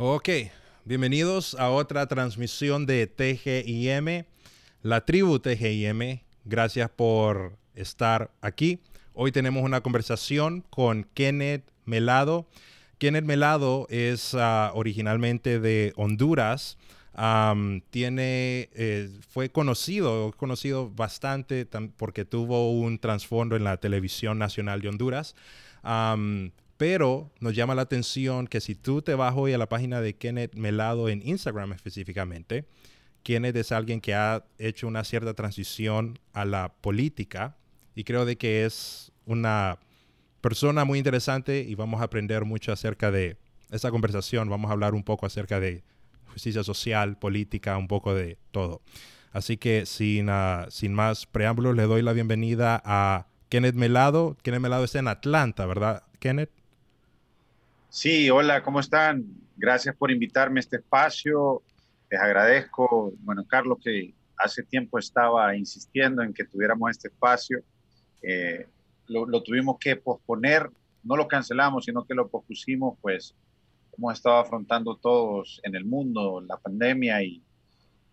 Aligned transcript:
Ok, 0.00 0.28
bienvenidos 0.84 1.56
a 1.56 1.70
otra 1.70 2.06
transmisión 2.06 2.86
de 2.86 3.08
TGIM, 3.08 4.26
la 4.80 5.04
tribu 5.04 5.40
TGIM. 5.40 6.20
Gracias 6.44 6.88
por 6.88 7.58
estar 7.74 8.30
aquí. 8.40 8.78
Hoy 9.12 9.32
tenemos 9.32 9.64
una 9.64 9.80
conversación 9.80 10.64
con 10.70 11.02
Kenneth 11.14 11.68
Melado. 11.84 12.46
Kenneth 12.98 13.24
Melado 13.24 13.88
es 13.90 14.34
uh, 14.34 14.70
originalmente 14.72 15.58
de 15.58 15.92
Honduras. 15.96 16.78
Um, 17.16 17.80
tiene, 17.90 18.70
eh, 18.74 19.10
fue 19.28 19.50
conocido, 19.50 20.30
conocido 20.36 20.90
bastante 20.90 21.66
porque 21.96 22.24
tuvo 22.24 22.70
un 22.70 23.00
trasfondo 23.00 23.56
en 23.56 23.64
la 23.64 23.78
televisión 23.78 24.38
nacional 24.38 24.80
de 24.80 24.90
Honduras. 24.90 25.34
Pero 26.78 27.30
nos 27.40 27.54
llama 27.54 27.74
la 27.74 27.82
atención 27.82 28.46
que 28.46 28.60
si 28.60 28.74
tú 28.74 29.02
te 29.02 29.14
vas 29.14 29.34
hoy 29.36 29.52
a 29.52 29.58
la 29.58 29.68
página 29.68 30.00
de 30.00 30.14
Kenneth 30.14 30.54
Melado 30.54 31.08
en 31.08 31.26
Instagram 31.26 31.72
específicamente, 31.72 32.64
Kenneth 33.24 33.56
es 33.56 33.72
alguien 33.72 34.00
que 34.00 34.14
ha 34.14 34.46
hecho 34.58 34.86
una 34.86 35.04
cierta 35.04 35.34
transición 35.34 36.18
a 36.32 36.44
la 36.44 36.72
política 36.80 37.56
y 37.96 38.04
creo 38.04 38.24
de 38.24 38.38
que 38.38 38.64
es 38.64 39.12
una 39.26 39.80
persona 40.40 40.84
muy 40.84 40.98
interesante 40.98 41.66
y 41.68 41.74
vamos 41.74 42.00
a 42.00 42.04
aprender 42.04 42.44
mucho 42.44 42.72
acerca 42.72 43.10
de 43.10 43.36
esa 43.70 43.90
conversación. 43.90 44.48
Vamos 44.48 44.70
a 44.70 44.72
hablar 44.72 44.94
un 44.94 45.02
poco 45.02 45.26
acerca 45.26 45.58
de 45.58 45.82
justicia 46.32 46.62
social, 46.62 47.18
política, 47.18 47.76
un 47.76 47.88
poco 47.88 48.14
de 48.14 48.38
todo. 48.52 48.82
Así 49.32 49.56
que 49.56 49.84
sin, 49.84 50.30
uh, 50.30 50.70
sin 50.70 50.94
más 50.94 51.26
preámbulos, 51.26 51.74
le 51.74 51.82
doy 51.82 52.02
la 52.02 52.12
bienvenida 52.12 52.80
a 52.84 53.26
Kenneth 53.48 53.74
Melado. 53.74 54.36
Kenneth 54.42 54.60
Melado 54.60 54.84
está 54.84 55.00
en 55.00 55.08
Atlanta, 55.08 55.66
¿verdad, 55.66 56.04
Kenneth? 56.20 56.57
Sí, 57.90 58.28
hola, 58.28 58.62
¿cómo 58.62 58.80
están? 58.80 59.24
Gracias 59.56 59.96
por 59.96 60.10
invitarme 60.10 60.58
a 60.58 60.62
este 60.62 60.76
espacio. 60.76 61.62
Les 62.10 62.20
agradezco, 62.20 63.14
bueno, 63.20 63.46
Carlos, 63.46 63.78
que 63.82 64.14
hace 64.36 64.62
tiempo 64.62 64.98
estaba 64.98 65.56
insistiendo 65.56 66.22
en 66.22 66.34
que 66.34 66.44
tuviéramos 66.44 66.90
este 66.90 67.08
espacio. 67.08 67.60
Eh, 68.20 68.66
lo, 69.06 69.42
tuvimos 69.42 69.78
que 69.78 69.96
posponer, 69.96 70.70
no 71.02 71.16
lo 71.16 71.26
cancelamos, 71.26 71.86
sino 71.86 72.04
que 72.04 72.14
lo 72.14 72.28
pospusimos, 72.28 72.98
pues 73.00 73.34
hemos 73.96 74.12
estado 74.12 74.36
afrontando 74.36 74.96
todos 74.96 75.58
en 75.64 75.74
el 75.74 75.86
mundo 75.86 76.42
la 76.46 76.58
pandemia 76.58 77.22
y, 77.22 77.42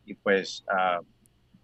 y 0.05 0.13
pues 0.13 0.63
uh, 0.69 1.05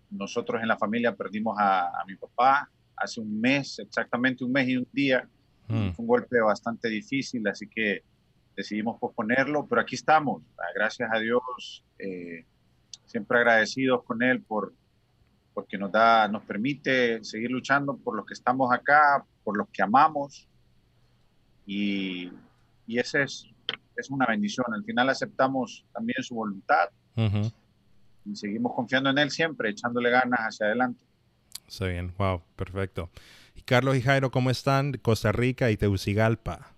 nosotros 0.10 0.62
en 0.62 0.68
la 0.68 0.78
familia 0.78 1.16
perdimos 1.16 1.56
a, 1.58 2.04
mi 2.06 2.16
papá 2.18 2.70
hace 2.98 3.22
un 3.22 3.40
mes, 3.40 3.80
exactamente 3.80 4.44
un 4.44 4.52
mes 4.52 4.68
y 4.68 4.78
un 4.78 4.88
día. 4.92 5.28
Mm. 5.72 5.94
Fue 5.94 6.04
un 6.04 6.08
golpe 6.08 6.40
bastante 6.42 6.90
difícil, 6.90 7.48
así 7.48 7.68
que 7.68 8.04
decidimos 8.56 9.00
posponerlo, 9.00 9.66
pero 9.68 9.82
aquí 9.82 9.96
estamos, 9.96 10.44
ah, 10.58 10.72
gracias 10.76 11.10
a 11.12 11.20
Dios, 11.20 11.84
eh, 11.98 12.46
siempre 13.06 13.40
agradecidos 13.40 14.04
con 14.04 14.22
Él 14.22 14.42
por 14.42 14.74
porque 15.54 15.78
nos 15.78 15.92
da, 15.92 16.30
nos 16.30 16.44
permite 16.44 17.22
seguir 17.26 17.52
luchando 17.52 17.98
por 17.98 18.16
los 18.16 18.26
que 18.26 18.34
estamos 18.34 18.74
acá, 18.74 19.26
por 19.44 19.58
los 19.58 19.68
que 19.68 19.84
amamos, 19.84 20.48
y, 21.66 22.32
y 22.88 23.00
ese 23.00 23.24
es, 23.24 23.50
es 23.98 24.10
una 24.10 24.26
bendición. 24.26 24.66
Al 24.74 24.84
final 24.84 25.10
aceptamos 25.10 25.86
también 25.94 26.24
su 26.24 26.36
voluntad 26.36 26.90
y 28.26 28.36
seguimos 28.36 28.74
confiando 28.74 29.10
en 29.10 29.18
Él 29.18 29.30
siempre, 29.30 29.70
echándole 29.70 30.10
ganas 30.10 30.40
hacia 30.40 30.68
adelante. 30.68 31.04
Está 31.68 31.88
bien, 31.88 32.14
wow, 32.18 32.42
perfecto. 32.56 33.10
Y 33.56 33.62
Carlos 33.62 33.96
y 33.96 34.02
Jairo, 34.02 34.32
¿cómo 34.32 34.50
están? 34.50 34.94
Costa 34.94 35.32
Rica 35.32 35.72
y 35.72 35.78
Tegucigalpa. 35.78 36.72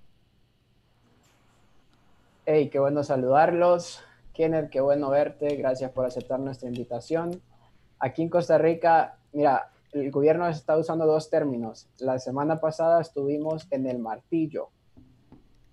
Hey, 2.46 2.70
qué 2.70 2.80
bueno 2.80 3.04
saludarlos. 3.04 4.04
Kenneth, 4.34 4.70
qué 4.70 4.82
bueno 4.82 5.10
verte. 5.10 5.56
Gracias 5.56 5.92
por 5.92 6.06
aceptar 6.06 6.40
nuestra 6.40 6.68
invitación. 6.68 7.42
Aquí 8.00 8.22
en 8.22 8.30
Costa 8.30 8.58
Rica, 8.58 9.18
mira, 9.32 9.72
el 9.94 10.12
gobierno 10.12 10.48
está 10.48 10.78
usando 10.78 11.06
dos 11.06 11.30
términos. 11.30 11.88
La 12.00 12.20
semana 12.20 12.60
pasada 12.60 13.00
estuvimos 13.00 13.68
en 13.72 13.88
el 13.88 14.00
martillo. 14.00 14.70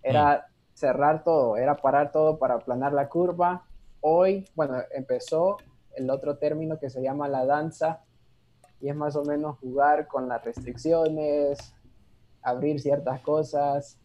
Era 0.03 0.37
mm. 0.37 0.75
cerrar 0.75 1.25
todo, 1.25 1.57
era 1.57 1.77
parar 1.77 2.13
todo 2.13 2.39
para 2.39 2.55
aplanar 2.55 2.93
la 2.93 3.09
curva. 3.09 3.65
Hoy, 4.01 4.47
bueno, 4.55 4.77
empezó 4.93 5.57
el 5.97 6.11
otro 6.11 6.37
término 6.37 6.79
que 6.79 6.91
se 6.91 7.03
llama 7.03 7.29
la 7.29 7.45
danza 7.45 8.03
y 8.81 8.89
es 8.89 8.97
más 8.97 9.17
o 9.17 9.25
menos 9.25 9.59
jugar 9.59 10.07
con 10.07 10.29
las 10.29 10.45
restricciones, 10.45 11.75
abrir 12.43 12.81
ciertas 12.81 13.21
cosas. 13.21 13.99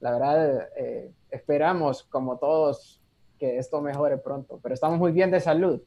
La 0.00 0.12
verdad, 0.12 0.68
eh, 0.76 1.12
esperamos, 1.30 2.04
como 2.04 2.38
todos, 2.38 3.00
que 3.38 3.58
esto 3.58 3.80
mejore 3.80 4.18
pronto, 4.18 4.58
pero 4.62 4.74
estamos 4.74 4.98
muy 4.98 5.12
bien 5.12 5.30
de 5.30 5.40
salud. 5.40 5.80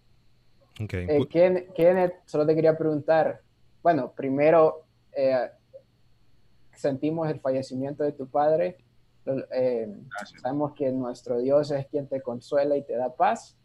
Okay. 0.81 1.05
Eh, 1.09 1.67
Kenneth, 1.75 2.13
solo 2.25 2.45
te 2.45 2.55
quería 2.55 2.77
preguntar, 2.77 3.41
bueno, 3.83 4.11
primero, 4.11 4.85
eh, 5.11 5.49
sentimos 6.73 7.29
el 7.29 7.39
fallecimiento 7.39 8.03
de 8.03 8.13
tu 8.13 8.27
padre, 8.27 8.77
eh, 9.53 9.93
sabemos 10.41 10.73
que 10.73 10.91
nuestro 10.91 11.39
Dios 11.39 11.69
es 11.71 11.85
quien 11.87 12.07
te 12.07 12.21
consuela 12.21 12.75
y 12.75 12.83
te 12.83 12.95
da 12.95 13.13
paz, 13.13 13.57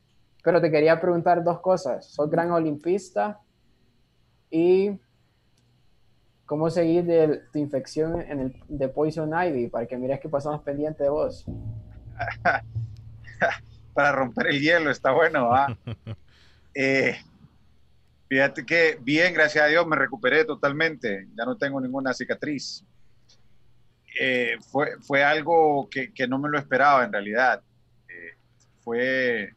pero 0.42 0.60
te 0.60 0.70
quería 0.70 1.00
preguntar 1.00 1.42
dos 1.42 1.60
cosas, 1.60 2.06
sos 2.06 2.28
gran 2.28 2.50
olimpista 2.50 3.40
y 4.50 4.98
cómo 6.46 6.70
seguir 6.70 7.04
de 7.04 7.42
tu 7.52 7.58
infección 7.58 8.20
en 8.20 8.40
el, 8.40 8.62
de 8.68 8.88
Poison 8.88 9.30
Ivy 9.30 9.68
para 9.68 9.86
que 9.86 9.96
mires 9.96 10.20
que 10.20 10.28
pasamos 10.28 10.62
pendiente 10.62 11.02
de 11.02 11.10
vos. 11.10 11.44
para 13.94 14.12
romper 14.12 14.48
el 14.48 14.60
hielo, 14.60 14.90
está 14.90 15.10
bueno. 15.10 15.52
¿ah? 15.52 15.76
eh, 16.74 17.16
fíjate 18.28 18.64
que 18.64 18.98
bien, 19.00 19.34
gracias 19.34 19.64
a 19.64 19.68
Dios, 19.68 19.86
me 19.86 19.96
recuperé 19.96 20.44
totalmente. 20.44 21.26
Ya 21.36 21.44
no 21.44 21.56
tengo 21.56 21.80
ninguna 21.80 22.14
cicatriz. 22.14 22.84
Eh, 24.18 24.56
fue, 24.70 24.98
fue 25.00 25.22
algo 25.22 25.88
que, 25.90 26.12
que, 26.12 26.26
no 26.26 26.38
me 26.38 26.48
lo 26.48 26.58
esperaba 26.58 27.04
en 27.04 27.12
realidad. 27.12 27.60
Eh, 28.08 28.36
fue, 28.80 29.54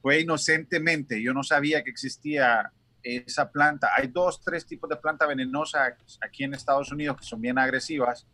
fue 0.00 0.20
inocentemente. 0.20 1.22
Yo 1.22 1.32
no 1.32 1.44
sabía 1.44 1.84
que 1.84 1.90
existía 1.90 2.72
esa 3.04 3.50
planta. 3.50 3.90
Hay 3.96 4.08
dos, 4.08 4.40
tres 4.40 4.66
tipos 4.66 4.88
de 4.88 4.96
planta 4.96 5.26
venenosa 5.26 5.96
aquí 6.20 6.44
en 6.44 6.54
Estados 6.54 6.90
Unidos 6.90 7.18
que 7.18 7.24
son 7.24 7.40
bien 7.40 7.58
agresivas 7.58 8.26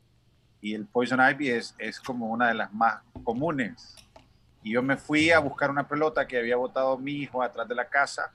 y 0.61 0.75
el 0.75 0.87
poison 0.87 1.21
ivy 1.21 1.51
es, 1.51 1.75
es 1.79 2.01
como 2.01 2.29
una 2.29 2.49
de 2.49 2.55
las 2.55 2.73
más 2.73 3.03
comunes. 3.25 3.97
Y 4.63 4.73
yo 4.73 4.83
me 4.83 4.97
fui 4.97 5.31
a 5.31 5.39
buscar 5.39 5.71
una 5.71 5.89
pelota 5.89 6.27
que 6.27 6.39
había 6.39 6.57
botado 6.57 6.99
mi 6.99 7.13
hijo 7.13 7.43
atrás 7.43 7.67
de 7.67 7.75
la 7.75 7.89
casa 7.89 8.33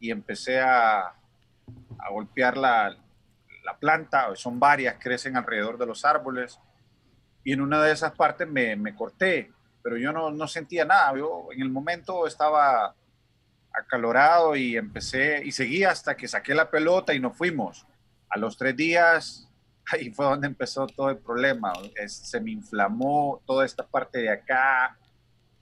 y 0.00 0.10
empecé 0.10 0.60
a, 0.60 0.98
a 1.00 2.10
golpear 2.10 2.56
la, 2.56 2.96
la 3.64 3.76
planta. 3.78 4.34
Son 4.34 4.58
varias, 4.58 4.96
crecen 4.98 5.36
alrededor 5.36 5.78
de 5.78 5.86
los 5.86 6.04
árboles. 6.04 6.58
Y 7.44 7.52
en 7.52 7.60
una 7.60 7.80
de 7.82 7.92
esas 7.92 8.12
partes 8.12 8.48
me, 8.48 8.74
me 8.76 8.94
corté, 8.94 9.52
pero 9.82 9.96
yo 9.96 10.12
no, 10.12 10.30
no 10.32 10.48
sentía 10.48 10.84
nada. 10.84 11.16
Yo 11.16 11.48
en 11.52 11.62
el 11.62 11.70
momento 11.70 12.26
estaba 12.26 12.94
acalorado 13.78 14.56
y 14.56 14.76
empecé 14.76 15.42
y 15.44 15.52
seguí 15.52 15.84
hasta 15.84 16.16
que 16.16 16.28
saqué 16.28 16.54
la 16.54 16.70
pelota 16.70 17.14
y 17.14 17.20
nos 17.20 17.36
fuimos. 17.36 17.86
A 18.28 18.38
los 18.38 18.56
tres 18.56 18.76
días, 18.76 19.48
ahí 19.92 20.10
fue 20.10 20.26
donde 20.26 20.46
empezó 20.46 20.86
todo 20.86 21.10
el 21.10 21.18
problema. 21.18 21.72
se 22.06 22.40
me 22.40 22.50
inflamó 22.50 23.42
toda 23.46 23.64
esta 23.64 23.86
parte 23.86 24.18
de 24.18 24.30
acá. 24.30 24.98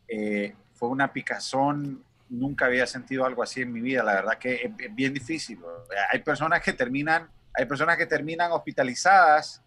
Eh, 0.08 0.54
fue 0.74 0.88
una 0.88 1.12
picazón. 1.12 2.02
Nunca 2.28 2.66
había 2.66 2.86
sentido 2.86 3.24
algo 3.24 3.42
así 3.42 3.62
en 3.62 3.72
mi 3.72 3.80
vida. 3.80 4.02
La 4.02 4.14
verdad 4.14 4.38
que 4.38 4.54
es, 4.54 4.94
bien 4.94 5.14
difícil. 5.14 5.60
Hay 6.12 6.20
personas 6.22 6.60
que 6.62 6.72
terminan, 6.72 7.28
hay 7.54 7.66
personas 7.66 7.96
que 7.96 8.06
terminan 8.06 8.52
hospitalizadas 8.52 9.62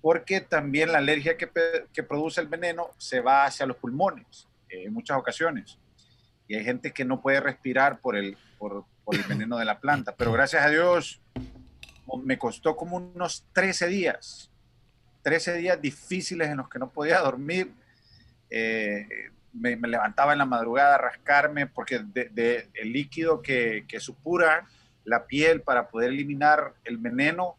porque 0.00 0.40
también 0.40 0.90
la 0.90 0.98
alergia 0.98 1.36
que, 1.36 1.48
que 1.92 2.02
produce 2.02 2.40
el 2.40 2.48
veneno 2.48 2.90
se 2.98 3.20
va 3.20 3.44
hacia 3.44 3.66
los 3.66 3.76
pulmones 3.76 4.48
eh, 4.68 4.84
en 4.86 4.92
muchas 4.92 5.16
ocasiones 5.16 5.78
y 6.52 6.56
hay 6.56 6.64
gente 6.64 6.92
que 6.92 7.06
no 7.06 7.22
puede 7.22 7.40
respirar 7.40 8.00
por 8.00 8.14
el, 8.14 8.36
por, 8.58 8.84
por 9.04 9.14
el 9.14 9.22
veneno 9.22 9.56
de 9.56 9.64
la 9.64 9.80
planta. 9.80 10.14
Pero 10.14 10.32
gracias 10.32 10.62
a 10.62 10.68
Dios 10.68 11.22
me 12.22 12.36
costó 12.36 12.76
como 12.76 12.98
unos 12.98 13.46
13 13.54 13.86
días, 13.86 14.50
13 15.22 15.54
días 15.54 15.80
difíciles 15.80 16.50
en 16.50 16.58
los 16.58 16.68
que 16.68 16.78
no 16.78 16.90
podía 16.90 17.20
dormir. 17.20 17.72
Eh, 18.50 19.08
me, 19.54 19.76
me, 19.76 19.88
levantaba 19.88 20.32
en 20.32 20.40
la 20.40 20.44
madrugada 20.44 20.96
a 20.96 20.98
rascarme 20.98 21.68
porque 21.68 22.00
de, 22.00 22.28
de, 22.28 22.68
el 22.74 22.92
líquido 22.92 23.40
que, 23.40 23.86
que 23.88 23.98
supura 23.98 24.68
la 25.04 25.24
piel 25.24 25.62
para 25.62 25.88
poder 25.88 26.10
eliminar 26.10 26.74
el 26.84 26.98
veneno 26.98 27.56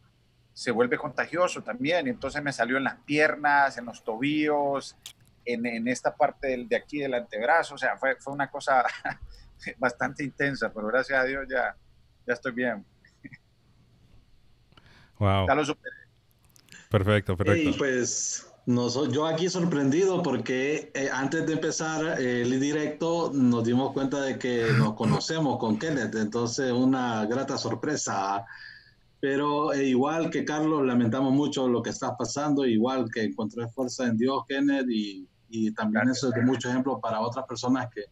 se 0.53 0.69
vuelve 0.69 0.99
contagioso 0.99 1.63
también. 1.63 2.07
Entonces 2.07 2.43
me 2.43 2.53
salió 2.53 2.77
en 2.77 2.83
las 2.83 2.97
piernas, 2.97 3.75
en 3.79 3.85
los 3.85 4.03
tobillos, 4.03 4.95
en, 5.45 5.65
en 5.65 5.87
esta 5.87 6.15
parte 6.15 6.47
del, 6.47 6.67
de 6.67 6.75
aquí 6.75 6.99
del 6.99 7.13
antebrazo, 7.13 7.75
o 7.75 7.77
sea, 7.77 7.97
fue, 7.97 8.15
fue 8.17 8.33
una 8.33 8.49
cosa 8.49 8.83
bastante 9.77 10.23
intensa, 10.23 10.71
pero 10.73 10.87
gracias 10.87 11.19
a 11.19 11.23
Dios 11.25 11.45
ya, 11.49 11.75
ya 12.25 12.33
estoy 12.33 12.51
bien. 12.51 12.85
Wow. 15.19 15.47
Ya 15.47 15.55
lo 15.55 15.65
superé. 15.65 15.95
Perfecto, 16.89 17.37
perfecto. 17.37 17.69
Y 17.69 17.73
pues 17.73 18.53
yo 18.65 19.25
aquí 19.25 19.49
sorprendido 19.49 20.23
porque 20.23 20.91
eh, 20.93 21.09
antes 21.11 21.45
de 21.45 21.53
empezar 21.53 22.21
el 22.21 22.59
directo 22.59 23.31
nos 23.33 23.63
dimos 23.63 23.91
cuenta 23.93 24.21
de 24.21 24.37
que 24.37 24.67
nos 24.77 24.93
conocemos 24.95 25.57
con 25.59 25.77
Kenneth, 25.77 26.15
entonces 26.15 26.71
una 26.71 27.25
grata 27.25 27.57
sorpresa. 27.57 28.45
Pero 29.19 29.73
eh, 29.73 29.85
igual 29.85 30.29
que 30.29 30.43
Carlos, 30.43 30.85
lamentamos 30.85 31.31
mucho 31.31 31.67
lo 31.67 31.81
que 31.81 31.91
está 31.91 32.17
pasando, 32.17 32.65
igual 32.65 33.09
que 33.09 33.23
encontré 33.23 33.67
fuerza 33.69 34.05
en 34.05 34.17
Dios, 34.17 34.43
Kenneth, 34.49 34.89
y, 34.89 35.25
y 35.55 35.71
también 35.71 36.09
eso 36.09 36.29
es 36.29 36.33
de 36.33 36.41
mucho 36.41 36.67
ejemplo 36.67 37.00
para 37.00 37.21
otras 37.21 37.45
personas 37.45 37.88
que 37.94 38.05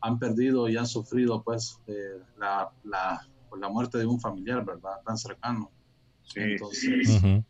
han 0.00 0.18
perdido 0.18 0.70
y 0.70 0.76
han 0.78 0.86
sufrido 0.86 1.42
pues 1.42 1.78
eh, 1.86 2.18
la, 2.38 2.70
la, 2.84 3.28
pues, 3.50 3.60
la, 3.60 3.68
muerte 3.68 3.98
de 3.98 4.06
un 4.06 4.18
familiar, 4.18 4.64
¿verdad? 4.64 5.02
Tan 5.04 5.18
cercano. 5.18 5.70
Sí. 6.22 6.40
Entonces, 6.40 7.44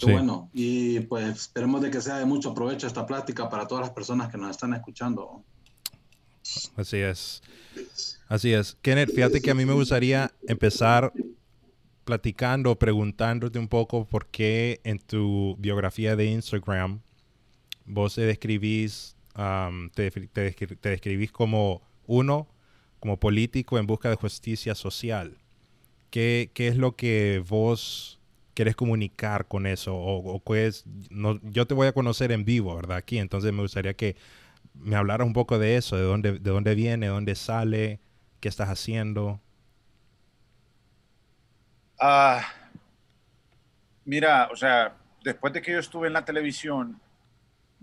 bueno, 0.00 0.48
y 0.54 1.00
pues 1.00 1.36
esperemos 1.36 1.82
de 1.82 1.90
que 1.90 2.00
sea 2.00 2.16
de 2.16 2.24
mucho 2.24 2.54
provecho 2.54 2.86
esta 2.86 3.04
plática 3.06 3.50
para 3.50 3.68
todas 3.68 3.82
las 3.82 3.94
personas 3.94 4.30
que 4.30 4.38
nos 4.38 4.50
están 4.50 4.72
escuchando. 4.72 5.44
Así 6.76 6.96
es. 6.96 7.42
Así 8.26 8.54
es. 8.54 8.78
Kenneth, 8.80 9.14
fíjate 9.14 9.42
que 9.42 9.50
a 9.50 9.54
mí 9.54 9.66
me 9.66 9.74
gustaría 9.74 10.32
empezar 10.48 11.12
platicando, 12.04 12.74
preguntándote 12.78 13.58
un 13.58 13.68
poco 13.68 14.06
por 14.06 14.28
qué 14.28 14.80
en 14.82 14.98
tu 14.98 15.56
biografía 15.58 16.16
de 16.16 16.24
Instagram 16.24 17.02
vos 17.84 18.14
te 18.14 18.22
describís, 18.22 19.16
te, 19.94 20.10
describís 20.82 21.32
como 21.32 21.82
uno, 22.06 22.48
como 23.00 23.18
político 23.18 23.78
en 23.78 23.86
busca 23.86 24.08
de 24.08 24.16
justicia 24.16 24.74
social. 24.74 25.38
¿Qué, 26.10 26.50
qué 26.54 26.68
es 26.68 26.76
lo 26.76 26.94
que 26.94 27.42
vos 27.48 28.20
quieres 28.54 28.76
comunicar 28.76 29.48
con 29.48 29.66
eso? 29.66 29.94
O, 29.94 30.40
o 30.44 30.54
es, 30.54 30.84
no, 31.10 31.40
yo 31.42 31.66
te 31.66 31.74
voy 31.74 31.86
a 31.86 31.92
conocer 31.92 32.32
en 32.32 32.44
vivo, 32.44 32.76
¿verdad? 32.76 32.98
Aquí, 32.98 33.18
entonces 33.18 33.52
me 33.52 33.62
gustaría 33.62 33.94
que 33.94 34.16
me 34.74 34.96
hablaras 34.96 35.26
un 35.26 35.32
poco 35.32 35.58
de 35.58 35.76
eso, 35.76 35.96
de 35.96 36.02
dónde, 36.02 36.32
de 36.38 36.50
dónde 36.50 36.74
viene, 36.74 37.06
de 37.06 37.12
dónde 37.12 37.34
sale, 37.34 38.00
qué 38.40 38.48
estás 38.48 38.68
haciendo. 38.68 39.40
Ah, 41.98 42.42
mira, 44.04 44.48
o 44.52 44.56
sea, 44.56 44.96
después 45.22 45.52
de 45.52 45.62
que 45.62 45.72
yo 45.72 45.78
estuve 45.78 46.08
en 46.08 46.14
la 46.14 46.24
televisión, 46.24 47.00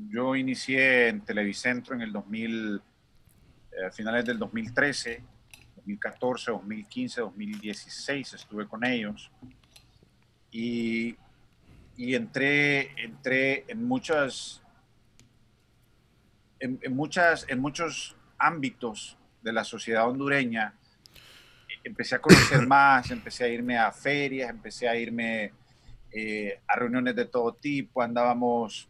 yo 0.07 0.35
inicié 0.35 1.09
en 1.09 1.21
Televicentro 1.21 1.95
en 1.95 2.01
el 2.01 2.11
2000, 2.11 2.81
eh, 3.71 3.91
finales 3.91 4.25
del 4.25 4.39
2013, 4.39 5.21
2014, 5.75 6.51
2015, 6.51 7.21
2016 7.21 8.33
estuve 8.33 8.67
con 8.67 8.85
ellos 8.85 9.31
y, 10.51 11.15
y 11.97 12.15
entré, 12.15 12.91
entré 13.03 13.65
en 13.67 13.85
muchas, 13.85 14.61
en, 16.59 16.79
muchas, 16.95 17.45
en 17.49 17.59
muchos 17.59 18.15
ámbitos 18.37 19.17
de 19.41 19.53
la 19.53 19.63
sociedad 19.63 20.07
hondureña. 20.07 20.73
Empecé 21.83 22.15
a 22.15 22.21
conocer 22.21 22.65
más, 22.67 23.11
empecé 23.11 23.45
a 23.45 23.47
irme 23.49 23.77
a 23.77 23.91
ferias, 23.91 24.49
empecé 24.49 24.87
a 24.87 24.95
irme 24.95 25.53
eh, 26.11 26.59
a 26.67 26.75
reuniones 26.75 27.15
de 27.15 27.25
todo 27.25 27.53
tipo, 27.53 28.01
andábamos, 28.01 28.89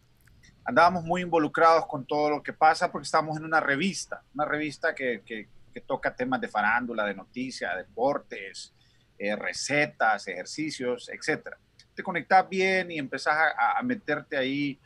andábamos 0.66 1.04
muy 1.04 1.22
involucrados 1.22 1.86
con 1.88 2.06
todo 2.06 2.30
lo 2.30 2.44
que 2.44 2.54
pasa 2.54 2.92
porque 2.92 3.06
estábamos 3.06 3.38
en 3.38 3.46
una 3.46 3.60
revista, 3.60 4.22
una 4.34 4.46
revista 4.46 4.94
que, 4.94 5.22
que, 5.26 5.48
toca 5.88 6.14
temas 6.14 6.42
de 6.42 6.50
farándula, 6.50 7.06
de 7.06 7.16
noticias, 7.16 7.74
deportes, 7.78 8.74
eh, 9.18 9.34
recetas, 9.34 10.28
ejercicios, 10.28 11.08
etc. 11.08 11.56
Te 11.96 12.04
conectas 12.04 12.50
bien 12.50 12.92
y 12.92 12.98
empezás 12.98 13.38
a, 13.58 13.80
a 13.80 13.82
meterte 13.82 14.36
ahí, 14.36 14.78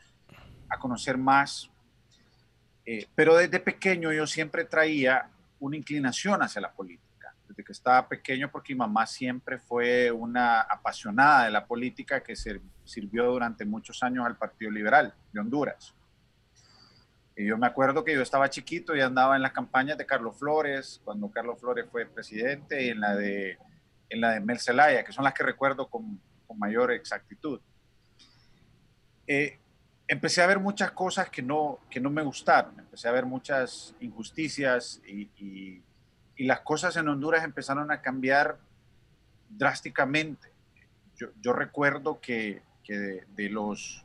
a 0.68 0.78
conocer 0.78 1.18
más 1.18 1.68
eh, 2.86 3.06
pero 3.14 3.36
desde 3.36 3.60
pequeño 3.60 4.12
yo 4.12 4.26
siempre 4.26 4.64
traía 4.64 5.30
una 5.60 5.76
inclinación 5.76 6.42
hacia 6.42 6.60
la 6.60 6.72
política. 6.72 7.03
Desde 7.48 7.62
que 7.62 7.72
estaba 7.72 8.08
pequeño, 8.08 8.50
porque 8.50 8.74
mi 8.74 8.78
mamá 8.78 9.06
siempre 9.06 9.58
fue 9.58 10.10
una 10.10 10.60
apasionada 10.62 11.44
de 11.44 11.50
la 11.50 11.66
política 11.66 12.22
que 12.22 12.34
sirvió 12.36 13.26
durante 13.26 13.64
muchos 13.64 14.02
años 14.02 14.24
al 14.26 14.36
Partido 14.36 14.70
Liberal 14.70 15.14
de 15.32 15.40
Honduras. 15.40 15.94
Y 17.36 17.46
yo 17.46 17.58
me 17.58 17.66
acuerdo 17.66 18.04
que 18.04 18.14
yo 18.14 18.22
estaba 18.22 18.48
chiquito 18.48 18.94
y 18.94 19.00
andaba 19.00 19.36
en 19.36 19.42
las 19.42 19.52
campañas 19.52 19.98
de 19.98 20.06
Carlos 20.06 20.38
Flores, 20.38 21.00
cuando 21.04 21.30
Carlos 21.30 21.60
Flores 21.60 21.86
fue 21.90 22.06
presidente, 22.06 22.84
y 22.84 22.88
en 22.90 23.00
la 23.00 23.14
de, 23.14 23.58
en 24.08 24.20
la 24.20 24.30
de 24.32 24.40
Mel 24.40 24.60
Zelaya, 24.60 25.04
que 25.04 25.12
son 25.12 25.24
las 25.24 25.34
que 25.34 25.42
recuerdo 25.42 25.88
con, 25.88 26.20
con 26.46 26.58
mayor 26.58 26.92
exactitud. 26.92 27.60
Eh, 29.26 29.58
empecé 30.06 30.42
a 30.42 30.46
ver 30.46 30.60
muchas 30.60 30.92
cosas 30.92 31.28
que 31.30 31.42
no, 31.42 31.80
que 31.90 32.00
no 32.00 32.10
me 32.10 32.22
gustaron, 32.22 32.78
empecé 32.78 33.08
a 33.08 33.12
ver 33.12 33.26
muchas 33.26 33.94
injusticias 34.00 35.00
y, 35.06 35.30
y, 35.38 35.82
las 36.38 36.60
cosas 36.60 36.96
en 36.96 37.08
Honduras 37.08 37.44
empezaron 37.44 37.92
a 37.92 38.00
cambiar 38.00 38.58
drásticamente. 39.48 40.48
Yo, 41.16 41.28
yo 41.40 41.52
recuerdo 41.52 42.20
que, 42.20 42.62
que 42.82 43.24
de, 43.36 43.48
los, 43.50 44.04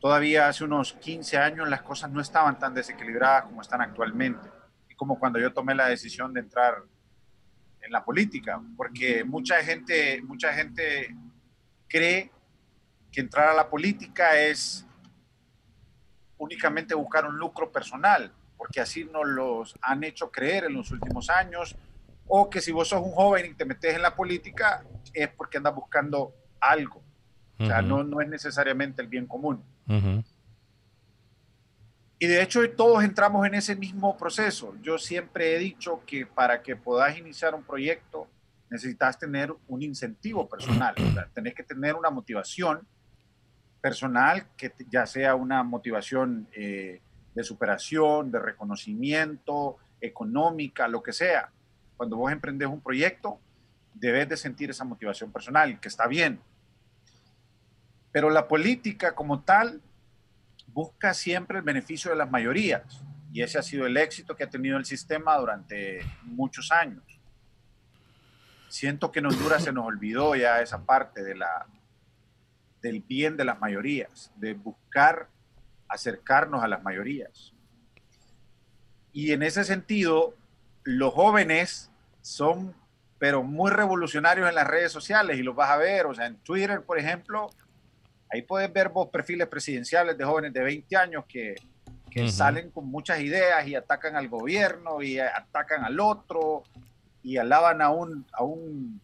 todavía 0.00 0.48
hace 0.48 0.64
unos 0.64 0.92
15 0.94 1.36
años 1.36 1.68
las 1.68 1.82
cosas 1.82 2.10
no 2.10 2.20
estaban 2.20 2.58
tan 2.58 2.74
desequilibradas 2.74 3.44
como 3.44 3.60
están 3.60 3.80
actualmente, 3.80 4.48
y 4.88 4.94
como 4.94 5.18
cuando 5.18 5.38
yo 5.38 5.52
tomé 5.52 5.74
la 5.74 5.88
decisión 5.88 6.32
de 6.32 6.40
entrar 6.40 6.82
en 7.80 7.92
la 7.92 8.04
política, 8.04 8.60
porque 8.76 9.24
mucha 9.24 9.62
gente, 9.62 10.22
mucha 10.22 10.52
gente 10.52 11.14
cree 11.88 12.30
que 13.10 13.20
entrar 13.20 13.48
a 13.48 13.54
la 13.54 13.68
política 13.68 14.38
es 14.38 14.86
únicamente 16.38 16.94
buscar 16.94 17.26
un 17.26 17.36
lucro 17.36 17.70
personal, 17.70 18.32
porque 18.58 18.80
así 18.80 19.04
nos 19.04 19.26
los 19.26 19.74
han 19.80 20.04
hecho 20.04 20.30
creer 20.30 20.64
en 20.64 20.74
los 20.74 20.90
últimos 20.90 21.30
años, 21.30 21.76
o 22.26 22.50
que 22.50 22.60
si 22.60 22.72
vos 22.72 22.88
sos 22.88 23.00
un 23.00 23.12
joven 23.12 23.46
y 23.46 23.54
te 23.54 23.64
metes 23.64 23.94
en 23.94 24.02
la 24.02 24.14
política 24.14 24.84
es 25.14 25.28
porque 25.28 25.56
andas 25.56 25.74
buscando 25.74 26.34
algo. 26.60 27.02
O 27.58 27.66
sea, 27.66 27.80
no, 27.80 28.04
no 28.04 28.20
es 28.20 28.28
necesariamente 28.28 29.02
el 29.02 29.08
bien 29.08 29.26
común. 29.26 29.64
Y 32.20 32.26
de 32.26 32.42
hecho 32.42 32.68
todos 32.72 33.02
entramos 33.02 33.46
en 33.46 33.54
ese 33.54 33.76
mismo 33.76 34.16
proceso. 34.16 34.74
Yo 34.82 34.98
siempre 34.98 35.54
he 35.54 35.58
dicho 35.58 36.02
que 36.04 36.26
para 36.26 36.62
que 36.62 36.76
puedas 36.76 37.16
iniciar 37.16 37.54
un 37.54 37.62
proyecto 37.62 38.28
necesitas 38.70 39.18
tener 39.18 39.54
un 39.66 39.82
incentivo 39.82 40.46
personal, 40.46 40.94
o 40.98 41.12
sea, 41.12 41.26
tenés 41.32 41.54
que 41.54 41.62
tener 41.62 41.94
una 41.94 42.10
motivación 42.10 42.86
personal, 43.80 44.46
que 44.56 44.70
ya 44.90 45.06
sea 45.06 45.34
una 45.34 45.62
motivación 45.62 46.48
eh, 46.52 47.00
de 47.34 47.44
superación, 47.44 48.30
de 48.30 48.38
reconocimiento, 48.38 49.76
económica, 50.00 50.88
lo 50.88 51.02
que 51.02 51.12
sea. 51.12 51.50
Cuando 51.96 52.16
vos 52.16 52.32
emprendes 52.32 52.68
un 52.68 52.80
proyecto, 52.80 53.38
debes 53.94 54.28
de 54.28 54.36
sentir 54.36 54.70
esa 54.70 54.84
motivación 54.84 55.32
personal, 55.32 55.80
que 55.80 55.88
está 55.88 56.06
bien. 56.06 56.40
Pero 58.12 58.30
la 58.30 58.48
política 58.48 59.14
como 59.14 59.40
tal 59.40 59.80
busca 60.68 61.14
siempre 61.14 61.58
el 61.58 61.64
beneficio 61.64 62.10
de 62.10 62.16
las 62.16 62.30
mayorías 62.30 63.02
y 63.32 63.42
ese 63.42 63.58
ha 63.58 63.62
sido 63.62 63.86
el 63.86 63.96
éxito 63.96 64.36
que 64.36 64.44
ha 64.44 64.50
tenido 64.50 64.78
el 64.78 64.84
sistema 64.84 65.36
durante 65.36 66.00
muchos 66.22 66.72
años. 66.72 67.02
Siento 68.68 69.10
que 69.10 69.20
en 69.20 69.26
Honduras 69.26 69.64
se 69.64 69.72
nos 69.72 69.86
olvidó 69.86 70.34
ya 70.34 70.60
esa 70.60 70.84
parte 70.84 71.22
de 71.22 71.34
la, 71.34 71.66
del 72.82 73.00
bien 73.00 73.36
de 73.36 73.44
las 73.44 73.58
mayorías, 73.58 74.30
de 74.36 74.54
buscar 74.54 75.28
acercarnos 75.88 76.62
a 76.62 76.68
las 76.68 76.82
mayorías. 76.82 77.52
Y 79.12 79.32
en 79.32 79.42
ese 79.42 79.64
sentido, 79.64 80.34
los 80.84 81.12
jóvenes 81.12 81.90
son, 82.20 82.74
pero 83.18 83.42
muy 83.42 83.70
revolucionarios 83.70 84.48
en 84.48 84.54
las 84.54 84.66
redes 84.66 84.92
sociales 84.92 85.38
y 85.38 85.42
los 85.42 85.56
vas 85.56 85.70
a 85.70 85.76
ver, 85.76 86.06
o 86.06 86.14
sea, 86.14 86.26
en 86.26 86.36
Twitter, 86.36 86.82
por 86.82 86.98
ejemplo, 86.98 87.50
ahí 88.30 88.42
puedes 88.42 88.72
ver 88.72 88.90
vos 88.90 89.08
perfiles 89.08 89.48
presidenciales 89.48 90.16
de 90.16 90.24
jóvenes 90.24 90.52
de 90.52 90.62
20 90.62 90.96
años 90.96 91.24
que, 91.26 91.56
que 92.10 92.30
salen 92.30 92.70
con 92.70 92.86
muchas 92.86 93.20
ideas 93.20 93.66
y 93.66 93.74
atacan 93.74 94.16
al 94.16 94.28
gobierno 94.28 95.02
y 95.02 95.18
atacan 95.18 95.84
al 95.84 95.98
otro 96.00 96.62
y 97.22 97.38
alaban 97.38 97.82
a 97.82 97.90
un, 97.90 98.26
a 98.32 98.44
un, 98.44 99.00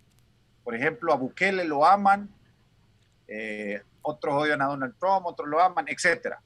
por 0.63 0.75
ejemplo, 0.75 1.13
a 1.13 1.17
Bukele 1.17 1.65
lo 1.65 1.85
aman 1.85 2.29
eh, 3.27 3.83
otros 4.03 4.35
odian 4.35 4.61
a 4.61 4.67
Donald 4.67 4.95
Trump, 4.99 5.27
otros 5.27 5.49
lo 5.49 5.61
aman, 5.61 5.87
etc. 5.89 6.37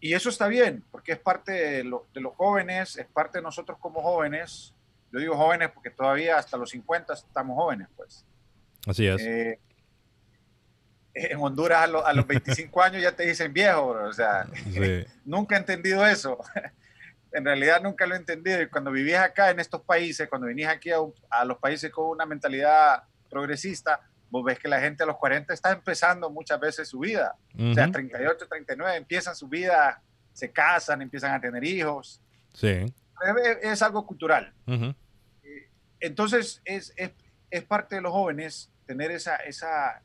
Y 0.00 0.14
eso 0.14 0.30
está 0.30 0.48
bien, 0.48 0.82
porque 0.90 1.12
es 1.12 1.18
parte 1.18 1.52
de, 1.52 1.84
los 1.84 2.34
jóvenes, 2.36 2.96
es 2.96 3.06
parte 3.06 3.38
de 3.38 3.42
nosotros 3.42 3.78
como 3.78 4.02
jóvenes. 4.02 4.74
Yo 5.12 5.20
digo 5.20 5.36
jóvenes 5.36 5.70
porque 5.74 5.90
todavía 5.90 6.38
hasta 6.38 6.56
los 6.56 6.70
50 6.70 7.12
estamos 7.12 7.56
jóvenes, 7.56 7.88
pues. 7.96 8.24
Así 8.86 9.06
es. 9.06 9.20
Eh, 9.20 9.60
en 11.12 11.38
Honduras 11.38 11.90
a, 12.04 12.12
los 12.14 12.26
25 12.26 12.82
años 12.82 13.02
ya 13.02 13.12
te 13.12 13.26
dicen 13.26 13.52
viejo, 13.52 13.88
o 13.88 14.12
sea, 14.12 14.46
nunca 15.24 15.56
he 15.56 15.58
entendido 15.58 16.06
eso. 16.06 16.38
en 17.32 17.44
realidad 17.44 17.82
nunca 17.82 18.06
lo 18.06 18.14
he 18.14 18.18
entendido. 18.18 18.62
Y 18.62 18.68
cuando 18.68 18.90
vivís 18.90 19.16
acá 19.16 19.50
en 19.50 19.60
estos 19.60 19.82
países, 19.82 20.28
cuando 20.28 20.46
vinís 20.46 20.66
aquí 20.66 20.90
a, 20.90 20.98
a 21.28 21.44
los 21.44 21.58
países 21.58 21.90
con 21.90 22.06
una 22.06 22.24
mentalidad 22.24 23.02
progresista, 23.28 24.00
vos 24.30 24.44
ves 24.44 24.58
que 24.58 24.68
la 24.68 24.80
gente 24.80 25.02
a 25.02 25.06
los 25.06 25.16
40 25.16 25.52
está 25.52 25.72
empezando 25.72 26.30
muchas 26.30 26.58
veces 26.58 26.88
su 26.88 27.00
vida. 27.00 27.36
O 27.58 27.74
sea, 27.74 27.90
38, 27.90 28.46
39, 28.48 28.96
empiezan 28.96 29.34
su 29.34 29.48
vida, 29.48 30.00
se 30.32 30.50
casan, 30.50 31.02
empiezan 31.02 31.34
a 31.34 31.40
tener 31.40 31.62
hijos. 31.64 32.20
Sí. 32.54 32.86
Es, 33.60 33.82
algo 33.82 34.06
cultural. 34.06 34.52
Entonces, 35.98 36.62
es, 36.64 36.92
es, 36.96 37.12
es, 37.50 37.64
parte 37.64 37.96
de 37.96 38.00
los 38.00 38.12
jóvenes 38.12 38.70
tener 38.86 39.10
esa, 39.10 39.36
esa, 39.36 40.02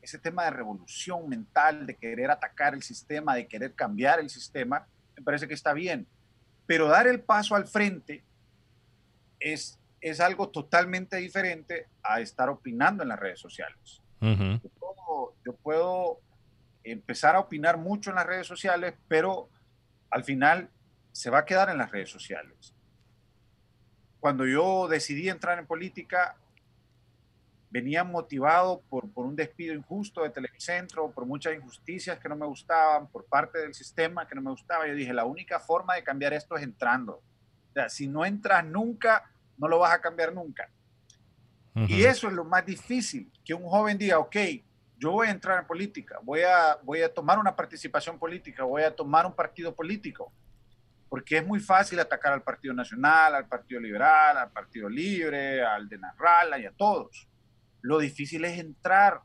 ese 0.00 0.18
tema 0.18 0.44
de 0.44 0.50
revolución 0.50 1.28
mental, 1.28 1.86
de 1.86 1.94
querer 1.94 2.30
atacar 2.30 2.74
el 2.74 2.82
sistema, 2.82 3.34
de 3.34 3.46
querer 3.46 3.74
cambiar 3.74 4.18
el 4.18 4.28
sistema, 4.28 4.86
me 5.16 5.22
parece 5.22 5.46
que 5.46 5.54
está 5.54 5.72
bien. 5.72 6.06
Pero 6.66 6.88
dar 6.88 7.06
el 7.06 7.20
paso 7.20 7.54
al 7.54 7.66
frente 7.66 8.24
es, 9.38 9.78
es 10.02 10.18
algo 10.18 10.48
totalmente 10.48 11.16
diferente 11.18 11.86
a 12.02 12.20
estar 12.20 12.50
opinando 12.50 13.04
en 13.04 13.08
las 13.08 13.20
redes 13.20 13.38
sociales. 13.38 14.02
yo, 14.20 15.56
puedo, 15.62 16.18
empezar 16.82 17.36
a 17.36 17.38
opinar 17.38 17.78
mucho 17.78 18.10
en 18.10 18.16
las 18.16 18.26
redes 18.26 18.46
sociales, 18.46 18.94
pero 19.06 19.48
al 20.10 20.24
final 20.24 20.68
se 21.12 21.30
va 21.30 21.38
a 21.38 21.44
quedar 21.44 21.70
en 21.70 21.78
las 21.78 21.92
redes 21.92 22.10
sociales. 22.10 22.74
Cuando 24.18 24.44
yo 24.44 24.88
decidí 24.88 25.28
entrar 25.28 25.60
en 25.60 25.66
política, 25.66 26.36
venía 27.70 28.02
motivado 28.02 28.82
por, 28.88 29.08
por, 29.12 29.24
un 29.24 29.36
despido 29.36 29.72
injusto 29.72 30.24
de 30.24 30.30
Televicentro, 30.30 31.12
por 31.12 31.26
muchas 31.26 31.54
injusticias 31.54 32.18
que 32.18 32.28
no 32.28 32.34
me 32.34 32.46
gustaban, 32.46 33.06
por 33.06 33.24
parte 33.26 33.58
del 33.58 33.74
sistema 33.74 34.26
que 34.26 34.34
no 34.34 34.42
me 34.42 34.50
gustaba. 34.50 34.88
Yo 34.88 34.94
dije, 34.94 35.12
la 35.14 35.24
única 35.24 35.60
forma 35.60 35.94
de 35.94 36.02
cambiar 36.02 36.32
esto 36.32 36.56
es 36.56 36.64
entrando. 36.64 37.22
O 37.70 37.72
sea, 37.72 37.88
si 37.88 38.08
no 38.08 38.26
entras 38.26 38.64
nunca, 38.64 39.31
no 39.58 39.68
lo 39.68 39.78
vas 39.78 39.92
a 39.92 40.00
cambiar 40.00 40.32
nunca. 40.34 40.68
Y 41.74 42.04
eso 42.04 42.28
es 42.28 42.34
lo 42.34 42.44
más 42.44 42.66
difícil, 42.66 43.32
que 43.44 43.54
un 43.54 43.64
joven 43.64 43.96
diga, 43.96 44.18
ok, 44.18 44.36
yo 44.98 45.10
voy 45.10 45.28
a 45.28 45.30
entrar 45.30 45.58
en 45.58 45.66
política, 45.66 46.18
voy 46.22 46.42
a, 46.42 46.78
voy 46.82 47.02
a 47.02 47.12
tomar 47.12 47.38
una 47.38 47.56
participación 47.56 48.18
política, 48.18 48.62
voy 48.64 48.82
a 48.82 48.94
tomar 48.94 49.24
un 49.24 49.34
partido 49.34 49.74
político, 49.74 50.30
porque 51.08 51.38
es 51.38 51.46
muy 51.46 51.60
fácil 51.60 51.98
atacar 51.98 52.32
al 52.32 52.42
Partido 52.42 52.72
Nacional, 52.72 53.34
al 53.34 53.46
Partido 53.46 53.80
Liberal, 53.80 54.36
al 54.36 54.50
Partido 54.50 54.88
Libre, 54.88 55.64
al 55.64 55.88
de 55.88 55.98
Narrala 55.98 56.58
y 56.58 56.66
a 56.66 56.72
todos. 56.72 57.28
Lo 57.80 57.98
difícil 57.98 58.44
es 58.44 58.58
entrar, 58.58 59.20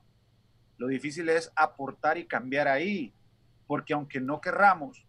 lo 0.78 0.88
difícil 0.88 1.30
es 1.30 1.52
aportar 1.56 2.18
y 2.18 2.26
cambiar 2.26 2.68
ahí, 2.68 3.14
porque 3.68 3.94
aunque 3.94 4.20
no 4.20 4.42
querramos, 4.42 5.07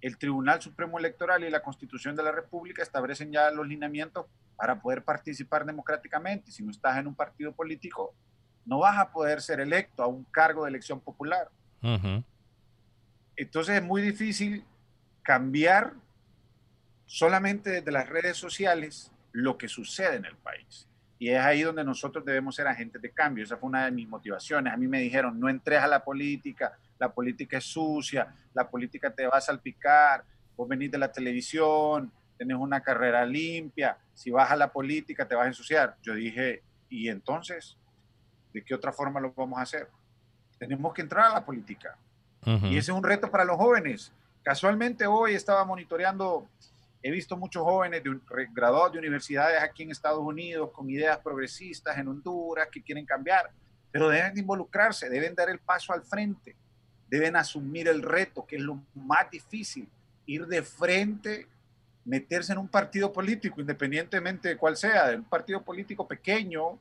el 0.00 0.18
Tribunal 0.18 0.62
Supremo 0.62 0.98
Electoral 0.98 1.44
y 1.44 1.50
la 1.50 1.62
Constitución 1.62 2.16
de 2.16 2.22
la 2.22 2.32
República 2.32 2.82
establecen 2.82 3.32
ya 3.32 3.50
los 3.50 3.66
lineamientos 3.66 4.26
para 4.56 4.80
poder 4.80 5.04
participar 5.04 5.64
democráticamente. 5.64 6.50
Si 6.50 6.62
no 6.62 6.70
estás 6.70 6.98
en 6.98 7.06
un 7.06 7.14
partido 7.14 7.52
político, 7.52 8.14
no 8.64 8.78
vas 8.80 8.98
a 8.98 9.10
poder 9.10 9.40
ser 9.40 9.60
electo 9.60 10.02
a 10.02 10.06
un 10.06 10.24
cargo 10.24 10.64
de 10.64 10.70
elección 10.70 11.00
popular. 11.00 11.48
Entonces 13.36 13.76
es 13.76 13.82
muy 13.82 14.02
difícil 14.02 14.64
cambiar 15.22 15.94
solamente 17.06 17.70
desde 17.70 17.90
las 17.90 18.08
redes 18.08 18.36
sociales 18.36 19.12
lo 19.32 19.58
que 19.58 19.68
sucede 19.68 20.16
en 20.16 20.24
el 20.24 20.36
país. 20.36 20.86
Y 21.18 21.30
es 21.30 21.40
ahí 21.40 21.62
donde 21.62 21.84
nosotros 21.84 22.24
debemos 22.24 22.54
ser 22.54 22.66
agentes 22.66 23.02
de 23.02 23.10
cambio. 23.10 23.44
Esa 23.44 23.56
fue 23.56 23.68
una 23.68 23.84
de 23.84 23.90
mis 23.90 24.08
motivaciones. 24.08 24.72
A 24.72 24.76
mí 24.76 24.86
me 24.86 25.00
dijeron, 25.00 25.38
no 25.38 25.48
entres 25.48 25.82
a 25.82 25.86
la 25.86 26.02
política, 26.02 26.78
la 27.00 27.10
política 27.10 27.56
es 27.56 27.64
sucia, 27.64 28.32
la 28.52 28.68
política 28.68 29.10
te 29.10 29.26
va 29.26 29.38
a 29.38 29.40
salpicar, 29.40 30.22
vos 30.54 30.68
venís 30.68 30.90
de 30.90 30.98
la 30.98 31.10
televisión, 31.10 32.12
tenés 32.36 32.58
una 32.58 32.82
carrera 32.82 33.24
limpia, 33.24 33.96
si 34.14 34.30
vas 34.30 34.50
a 34.50 34.56
la 34.56 34.70
política 34.70 35.26
te 35.26 35.34
vas 35.34 35.46
a 35.46 35.48
ensuciar. 35.48 35.96
Yo 36.02 36.14
dije, 36.14 36.62
¿y 36.90 37.08
entonces? 37.08 37.78
¿De 38.52 38.62
qué 38.62 38.74
otra 38.74 38.92
forma 38.92 39.18
lo 39.18 39.32
vamos 39.32 39.58
a 39.58 39.62
hacer? 39.62 39.88
Tenemos 40.58 40.92
que 40.92 41.00
entrar 41.00 41.30
a 41.30 41.34
la 41.34 41.44
política. 41.44 41.96
Y 42.44 42.76
ese 42.76 42.90
es 42.90 42.96
un 42.96 43.02
reto 43.02 43.30
para 43.30 43.44
los 43.44 43.56
jóvenes. 43.56 44.12
Casualmente 44.42 45.06
hoy 45.06 45.34
estaba 45.34 45.64
monitoreando, 45.64 46.48
he 47.02 47.10
visto 47.10 47.36
muchos 47.36 47.62
jóvenes 47.62 48.02
de, 48.02 48.18
graduados 48.52 48.92
de 48.92 48.98
universidades 48.98 49.62
aquí 49.62 49.84
en 49.84 49.90
Estados 49.90 50.20
Unidos 50.20 50.70
con 50.72 50.88
ideas 50.90 51.18
progresistas 51.18 51.96
en 51.96 52.08
Honduras 52.08 52.68
que 52.70 52.82
quieren 52.82 53.06
cambiar, 53.06 53.50
pero 53.90 54.08
deben 54.10 54.34
de 54.34 54.40
involucrarse, 54.40 55.08
deben 55.08 55.34
dar 55.34 55.48
el 55.48 55.60
paso 55.60 55.94
al 55.94 56.02
frente 56.02 56.56
deben 57.10 57.34
asumir 57.36 57.88
el 57.88 58.02
reto, 58.02 58.46
que 58.46 58.56
es 58.56 58.62
lo 58.62 58.80
más 58.94 59.28
difícil, 59.30 59.88
ir 60.26 60.46
de 60.46 60.62
frente, 60.62 61.48
meterse 62.04 62.52
en 62.52 62.58
un 62.58 62.68
partido 62.68 63.12
político, 63.12 63.60
independientemente 63.60 64.48
de 64.48 64.56
cuál 64.56 64.76
sea, 64.76 65.08
de 65.08 65.16
un 65.16 65.24
partido 65.24 65.60
político 65.62 66.06
pequeño 66.06 66.78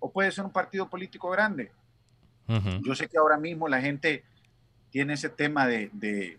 o 0.00 0.10
puede 0.10 0.32
ser 0.32 0.44
un 0.44 0.50
partido 0.50 0.88
político 0.88 1.30
grande. 1.30 1.70
Yo 2.82 2.96
sé 2.96 3.06
que 3.06 3.16
ahora 3.16 3.36
mismo 3.36 3.68
la 3.68 3.80
gente 3.80 4.24
tiene 4.90 5.12
ese 5.14 5.28
tema 5.28 5.68
de, 5.68 5.88
de, 5.92 6.36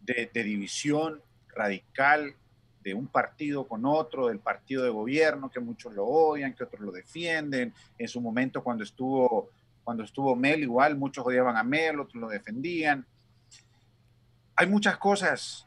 de 0.00 0.42
división 0.42 1.20
radical 1.54 2.34
de 2.82 2.94
un 2.94 3.06
partido 3.06 3.68
con 3.68 3.86
otro, 3.86 4.26
del 4.26 4.40
partido 4.40 4.82
de 4.82 4.90
gobierno, 4.90 5.50
que 5.50 5.60
muchos 5.60 5.94
lo 5.94 6.04
odian, 6.04 6.52
que 6.52 6.64
otros 6.64 6.80
lo 6.80 6.90
defienden. 6.90 7.72
En 7.96 8.08
su 8.08 8.20
momento, 8.20 8.64
cuando 8.64 8.82
estuvo 8.82 9.50
cuando 9.84 10.02
estuvo 10.02 10.34
Mel, 10.34 10.62
igual 10.62 10.96
muchos 10.96 11.24
odiaban 11.24 11.56
a 11.56 11.62
Mel, 11.62 12.00
otros 12.00 12.20
lo 12.20 12.28
defendían. 12.28 13.06
Hay 14.56 14.66
muchas 14.66 14.96
cosas 14.96 15.66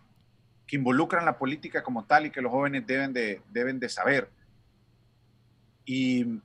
que 0.65 0.75
involucran 0.75 1.24
la 1.24 1.38
política 1.38 1.83
como 1.83 2.03
tal 2.05 2.25
y 2.25 2.31
que 2.31 2.41
los 2.41 2.51
jóvenes 2.51 2.86
deben 2.86 3.13
de, 3.13 3.41
deben 3.51 3.79
de 3.79 3.88
saber. 3.88 4.29
Y, 5.86 6.41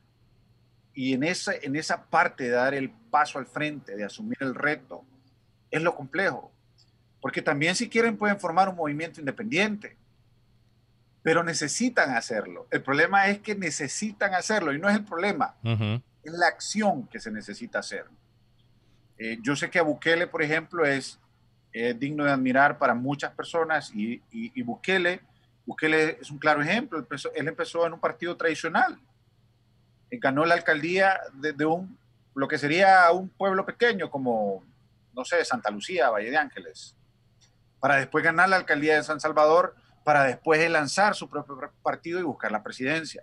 y 0.94 1.14
en, 1.14 1.24
esa, 1.24 1.54
en 1.60 1.74
esa 1.74 2.04
parte 2.04 2.44
de 2.44 2.50
dar 2.50 2.74
el 2.74 2.90
paso 2.90 3.38
al 3.38 3.46
frente, 3.46 3.96
de 3.96 4.04
asumir 4.04 4.36
el 4.40 4.54
reto, 4.54 5.04
es 5.70 5.82
lo 5.82 5.96
complejo. 5.96 6.52
Porque 7.20 7.42
también 7.42 7.74
si 7.74 7.88
quieren 7.88 8.16
pueden 8.16 8.38
formar 8.38 8.68
un 8.68 8.76
movimiento 8.76 9.18
independiente, 9.18 9.96
pero 11.22 11.42
necesitan 11.42 12.10
hacerlo. 12.10 12.66
El 12.70 12.82
problema 12.82 13.28
es 13.28 13.38
que 13.40 13.54
necesitan 13.54 14.34
hacerlo 14.34 14.72
y 14.72 14.78
no 14.78 14.88
es 14.88 14.96
el 14.96 15.04
problema 15.04 15.54
es 16.22 16.32
la 16.32 16.46
acción 16.46 17.06
que 17.08 17.20
se 17.20 17.30
necesita 17.30 17.80
hacer. 17.80 18.06
Eh, 19.18 19.38
yo 19.42 19.56
sé 19.56 19.70
que 19.70 19.80
Bukele, 19.80 20.26
por 20.26 20.42
ejemplo, 20.42 20.84
es 20.84 21.18
digno 21.98 22.24
de 22.24 22.30
admirar 22.30 22.76
para 22.76 22.94
muchas 22.94 23.32
personas 23.32 23.90
y, 23.94 24.20
Bukele, 24.62 25.22
Bukele 25.64 26.18
es 26.20 26.30
un 26.30 26.38
claro 26.38 26.60
ejemplo. 26.60 26.98
Él 27.34 27.48
empezó, 27.48 27.86
en 27.86 27.94
un 27.94 28.00
partido 28.00 28.36
tradicional. 28.36 29.00
ganó 30.10 30.44
la 30.44 30.52
alcaldía 30.52 31.18
de, 31.32 31.64
un, 31.64 31.96
lo 32.34 32.48
que 32.48 32.58
sería 32.58 33.10
un 33.12 33.28
pueblo 33.28 33.64
pequeño 33.64 34.10
como, 34.10 34.62
no 35.14 35.24
sé, 35.24 35.44
Santa 35.44 35.70
Lucía, 35.70 36.10
Valle 36.10 36.30
de 36.30 36.36
Ángeles, 36.36 36.96
para 37.80 37.96
después 37.96 38.24
ganar 38.24 38.48
la 38.48 38.56
alcaldía 38.56 38.96
de 38.96 39.02
San 39.02 39.20
Salvador, 39.20 39.74
para 40.04 40.24
después 40.24 40.68
lanzar 40.70 41.14
su 41.14 41.28
propio 41.28 41.70
partido 41.82 42.18
y 42.18 42.22
buscar 42.22 42.50
la 42.52 42.62
presidencia. 42.62 43.22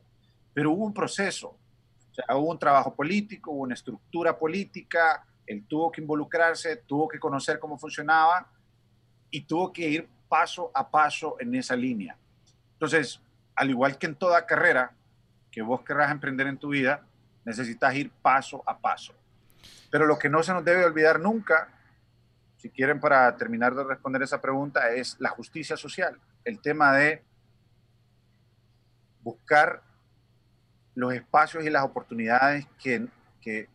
Pero 0.54 0.72
hubo 0.72 0.86
un 0.86 0.94
proceso, 0.94 1.58
hubo 2.30 2.52
un 2.52 2.60
trabajo 2.60 2.94
político, 2.94 3.52
una 3.52 3.74
estructura 3.74 4.38
política, 4.38 5.26
él 5.46 5.66
tuvo 5.68 5.92
que 5.92 6.02
involucrarse, 6.02 6.78
tuvo 6.78 7.08
que 7.08 7.20
conocer 7.20 7.60
cómo 7.60 7.78
funcionaba 7.78 8.48
y 9.32 9.42
tuvo 9.42 9.74
que 9.74 9.88
ir 9.88 10.10
paso 10.28 10.72
a 10.74 10.90
paso 10.90 11.38
en 11.40 11.56
esa 11.56 11.76
línea. 11.76 12.16
Entonces, 12.74 13.20
al 13.56 13.70
igual 13.70 13.98
que 13.98 14.06
en 14.06 14.16
toda 14.16 14.46
carrera 14.46 14.92
que 15.52 15.62
vos 15.62 15.82
querrás 15.82 16.12
emprender 16.12 16.48
en 16.48 16.58
tu 16.58 16.70
vida, 16.70 17.04
necesitas 17.46 17.96
ir 17.96 18.12
paso 18.22 18.64
a 18.66 18.78
paso. 18.78 19.14
Pero 19.90 20.06
lo 20.06 20.20
que 20.20 20.30
no 20.30 20.44
se 20.44 20.54
nos 20.54 20.64
debe 20.64 20.86
olvidar 20.86 21.20
nunca, 21.20 21.70
si 22.58 22.70
quieren 22.70 23.00
para 23.00 23.36
terminar 23.36 23.74
de 23.74 23.84
responder 23.84 24.22
esa 24.22 24.40
pregunta, 24.40 24.90
es 24.90 25.16
la 25.20 25.30
justicia 25.30 25.76
social, 25.76 26.20
el 26.46 26.62
tema 26.62 26.94
de 26.94 27.24
buscar 29.22 29.82
los 31.00 31.14
espacios 31.14 31.64
y 31.64 31.70
las 31.70 31.84
oportunidades 31.84 32.68
que, 32.78 33.08
que 33.40 33.70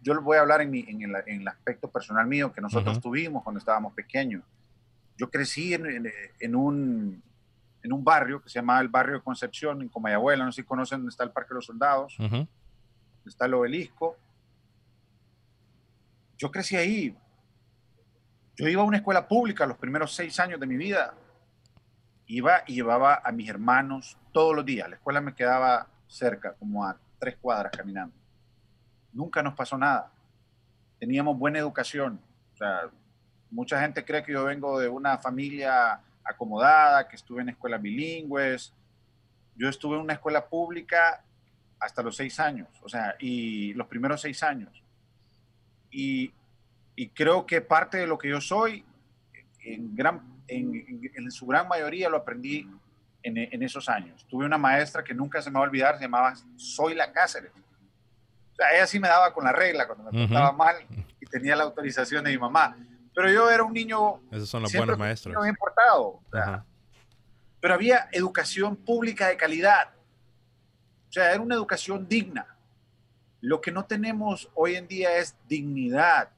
yo 0.00 0.14
les 0.14 0.22
voy 0.22 0.36
a 0.36 0.42
hablar 0.42 0.60
en, 0.60 0.72
en, 0.72 1.02
el, 1.02 1.16
en, 1.26 1.40
el, 1.40 1.48
aspecto 1.48 1.90
personal 1.90 2.26
mío 2.26 2.52
que 2.52 2.60
nosotros 2.60 3.00
tuvimos 3.00 3.42
cuando 3.42 3.58
estábamos 3.58 3.92
pequeños. 3.94 4.44
Yo 5.16 5.28
crecí 5.28 5.74
en, 5.74 6.08
en, 6.38 6.54
un, 6.54 7.20
en 7.82 7.92
un 7.92 8.04
barrio 8.04 8.40
que 8.40 8.48
se 8.48 8.60
llamaba 8.60 8.80
el 8.80 8.88
barrio 8.88 9.16
de 9.16 9.22
Concepción, 9.22 9.82
en 9.82 9.88
Comayabuela, 9.88 10.44
no 10.44 10.52
sé 10.52 10.62
si 10.62 10.66
conocen 10.66 11.00
dónde 11.00 11.10
está 11.10 11.24
el 11.24 11.32
Parque 11.32 11.48
de 11.48 11.54
los 11.56 11.66
Soldados, 11.66 12.16
está 13.26 13.46
el 13.46 13.54
obelisco. 13.54 14.16
Yo 16.36 16.52
crecí 16.52 16.76
ahí. 16.76 17.16
Yo 18.56 18.68
iba 18.68 18.82
a 18.82 18.84
una 18.84 18.98
escuela 18.98 19.26
pública 19.26 19.66
los 19.66 19.78
primeros 19.78 20.14
seis 20.14 20.38
años 20.38 20.60
de 20.60 20.66
mi 20.66 20.76
vida. 20.76 21.12
Iba 22.26 22.62
y 22.68 22.74
llevaba 22.74 23.20
a 23.24 23.32
mis 23.32 23.48
hermanos 23.48 24.16
todos 24.32 24.54
los 24.54 24.64
días. 24.64 24.88
La 24.88 24.94
escuela 24.94 25.20
me 25.20 25.34
quedaba 25.34 25.88
cerca, 26.08 26.54
como 26.54 26.84
a 26.84 26.98
tres 27.18 27.36
cuadras 27.36 27.72
caminando. 27.76 28.14
Nunca 29.12 29.42
nos 29.42 29.54
pasó 29.54 29.76
nada. 29.78 30.10
Teníamos 30.98 31.38
buena 31.38 31.58
educación. 31.58 32.20
O 32.54 32.56
sea, 32.56 32.90
mucha 33.50 33.80
gente 33.80 34.04
cree 34.04 34.24
que 34.24 34.32
yo 34.32 34.44
vengo 34.44 34.80
de 34.80 34.88
una 34.88 35.18
familia 35.18 36.00
acomodada, 36.24 37.08
que 37.08 37.16
estuve 37.16 37.42
en 37.42 37.50
escuelas 37.50 37.80
bilingües. 37.80 38.72
Yo 39.54 39.68
estuve 39.68 39.96
en 39.96 40.02
una 40.02 40.14
escuela 40.14 40.46
pública 40.46 41.22
hasta 41.80 42.02
los 42.02 42.16
seis 42.16 42.40
años, 42.40 42.68
o 42.82 42.88
sea, 42.88 43.14
y 43.20 43.72
los 43.74 43.86
primeros 43.86 44.20
seis 44.20 44.42
años. 44.42 44.82
Y, 45.90 46.32
y 46.96 47.08
creo 47.10 47.46
que 47.46 47.60
parte 47.60 47.98
de 47.98 48.06
lo 48.06 48.18
que 48.18 48.28
yo 48.28 48.40
soy, 48.40 48.84
en, 49.60 49.94
gran, 49.94 50.42
en, 50.48 51.10
en 51.14 51.30
su 51.30 51.46
gran 51.46 51.68
mayoría 51.68 52.08
lo 52.08 52.16
aprendí 52.16 52.68
en, 53.22 53.38
en, 53.38 53.62
esos 53.62 53.88
años. 53.88 54.26
Tuve 54.28 54.44
una 54.44 54.58
maestra 54.58 55.02
que 55.02 55.14
nunca 55.14 55.42
se 55.42 55.50
me 55.50 55.54
va 55.54 55.60
a 55.60 55.68
olvidar, 55.68 55.96
se 55.96 56.02
llamaba 56.02 56.34
Soy 56.56 56.94
la 56.94 57.12
Cáceres. 57.12 57.52
O 57.52 58.56
sea, 58.56 58.74
ella 58.74 58.86
sí 58.86 58.98
me 58.98 59.08
daba 59.08 59.32
con 59.32 59.44
la 59.44 59.52
regla 59.52 59.86
cuando 59.86 60.10
me 60.10 60.26
portaba 60.26 60.52
mal 60.52 60.76
y 61.20 61.26
tenía 61.26 61.56
la 61.56 61.64
autorización 61.64 62.24
de 62.24 62.30
mi 62.30 62.38
mamá. 62.38 62.76
Pero 63.14 63.30
yo 63.30 63.50
era 63.50 63.62
un 63.62 63.72
niño... 63.72 64.20
Esos 64.30 64.48
son 64.48 64.62
los 64.62 64.72
buenos 64.72 64.98
maestros. 64.98 65.36
O 65.36 66.22
sea, 66.32 66.64
pero 67.60 67.74
había 67.74 68.08
educación 68.12 68.76
pública 68.76 69.28
de 69.28 69.36
calidad. 69.36 69.90
O 71.08 71.12
sea, 71.12 71.32
era 71.32 71.40
una 71.40 71.54
educación 71.54 72.08
digna. 72.08 72.46
Lo 73.40 73.60
que 73.60 73.72
no 73.72 73.84
tenemos 73.84 74.50
hoy 74.54 74.76
en 74.76 74.86
día 74.86 75.16
es 75.16 75.36
dignidad. 75.48 76.30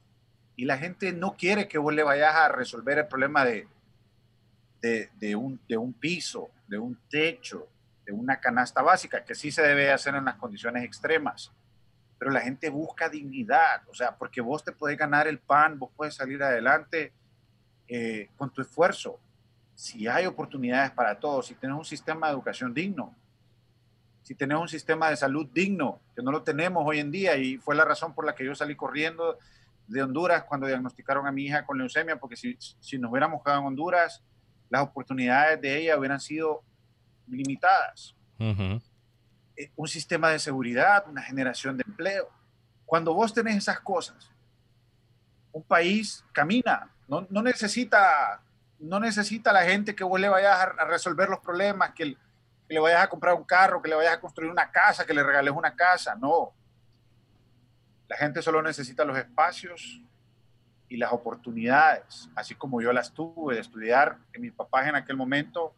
Y 0.57 0.65
la 0.65 0.79
gente 0.79 1.13
no 1.13 1.37
quiere 1.37 1.69
que 1.69 1.79
vos 1.79 1.93
le 1.93 2.03
vayas 2.03 2.35
a 2.35 2.49
resolver 2.49 2.99
el 2.99 3.09
problema 3.09 3.45
de, 3.45 3.67
de, 4.81 5.37
un, 5.37 5.61
de 5.69 5.77
un 5.77 5.93
piso, 5.93 6.51
de 6.67 6.79
un 6.79 6.99
techo, 7.09 7.69
de 8.05 8.13
una 8.13 8.41
canasta 8.41 8.83
básica, 8.83 9.25
que 9.25 9.35
sí 9.35 9.51
se 9.51 9.63
debe 9.63 9.93
hacer 9.93 10.15
en 10.15 10.25
las 10.25 10.37
condiciones 10.37 10.85
extremas. 10.85 11.53
Pero 12.19 12.31
la 12.31 12.41
gente 12.41 12.69
busca 12.71 13.09
dignidad, 13.09 13.83
o 13.89 13.95
sea, 13.95 14.17
porque 14.17 14.41
vos 14.41 14.65
te 14.65 14.73
puedes 14.73 14.99
ganar 14.99 15.27
el 15.27 15.39
pan, 15.39 15.79
vos 15.79 15.91
puedes 15.97 16.15
salir 16.15 16.43
adelante 16.43 17.13
eh, 17.89 18.29
con 18.37 18.51
tu 18.51 18.63
esfuerzo. 18.63 19.19
Si 19.75 20.07
hay 20.07 20.27
oportunidades 20.27 20.91
para 20.91 21.19
todos, 21.19 21.47
si 21.47 21.55
tenés 21.55 21.77
un 21.77 21.85
sistema 21.85 22.27
de 22.27 22.35
educación 22.35 22.75
digno, 22.75 23.15
si 24.23 24.35
tenés 24.35 24.59
un 24.59 24.69
sistema 24.69 25.09
de 25.09 25.17
salud 25.17 25.49
digno, 25.53 26.01
que 26.15 26.23
no 26.23 26.31
lo 26.31 26.43
tenemos 26.43 26.85
hoy 26.87 27.01
en 27.01 27.11
día, 27.11 27.37
y 27.37 27.57
fue 27.57 27.75
la 27.75 27.85
razón 27.85 28.15
por 28.15 28.27
la 28.27 28.35
que 28.35 28.45
yo 28.45 28.55
salí 28.55 28.77
corriendo 28.77 29.39
de 29.87 30.03
Honduras 30.03 30.45
cuando 30.45 30.67
diagnosticaron 30.67 31.27
a 31.27 31.33
mi 31.33 31.47
hija 31.47 31.65
con 31.65 31.79
leucemia, 31.79 32.21
porque 32.21 32.37
si, 32.37 32.57
si 32.59 32.99
nos 32.99 33.11
hubiéramos 33.11 33.43
quedado 33.43 33.61
en 33.61 33.67
Honduras, 33.67 34.23
las 34.71 34.83
oportunidades 34.83 35.61
de 35.61 35.79
ella 35.79 35.99
hubieran 35.99 36.21
sido 36.21 36.63
limitadas. 37.27 38.15
Uh 38.39 38.45
-huh. 38.45 38.83
Un 39.77 39.89
sistema 39.89 40.31
de 40.31 40.39
seguridad, 40.39 41.05
una 41.07 41.23
generación 41.23 41.77
de 41.77 41.85
empleo. 41.87 42.31
Cuando 42.87 43.13
vos 43.13 43.35
tenés 43.35 43.57
esas 43.57 43.81
cosas, 43.81 44.31
un 45.53 45.63
país 45.63 46.25
camina, 46.33 46.91
no, 47.07 47.27
no 47.29 47.43
necesita 47.43 48.41
no 48.79 48.99
necesita 48.99 49.53
la 49.53 49.63
gente 49.65 49.95
que 49.95 50.05
vos 50.05 50.19
le 50.19 50.31
vayas 50.31 50.57
a, 50.57 50.63
a 50.63 50.85
resolver 50.87 51.29
los 51.29 51.41
problemas, 51.41 51.93
que, 51.93 52.15
que, 52.67 52.75
le 52.75 52.81
vayas 52.81 53.03
a 53.03 53.09
comprar 53.11 53.35
un 53.35 53.45
carro, 53.45 53.83
que 53.83 53.91
le 53.91 53.95
vayas 53.95 54.15
a 54.15 54.21
construir 54.21 54.51
una 54.51 54.71
casa, 54.71 55.05
que 55.05 55.13
le 55.13 55.23
regales 55.23 55.53
una 55.55 55.77
casa, 55.77 56.15
no. 56.15 56.55
La 58.09 58.17
gente 58.17 58.41
solo 58.41 58.63
necesita 58.63 59.05
los 59.05 59.19
espacios 59.19 60.01
y 60.91 60.97
las 60.97 61.13
oportunidades, 61.13 62.29
así 62.35 62.55
como 62.57 62.83
yo 62.83 62.93
las 62.93 63.15
tuve 63.15 63.55
de 63.55 63.61
estudiar, 63.61 64.19
que 64.33 64.41
mis 64.41 64.53
papás 64.53 64.89
en 64.89 64.97
aquel 64.97 65.17
momento 65.17 65.73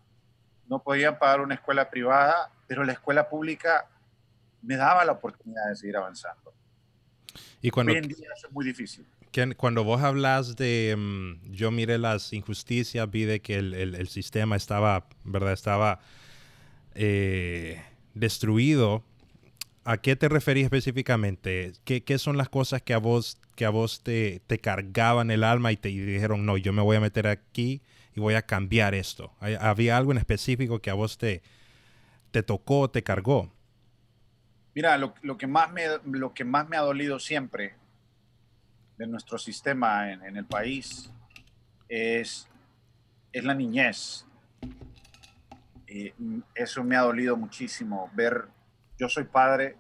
no 0.69 0.83
podían 0.83 1.19
pagar 1.19 1.43
una 1.43 1.55
escuela 1.55 1.91
privada, 1.91 2.51
pero 2.67 2.83
la 2.83 2.93
escuela 2.93 3.29
pública 3.29 3.87
me 4.63 4.77
daba 4.77 5.05
la 5.05 5.13
oportunidad 5.13 5.69
de 5.69 5.77
seguir 5.77 5.99
avanzando. 5.99 6.55
Y 7.61 7.71
cuando, 7.71 7.93
Hoy 7.93 7.99
en 7.99 8.09
día 8.09 8.29
eso 8.35 8.47
es 8.47 8.53
muy 8.53 8.65
difícil. 8.65 9.07
Que 9.31 9.55
cuando 9.55 9.85
vos 9.85 10.03
hablas 10.03 10.57
de, 10.57 10.95
um, 10.97 11.41
yo 11.53 11.71
miré 11.71 11.99
las 11.99 12.33
injusticias, 12.33 13.11
vi 13.11 13.25
de 13.25 13.41
que 13.41 13.57
el, 13.57 13.75
el, 13.75 13.95
el 13.95 14.09
sistema 14.09 14.57
estaba, 14.57 15.07
¿verdad? 15.25 15.53
Estaba 15.53 16.01
eh, 16.95 17.83
destruido. 18.15 19.05
¿A 19.85 19.97
qué 19.97 20.15
te 20.15 20.29
referís 20.29 20.65
específicamente? 20.65 21.73
¿Qué, 21.85 22.05
¿Qué, 22.05 22.19
son 22.19 22.37
las 22.37 22.49
cosas 22.49 22.83
que 22.83 22.95
a 22.95 22.99
vos, 22.99 23.41
que 23.57 23.65
a 23.65 23.71
vos 23.71 24.03
te, 24.03 24.41
te 24.47 24.59
cargaban 24.59 25.31
el 25.31 25.43
alma 25.43 25.73
y 25.73 25.77
te 25.77 25.91
y 25.91 25.99
dijeron, 25.99 26.47
no, 26.47 26.57
yo 26.57 26.73
me 26.73 26.83
voy 26.83 26.97
a 26.97 27.01
meter 27.01 27.27
aquí 27.27 27.83
y 28.15 28.21
voy 28.21 28.35
a 28.35 28.43
cambiar 28.43 28.95
esto? 28.95 29.33
¿Había 29.41 29.97
algo 29.97 30.13
en 30.13 30.19
específico 30.19 30.81
que 30.81 30.91
a 30.91 30.95
vos 30.95 31.19
te, 31.19 31.43
te 32.31 32.45
tocó, 32.45 32.91
te 32.91 33.03
cargó? 33.03 33.53
Mira, 34.75 34.97
lo, 34.99 35.15
lo, 35.23 35.37
que 35.37 35.49
más 35.49 35.73
me, 35.73 35.85
lo 36.05 36.33
que 36.33 36.45
más 36.45 36.69
me 36.69 36.77
ha 36.77 36.81
dolido 36.81 37.19
siempre 37.19 37.75
de 38.99 39.07
nuestro 39.09 39.37
sistema 39.37 40.13
en, 40.13 40.23
en 40.23 40.37
el 40.37 40.47
país 40.47 41.11
es, 41.89 42.49
es 43.33 43.45
la 43.45 43.55
niñez. 43.55 44.27
Y 45.89 46.13
eso 46.55 46.85
me 46.85 46.97
ha 46.97 47.01
dolido 47.01 47.37
muchísimo, 47.37 48.11
ver, 48.15 48.47
yo 49.03 49.09
soy 49.09 49.25
padre, 49.25 49.75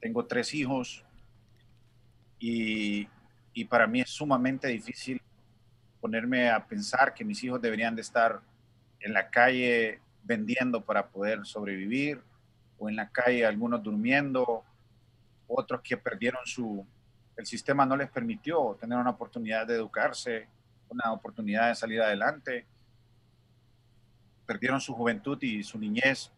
tengo 0.00 0.24
tres 0.24 0.54
hijos 0.54 1.04
y, 2.38 3.06
y 3.52 3.66
para 3.66 3.86
mí 3.86 4.00
es 4.00 4.08
sumamente 4.08 4.66
difícil 4.68 5.20
ponerme 6.00 6.48
a 6.48 6.66
pensar 6.66 7.12
que 7.12 7.22
mis 7.22 7.44
hijos 7.44 7.60
deberían 7.60 7.94
de 7.94 8.00
estar 8.00 8.40
en 9.00 9.12
la 9.12 9.28
calle 9.28 10.00
vendiendo 10.22 10.82
para 10.82 11.06
poder 11.06 11.44
sobrevivir 11.44 12.22
o 12.78 12.88
en 12.88 12.96
la 12.96 13.10
calle 13.10 13.44
algunos 13.44 13.82
durmiendo, 13.82 14.64
otros 15.46 15.82
que 15.82 15.98
perdieron 15.98 16.46
su, 16.46 16.82
el 17.36 17.44
sistema 17.44 17.84
no 17.84 17.94
les 17.94 18.08
permitió 18.08 18.74
tener 18.80 18.96
una 18.96 19.10
oportunidad 19.10 19.66
de 19.66 19.74
educarse, 19.74 20.48
una 20.88 21.12
oportunidad 21.12 21.68
de 21.68 21.74
salir 21.74 22.00
adelante. 22.00 22.64
Perdieron 24.46 24.80
su 24.80 24.94
juventud 24.94 25.36
y 25.42 25.62
su 25.62 25.78
niñez 25.78 26.32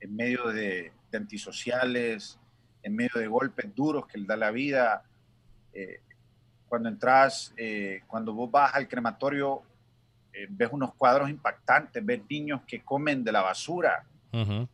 en 0.00 0.14
medio 0.14 0.48
de, 0.48 0.92
de 1.10 1.18
antisociales, 1.18 2.38
en 2.82 2.94
medio 2.94 3.20
de 3.20 3.26
golpes 3.26 3.74
duros 3.74 4.06
que 4.06 4.18
les 4.18 4.26
da 4.26 4.36
la 4.36 4.50
vida. 4.50 5.02
Eh, 5.72 6.00
cuando 6.68 6.88
entras, 6.88 7.52
eh, 7.56 8.02
cuando 8.06 8.32
vos 8.34 8.50
vas 8.50 8.74
al 8.74 8.88
crematorio, 8.88 9.62
eh, 10.32 10.46
ves 10.50 10.68
unos 10.72 10.94
cuadros 10.94 11.30
impactantes, 11.30 12.04
ves 12.04 12.20
niños 12.28 12.62
que 12.66 12.82
comen 12.82 13.24
de 13.24 13.32
la 13.32 13.42
basura. 13.42 14.04
Uh 14.32 14.36
-huh. 14.38 14.68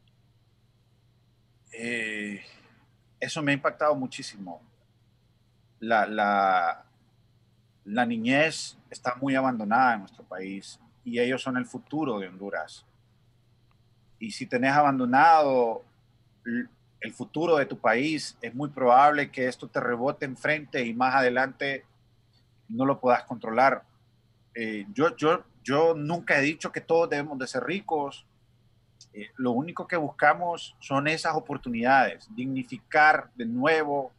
eso 3.20 3.42
me 3.42 3.52
ha 3.52 3.54
impactado 3.54 3.94
muchísimo 3.94 4.60
la, 5.84 6.06
la, 6.06 6.84
la, 7.84 8.06
niñez 8.06 8.76
está 8.90 9.14
muy 9.16 9.34
abandonada 9.34 9.94
en 9.94 10.00
nuestro 10.00 10.24
país 10.24 10.80
y 11.04 11.18
ellos 11.18 11.42
son 11.42 11.56
el 11.56 11.66
futuro 11.66 12.18
de 12.18 12.28
Honduras. 12.28 12.84
Y 14.18 14.30
si 14.30 14.46
tenés 14.46 14.72
abandonado 14.72 15.82
el 17.00 17.12
futuro 17.12 17.56
de 17.56 17.66
tu 17.66 17.78
país, 17.78 18.36
es 18.40 18.54
muy 18.54 18.68
probable 18.68 19.30
que 19.30 19.46
esto 19.48 19.68
te 19.68 19.80
rebote 19.80 20.24
enfrente 20.24 20.84
y 20.84 20.94
más 20.94 21.14
adelante 21.14 21.84
no 22.68 22.86
lo 22.86 23.00
puedas 23.00 23.24
controlar. 23.24 23.82
Eh, 24.54 24.86
yo, 24.92 25.14
yo, 25.16 25.44
yo 25.62 25.94
nunca 25.94 26.38
he 26.38 26.42
dicho 26.42 26.72
que 26.72 26.80
todos 26.80 27.10
debemos 27.10 27.38
de 27.38 27.46
ser 27.46 27.64
ricos. 27.64 28.24
Eh, 29.12 29.30
lo 29.36 29.52
único 29.52 29.86
que 29.86 29.96
buscamos 29.96 30.76
son 30.80 31.08
esas 31.08 31.34
oportunidades, 31.34 32.28
dignificar 32.34 33.30
de 33.34 33.46
nuevo 33.46 34.12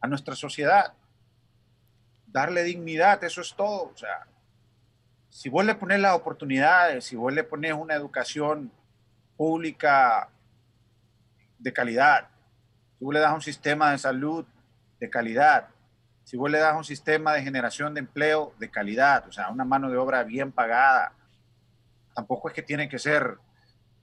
a 0.00 0.08
nuestra 0.08 0.34
sociedad 0.34 0.94
darle 2.32 2.64
dignidad, 2.64 3.22
eso 3.22 3.40
es 3.40 3.54
todo. 3.54 3.92
O 3.94 3.96
sea, 3.96 4.26
si 5.28 5.48
vos 5.48 5.64
le 5.64 5.74
pones 5.74 6.00
las 6.00 6.14
oportunidades, 6.14 7.04
si 7.04 7.16
vos 7.16 7.32
le 7.32 7.44
pones 7.44 7.72
una 7.74 7.94
educación 7.94 8.72
pública 9.36 10.28
de 11.58 11.72
calidad, 11.72 12.28
si 12.98 13.04
vos 13.04 13.14
le 13.14 13.20
das 13.20 13.34
un 13.34 13.42
sistema 13.42 13.90
de 13.92 13.98
salud 13.98 14.44
de 15.00 15.10
calidad, 15.10 15.68
si 16.24 16.36
vos 16.36 16.50
le 16.50 16.58
das 16.58 16.76
un 16.76 16.84
sistema 16.84 17.32
de 17.34 17.42
generación 17.42 17.94
de 17.94 18.00
empleo 18.00 18.54
de 18.58 18.70
calidad, 18.70 19.26
o 19.28 19.32
sea, 19.32 19.50
una 19.50 19.64
mano 19.64 19.90
de 19.90 19.96
obra 19.96 20.22
bien 20.22 20.52
pagada, 20.52 21.12
tampoco 22.14 22.48
es 22.48 22.54
que 22.54 22.62
tiene 22.62 22.88
que 22.88 22.98
ser 22.98 23.38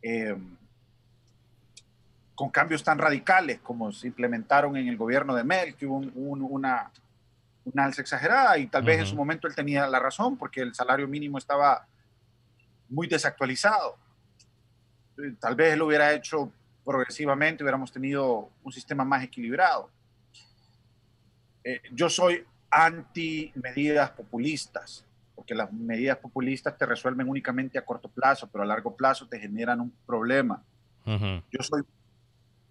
eh, 0.02 0.36
con 2.36 2.50
cambios 2.50 2.84
tan 2.84 2.98
radicales 2.98 3.60
como 3.60 3.92
se 3.92 4.08
implementaron 4.08 4.76
en 4.78 4.88
el 4.88 4.98
gobierno 4.98 5.36
de 5.36 5.44
Mel, 5.44 5.76
que 5.76 5.86
hubo 5.86 5.98
un, 5.98 6.12
un, 6.15 6.42
una, 6.42 6.92
una 7.65 7.86
alza 7.86 8.02
exagerada 8.02 8.58
y 8.58 8.68
tal 8.68 8.82
uh 8.82 8.86
-huh. 8.86 8.88
vez 8.88 9.00
en 9.00 9.06
su 9.06 9.15
momento 9.15 9.48
él 9.48 9.56
tenía 9.56 9.88
la 9.88 10.00
razón 10.00 10.38
porque 10.38 10.62
el 10.62 10.74
salario 10.74 11.08
mínimo 11.08 11.38
estaba 11.38 11.86
muy 12.89 13.08
desactualizado. 13.08 13.98
Tal 15.39 15.55
vez 15.55 15.77
lo 15.77 15.88
hubiera 15.88 16.13
hecho 16.13 16.51
progresivamente, 16.84 17.63
hubiéramos 17.63 17.91
tenido 17.91 18.49
un 18.63 18.71
sistema 18.71 19.03
más 19.03 19.23
equilibrado. 19.23 19.89
Eh, 21.63 21.82
yo 21.91 22.10
soy 22.10 22.43
anti 22.71 23.51
medidas 23.55 24.12
populistas, 24.12 25.05
porque 25.36 25.53
las 25.53 25.71
medidas 25.71 26.17
populistas 26.17 26.77
te 26.77 26.86
resuelven 26.86 27.27
únicamente 27.27 27.77
a 27.77 27.86
corto 27.86 28.10
plazo, 28.10 28.49
pero 28.51 28.63
a 28.63 28.67
largo 28.67 28.95
plazo 28.95 29.27
te 29.27 29.39
generan 29.39 29.82
un 29.82 29.93
problema. 30.05 30.63
Uh 31.05 31.12
-huh. 31.12 31.43
Yo 31.51 31.63
soy, 31.63 31.84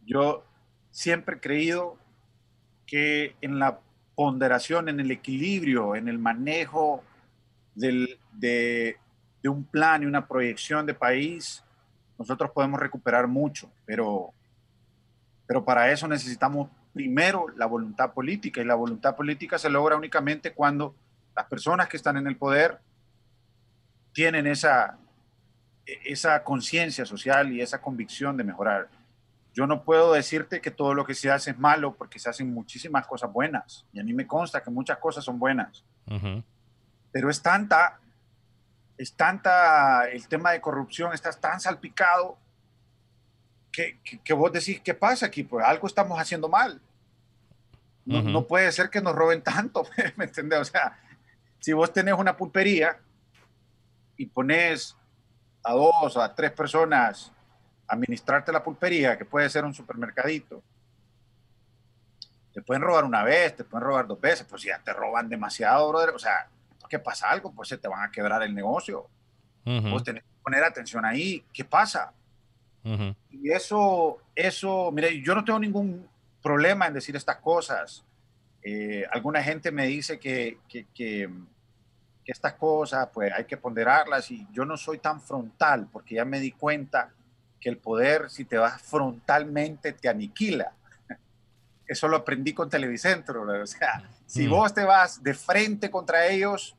yo 0.05 0.45
siempre 0.91 1.37
he 1.37 1.41
creído 1.41 1.97
que 2.87 3.37
en 3.41 3.59
la 3.59 3.81
ponderación, 4.15 4.89
en 4.89 4.99
el 4.99 5.11
equilibrio, 5.11 5.95
en 5.95 6.09
el 6.09 6.19
manejo 6.19 7.05
del, 7.75 8.19
de, 8.33 8.97
de, 9.43 9.49
un 9.49 9.63
plan 9.65 10.03
y 10.03 10.07
una 10.07 10.27
proyección 10.27 10.87
de 10.87 10.95
país, 10.95 11.63
nosotros 12.19 12.51
podemos 12.51 12.81
recuperar 12.81 13.27
mucho, 13.27 13.71
pero 13.87 14.33
Pero 15.47 15.65
para 15.65 15.91
eso 15.91 16.07
necesitamos 16.07 16.69
primero 16.93 17.47
la 17.57 17.67
voluntad 17.67 18.13
política 18.13 18.61
y 18.61 18.65
la 18.65 18.75
voluntad 18.75 19.17
política 19.17 19.59
se 19.59 19.71
logra 19.71 19.97
únicamente 19.97 20.53
cuando 20.53 20.95
las 21.35 21.47
personas 21.47 21.89
que 21.89 21.97
están 21.97 22.17
en 22.17 22.27
el 22.27 22.37
poder 22.37 22.81
tienen 24.13 24.47
esa, 24.47 24.99
esa 26.05 26.43
conciencia 26.45 27.07
social 27.07 27.53
y 27.53 27.63
esa 27.63 27.81
convicción 27.81 28.37
de 28.37 28.45
mejorar. 28.45 28.89
Yo 29.55 29.67
no 29.67 29.85
puedo 29.85 30.13
decirte 30.13 30.61
que 30.61 30.71
todo 30.71 30.93
lo 30.93 31.05
que 31.05 31.15
se 31.15 31.31
hace 31.31 31.53
es 31.53 31.59
malo 31.59 31.95
porque 31.95 32.19
se 32.19 32.29
hacen 32.29 32.53
muchísimas 32.53 33.07
cosas 33.07 33.33
buenas 33.33 33.87
y 33.93 34.01
a 34.01 34.05
mí 34.05 34.13
me 34.13 34.27
consta 34.27 34.63
que 34.63 34.71
muchas 34.71 34.99
cosas 34.99 35.25
son 35.25 35.39
buenas. 35.39 35.85
Pero 37.13 37.31
es 37.31 37.41
tanta, 37.41 38.01
es 38.99 39.15
tanta, 39.15 40.09
el 40.11 40.27
tema 40.27 40.51
de 40.51 40.61
corrupción 40.61 41.15
está 41.15 41.31
tan 41.33 41.61
salpicado 41.61 42.37
que, 43.71 44.01
que, 44.03 44.33
vos 44.35 44.53
decís, 44.53 44.81
¿qué 44.81 44.93
pasa 44.93 45.27
aquí? 45.27 45.45
Pues 45.45 45.65
algo 45.65 45.87
estamos 45.87 46.19
haciendo 46.19 46.49
mal. 46.49 46.81
No, 48.05 48.23
no 48.23 48.47
puede 48.47 48.73
ser 48.73 48.91
que 48.91 49.01
nos 49.01 49.15
roben 49.15 49.43
tanto, 49.43 49.87
¿me 50.17 50.25
entiendes? 50.25 50.59
O 50.59 50.65
sea, 50.65 50.99
si 51.61 51.73
vos 51.73 51.93
tenés 51.93 52.15
una 52.15 52.37
pulpería 52.37 52.99
y 54.17 54.27
pones 54.27 54.97
a 55.63 55.75
dos 55.75 56.17
o 56.17 56.23
a 56.23 56.35
tres 56.35 56.51
personas 56.51 57.31
a 57.87 57.95
administrarte 57.95 58.51
la 58.51 58.65
pulpería, 58.65 59.17
que 59.17 59.25
puede 59.25 59.49
ser 59.49 59.65
un 59.65 59.75
supermercadito, 59.75 60.63
te 62.53 62.63
pueden 62.63 62.83
robar 62.83 63.05
una 63.05 63.23
vez, 63.23 63.55
te 63.55 63.63
pueden 63.63 63.87
robar 63.87 64.07
dos 64.09 64.21
veces, 64.21 64.45
pues 64.49 64.63
ya 64.63 64.81
te 64.81 64.93
roban 64.93 65.29
demasiado, 65.29 65.89
brother. 65.91 66.11
O 66.11 66.19
sea, 66.19 66.49
¿qué 66.89 66.99
pasa 66.99 67.31
algo? 67.31 67.53
Pues 67.53 67.69
se 67.69 67.79
te 67.79 67.89
van 67.89 68.03
a 68.03 68.11
quebrar 68.11 68.43
el 68.43 68.55
negocio. 68.55 69.09
Vos 69.65 70.03
tenés 70.03 70.23
que 70.23 70.31
poner 70.43 70.65
atención 70.65 71.05
ahí. 71.05 71.45
¿Qué 71.53 71.65
pasa? 71.65 72.13
Y 73.31 73.51
eso, 73.51 74.19
eso, 74.35 74.91
mire, 74.93 75.21
yo 75.21 75.35
no 75.35 75.45
tengo 75.45 75.59
ningún 75.59 76.09
problema 76.43 76.87
en 76.87 76.95
decir 76.95 77.17
estas 77.17 77.37
cosas. 77.37 78.05
Eh, 78.63 79.05
alguna 79.11 79.43
gente 79.43 79.71
me 79.71 79.87
dice 79.87 80.19
que, 80.19 80.59
que, 80.69 80.87
que, 80.95 81.29
estas 82.25 82.55
cosas 82.55 83.09
pues 83.11 83.33
hay 83.33 83.47
que 83.47 83.57
ponderarlas 83.57 84.31
y 84.31 84.47
yo 84.53 84.67
no 84.67 84.77
soy 84.77 84.99
tan 84.99 85.19
frontal 85.19 85.89
porque 85.91 86.17
ya 86.17 86.27
me 86.27 86.41
di 86.41 86.53
cuenta 86.53 87.11
que 87.59 87.71
el 87.71 87.79
poder 87.79 88.29
si 88.29 88.45
te 88.45 88.59
vas 88.59 88.83
frontalmente 88.83 89.95
te 89.95 90.09
aniquila. 90.11 90.73
Eso 91.87 92.07
lo 92.07 92.19
aprendí 92.19 92.53
con 92.53 92.69
Televicentro. 92.69 93.43
O 93.43 93.67
sea, 93.67 94.11
si 94.27 94.47
mm. 94.47 94.51
vos 94.51 94.75
te 94.75 94.85
vas 94.85 95.23
de 95.23 95.33
frente 95.33 95.91
contra 95.91 96.27
ellos, 96.27 96.77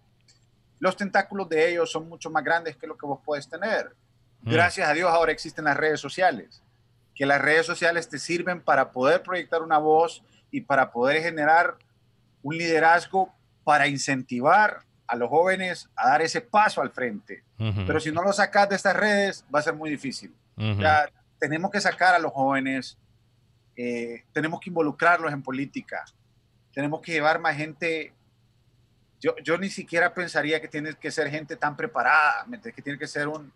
los 0.79 0.95
tentáculos 0.95 1.47
de 1.49 1.69
ellos 1.69 1.91
son 1.91 2.07
mucho 2.07 2.29
más 2.29 2.43
grandes 2.43 2.75
que 2.77 2.87
lo 2.87 2.97
que 2.97 3.05
vos 3.05 3.19
puedes 3.23 3.47
tener. 3.47 3.95
Mm. 4.41 4.51
Gracias 4.51 4.89
a 4.89 4.93
Dios 4.93 5.09
ahora 5.09 5.31
existen 5.31 5.65
las 5.65 5.77
redes 5.77 5.99
sociales, 5.99 6.63
que 7.13 7.25
las 7.25 7.41
redes 7.41 7.65
sociales 7.65 8.09
te 8.09 8.19
sirven 8.19 8.61
para 8.61 8.91
poder 8.91 9.21
proyectar 9.21 9.61
una 9.61 9.77
voz 9.77 10.23
y 10.51 10.61
para 10.61 10.91
poder 10.91 11.21
generar 11.21 11.75
un 12.41 12.57
liderazgo 12.57 13.33
para 13.63 13.87
incentivar 13.87 14.81
a 15.05 15.15
los 15.15 15.29
jóvenes 15.29 15.89
a 15.95 16.09
dar 16.09 16.21
ese 16.21 16.41
paso 16.41 16.81
al 16.81 16.91
frente. 16.91 17.43
Pero 17.85 17.99
si 17.99 18.11
no 18.11 18.23
lo 18.23 18.31
sacas 18.31 18.69
de 18.69 18.75
estas 18.75 18.95
redes, 18.95 19.43
va 19.53 19.59
a 19.59 19.63
ser 19.63 19.73
muy 19.73 19.89
difícil. 19.89 20.33
tenemos 21.39 21.71
que 21.71 21.81
sacar 21.81 22.13
a 22.15 22.19
los 22.19 22.31
jóvenes, 22.31 22.97
eh, 23.75 24.23
tenemos 24.33 24.59
que 24.59 24.69
involucrarlos 24.69 25.31
en 25.33 25.41
política, 25.41 26.05
tenemos 26.73 27.01
que 27.01 27.13
llevar 27.13 27.39
más 27.39 27.55
gente. 27.55 28.13
Yo, 29.19 29.35
yo 29.43 29.57
ni 29.57 29.69
siquiera 29.69 30.13
pensaría 30.13 30.61
que 30.61 30.67
tiene 30.67 30.93
que 30.93 31.11
ser 31.11 31.29
gente 31.29 31.55
tan 31.55 31.75
preparada, 31.75 32.45
que 32.63 32.81
tiene 32.81 32.97
que 32.97 33.07
ser 33.07 33.27
un, 33.27 33.51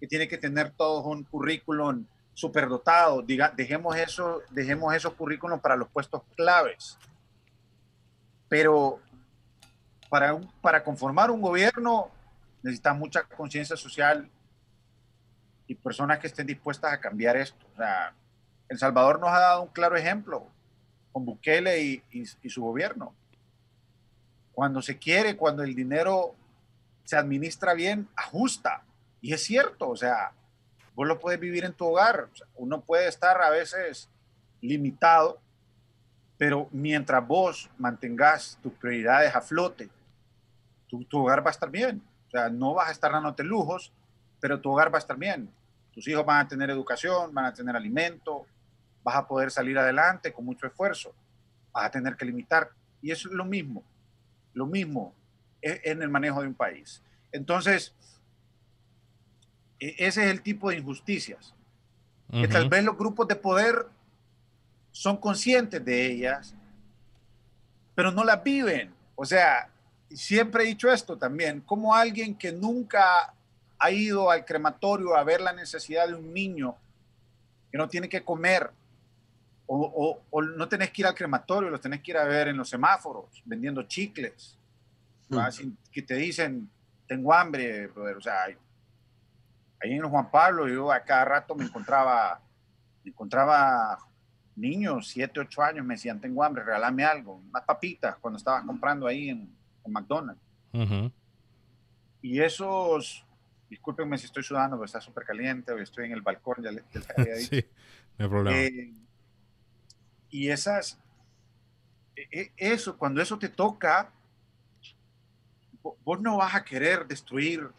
que 0.00 0.06
tiene 0.06 0.26
que 0.26 0.38
tener 0.38 0.70
todos 0.70 1.04
un 1.04 1.22
currículum 1.22 2.04
superdotado. 2.34 3.22
Diga, 3.22 3.52
dejemos, 3.54 3.94
eso, 3.96 4.42
dejemos 4.50 4.94
esos 4.94 5.14
currículums 5.14 5.62
para 5.62 5.76
los 5.76 5.88
puestos 5.88 6.22
claves. 6.34 6.98
Pero 8.48 9.00
para, 10.08 10.40
para 10.60 10.82
conformar 10.82 11.30
un 11.30 11.40
gobierno 11.40 12.10
necesita 12.62 12.94
mucha 12.94 13.22
conciencia 13.24 13.76
social 13.76 14.28
y 15.66 15.74
personas 15.74 16.18
que 16.18 16.26
estén 16.26 16.46
dispuestas 16.46 16.92
a 16.92 17.00
cambiar 17.00 17.36
esto. 17.36 17.64
O 17.74 17.76
sea, 17.76 18.14
El 18.68 18.78
Salvador 18.78 19.20
nos 19.20 19.30
ha 19.30 19.38
dado 19.38 19.62
un 19.62 19.68
claro 19.68 19.96
ejemplo 19.96 20.46
con 21.12 21.24
Bukele 21.24 22.02
y 22.10 22.48
su 22.48 22.62
gobierno. 22.62 23.14
Cuando 24.52 24.82
se 24.82 24.98
quiere, 24.98 25.36
cuando 25.36 25.62
el 25.62 25.74
dinero 25.74 26.34
se 27.04 27.16
administra 27.16 27.74
bien, 27.74 28.08
ajusta. 28.16 28.82
Y 29.20 29.32
es 29.32 29.42
cierto, 29.42 29.88
o 29.88 29.96
sea, 29.96 30.32
vos 30.94 31.06
lo 31.06 31.18
puedes 31.18 31.40
vivir 31.40 31.64
en 31.64 31.72
tu 31.72 31.86
hogar. 31.86 32.28
uno 32.56 32.80
puede 32.80 33.08
estar 33.08 33.40
a 33.40 33.50
veces 33.50 34.08
limitado, 34.60 35.40
pero 36.38 36.68
mientras 36.72 37.26
vos 37.26 37.70
mantengas 37.78 38.58
tus 38.62 38.72
prioridades 38.74 39.34
a 39.34 39.40
flote, 39.40 39.90
tu, 40.88 41.20
hogar 41.20 41.44
va 41.44 41.50
a 41.50 41.52
estar 41.52 41.70
bien. 41.70 42.02
O 42.26 42.30
sea, 42.30 42.48
no 42.48 42.74
vas 42.74 42.88
a 42.88 42.92
estar 42.92 43.12
dándote 43.12 43.44
lujos, 43.44 43.92
pero 44.40 44.60
tu 44.60 44.70
hogar 44.70 44.92
va 44.92 44.98
a 44.98 45.00
estar 45.00 45.16
bien. 45.16 45.50
Tus 45.92 46.06
hijos 46.08 46.24
van 46.24 46.44
a 46.44 46.48
tener 46.48 46.70
educación, 46.70 47.32
van 47.34 47.46
a 47.46 47.54
tener 47.54 47.76
alimento, 47.76 48.46
vas 49.02 49.16
a 49.16 49.26
poder 49.26 49.50
salir 49.50 49.78
adelante 49.78 50.32
con 50.32 50.44
mucho 50.44 50.66
esfuerzo. 50.66 51.14
Vas 51.72 51.86
a 51.86 51.90
tener 51.90 52.16
que 52.16 52.24
limitar. 52.24 52.70
Y 53.00 53.10
es 53.10 53.24
lo 53.24 53.44
mismo, 53.44 53.82
lo 54.54 54.66
mismo 54.66 55.14
en 55.62 56.02
el 56.02 56.08
manejo 56.08 56.40
de 56.42 56.48
un 56.48 56.54
país. 56.54 57.02
Entonces, 57.30 57.94
e, 59.78 59.94
ese 59.98 60.24
es 60.24 60.30
el 60.30 60.42
tipo 60.42 60.70
de 60.70 60.78
injusticias. 60.78 61.54
Que 62.30 62.48
tal 62.48 62.70
vez 62.70 62.82
los 62.82 62.96
grupos 62.96 63.28
de 63.28 63.36
poder 63.36 63.88
son 64.90 65.18
conscientes 65.18 65.84
de 65.84 66.06
ellas, 66.06 66.54
pero 67.94 68.10
no 68.10 68.24
las 68.24 68.42
viven. 68.42 68.94
O 69.16 69.26
sea, 69.26 69.68
siempre 70.08 70.64
he 70.64 70.66
dicho 70.68 70.90
esto 70.90 71.18
también, 71.18 71.60
como 71.60 71.94
alguien 71.94 72.34
que 72.34 72.50
nunca 72.50 73.34
ha 73.78 73.90
ido 73.90 74.30
al 74.30 74.46
crematorio 74.46 75.14
a 75.14 75.24
ver 75.24 75.42
la 75.42 75.52
necesidad 75.52 76.08
de 76.08 76.14
un 76.14 76.32
niño 76.32 76.76
que 77.70 77.76
no 77.76 77.88
tiene 77.88 78.08
que 78.08 78.24
comer, 78.24 78.70
o, 79.74 80.42
no 80.42 80.68
tenés 80.68 80.90
que 80.90 81.02
ir 81.02 81.06
al 81.06 81.14
crematorio, 81.14 81.70
lo 81.70 81.80
tenés 81.80 82.02
que 82.02 82.10
ir 82.10 82.16
a 82.18 82.24
ver 82.24 82.48
en 82.48 82.56
los 82.56 82.68
semáforos, 82.68 83.42
vendiendo 83.44 83.82
chicles, 83.84 84.58
que 85.90 86.02
te 86.02 86.14
dicen, 86.14 86.68
tengo 87.06 87.32
hambre, 87.32 87.86
brother. 87.86 88.16
o 88.16 88.20
sea, 88.20 88.44
ahí 88.44 89.92
en 89.92 90.08
Juan 90.08 90.30
Pablo, 90.30 90.68
yo 90.68 90.92
a 90.92 91.00
cada 91.00 91.24
rato 91.24 91.54
me 91.54 91.64
encontraba, 91.64 92.40
me 93.02 93.10
encontraba 93.10 93.98
niños, 94.56 95.08
7, 95.08 95.40
8 95.40 95.62
años, 95.62 95.86
me 95.86 95.94
decían, 95.94 96.20
tengo 96.20 96.44
hambre, 96.44 96.64
regálame 96.64 97.04
algo, 97.04 97.42
unas 97.48 97.64
papitas, 97.64 98.16
cuando 98.18 98.36
estaba 98.36 98.62
comprando 98.64 99.06
ahí 99.06 99.30
en, 99.30 99.62
McDonald's. 99.84 100.40
Y 102.20 102.40
esos, 102.40 103.26
discúlpenme 103.68 104.16
si 104.16 104.26
estoy 104.26 104.44
sudando, 104.44 104.76
porque 104.76 104.86
está 104.86 105.00
súper 105.00 105.24
caliente, 105.24 105.72
hoy 105.72 105.82
estoy 105.82 106.06
en 106.06 106.12
el 106.12 106.20
balcón, 106.20 106.62
ya 106.62 106.70
les, 106.70 106.84
había 107.16 107.34
dicho. 107.34 107.56
sí, 107.56 107.64
no 108.16 108.24
hay 108.24 108.30
problema. 108.30 108.58
Eh, 108.60 109.01
y 110.32 110.48
esas, 110.48 110.98
e, 112.16 112.26
e, 112.32 112.52
eso, 112.56 112.96
cuando 112.96 113.20
eso 113.20 113.38
te 113.38 113.50
toca, 113.50 114.10
vos 116.04 116.20
no 116.20 116.38
vas 116.38 116.54
a 116.54 116.64
querer 116.64 117.06
destruir 117.06 117.70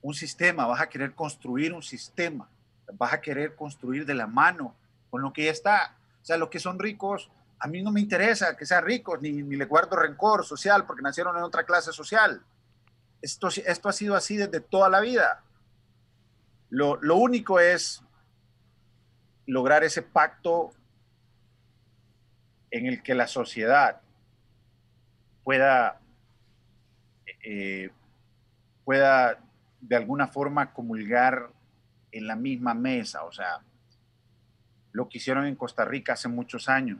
un 0.00 0.14
sistema, 0.14 0.66
vas 0.66 0.80
a 0.80 0.88
querer 0.88 1.14
construir 1.14 1.74
un 1.74 1.82
sistema, 1.82 2.48
vas 2.94 3.12
a 3.12 3.20
querer 3.20 3.54
construir 3.54 4.06
de 4.06 4.14
la 4.14 4.26
mano 4.26 4.74
con 5.10 5.20
lo 5.20 5.32
que 5.32 5.44
ya 5.44 5.50
está. 5.50 5.94
O 6.22 6.24
sea, 6.24 6.38
los 6.38 6.48
que 6.48 6.58
son 6.58 6.78
ricos, 6.78 7.30
a 7.58 7.68
mí 7.68 7.82
no 7.82 7.92
me 7.92 8.00
interesa 8.00 8.56
que 8.56 8.64
sean 8.64 8.84
ricos, 8.84 9.20
ni, 9.20 9.30
ni 9.30 9.56
le 9.56 9.66
guardo 9.66 9.96
rencor 9.96 10.46
social 10.46 10.86
porque 10.86 11.02
nacieron 11.02 11.36
en 11.36 11.42
otra 11.42 11.64
clase 11.64 11.92
social. 11.92 12.42
Esto, 13.20 13.48
esto 13.48 13.88
ha 13.90 13.92
sido 13.92 14.16
así 14.16 14.38
desde 14.38 14.60
toda 14.60 14.88
la 14.88 15.00
vida. 15.00 15.42
Lo, 16.70 16.96
lo 17.02 17.16
único 17.16 17.60
es 17.60 18.02
lograr 19.44 19.84
ese 19.84 20.00
pacto 20.00 20.72
en 22.70 22.86
el 22.86 23.02
que 23.02 23.14
la 23.14 23.26
sociedad 23.26 24.00
pueda, 25.44 26.00
eh, 27.42 27.90
pueda 28.84 29.38
de 29.80 29.96
alguna 29.96 30.28
forma 30.28 30.72
comulgar 30.72 31.50
en 32.12 32.26
la 32.26 32.36
misma 32.36 32.74
mesa, 32.74 33.24
o 33.24 33.32
sea, 33.32 33.60
lo 34.92 35.08
que 35.08 35.18
hicieron 35.18 35.46
en 35.46 35.54
Costa 35.54 35.84
Rica 35.84 36.14
hace 36.14 36.28
muchos 36.28 36.68
años. 36.68 36.98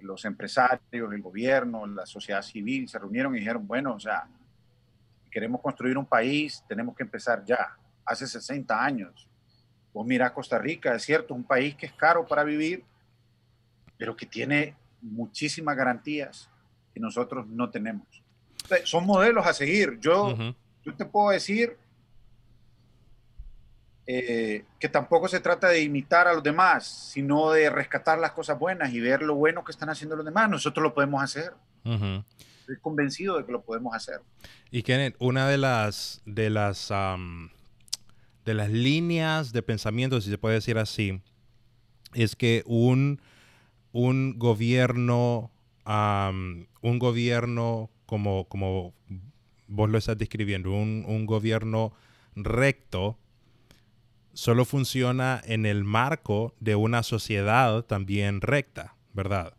Los 0.00 0.24
empresarios, 0.24 0.80
el 0.92 1.22
gobierno, 1.22 1.86
la 1.86 2.06
sociedad 2.06 2.42
civil 2.42 2.88
se 2.88 2.98
reunieron 2.98 3.34
y 3.34 3.40
dijeron, 3.40 3.66
bueno, 3.66 3.94
o 3.94 4.00
sea, 4.00 4.28
queremos 5.30 5.60
construir 5.60 5.98
un 5.98 6.06
país, 6.06 6.64
tenemos 6.68 6.94
que 6.94 7.02
empezar 7.02 7.44
ya, 7.44 7.76
hace 8.04 8.26
60 8.26 8.84
años. 8.84 9.28
Vos 9.92 10.06
mira 10.06 10.32
Costa 10.32 10.58
Rica, 10.58 10.94
es 10.94 11.02
cierto, 11.02 11.34
un 11.34 11.44
país 11.44 11.74
que 11.74 11.86
es 11.86 11.92
caro 11.92 12.26
para 12.26 12.44
vivir, 12.44 12.84
pero 13.98 14.16
que 14.16 14.26
tiene 14.26 14.74
muchísimas 15.00 15.76
garantías 15.76 16.50
que 16.92 17.00
nosotros 17.00 17.46
no 17.46 17.70
tenemos. 17.70 18.06
son 18.84 19.06
modelos 19.06 19.46
a 19.46 19.52
seguir. 19.52 19.98
Yo, 20.00 20.36
yo 20.84 20.94
te 20.94 21.04
puedo 21.04 21.30
decir 21.30 21.76
eh, 24.08 24.64
que 24.78 24.88
tampoco 24.88 25.26
se 25.26 25.40
trata 25.40 25.68
de 25.68 25.82
imitar 25.82 26.28
a 26.28 26.34
los 26.34 26.42
demás, 26.42 26.86
sino 27.12 27.50
de 27.50 27.68
rescatar 27.70 28.18
las 28.18 28.30
cosas 28.32 28.56
buenas 28.56 28.92
y 28.92 29.00
ver 29.00 29.20
lo 29.20 29.34
bueno 29.34 29.64
que 29.64 29.72
están 29.72 29.88
haciendo 29.88 30.14
los 30.14 30.24
demás. 30.24 30.48
Nosotros 30.48 30.82
lo 30.82 30.94
podemos 30.94 31.22
hacer. 31.22 31.54
Estoy 31.84 32.78
convencido 32.80 33.36
de 33.36 33.44
que 33.44 33.52
lo 33.52 33.62
podemos 33.62 33.94
hacer. 33.94 34.20
Y 34.70 34.82
Kenneth, 34.82 35.16
una 35.18 35.48
de 35.48 35.58
las 35.58 36.22
de 36.24 36.50
las 36.50 36.92
de 38.44 38.54
las 38.54 38.70
líneas 38.70 39.52
de 39.52 39.62
pensamiento, 39.62 40.20
si 40.20 40.30
se 40.30 40.38
puede 40.38 40.54
decir 40.54 40.78
así, 40.78 41.20
es 42.14 42.36
que 42.36 42.62
un, 42.64 43.20
un 43.96 44.38
gobierno, 44.38 45.50
un 45.86 46.98
gobierno 46.98 47.90
como, 48.04 48.44
como 48.48 48.92
vos 49.68 49.88
lo 49.88 49.96
estás 49.96 50.18
describiendo, 50.18 50.70
un, 50.70 51.04
un 51.08 51.24
gobierno 51.24 51.92
recto, 52.34 53.16
solo 54.34 54.66
funciona 54.66 55.40
en 55.46 55.64
el 55.64 55.82
marco 55.84 56.54
de 56.60 56.76
una 56.76 57.02
sociedad 57.02 57.82
también 57.84 58.42
recta, 58.42 58.96
¿verdad? 59.14 59.54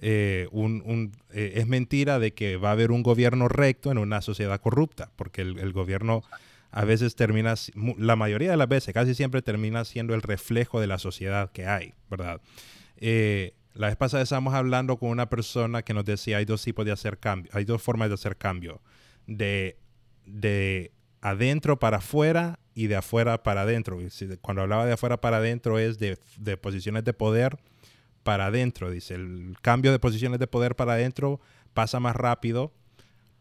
Eh, 0.00 0.48
un, 0.52 1.12
eh, 1.32 1.54
es 1.54 1.66
mentira 1.66 2.18
de 2.18 2.34
que 2.34 2.58
va 2.58 2.68
a 2.68 2.72
haber 2.72 2.90
un 2.90 3.02
gobierno 3.02 3.48
recto 3.48 3.90
en 3.90 3.96
una 3.96 4.20
sociedad 4.20 4.60
corrupta, 4.60 5.10
porque 5.16 5.40
el, 5.40 5.72
gobierno 5.72 6.22
a 6.70 6.84
veces 6.84 7.16
termina, 7.16 7.54
la 7.96 8.16
mayoría 8.16 8.50
de 8.50 8.58
las 8.58 8.68
veces, 8.68 8.92
casi 8.92 9.14
siempre 9.14 9.40
termina 9.40 9.86
siendo 9.86 10.14
el 10.14 10.20
reflejo 10.20 10.78
de 10.78 10.88
la 10.88 10.98
sociedad 10.98 11.50
que 11.52 11.66
hay, 11.66 11.94
¿verdad? 12.10 12.42
Eh, 12.98 13.54
la 13.78 13.86
vez 13.86 13.96
pasada 13.96 14.24
estábamos 14.24 14.54
hablando 14.54 14.96
con 14.96 15.10
una 15.10 15.30
persona 15.30 15.82
que 15.82 15.94
nos 15.94 16.04
decía 16.04 16.38
hay 16.38 16.44
dos 16.44 16.62
tipos 16.62 16.84
de 16.84 16.90
hacer 16.90 17.18
cambio, 17.18 17.52
hay 17.54 17.64
dos 17.64 17.80
formas 17.80 18.08
de 18.08 18.14
hacer 18.14 18.36
cambio, 18.36 18.82
de, 19.28 19.78
de 20.26 20.90
adentro 21.20 21.78
para 21.78 21.98
afuera 21.98 22.58
y 22.74 22.88
de 22.88 22.96
afuera 22.96 23.40
para 23.44 23.62
adentro. 23.62 24.00
Cuando 24.40 24.62
hablaba 24.62 24.84
de 24.84 24.94
afuera 24.94 25.20
para 25.20 25.36
adentro 25.36 25.78
es 25.78 25.96
de, 26.00 26.18
de 26.38 26.56
posiciones 26.56 27.04
de 27.04 27.12
poder 27.12 27.56
para 28.24 28.46
adentro. 28.46 28.90
Dice, 28.90 29.14
el 29.14 29.56
cambio 29.62 29.92
de 29.92 30.00
posiciones 30.00 30.40
de 30.40 30.48
poder 30.48 30.74
para 30.74 30.94
adentro 30.94 31.40
pasa 31.72 32.00
más 32.00 32.16
rápido, 32.16 32.72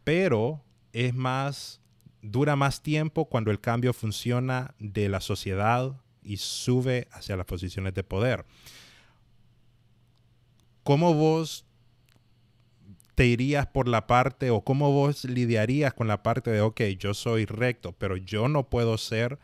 pero 0.04 0.64
es 0.94 1.16
más, 1.16 1.82
dura 2.22 2.56
más 2.56 2.84
tiempo 2.84 3.26
cuando 3.26 3.50
el 3.50 3.60
cambio 3.60 3.92
funciona 3.92 4.76
de 4.78 5.10
la 5.10 5.20
sociedad 5.20 6.00
y 6.22 6.38
sube 6.38 7.08
hacia 7.12 7.36
las 7.38 7.48
posiciones 7.48 7.96
de 7.96 8.04
poder. 8.04 8.46
¿Cómo 10.88 11.14
vos 11.14 11.66
te 13.14 13.26
irías 13.26 13.68
por 13.68 13.90
la 13.90 14.08
parte 14.08 14.52
o 14.52 14.62
cómo 14.62 14.94
vos 14.94 15.26
lidiarías 15.26 15.94
con 15.94 16.08
la 16.08 16.24
parte 16.24 16.50
de, 16.50 16.62
ok, 16.62 16.80
yo 16.98 17.14
soy 17.14 17.44
recto, 17.44 17.92
pero 17.92 18.16
yo 18.16 18.48
no 18.48 18.70
puedo 18.70 18.98
ser 18.98 19.38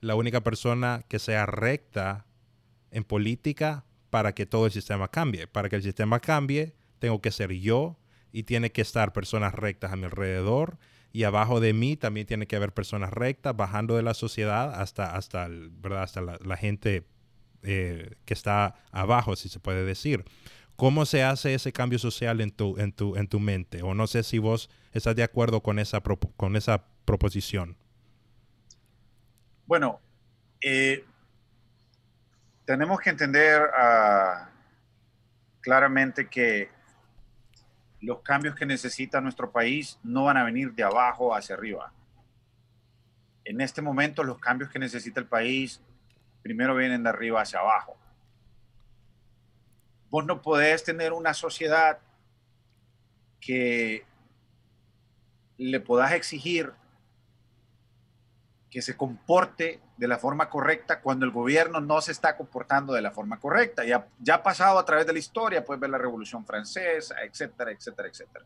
la 0.00 0.14
única 0.14 0.40
persona 0.42 1.04
que 1.06 1.18
sea 1.18 1.44
recta 1.44 2.24
en 2.90 3.04
política 3.04 3.84
para 4.08 4.34
que 4.34 4.46
todo 4.46 4.64
el 4.64 4.72
sistema 4.72 5.08
cambie. 5.08 5.46
Para 5.46 5.68
que 5.68 5.76
el 5.76 5.82
sistema 5.82 6.20
cambie, 6.20 6.74
tengo 7.00 7.20
que 7.20 7.32
ser 7.32 7.52
yo 7.52 7.98
y 8.32 8.44
tiene 8.44 8.72
que 8.72 8.80
estar 8.80 9.12
personas 9.12 9.52
rectas 9.52 9.92
a 9.92 9.96
mi 9.96 10.04
alrededor 10.04 10.78
y 11.12 11.24
abajo 11.24 11.60
de 11.60 11.74
mí 11.74 11.98
también 11.98 12.26
tiene 12.26 12.46
que 12.46 12.56
haber 12.56 12.72
personas 12.72 13.12
rectas 13.12 13.54
bajando 13.54 13.94
de 13.94 14.04
la 14.04 14.14
sociedad 14.14 14.80
hasta, 14.80 15.14
hasta, 15.14 15.48
¿verdad? 15.50 16.04
hasta 16.04 16.22
la, 16.22 16.56
gente 16.56 17.04
eh, 17.62 18.14
que 18.24 18.32
está 18.32 18.76
abajo, 18.90 19.36
si 19.36 19.50
se 19.50 19.60
puede 19.60 19.84
decir. 19.84 20.24
¿Cómo 20.78 21.06
se 21.06 21.24
hace 21.24 21.54
ese 21.54 21.72
cambio 21.72 21.98
social 21.98 22.40
en 22.40 22.52
tu, 22.52 22.78
en 22.78 22.92
tu, 22.92 23.16
en 23.16 23.26
tu 23.26 23.40
mente? 23.40 23.82
O 23.82 23.94
no 23.94 24.06
sé 24.06 24.22
si 24.22 24.38
vos 24.38 24.70
estás 24.92 25.16
de 25.16 25.24
acuerdo 25.24 25.60
con 25.60 25.80
esa, 25.80 26.00
con 26.36 26.54
esa 26.54 26.84
proposición. 27.04 27.76
Bueno, 29.66 29.98
eh, 30.60 31.04
tenemos 32.64 33.00
que 33.00 33.10
entender 33.10 33.60
ah, 33.76 34.50
claramente 35.60 36.28
que 36.28 36.70
los 38.00 38.22
cambios 38.22 38.54
que 38.54 38.64
necesita 38.64 39.20
nuestro 39.20 39.50
país 39.50 39.98
no 40.04 40.26
van 40.26 40.36
a 40.36 40.44
venir 40.44 40.72
de 40.74 40.84
abajo 40.84 41.34
hacia 41.34 41.56
arriba. 41.56 41.92
En 43.44 43.60
este 43.60 43.82
momento 43.82 44.22
los 44.22 44.38
cambios 44.38 44.70
que 44.70 44.78
necesita 44.78 45.18
el 45.18 45.26
país 45.26 45.82
primero 46.40 46.76
vienen 46.76 47.02
de 47.02 47.08
arriba 47.08 47.42
hacia 47.42 47.58
abajo. 47.58 47.96
Vos 50.10 50.24
no 50.24 50.42
podés 50.42 50.84
tener 50.84 51.12
una 51.12 51.34
sociedad 51.34 51.98
que 53.40 54.04
le 55.58 55.80
puedas 55.80 56.12
exigir 56.12 56.72
que 58.70 58.82
se 58.82 58.96
comporte 58.96 59.80
de 59.96 60.08
la 60.08 60.18
forma 60.18 60.50
correcta 60.50 61.00
cuando 61.00 61.24
el 61.24 61.32
gobierno 61.32 61.80
no 61.80 62.00
se 62.00 62.12
está 62.12 62.36
comportando 62.36 62.92
de 62.92 63.02
la 63.02 63.10
forma 63.10 63.40
correcta. 63.40 63.84
Ya, 63.84 64.06
ya 64.18 64.36
ha 64.36 64.42
pasado 64.42 64.78
a 64.78 64.84
través 64.84 65.06
de 65.06 65.12
la 65.12 65.18
historia, 65.18 65.64
puedes 65.64 65.80
ver 65.80 65.90
la 65.90 65.98
Revolución 65.98 66.44
Francesa, 66.44 67.16
etcétera, 67.22 67.72
etcétera, 67.72 68.08
etcétera. 68.08 68.44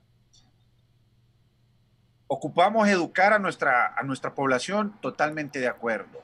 Ocupamos 2.28 2.88
educar 2.88 3.32
a 3.32 3.38
nuestra, 3.38 3.94
a 3.94 4.02
nuestra 4.04 4.34
población 4.34 4.98
totalmente 5.00 5.58
de 5.58 5.68
acuerdo. 5.68 6.22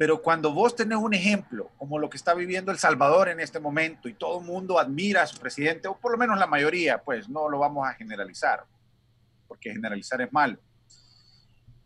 Pero 0.00 0.22
cuando 0.22 0.54
vos 0.54 0.74
tenés 0.74 0.96
un 0.96 1.12
ejemplo, 1.12 1.72
como 1.76 1.98
lo 1.98 2.08
que 2.08 2.16
está 2.16 2.32
viviendo 2.32 2.72
El 2.72 2.78
Salvador 2.78 3.28
en 3.28 3.38
este 3.38 3.60
momento, 3.60 4.08
y 4.08 4.14
todo 4.14 4.40
el 4.40 4.46
mundo 4.46 4.78
admira 4.78 5.20
a 5.20 5.26
su 5.26 5.36
presidente, 5.36 5.88
o 5.88 5.98
por 5.98 6.10
lo 6.10 6.16
menos 6.16 6.38
la 6.38 6.46
mayoría, 6.46 7.02
pues 7.02 7.28
no 7.28 7.50
lo 7.50 7.58
vamos 7.58 7.86
a 7.86 7.92
generalizar, 7.92 8.64
porque 9.46 9.72
generalizar 9.72 10.22
es 10.22 10.32
malo. 10.32 10.58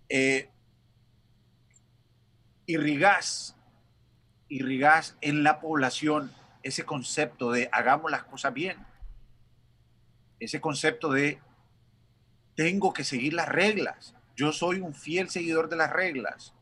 Eh, 0.08 0.48
irrigás, 2.66 3.56
irrigás 4.46 5.16
en 5.20 5.42
la 5.42 5.60
población 5.60 6.30
ese 6.62 6.84
concepto 6.84 7.50
de 7.50 7.68
hagamos 7.72 8.12
las 8.12 8.22
cosas 8.22 8.54
bien, 8.54 8.76
ese 10.38 10.60
concepto 10.60 11.10
de 11.10 11.40
tengo 12.54 12.92
que 12.92 13.02
seguir 13.02 13.34
las 13.34 13.48
reglas, 13.48 14.14
yo 14.36 14.52
soy 14.52 14.78
un 14.78 14.94
fiel 14.94 15.30
seguidor 15.30 15.68
de 15.68 15.74
las 15.74 15.92
reglas 15.92 16.53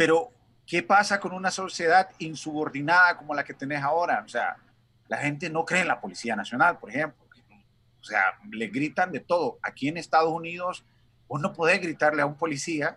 pero, 0.00 0.32
¿qué 0.66 0.82
pasa 0.82 1.20
con 1.20 1.34
una 1.34 1.50
sociedad 1.50 2.08
insubordinada 2.20 3.18
como 3.18 3.34
la 3.34 3.44
que 3.44 3.52
tenés 3.52 3.82
ahora? 3.82 4.22
O 4.24 4.28
sea, 4.30 4.56
la 5.08 5.18
gente 5.18 5.50
no 5.50 5.66
cree 5.66 5.82
en 5.82 5.88
la 5.88 6.00
Policía 6.00 6.34
Nacional, 6.34 6.78
por 6.78 6.88
ejemplo. 6.88 7.22
O 8.00 8.02
sea, 8.02 8.38
le 8.50 8.68
gritan 8.68 9.12
de 9.12 9.20
todo. 9.20 9.58
Aquí 9.60 9.88
en 9.88 9.98
Estados 9.98 10.32
Unidos, 10.32 10.86
vos 11.28 11.38
no 11.42 11.52
podés 11.52 11.82
gritarle 11.82 12.22
a 12.22 12.24
un 12.24 12.34
policía 12.34 12.96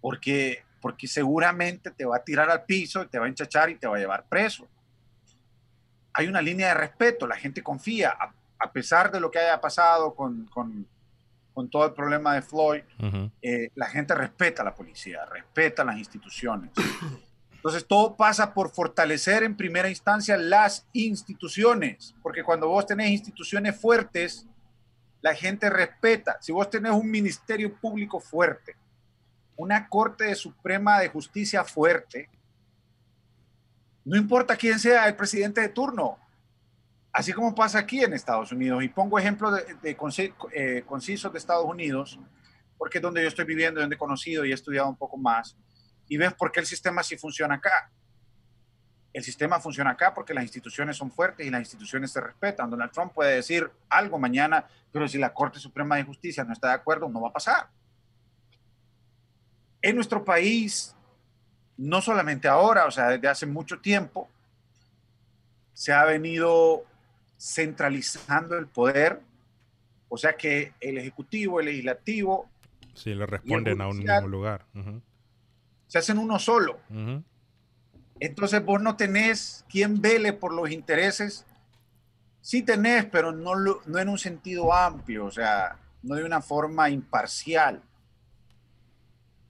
porque, 0.00 0.62
porque 0.80 1.08
seguramente 1.08 1.90
te 1.90 2.04
va 2.04 2.18
a 2.18 2.22
tirar 2.22 2.48
al 2.50 2.66
piso, 2.66 3.04
te 3.08 3.18
va 3.18 3.24
a 3.24 3.28
enchachar 3.28 3.70
y 3.70 3.74
te 3.74 3.88
va 3.88 3.96
a 3.96 3.98
llevar 3.98 4.24
preso. 4.28 4.68
Hay 6.12 6.28
una 6.28 6.40
línea 6.40 6.68
de 6.68 6.74
respeto, 6.74 7.26
la 7.26 7.34
gente 7.36 7.64
confía, 7.64 8.16
a, 8.60 8.70
pesar 8.70 9.10
de 9.10 9.18
lo 9.18 9.28
que 9.28 9.40
haya 9.40 9.60
pasado 9.60 10.14
con, 10.14 10.46
con, 10.46 10.86
con 11.54 11.68
todo 11.68 11.86
el 11.86 11.92
problema 11.92 12.34
de 12.34 12.42
Floyd, 12.42 12.82
eh, 13.42 13.68
la 13.74 13.86
gente 13.86 14.14
respeta 14.14 14.62
a 14.62 14.64
la 14.64 14.74
policía, 14.74 15.24
respeta 15.26 15.84
las 15.84 15.98
instituciones. 15.98 16.70
Entonces, 17.54 17.86
todo 17.86 18.16
pasa 18.16 18.54
por 18.54 18.70
fortalecer 18.70 19.44
en 19.44 19.56
primera 19.56 19.88
instancia 19.88 20.36
las 20.36 20.86
instituciones, 20.92 22.14
porque 22.22 22.42
cuando 22.42 22.68
vos 22.68 22.86
tenés 22.86 23.10
instituciones 23.10 23.80
fuertes, 23.80 24.46
la 25.20 25.34
gente 25.34 25.70
respeta. 25.70 26.38
Si 26.40 26.50
vos 26.50 26.68
tenés 26.68 26.92
un 26.92 27.08
ministerio 27.08 27.72
público 27.76 28.18
fuerte, 28.18 28.74
una 29.56 29.88
Corte 29.88 30.34
Suprema 30.34 30.98
de 30.98 31.08
Justicia 31.08 31.62
fuerte, 31.62 32.28
no 34.04 34.16
importa 34.16 34.56
quién 34.56 34.80
sea 34.80 35.06
el 35.06 35.14
presidente 35.14 35.60
de 35.60 35.68
turno, 35.68 36.18
Así 37.12 37.32
como 37.32 37.54
pasa 37.54 37.78
aquí 37.78 38.02
en 38.02 38.14
Estados 38.14 38.52
Unidos, 38.52 38.82
y 38.82 38.88
pongo 38.88 39.18
ejemplos 39.18 39.54
de, 39.82 39.96
eh, 40.54 40.82
concisos 40.86 41.30
de 41.32 41.38
Estados 41.38 41.66
Unidos, 41.66 42.18
porque 42.78 42.98
es 42.98 43.02
donde 43.02 43.20
yo 43.20 43.28
estoy 43.28 43.44
viviendo, 43.44 43.80
donde 43.80 43.96
he 43.96 43.98
conocido 43.98 44.44
y 44.44 44.50
he 44.50 44.54
estudiado 44.54 44.88
un 44.88 44.96
poco 44.96 45.18
más, 45.18 45.56
y 46.08 46.16
ves 46.16 46.32
por 46.32 46.50
qué 46.50 46.60
el 46.60 46.66
sistema 46.66 47.02
sí 47.02 47.16
funciona 47.18 47.56
acá. 47.56 47.90
El 49.12 49.22
sistema 49.22 49.60
funciona 49.60 49.90
acá 49.90 50.14
porque 50.14 50.32
las 50.32 50.42
instituciones 50.42 50.96
son 50.96 51.10
fuertes 51.10 51.46
y 51.46 51.50
las 51.50 51.60
instituciones 51.60 52.10
se 52.10 52.20
respetan. 52.20 52.70
Donald 52.70 52.92
Trump 52.92 53.12
puede 53.12 53.34
decir 53.34 53.70
algo 53.90 54.18
mañana, 54.18 54.66
pero 54.90 55.06
si 55.06 55.18
la 55.18 55.34
Corte 55.34 55.58
Suprema 55.58 55.96
de 55.96 56.04
Justicia 56.04 56.44
no 56.44 56.54
está 56.54 56.68
de 56.68 56.74
acuerdo, 56.74 57.10
no 57.10 57.20
va 57.20 57.28
a 57.28 57.32
pasar. 57.32 57.68
En 59.82 59.96
nuestro 59.96 60.24
país, 60.24 60.96
no 61.76 62.00
solamente 62.00 62.48
ahora, 62.48 62.86
o 62.86 62.90
sea, 62.90 63.08
desde 63.08 63.28
hace 63.28 63.44
mucho 63.44 63.80
tiempo, 63.80 64.30
se 65.74 65.92
ha 65.92 66.04
venido 66.04 66.84
centralizando 67.42 68.56
el 68.56 68.68
poder, 68.68 69.20
o 70.08 70.16
sea 70.16 70.36
que 70.36 70.74
el 70.80 70.98
Ejecutivo, 70.98 71.58
el 71.58 71.66
Legislativo... 71.66 72.48
Sí, 72.94 73.14
le 73.14 73.26
responden 73.26 73.80
a 73.80 73.88
un 73.88 73.98
mismo 73.98 74.28
lugar. 74.28 74.64
Se 75.88 75.98
hacen 75.98 76.18
uno 76.18 76.38
solo. 76.38 76.78
Entonces 78.20 78.64
vos 78.64 78.80
no 78.80 78.96
tenés 78.96 79.64
quien 79.68 80.00
vele 80.00 80.32
por 80.32 80.52
los 80.54 80.70
intereses. 80.70 81.44
Sí 82.40 82.62
tenés, 82.62 83.06
pero 83.06 83.32
no, 83.32 83.54
no 83.56 83.98
en 83.98 84.08
un 84.08 84.18
sentido 84.18 84.72
amplio, 84.72 85.24
o 85.24 85.30
sea, 85.30 85.78
no 86.02 86.14
de 86.14 86.24
una 86.24 86.40
forma 86.40 86.90
imparcial. 86.90 87.82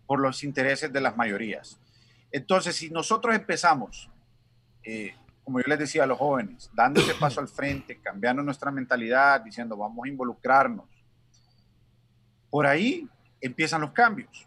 por 0.07 0.21
los 0.21 0.45
intereses 0.45 0.93
de 0.93 1.01
las 1.01 1.17
mayorías. 1.17 1.79
Entonces, 2.31 2.77
si 2.77 2.91
nosotros 2.91 3.35
empezamos, 3.35 4.11
eh, 4.85 5.15
como 5.45 5.61
yo 5.61 5.65
les 5.67 5.79
decía 5.79 6.05
a 6.05 6.07
los 6.07 6.19
jóvenes, 6.19 6.71
dando 6.73 7.01
ese 7.01 7.15
paso 7.15 7.41
al 7.41 7.49
frente, 7.49 8.01
cambiando 8.01 8.43
nuestra 8.43 8.71
mentalidad, 8.71 9.41
diciendo 9.41 9.77
vamos 9.77 10.05
a 10.05 10.09
involucrarnos, 10.09 10.87
por 12.51 12.67
ahí 12.67 13.09
empiezan 13.41 13.81
los 13.81 13.93
cambios. 13.93 14.47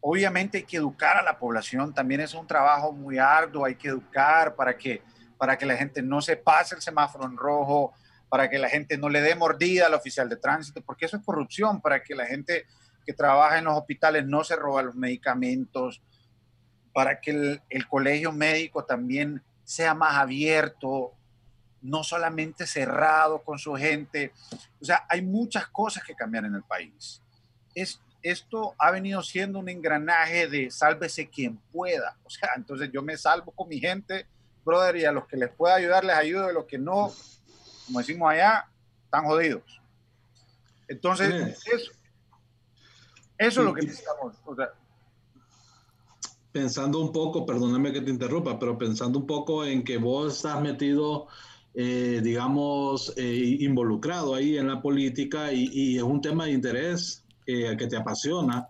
Obviamente 0.00 0.58
hay 0.58 0.64
que 0.64 0.76
educar 0.76 1.16
a 1.16 1.22
la 1.22 1.38
población, 1.38 1.92
también 1.92 2.20
es 2.20 2.32
un 2.34 2.46
trabajo 2.46 2.92
muy 2.92 3.18
arduo, 3.18 3.64
hay 3.64 3.74
que 3.74 3.88
educar 3.88 4.54
para 4.54 4.76
que, 4.76 5.02
para 5.36 5.58
que 5.58 5.66
la 5.66 5.76
gente 5.76 6.00
no 6.00 6.20
se 6.20 6.36
pase 6.36 6.76
el 6.76 6.80
semáforo 6.80 7.24
en 7.26 7.36
rojo, 7.36 7.92
para 8.28 8.48
que 8.48 8.58
la 8.58 8.68
gente 8.68 8.96
no 8.96 9.08
le 9.08 9.20
dé 9.20 9.34
mordida 9.34 9.86
al 9.86 9.94
oficial 9.94 10.28
de 10.28 10.36
tránsito, 10.36 10.82
porque 10.82 11.06
eso 11.06 11.16
es 11.16 11.24
corrupción, 11.24 11.80
para 11.80 12.02
que 12.02 12.14
la 12.14 12.26
gente 12.26 12.66
que 13.04 13.12
trabaja 13.12 13.58
en 13.58 13.64
los 13.64 13.76
hospitales 13.76 14.26
no 14.26 14.44
se 14.44 14.56
roba 14.56 14.82
los 14.82 14.94
medicamentos, 14.94 16.02
para 16.92 17.20
que 17.20 17.32
el, 17.32 17.62
el 17.68 17.86
colegio 17.86 18.32
médico 18.32 18.84
también 18.84 19.42
sea 19.66 19.94
más 19.94 20.14
abierto, 20.14 21.12
no 21.82 22.04
solamente 22.04 22.66
cerrado 22.66 23.42
con 23.42 23.58
su 23.58 23.74
gente. 23.74 24.32
O 24.80 24.84
sea, 24.84 25.04
hay 25.08 25.22
muchas 25.22 25.66
cosas 25.66 26.04
que 26.04 26.14
cambiar 26.14 26.44
en 26.44 26.54
el 26.54 26.62
país. 26.62 27.20
Es, 27.74 28.00
esto 28.22 28.74
ha 28.78 28.90
venido 28.92 29.22
siendo 29.22 29.58
un 29.58 29.68
engranaje 29.68 30.46
de 30.46 30.70
sálvese 30.70 31.28
quien 31.28 31.58
pueda. 31.72 32.16
O 32.24 32.30
sea, 32.30 32.50
entonces 32.56 32.90
yo 32.92 33.02
me 33.02 33.16
salvo 33.16 33.50
con 33.50 33.68
mi 33.68 33.80
gente, 33.80 34.26
brother, 34.64 34.96
y 34.96 35.04
a 35.04 35.12
los 35.12 35.26
que 35.26 35.36
les 35.36 35.50
pueda 35.50 35.74
ayudar, 35.74 36.04
les 36.04 36.16
ayudo, 36.16 36.46
de 36.46 36.54
los 36.54 36.64
que 36.64 36.78
no, 36.78 37.12
como 37.86 37.98
decimos 37.98 38.30
allá, 38.30 38.68
están 39.04 39.24
jodidos. 39.24 39.82
Entonces, 40.88 41.58
eso, 41.66 41.92
eso 43.36 43.60
es 43.60 43.66
lo 43.66 43.74
que 43.74 43.82
necesitamos. 43.82 44.36
Pensando 46.56 47.02
un 47.02 47.12
poco, 47.12 47.44
perdóname 47.44 47.92
que 47.92 48.00
te 48.00 48.10
interrumpa, 48.10 48.58
pero 48.58 48.78
pensando 48.78 49.18
un 49.18 49.26
poco 49.26 49.62
en 49.62 49.84
que 49.84 49.98
vos 49.98 50.36
estás 50.36 50.58
metido, 50.62 51.26
eh, 51.74 52.22
digamos, 52.24 53.12
eh, 53.18 53.58
involucrado 53.60 54.34
ahí 54.34 54.56
en 54.56 54.68
la 54.68 54.80
política 54.80 55.52
y, 55.52 55.68
y, 55.70 55.98
es 55.98 56.02
un 56.02 56.22
tema 56.22 56.46
de 56.46 56.52
interés 56.52 57.26
eh, 57.46 57.76
que 57.76 57.86
te 57.86 57.98
apasiona. 57.98 58.66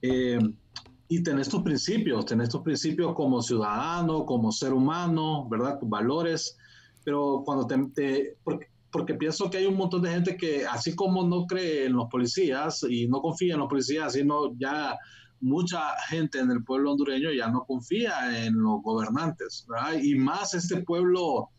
y 0.00 1.22
tenés 1.24 1.48
tus 1.48 1.62
principios, 1.62 2.26
tenés 2.26 2.48
tus 2.48 2.60
principios 2.60 3.12
como 3.16 3.42
ciudadano, 3.42 4.24
como 4.24 4.52
ser 4.52 4.72
humano, 4.72 5.48
¿verdad? 5.50 5.80
Tus 5.80 5.88
valores, 5.88 6.56
pero 7.04 7.42
cuando 7.44 7.66
te, 7.66 7.76
te 7.92 8.36
porque, 8.44 8.66
porque 8.92 9.14
pienso 9.14 9.50
que 9.50 9.58
hay 9.58 9.66
un 9.66 9.76
montón 9.76 10.02
de 10.02 10.10
gente 10.10 10.36
que, 10.36 10.64
así 10.64 10.94
como 10.94 11.24
no 11.24 11.44
cree 11.48 11.86
en 11.86 11.94
los 11.94 12.08
policías 12.08 12.84
y 12.88 13.08
no 13.08 13.20
confía 13.20 13.54
en 13.54 13.60
los 13.60 13.68
policías, 13.68 14.12
sino 14.12 14.56
ya 14.56 14.96
mucha 15.40 15.80
gente 16.08 16.38
en 16.38 16.50
el 16.50 16.62
pueblo 16.64 16.92
hondureño 16.92 17.32
ya 17.32 17.48
no 17.48 17.64
confía 17.64 18.44
en 18.44 18.60
los 18.60 18.82
gobernantes, 18.82 19.66
¿verdad? 19.68 19.98
Y 20.02 20.14
más 20.14 20.54
este 20.54 20.82
pueblo 20.82 21.50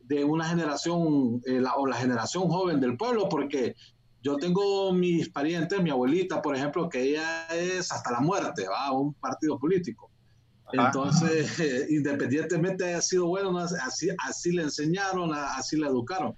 de 0.00 0.24
una 0.24 0.48
generación, 0.48 1.40
eh, 1.46 1.60
la, 1.60 1.74
o 1.74 1.86
la 1.86 1.96
generación 1.96 2.48
joven 2.48 2.80
del 2.80 2.96
pueblo, 2.96 3.28
porque 3.28 3.74
yo 4.22 4.36
tengo 4.36 4.92
mis 4.92 5.28
parientes, 5.28 5.82
mi 5.82 5.90
abuelita, 5.90 6.40
por 6.40 6.56
ejemplo, 6.56 6.88
que 6.88 7.02
ella 7.02 7.46
es 7.48 7.92
hasta 7.92 8.12
la 8.12 8.20
muerte, 8.20 8.66
va 8.68 8.86
a 8.86 8.92
un 8.92 9.14
partido 9.14 9.58
político. 9.58 10.10
Entonces, 10.72 11.48
independientemente 11.90 12.84
haya 12.84 13.00
sido 13.00 13.26
bueno, 13.26 13.56
así, 13.58 14.08
así 14.26 14.52
le 14.52 14.62
enseñaron, 14.62 15.32
así 15.32 15.76
le 15.76 15.86
educaron 15.86 16.36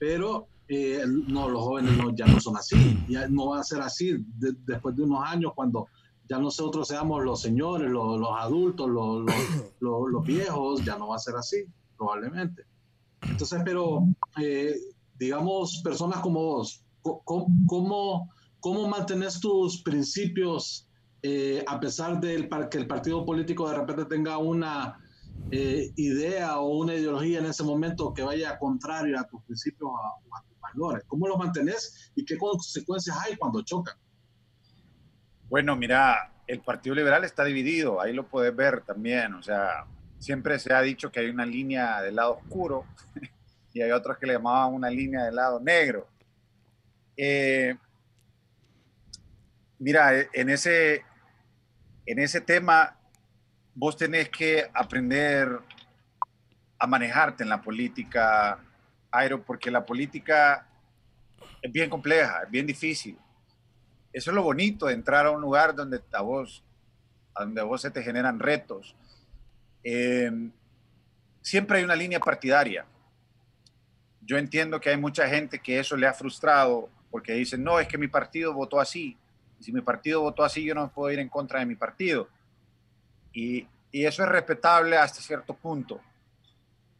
pero 0.00 0.48
eh, 0.66 1.04
no, 1.06 1.48
los 1.48 1.62
jóvenes 1.62 1.92
ya 2.14 2.26
no 2.26 2.40
son 2.40 2.56
así, 2.56 2.98
ya 3.06 3.28
no 3.28 3.48
van 3.48 3.60
a 3.60 3.64
ser 3.64 3.82
así 3.82 4.16
después 4.66 4.96
de 4.96 5.02
unos 5.02 5.22
años 5.28 5.52
cuando 5.54 5.88
ya 6.30 6.38
nosotros 6.38 6.86
seamos 6.86 7.24
los 7.24 7.42
señores, 7.42 7.90
los, 7.90 8.18
los 8.20 8.30
adultos, 8.38 8.88
los, 8.88 9.24
los, 9.80 10.10
los, 10.10 10.24
viejos, 10.24 10.84
ya 10.84 10.96
no 10.96 11.08
va 11.08 11.16
a 11.16 11.18
ser 11.18 11.34
así, 11.34 11.64
probablemente. 11.98 12.62
Entonces, 13.22 13.60
pero 13.64 14.06
eh, 14.40 14.76
digamos, 15.18 15.80
personas 15.82 16.20
como 16.20 16.40
vos, 16.40 16.84
¿cómo, 17.02 18.32
cómo 18.60 18.88
mantenés 18.88 19.40
tus 19.40 19.82
principios 19.82 20.86
eh, 21.22 21.64
a 21.66 21.78
pesar 21.80 22.20
de 22.20 22.48
que 22.70 22.78
el 22.78 22.86
partido 22.86 23.26
político 23.26 23.68
de 23.68 23.76
repente 23.76 24.04
tenga 24.04 24.38
una 24.38 24.98
eh, 25.50 25.92
idea 25.96 26.60
o 26.60 26.78
una 26.78 26.94
ideología 26.94 27.40
en 27.40 27.46
ese 27.46 27.64
momento 27.64 28.14
que 28.14 28.22
vaya 28.22 28.58
contrario 28.58 29.18
a 29.18 29.24
tus 29.24 29.42
principios 29.42 29.90
o 29.90 29.96
a, 30.36 30.42
tus 30.42 30.60
valores? 30.60 31.04
¿Cómo 31.08 31.26
los 31.26 31.38
mantenés 31.38 32.12
y 32.14 32.24
qué 32.24 32.38
consecuencias 32.38 33.16
hay 33.18 33.36
cuando 33.36 33.62
chocan? 33.62 33.96
Bueno, 35.50 35.74
mira, 35.74 36.30
el 36.46 36.60
Partido 36.60 36.94
Liberal 36.94 37.24
está 37.24 37.42
dividido, 37.42 38.00
ahí 38.00 38.12
lo 38.12 38.24
puedes 38.24 38.54
ver 38.54 38.82
también, 38.82 39.34
o 39.34 39.42
sea, 39.42 39.84
siempre 40.20 40.60
se 40.60 40.72
ha 40.72 40.80
dicho 40.80 41.10
que 41.10 41.18
hay 41.18 41.28
una 41.28 41.44
línea 41.44 42.00
del 42.02 42.14
lado 42.14 42.36
oscuro 42.36 42.86
y 43.74 43.82
hay 43.82 43.90
otros 43.90 44.16
que 44.16 44.28
le 44.28 44.34
llamaban 44.34 44.72
una 44.72 44.88
línea 44.88 45.24
del 45.24 45.34
lado 45.34 45.58
negro. 45.58 46.06
Eh, 47.16 47.74
mira, 49.80 50.12
en 50.32 50.50
ese, 50.50 51.04
en 52.06 52.20
ese 52.20 52.40
tema 52.42 52.96
vos 53.74 53.96
tenés 53.96 54.28
que 54.28 54.70
aprender 54.72 55.58
a 56.78 56.86
manejarte 56.86 57.42
en 57.42 57.48
la 57.48 57.60
política, 57.60 58.56
Airo, 59.10 59.42
porque 59.42 59.68
la 59.68 59.84
política 59.84 60.64
es 61.60 61.72
bien 61.72 61.90
compleja, 61.90 62.44
es 62.44 62.50
bien 62.52 62.68
difícil. 62.68 63.18
Eso 64.12 64.30
es 64.30 64.34
lo 64.34 64.42
bonito 64.42 64.86
de 64.86 64.94
entrar 64.94 65.26
a 65.26 65.30
un 65.30 65.40
lugar 65.40 65.74
donde 65.74 66.00
a 66.12 66.22
vos, 66.22 66.62
donde 67.38 67.60
a 67.60 67.64
vos 67.64 67.80
se 67.80 67.90
te 67.90 68.02
generan 68.02 68.38
retos. 68.38 68.94
Em, 69.82 70.50
siempre 71.40 71.78
hay 71.78 71.84
una 71.84 71.96
línea 71.96 72.20
partidaria. 72.20 72.84
Yo 74.22 74.36
entiendo 74.36 74.80
que 74.80 74.90
hay 74.90 74.96
mucha 74.96 75.28
gente 75.28 75.58
que 75.58 75.78
eso 75.78 75.96
le 75.96 76.06
ha 76.06 76.12
frustrado 76.12 76.88
porque 77.10 77.32
dicen, 77.32 77.64
no, 77.64 77.80
es 77.80 77.88
que 77.88 77.98
mi 77.98 78.08
partido 78.08 78.54
votó 78.54 78.80
así. 78.80 79.16
Y 79.58 79.64
si 79.64 79.72
mi 79.72 79.80
partido 79.80 80.20
votó 80.22 80.44
así, 80.44 80.64
yo 80.64 80.74
no 80.74 80.90
puedo 80.90 81.12
ir 81.12 81.18
en 81.18 81.28
contra 81.28 81.60
de 81.60 81.66
mi 81.66 81.74
partido. 81.74 82.28
Y, 83.32 83.66
eso 83.92 84.22
es 84.22 84.28
respetable 84.28 84.96
hasta 84.96 85.20
cierto 85.20 85.52
punto, 85.52 86.00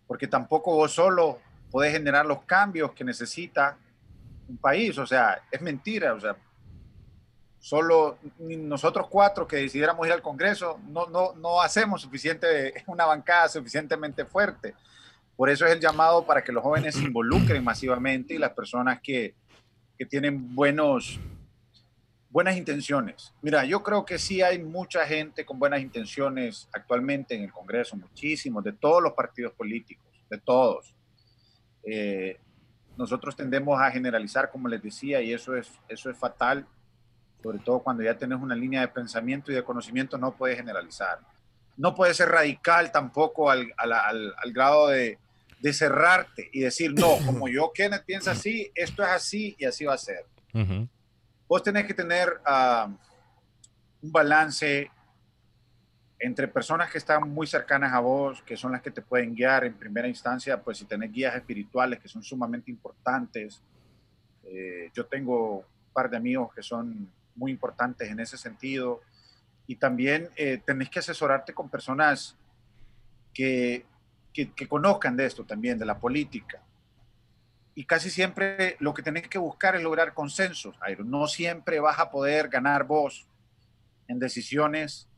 porque 0.09 0.27
tampoco 0.27 0.75
vos 0.75 0.91
solo 0.91 1.39
podés 1.71 1.93
generar 1.93 2.27
los 2.27 2.43
cambios 2.43 2.93
que 2.95 3.05
necesita 3.05 3.79
un 4.49 4.57
país. 4.57 4.99
O 4.99 5.07
sea, 5.07 5.41
es 5.53 5.61
mentira. 5.61 6.15
O 6.15 6.21
sea, 6.21 6.37
solo 7.61 8.19
nosotros 8.39 9.07
cuatro 9.09 9.47
que 9.47 9.57
decidiéramos 9.57 10.07
ir 10.07 10.13
al 10.13 10.23
Congreso 10.23 10.81
no, 10.89 11.07
no, 11.07 11.35
no 11.35 11.61
hacemos 11.61 12.03
suficiente, 12.03 12.75
una 12.87 13.07
bancada 13.07 13.49
suficientemente 13.49 14.25
fuerte. 14.25 14.75
Por 15.37 15.49
eso 15.49 15.65
es 15.67 15.73
el 15.73 15.81
llamado 15.81 16.27
para 16.27 16.43
que 16.43 16.53
los 16.53 16.63
jóvenes 16.63 16.97
se 16.97 17.05
involucren 17.05 17.63
masivamente 17.63 18.35
y 18.35 18.39
las 18.39 18.51
personas 18.51 19.01
que, 19.03 19.35
que 19.97 20.05
tienen 20.05 20.55
buenos 20.55 21.21
buenas 22.31 22.57
intenciones. 22.57 23.35
Mira, 23.43 23.65
yo 23.65 23.83
creo 23.83 24.05
que 24.05 24.19
sí 24.19 24.41
hay 24.41 24.63
mucha 24.63 25.05
gente 25.05 25.45
con 25.45 25.59
buenas 25.59 25.81
intenciones 25.81 26.69
actualmente 26.73 27.35
en 27.35 27.43
el 27.43 27.53
Congreso, 27.53 27.97
muchísimos, 27.97 28.63
de 28.63 28.73
todos 28.73 29.03
los 29.03 29.15
partidos 29.15 29.53
políticos, 29.53 30.07
de 30.31 30.39
todos. 30.39 30.95
Eh, 31.83 32.39
nosotros 32.97 33.35
tendemos 33.35 33.81
a 33.81 33.91
generalizar, 33.91 34.51
como 34.51 34.69
les 34.69 34.81
decía, 34.81 35.21
y 35.21 35.33
eso 35.33 35.57
es, 35.57 35.73
eso 35.89 36.09
es 36.09 36.17
fatal, 36.17 36.67
sobre 37.43 37.59
todo 37.59 37.81
cuando 37.81 38.03
ya 38.03 38.17
tienes 38.17 38.41
una 38.41 38.55
línea 38.55 38.81
de 38.81 38.89
pensamiento 38.89 39.51
y 39.51 39.55
de 39.55 39.65
conocimiento, 39.65 40.19
no 40.19 40.37
puedes 40.37 40.57
generalizar. 40.57 41.21
No 41.77 41.95
puedes 41.95 42.17
ser 42.17 42.29
radical 42.29 42.93
tampoco 42.93 43.51
al, 43.51 43.73
al, 43.77 43.93
al, 43.93 44.53
grado 44.53 44.89
de, 44.89 45.19
de, 45.61 45.73
cerrarte 45.73 46.51
y 46.53 46.61
decir, 46.61 46.93
no, 46.93 47.17
como 47.27 47.49
yo, 47.49 47.73
Kenneth, 47.73 48.05
piensa 48.05 48.33
así, 48.33 48.71
esto 48.75 49.03
es 49.03 49.09
así 49.09 49.57
y 49.59 49.65
así 49.65 49.85
va 49.85 49.95
a 49.95 49.99
ser. 49.99 50.27
Uh 50.53 50.87
vos 51.51 51.65
tenés 51.65 51.85
que 51.85 51.95
tener 51.95 52.41
ah, 52.47 52.89
un 54.01 54.13
balance 54.13 54.89
entre 56.21 56.47
personas 56.47 56.93
que 56.93 56.99
están 56.99 57.29
muy 57.29 57.45
cercanas 57.49 57.93
a 57.93 57.99
vos, 57.99 58.41
que 58.43 58.57
son 58.57 58.71
las 58.71 58.83
que 58.83 58.93
te 58.93 59.03
pueden 59.03 59.35
guiar 59.35 59.65
en 59.65 59.75
primera 59.75 60.07
instancia, 60.07 60.63
pues 60.63 60.79
si 60.79 60.85
tenés 60.85 61.11
guías 61.11 61.35
espirituales 61.35 61.99
que 61.99 62.07
son 62.07 62.23
sumamente 62.23 62.71
importantes. 62.71 63.61
Eh, 64.45 64.93
yo 64.95 65.07
tengo 65.07 65.57
un 65.57 65.93
par 65.93 66.09
de 66.09 66.19
amigos 66.19 66.55
que 66.55 66.63
son 66.63 67.11
muy 67.41 67.51
importantes 67.51 68.09
en 68.09 68.21
ese 68.21 68.37
sentido. 68.37 69.01
Y 69.67 69.77
también 69.77 70.29
eh, 70.37 70.61
tenés 70.65 70.91
que 70.91 71.01
asesorarte 71.01 71.53
con 71.53 71.69
personas 71.69 72.37
que, 73.35 73.85
que, 74.33 74.53
que, 74.53 74.69
conozcan 74.69 75.17
de 75.17 75.27
esto 75.27 75.45
también, 75.45 75.79
de 75.79 75.87
la 75.87 75.99
política 75.99 76.63
y 77.75 77.85
casi 77.85 78.11
siempre 78.11 78.77
lo 78.81 78.93
que 78.93 79.03
tenés 79.03 79.29
que 79.29 79.39
buscar 79.39 79.77
es 79.77 79.83
lograr 79.83 80.13
consensos, 80.13 80.77
Jairo. 80.79 81.05
No 81.05 81.27
siempre 81.27 81.81
vas 81.81 81.99
a 81.99 82.11
poder 82.11 82.49
ganar 82.49 82.85
vos 82.85 83.27
en 84.09 84.19
decisiones 84.19 85.09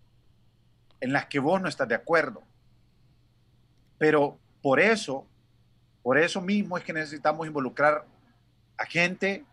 en 1.01 1.13
las 1.13 1.27
que 1.27 1.39
vos 1.41 1.61
no 1.61 1.69
estás 1.69 1.89
de 1.89 1.95
acuerdo. 1.95 2.43
Pero 3.99 4.39
por 4.63 4.81
eso, 4.81 5.27
por 6.03 6.19
eso 6.19 6.41
mismo 6.41 6.77
es 6.77 6.85
que 6.85 6.93
necesitamos 6.93 7.47
involucrar 7.47 8.07
a 8.77 8.87
gente 8.87 9.45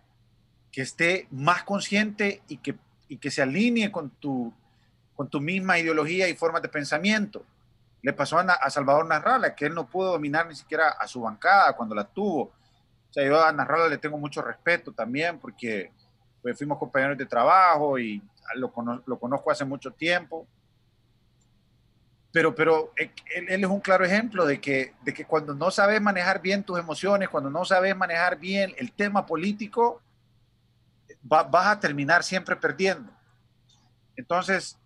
que 0.71 0.81
esté 0.81 1.27
más 1.31 1.63
consciente 1.63 2.41
y 2.47 2.57
que, 2.57 2.75
y 3.07 3.17
que 3.17 3.31
se 3.31 3.41
alinee 3.41 3.91
con, 3.91 4.09
tu, 4.09 4.53
con 5.15 5.29
tu 5.29 5.41
misma 5.41 5.79
ideología 5.79 6.27
y 6.27 6.35
formas 6.35 6.61
de 6.61 6.69
pensamiento. 6.69 7.43
Le 8.01 8.13
pasó 8.13 8.39
a, 8.39 8.69
Salvador 8.69 9.05
Narrala, 9.05 9.55
que 9.55 9.65
él 9.65 9.75
no 9.75 9.87
pudo 9.87 10.13
dominar 10.13 10.47
ni 10.47 10.55
siquiera 10.55 10.89
a 10.89 11.07
su 11.07 11.21
bancada 11.21 11.75
cuando 11.75 11.95
la 11.95 12.05
tuvo. 12.05 12.43
O 12.43 13.13
sea, 13.13 13.25
yo 13.25 13.43
a 13.43 13.51
Narrala 13.51 13.87
le 13.87 13.97
tengo 13.97 14.17
mucho 14.17 14.41
respeto 14.41 14.91
también 14.91 15.39
porque 15.39 15.91
pues, 16.41 16.57
fuimos 16.57 16.77
compañeros 16.77 17.17
de 17.17 17.25
trabajo 17.25 17.99
y 17.99 18.21
lo, 18.55 18.71
lo 19.05 19.19
conozco 19.19 19.51
hace 19.51 19.65
mucho 19.65 19.91
tiempo 19.91 20.47
pero, 22.31 22.53
pero 22.53 22.91
eh, 22.97 23.11
él, 23.35 23.63
es 23.63 23.69
un 23.69 23.79
claro 23.79 24.05
ejemplo 24.05 24.45
de 24.45 24.61
que, 24.61 24.93
de 25.01 25.13
que 25.13 25.25
cuando 25.25 25.53
no 25.53 25.71
sabes 25.71 26.01
manejar 26.01 26.41
bien 26.41 26.63
tus 26.63 26.79
emociones, 26.79 27.29
cuando 27.29 27.49
no 27.49 27.65
sabes 27.65 27.95
manejar 27.95 28.37
bien 28.37 28.73
el 28.77 28.91
tema 28.91 29.25
político, 29.25 30.01
vas 31.21 31.67
a 31.67 31.79
terminar 31.79 32.23
siempre 32.23 32.55
perdiendo. 32.55 33.11
Entonces, 34.15 34.77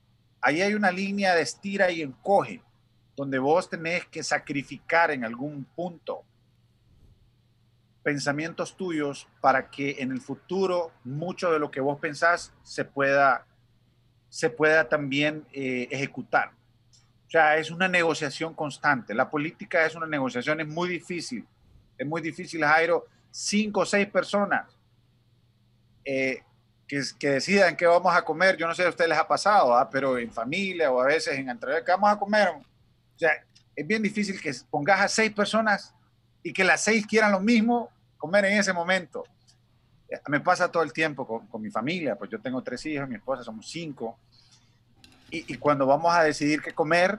ahí 0.42 0.62
hay 0.62 0.74
una 0.74 0.92
línea 0.92 1.36
de 1.36 1.42
estira 1.42 1.92
y 1.92 2.02
encoge, 2.02 2.62
donde 3.16 3.40
vos 3.40 3.70
tenés 3.70 4.06
que 4.08 4.24
sacrificar 4.24 5.12
en 5.12 5.24
algún 5.24 5.64
punto 5.76 6.24
pensamientos 8.04 8.76
tuyos 8.76 9.28
para 9.40 9.70
que 9.70 9.96
en 10.00 10.12
el 10.12 10.20
futuro 10.20 10.92
mucho 11.04 11.52
de 11.52 11.60
lo 11.60 11.72
que 11.72 11.80
vos 11.80 12.00
pensás 12.00 12.54
se 12.64 12.84
pueda, 12.84 13.46
se 14.30 14.50
pueda 14.50 14.90
también 14.90 15.46
eh, 15.54 15.88
ejecutar. 15.90 16.52
O 17.28 17.30
sea, 17.30 17.58
es 17.58 17.72
una 17.72 17.88
negociación 17.88 18.54
constante. 18.54 19.14
La 19.14 19.30
política 19.30 19.86
es 19.86 19.96
una 19.96 20.06
negociación, 20.06 20.60
es 20.60 20.68
muy 20.68 20.90
difícil. 20.90 21.48
Es 21.98 22.06
muy 22.06 22.22
difícil, 22.22 22.64
Jairo. 22.64 23.06
Cinco 23.32 23.82
o 23.82 23.86
seis 23.86 24.08
personas 24.08 24.78
eh, 26.06 26.42
que, 26.88 27.02
que, 27.18 27.30
decidan 27.32 27.76
qué 27.76 27.86
vamos 27.86 28.16
a 28.16 28.24
comer. 28.24 28.58
Yo 28.58 28.68
no 28.68 28.74
sé 28.74 28.84
si 28.84 28.88
a 28.88 28.90
ustedes 28.90 29.10
les 29.10 29.18
ha 29.18 29.28
pasado, 29.28 29.76
¿ah? 29.76 29.90
pero 29.90 30.18
en 30.18 30.32
familia 30.32 30.92
o 30.92 31.02
a 31.02 31.06
veces 31.06 31.38
en 31.38 31.50
entre 31.50 31.84
¿qué 31.84 31.92
vamos 31.92 32.12
a 32.12 32.20
comer? 32.20 32.50
O 32.50 33.20
sea, 33.20 33.32
es 33.76 33.88
bien 33.88 34.02
difícil 34.02 34.40
que 34.40 34.52
pongas 34.70 35.02
a 35.02 35.08
seis 35.08 35.32
personas 35.32 35.94
y 36.44 36.54
que 36.54 36.64
las 36.64 36.84
seis 36.84 37.06
quieran 37.08 37.32
lo 37.32 37.40
mismo 37.40 37.90
comer 38.18 38.46
en 38.46 38.58
ese 38.58 38.74
momento. 38.74 39.24
Me 40.28 40.40
pasa 40.40 40.72
todo 40.72 40.84
el 40.84 40.94
tiempo 40.94 41.48
con, 41.50 41.62
mi 41.62 41.72
familia, 41.72 42.16
pues 42.16 42.30
yo 42.30 42.40
tengo 42.40 42.62
tres 42.62 42.86
hijos, 42.86 43.10
mi 43.10 43.16
esposa 43.16 43.44
somos 43.44 43.68
cinco 43.68 44.20
y, 45.32 45.58
cuando 45.58 45.88
vamos 45.88 46.14
a 46.14 46.24
decidir 46.24 46.62
qué 46.62 46.74
comer, 46.74 47.18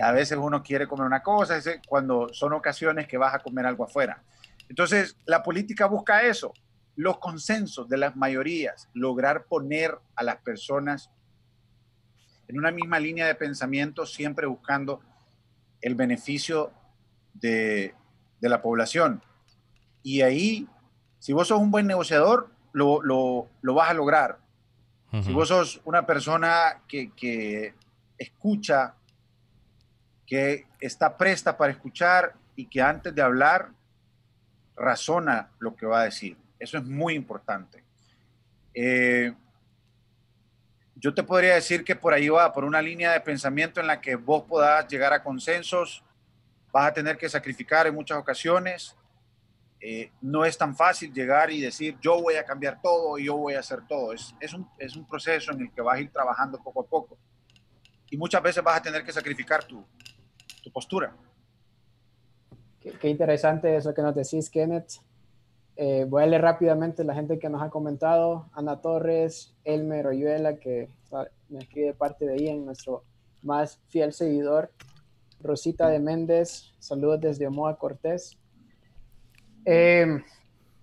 a 0.00 0.12
veces 0.12 0.38
uno 0.40 0.62
quiere 0.62 0.86
comer 0.86 1.04
una 1.04 1.20
cosa, 1.20 1.60
cuando 1.88 2.32
son 2.32 2.52
ocasiones 2.52 3.08
que 3.08 3.18
vas 3.18 3.34
a 3.34 3.40
comer 3.40 3.66
algo 3.66 3.82
afuera. 3.82 4.22
Entonces, 4.68 5.16
la 5.26 5.42
política 5.42 5.86
busca 5.86 6.22
eso, 6.22 6.54
los 7.00 7.18
consensos 7.18 7.88
de 7.88 7.96
las 7.96 8.14
mayorías, 8.14 8.90
lograr 8.92 9.46
poner 9.46 9.98
a 10.16 10.22
las 10.22 10.36
personas 10.36 11.10
en 12.46 12.58
una 12.58 12.70
misma 12.70 13.00
línea 13.00 13.26
de 13.26 13.34
pensamiento, 13.34 14.04
siempre 14.04 14.46
buscando 14.46 15.00
el 15.80 15.94
beneficio 15.94 16.72
de, 17.32 17.94
de 18.38 18.48
la 18.50 18.60
población. 18.60 19.22
Y 20.02 20.20
ahí, 20.20 20.68
si 21.18 21.32
vos 21.32 21.48
sos 21.48 21.58
un 21.58 21.70
buen 21.70 21.86
negociador, 21.86 22.50
lo, 22.72 23.02
lo, 23.02 23.48
lo 23.62 23.74
vas 23.74 23.90
a 23.90 23.94
lograr. 23.94 24.38
Si 25.24 25.32
vos 25.32 25.48
sos 25.48 25.80
una 25.84 26.06
persona 26.06 26.82
que, 26.86 27.74
escucha, 28.18 28.94
que 30.24 30.66
está 30.78 31.16
presta 31.16 31.56
para 31.56 31.72
escuchar 31.72 32.34
y 32.54 32.66
que 32.66 32.80
antes 32.80 33.12
de 33.12 33.22
hablar 33.22 33.70
razona 34.76 35.48
lo 35.58 35.74
que 35.74 35.86
va 35.86 36.02
a 36.02 36.04
decir. 36.04 36.36
Eso 36.60 36.78
es 36.78 36.84
muy 36.84 37.14
importante. 37.14 37.82
Eh, 38.72 39.34
yo 40.94 41.12
te 41.12 41.24
podría 41.24 41.54
decir 41.54 41.82
que 41.82 41.96
por 41.96 42.12
ahí 42.12 42.28
va, 42.28 42.52
por 42.52 42.64
una 42.64 42.80
línea 42.80 43.12
de 43.12 43.20
pensamiento 43.20 43.80
en 43.80 43.88
la 43.88 44.00
que 44.00 44.14
vos 44.14 44.44
podás 44.44 44.86
llegar 44.86 45.12
a 45.12 45.24
consensos, 45.24 46.04
vas 46.70 46.88
a 46.88 46.92
tener 46.92 47.18
que 47.18 47.28
sacrificar 47.28 47.88
en 47.88 47.94
muchas 47.96 48.18
ocasiones, 48.18 48.94
eh, 49.80 50.12
no 50.20 50.44
es 50.44 50.58
tan 50.58 50.76
fácil 50.76 51.10
llegar 51.10 51.50
y 51.50 51.58
decir 51.58 51.96
yo 52.02 52.20
voy 52.20 52.34
a 52.34 52.44
cambiar 52.44 52.82
todo 52.82 53.18
y 53.18 53.24
yo 53.24 53.36
voy 53.36 53.54
a 53.54 53.60
hacer 53.60 53.80
todo. 53.88 54.12
Es, 54.12 54.34
es, 54.38 54.52
un, 54.52 54.68
es 54.78 54.94
un 54.94 55.08
proceso 55.08 55.52
en 55.52 55.62
el 55.62 55.72
que 55.72 55.80
vas 55.80 55.96
a 55.96 56.00
ir 56.00 56.12
trabajando 56.12 56.62
poco 56.62 56.82
a 56.82 56.86
poco. 56.86 57.18
Y 58.10 58.16
muchas 58.16 58.42
veces 58.42 58.62
vas 58.62 58.76
a 58.76 58.82
tener 58.82 59.02
que 59.02 59.12
sacrificar 59.12 59.64
tu, 59.64 59.82
tu 60.62 60.70
postura. 60.70 61.16
Qué, 62.80 63.08
interesante 63.08 63.76
eso 63.76 63.92
que 63.92 64.02
nos 64.02 64.14
decís, 64.14 64.48
Kenneth. 64.48 65.00
Eh, 65.82 66.04
voy 66.04 66.22
a 66.22 66.26
leer 66.26 66.42
rápidamente 66.42 67.04
la 67.04 67.14
gente 67.14 67.38
que 67.38 67.48
nos 67.48 67.62
ha 67.62 67.70
comentado. 67.70 68.50
Ana 68.52 68.82
Torres, 68.82 69.56
Elmer 69.64 70.08
Oyuela, 70.08 70.56
que 70.56 70.90
me 71.48 71.60
escribe 71.60 71.94
parte 71.94 72.26
de 72.26 72.50
en 72.50 72.66
nuestro 72.66 73.02
más 73.42 73.80
fiel 73.88 74.12
seguidor. 74.12 74.70
Rosita 75.40 75.88
de 75.88 75.98
Méndez, 75.98 76.70
saludos 76.78 77.22
desde 77.22 77.46
Omoa 77.46 77.78
Cortés. 77.78 78.36
Eh, 79.64 80.22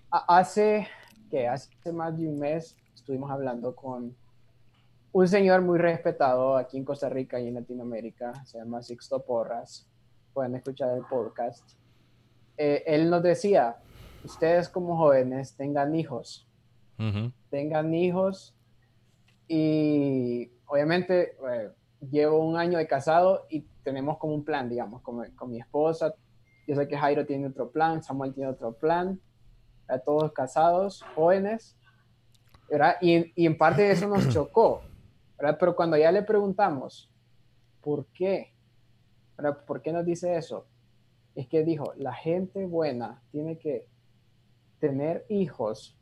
hace, 0.09 0.87
que 1.29 1.47
hace 1.47 1.69
más 1.91 2.17
de 2.17 2.27
un 2.27 2.39
mes 2.39 2.75
estuvimos 2.95 3.29
hablando 3.29 3.75
con 3.75 4.15
un 5.11 5.27
señor 5.27 5.61
muy 5.61 5.77
respetado 5.77 6.57
aquí 6.57 6.75
en 6.75 6.83
Costa 6.83 7.07
Rica 7.07 7.39
y 7.39 7.49
en 7.49 7.53
Latinoamérica, 7.53 8.43
se 8.45 8.57
llama 8.57 8.81
Sixto 8.81 9.21
Porras, 9.21 9.87
pueden 10.33 10.55
escuchar 10.55 10.97
el 10.97 11.03
podcast. 11.03 11.63
Eh, 12.57 12.83
él 12.87 13.11
nos 13.11 13.21
decía, 13.21 13.77
ustedes 14.23 14.69
como 14.69 14.97
jóvenes 14.97 15.55
tengan 15.55 15.95
hijos, 15.95 16.47
tengan 17.49 17.93
hijos 17.93 18.55
y 19.47 20.51
obviamente 20.65 21.37
eh, 21.51 21.71
llevo 22.11 22.39
un 22.39 22.57
año 22.57 22.77
de 22.77 22.87
casado 22.87 23.45
y 23.49 23.61
tenemos 23.83 24.17
como 24.17 24.33
un 24.33 24.43
plan, 24.43 24.67
digamos, 24.69 25.01
con, 25.01 25.23
con 25.31 25.51
mi 25.51 25.59
esposa 25.59 26.13
yo 26.67 26.75
sé 26.75 26.87
que 26.87 26.97
Jairo 26.97 27.25
tiene 27.25 27.47
otro 27.47 27.71
plan, 27.71 28.03
Samuel 28.03 28.33
tiene 28.33 28.49
otro 28.49 28.73
plan, 28.73 29.21
todos 30.03 30.33
casados, 30.33 31.01
jóvenes, 31.15 31.77
¿verdad? 32.69 32.97
Y, 33.01 33.31
y, 33.41 33.45
en 33.45 33.57
parte 33.57 33.83
de 33.83 33.91
eso 33.91 34.07
nos 34.07 34.27
chocó, 34.33 34.81
¿verdad? 35.37 35.57
Pero 35.57 35.75
cuando 35.77 35.95
ya 35.95 36.11
le 36.11 36.23
preguntamos, 36.23 37.09
¿por 37.81 38.05
qué? 38.07 38.53
¿verdad? 39.37 39.63
¿Por 39.65 39.81
qué 39.81 39.93
nos 39.93 40.05
dice 40.05 40.35
eso? 40.35 40.67
Es 41.35 41.47
que 41.47 41.63
dijo, 41.63 41.93
la 41.95 42.13
gente 42.13 42.65
buena 42.65 43.23
tiene 43.31 43.57
que 43.57 43.87
tener 44.79 45.25
hijos. 45.29 45.97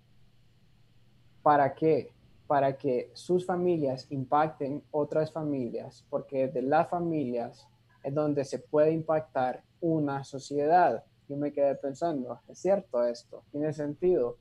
¿Para 1.41 1.73
qué? 1.75 2.11
Para 2.47 2.77
que 2.77 3.11
sus 3.13 3.45
familias 3.45 4.07
impacten 4.11 4.83
otras 4.91 5.31
familias, 5.31 6.05
porque 6.09 6.47
de 6.47 6.61
las 6.61 6.89
familias 6.89 7.67
es 8.03 8.13
donde 8.13 8.45
se 8.45 8.59
puede 8.59 8.91
impactar 8.91 9.63
una 9.81 10.23
sociedad. 10.23 11.03
Yo 11.27 11.37
me 11.37 11.51
quedé 11.51 11.75
pensando, 11.75 12.39
¿es 12.47 12.59
cierto 12.59 13.03
esto? 13.03 13.43
¿Tiene 13.51 13.73
sentido? 13.73 14.37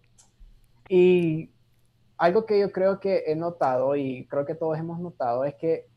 Y 0.88 1.50
algo 2.18 2.44
que 2.44 2.60
yo 2.60 2.70
creo 2.72 3.00
que 3.00 3.24
he 3.26 3.34
notado 3.34 3.96
y 3.96 4.26
creo 4.26 4.44
que 4.44 4.54
todos 4.54 4.78
hemos 4.78 5.00
notado 5.00 5.44
es 5.44 5.54
que 5.54 5.88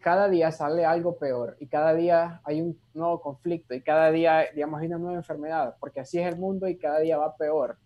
cada 0.00 0.28
día 0.28 0.52
sale 0.52 0.84
algo 0.84 1.16
peor 1.16 1.56
y 1.58 1.66
cada 1.66 1.94
día 1.94 2.40
hay 2.44 2.60
un 2.60 2.78
nuevo 2.94 3.20
conflicto 3.20 3.74
y 3.74 3.82
cada 3.82 4.10
día, 4.10 4.46
digamos, 4.54 4.80
hay 4.80 4.86
una 4.86 4.98
nueva 4.98 5.16
enfermedad, 5.16 5.76
porque 5.80 6.00
así 6.00 6.18
es 6.18 6.26
el 6.26 6.38
mundo 6.38 6.68
y 6.68 6.76
cada 6.76 7.00
día 7.00 7.18
va 7.18 7.36
peor. 7.36 7.76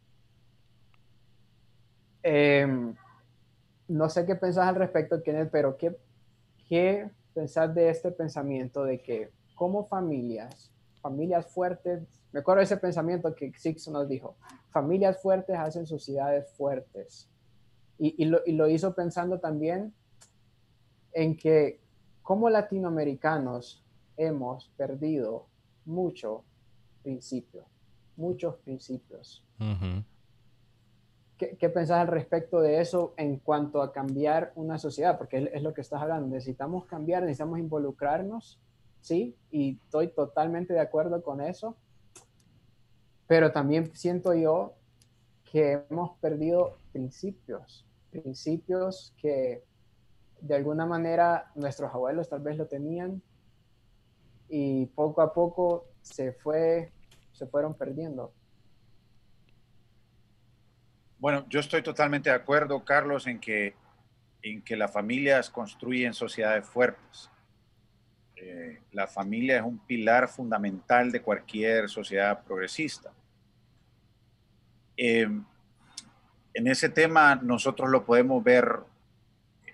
Em, 2.23 2.95
no 3.89 4.09
sé 4.09 4.27
qué 4.27 4.35
pensás 4.35 4.69
al 4.69 4.75
respecto, 4.75 5.23
Kenneth, 5.23 5.51
pero 5.51 5.77
¿qué, 5.77 5.97
qué 6.69 7.11
pensás 7.35 7.75
de 7.75 7.89
este 7.89 8.11
pensamiento 8.11 8.85
de 8.85 9.01
que 9.01 9.31
como 9.55 9.85
familias 9.85 10.71
familias 11.01 11.47
fuertes, 11.47 12.03
me 12.33 12.41
acuerdo 12.41 12.61
de 12.61 12.65
ese 12.65 12.77
pensamiento 12.77 13.35
que 13.35 13.53
Six 13.57 13.89
nos 13.89 14.09
dijo, 14.09 14.37
familias 14.71 15.21
fuertes 15.21 15.57
hacen 15.59 15.87
sociedades 15.87 16.51
fuertes. 16.57 17.29
Y, 17.99 18.25
lo, 18.25 18.69
hizo 18.69 18.95
pensando 18.95 19.41
también 19.41 19.93
en 21.13 21.37
que 21.37 21.81
como 22.31 22.49
latinoamericanos 22.49 23.83
hemos 24.17 24.69
perdido 24.77 25.47
mucho 25.85 26.45
principio, 27.03 27.65
muchos 28.17 28.55
principios. 28.59 29.45
¿Qué, 31.37 31.57
¿Qué, 31.57 31.69
pensás 31.71 31.99
al 31.99 32.07
respecto 32.07 32.61
de 32.61 32.81
eso 32.81 33.15
en 33.17 33.39
cuanto 33.39 33.83
a 33.83 33.93
cambiar 33.93 34.53
una 34.55 34.79
sociedad? 34.79 35.19
Porque 35.19 35.51
es, 35.53 35.61
lo 35.61 35.75
que 35.75 35.81
estás 35.81 36.03
hablando. 36.03 36.29
Necesitamos 36.29 36.85
cambiar, 36.85 37.23
necesitamos 37.23 37.59
involucrarnos 37.59 38.61
sí, 39.01 39.35
y 39.51 39.81
estoy 39.85 40.07
totalmente 40.07 40.73
de 40.73 40.79
acuerdo 40.79 41.25
con 41.25 41.41
eso, 41.41 41.75
pero 43.27 43.51
también 43.51 43.91
siento 43.97 44.35
yo 44.35 44.75
que 45.51 45.85
hemos 45.91 46.17
perdido 46.19 46.79
principios, 46.93 47.85
principios 48.13 49.13
que 49.21 49.65
de 50.41 50.57
alguna 50.57 50.87
manera 50.87 51.51
nuestros 51.55 51.93
abuelos 51.93 52.29
tal 52.29 52.41
vez 52.41 52.57
lo 52.57 52.67
tenían 52.67 53.23
y 54.49 54.87
poco 54.87 55.23
a 55.23 55.33
poco 55.33 55.87
se 56.03 56.33
fue, 56.33 56.93
se 57.33 57.47
fueron 57.47 57.75
perdiendo. 57.75 58.33
Bueno, 61.19 61.45
yo 61.49 61.61
estoy 61.61 61.83
totalmente 61.83 62.31
de 62.31 62.37
acuerdo, 62.37 62.85
Carlos, 62.85 63.27
en 63.27 63.39
que 63.39 63.75
en 64.43 64.63
que 64.63 64.77
las 64.77 64.93
familias 64.93 65.51
construyen 65.51 66.15
sociedades 66.15 66.67
fuertes. 66.67 67.31
Eh, 68.37 68.81
la 68.93 69.07
familia 69.07 69.59
es 69.59 69.63
un 69.63 69.79
pilar 69.79 70.29
fundamental 70.29 71.13
de 71.13 71.21
cualquier 71.21 71.89
sociedad 71.89 72.43
progresista. 72.43 73.13
Eh, 74.97 75.29
en 76.55 76.67
ese 76.67 76.89
tema 76.89 77.37
nosotros 77.37 77.91
lo 77.91 78.05
podemos 78.05 78.43
ver 78.43 78.81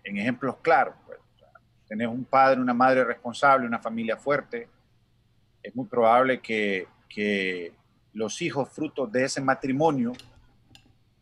en 0.07 0.19
ejemplos 0.19 0.57
claros. 0.63 0.95
Pues. 1.05 1.19
Un 2.09 2.25
padre, 2.25 2.61
una 2.61 2.75
madre 2.75 3.05
responsable, 3.05 3.67
una 3.67 3.79
familia 3.79 4.17
fuerte. 4.17 4.69
Es 5.63 5.75
muy 5.75 5.87
probable 5.87 6.41
que, 6.41 6.89
que 7.09 7.73
los 8.13 8.41
hijos 8.43 8.69
frutos 8.71 9.11
de 9.13 9.25
ese 9.25 9.41
matrimonio 9.41 10.13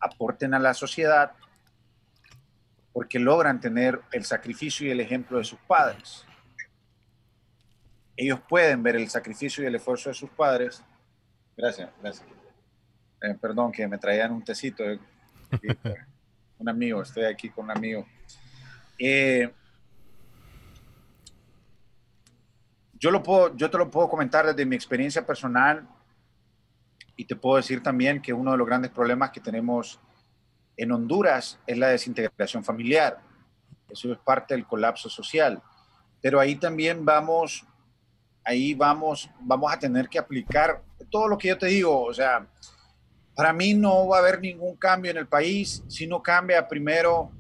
aporten 0.01 0.55
a 0.55 0.59
la 0.59 0.75
sociedad 0.75 1.33
porque 2.93 3.19
logran 3.19 3.61
tener 3.61 4.01
el 4.13 4.25
sacrificio 4.25 4.87
y 4.87 4.91
el 4.91 5.01
ejemplo 5.01 5.39
de 5.39 5.45
sus 5.45 5.59
padres. 5.61 6.25
Ellos 8.17 8.41
pueden 8.49 8.83
ver 8.83 8.97
el 8.97 9.09
sacrificio 9.09 9.65
y 9.65 9.67
el 9.67 9.75
esfuerzo 9.75 10.11
de 10.11 10.15
sus 10.15 10.31
padres. 10.31 10.85
Gracias, 11.57 11.91
gracias. 12.01 12.29
Eh, 13.21 13.35
perdón 13.41 13.73
que 13.73 13.89
me 13.89 13.99
traían 13.99 14.33
un 14.33 14.45
tecito. 14.45 14.85
Un 16.59 16.69
amigo, 16.69 17.03
estoy 17.03 17.25
aquí 17.25 17.51
con 17.51 17.65
un 17.65 17.73
amigo. 17.73 18.07
Eh, 18.99 19.51
yo, 22.95 23.11
lo 23.11 23.23
puedo, 23.23 23.57
yo 23.57 23.71
te 23.71 23.79
lo 23.79 23.91
puedo 23.91 24.09
comentar 24.09 24.47
desde 24.47 24.65
mi 24.67 24.77
experiencia 24.77 25.27
personal 25.27 25.89
y 27.17 27.25
te 27.25 27.37
puedo 27.37 27.57
decir 27.57 27.83
también 27.83 28.21
que 28.21 28.33
uno 28.33 28.53
de 28.53 28.59
los 28.59 28.67
grandes 28.67 28.91
problemas 28.91 29.31
que 29.31 29.41
tenemos 29.41 30.01
en 30.77 30.93
Honduras 30.93 31.59
es 31.67 31.79
la 31.79 31.89
desintegración 31.89 32.65
familiar. 32.65 33.21
Eso 33.89 34.13
es 34.13 34.19
parte 34.19 34.55
del 34.55 34.67
colapso 34.67 35.09
social. 35.09 35.63
Pero 36.21 36.41
ahí 36.41 36.57
también 36.57 37.05
vamos, 37.05 37.65
ahí 38.45 38.75
vamos, 38.75 39.31
vamos 39.41 39.73
a 39.73 39.79
tener 39.79 40.09
que 40.09 40.19
aplicar 40.19 40.83
todo 41.11 41.29
lo 41.29 41.39
que 41.39 41.49
yo 41.49 41.59
te 41.59 41.67
digo. 41.67 42.03
O 42.03 42.15
sea, 42.15 42.47
para 43.35 43.53
mí 43.53 43.75
no 43.75 44.09
va 44.09 44.17
a 44.17 44.21
haber 44.21 44.41
ningún 44.41 44.77
cambio 44.77 45.11
en 45.11 45.19
el 45.19 45.27
país 45.27 45.85
si 45.87 46.07
no 46.07 46.23
cambia 46.23 46.67
primero 46.67 47.31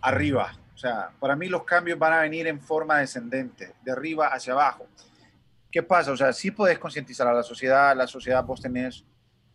arriba. 0.00 0.52
O 0.74 0.78
sea, 0.78 1.10
para 1.20 1.36
mí 1.36 1.48
los 1.48 1.64
cambios 1.64 1.98
van 1.98 2.12
a 2.12 2.20
venir 2.20 2.46
en 2.46 2.60
forma 2.60 2.98
descendente, 2.98 3.74
de 3.82 3.92
arriba 3.92 4.28
hacia 4.28 4.52
abajo. 4.52 4.86
¿Qué 5.70 5.82
pasa? 5.82 6.10
O 6.12 6.16
sea, 6.16 6.32
sí 6.32 6.50
puedes 6.50 6.78
concientizar 6.78 7.26
a 7.28 7.32
la 7.32 7.42
sociedad, 7.42 7.96
la 7.96 8.06
sociedad 8.06 8.42
vos 8.44 8.60
tenés, 8.60 9.04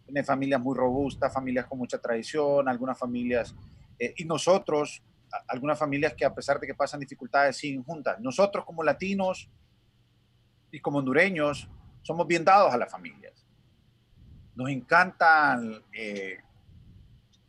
tenés 0.06 0.26
familias 0.26 0.62
muy 0.62 0.78
robustas, 0.78 1.34
familias 1.34 1.66
con 1.66 1.78
mucha 1.78 1.98
tradición, 1.98 2.70
algunas 2.70 2.98
familias, 2.98 3.56
eh, 4.00 4.14
y 4.18 4.26
nosotros, 4.26 5.04
algunas 5.48 5.78
familias 5.78 6.14
que 6.14 6.26
a 6.26 6.34
pesar 6.34 6.60
de 6.60 6.68
que 6.68 6.76
pasan 6.76 7.00
dificultades 7.00 7.58
siguen 7.58 7.84
juntas. 7.84 8.20
Nosotros 8.20 8.64
como 8.64 8.84
latinos 8.84 9.50
y 10.72 10.80
como 10.80 11.00
hondureños 11.00 11.70
somos 12.02 12.28
bien 12.28 12.46
dados 12.46 12.74
a 12.74 12.78
las 12.78 12.92
familias. 12.92 13.46
Nos 14.56 14.70
encantan 14.70 15.84
eh, 15.92 16.38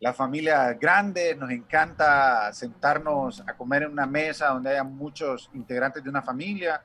las 0.01 0.17
familias 0.17 0.79
grandes, 0.79 1.37
nos 1.37 1.51
encanta 1.51 2.53
sentarnos 2.53 3.43
a 3.47 3.57
comer 3.57 3.85
en 3.85 3.93
una 3.93 4.07
mesa 4.07 4.49
donde 4.49 4.71
haya 4.71 4.85
muchos 4.85 5.51
integrantes 5.55 6.03
de 6.05 6.11
una 6.11 6.23
familia 6.23 6.83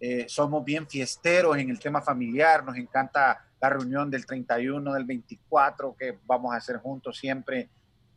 eh, 0.00 0.26
somos 0.28 0.64
bien 0.64 0.86
fiesteros 0.86 1.56
en 1.56 1.70
el 1.70 1.78
tema 1.80 2.00
familiar, 2.00 2.64
nos 2.64 2.76
encanta 2.76 3.44
la 3.60 3.68
reunión 3.68 4.10
del 4.10 4.24
31, 4.24 4.92
del 4.92 5.04
24 5.04 5.96
que 5.96 6.18
vamos 6.24 6.54
a 6.54 6.58
hacer 6.58 6.76
juntos 6.76 7.18
siempre 7.18 7.68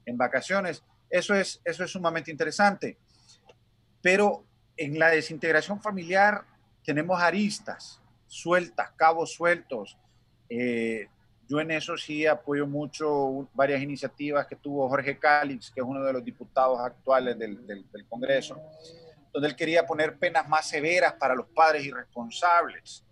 en 0.05 0.15
vacaciones. 0.15 0.83
Eso 1.09 1.33
es, 1.33 1.59
eso 1.65 1.83
es 1.83 1.91
sumamente 1.91 2.29
interesante. 2.29 2.97
Pero 4.01 4.45
en 4.77 4.99
la 4.99 5.09
desintegración 5.09 5.81
familiar 5.81 6.43
tenemos 6.83 7.19
aristas 7.19 7.99
sueltas, 8.27 8.91
cabos 8.95 9.33
sueltos. 9.33 9.97
Eh, 10.49 11.09
yo 11.51 11.59
en 11.59 11.71
eso 11.71 11.97
sí 11.97 12.25
apoyo 12.25 12.65
mucho 12.65 13.49
varias 13.53 13.81
iniciativas 13.81 14.47
que 14.47 14.55
tuvo 14.55 14.87
Jorge 14.87 15.19
Calix, 15.19 15.69
que 15.69 15.81
es 15.81 15.85
uno 15.85 16.01
de 16.03 16.13
los 16.13 16.23
diputados 16.23 16.79
actuales 16.79 17.37
del 17.37 17.85
Congreso 18.07 18.57
donde 19.33 19.47
él 19.47 19.55
quería 19.55 19.85
poner 19.85 20.17
penas 20.17 20.47
más 20.47 20.67
severas 20.67 21.13
para 21.13 21.35
los 21.35 21.47
padres 21.47 21.85
irresponsables. 21.85 23.03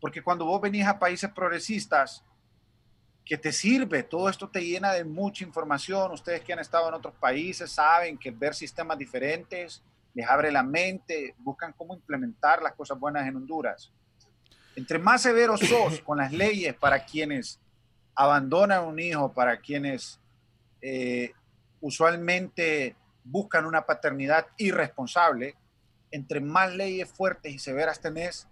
Porque 0.00 0.22
cuando 0.22 0.44
vos 0.44 0.60
venís 0.60 0.86
a 0.86 0.98
países 0.98 1.30
progresistas, 1.30 2.24
que 3.24 3.38
te 3.38 3.52
sirve, 3.52 4.02
todo 4.02 4.28
esto 4.28 4.48
te 4.48 4.60
llena 4.60 4.92
de 4.92 5.04
mucha 5.04 5.44
información. 5.44 6.10
Ustedes 6.10 6.42
que 6.42 6.52
han 6.52 6.58
estado 6.58 6.88
en 6.88 6.94
otros 6.94 7.14
países 7.14 7.70
saben 7.70 8.18
que 8.18 8.30
ver 8.30 8.54
sistemas 8.54 8.98
diferentes 8.98 9.82
les 10.14 10.28
abre 10.28 10.52
la 10.52 10.62
mente, 10.62 11.34
buscan 11.38 11.72
cómo 11.72 11.94
implementar 11.94 12.62
las 12.62 12.74
cosas 12.74 12.98
buenas 12.98 13.26
en 13.26 13.36
Honduras. 13.36 13.90
Entre 14.76 14.98
más 14.98 15.22
severos 15.22 15.60
sos 15.60 16.00
con 16.00 16.18
las 16.18 16.32
leyes 16.32 16.74
para 16.74 17.04
quienes 17.04 17.60
abandonan 18.14 18.84
un 18.84 18.98
hijo, 18.98 19.32
para 19.32 19.58
quienes 19.58 20.18
eh, 20.80 21.32
usualmente 21.80 22.96
buscan 23.24 23.66
una 23.66 23.84
paternidad 23.84 24.46
irresponsable, 24.56 25.56
entre 26.10 26.40
más 26.40 26.74
leyes 26.74 27.10
fuertes 27.10 27.52
y 27.52 27.58
severas 27.58 28.00
tenés, 28.00 28.48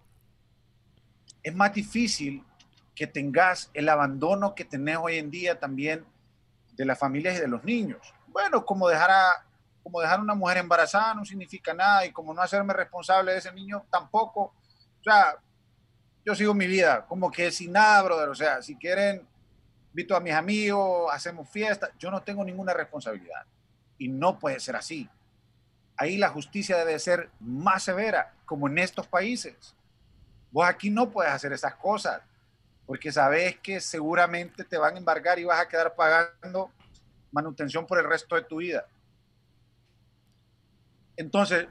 es 1.42 1.54
más 1.54 1.72
difícil 1.72 2.44
que 2.94 3.06
tengas 3.06 3.70
el 3.72 3.88
abandono 3.88 4.54
que 4.54 4.64
tenés 4.64 4.98
hoy 5.00 5.16
en 5.16 5.30
día 5.30 5.58
también 5.58 6.04
de 6.74 6.84
las 6.84 6.98
familias 6.98 7.36
y 7.36 7.40
de 7.40 7.48
los 7.48 7.64
niños. 7.64 8.14
Bueno, 8.26 8.64
como 8.64 8.88
dejar 8.88 9.10
a, 9.10 9.46
como 9.82 10.00
dejar 10.00 10.20
una 10.20 10.34
mujer 10.34 10.58
embarazada 10.58 11.14
no 11.14 11.24
significa 11.24 11.74
nada 11.74 12.04
y 12.04 12.12
como 12.12 12.34
no 12.34 12.42
hacerme 12.42 12.74
responsable 12.74 13.32
de 13.32 13.38
ese 13.38 13.52
niño 13.52 13.84
tampoco. 13.90 14.42
O 15.00 15.02
sea, 15.02 15.36
yo 16.24 16.34
sigo 16.34 16.54
mi 16.54 16.66
vida 16.66 17.06
como 17.06 17.30
que 17.30 17.50
sin 17.50 17.72
nada, 17.72 18.02
brother. 18.02 18.28
O 18.28 18.34
sea, 18.34 18.62
si 18.62 18.76
quieren, 18.76 19.26
invito 19.88 20.16
a 20.16 20.20
mis 20.20 20.34
amigos, 20.34 21.10
hacemos 21.12 21.48
fiesta. 21.48 21.90
Yo 21.98 22.10
no 22.10 22.22
tengo 22.22 22.44
ninguna 22.44 22.72
responsabilidad 22.74 23.44
y 23.98 24.08
no 24.08 24.38
puede 24.38 24.60
ser 24.60 24.76
así. 24.76 25.08
Ahí 25.96 26.16
la 26.16 26.30
justicia 26.30 26.78
debe 26.78 26.98
ser 26.98 27.30
más 27.40 27.82
severa, 27.82 28.32
como 28.46 28.68
en 28.68 28.78
estos 28.78 29.06
países. 29.06 29.74
Vos 30.50 30.66
aquí 30.66 30.90
no 30.90 31.10
puedes 31.10 31.32
hacer 31.32 31.52
esas 31.52 31.74
cosas, 31.74 32.22
porque 32.86 33.12
sabes 33.12 33.58
que 33.58 33.80
seguramente 33.80 34.64
te 34.64 34.78
van 34.78 34.94
a 34.94 34.98
embargar 34.98 35.38
y 35.38 35.44
vas 35.44 35.60
a 35.60 35.68
quedar 35.68 35.94
pagando 35.94 36.70
manutención 37.30 37.86
por 37.86 37.98
el 37.98 38.08
resto 38.08 38.34
de 38.34 38.42
tu 38.42 38.56
vida. 38.56 38.86
Entonces, 41.16 41.68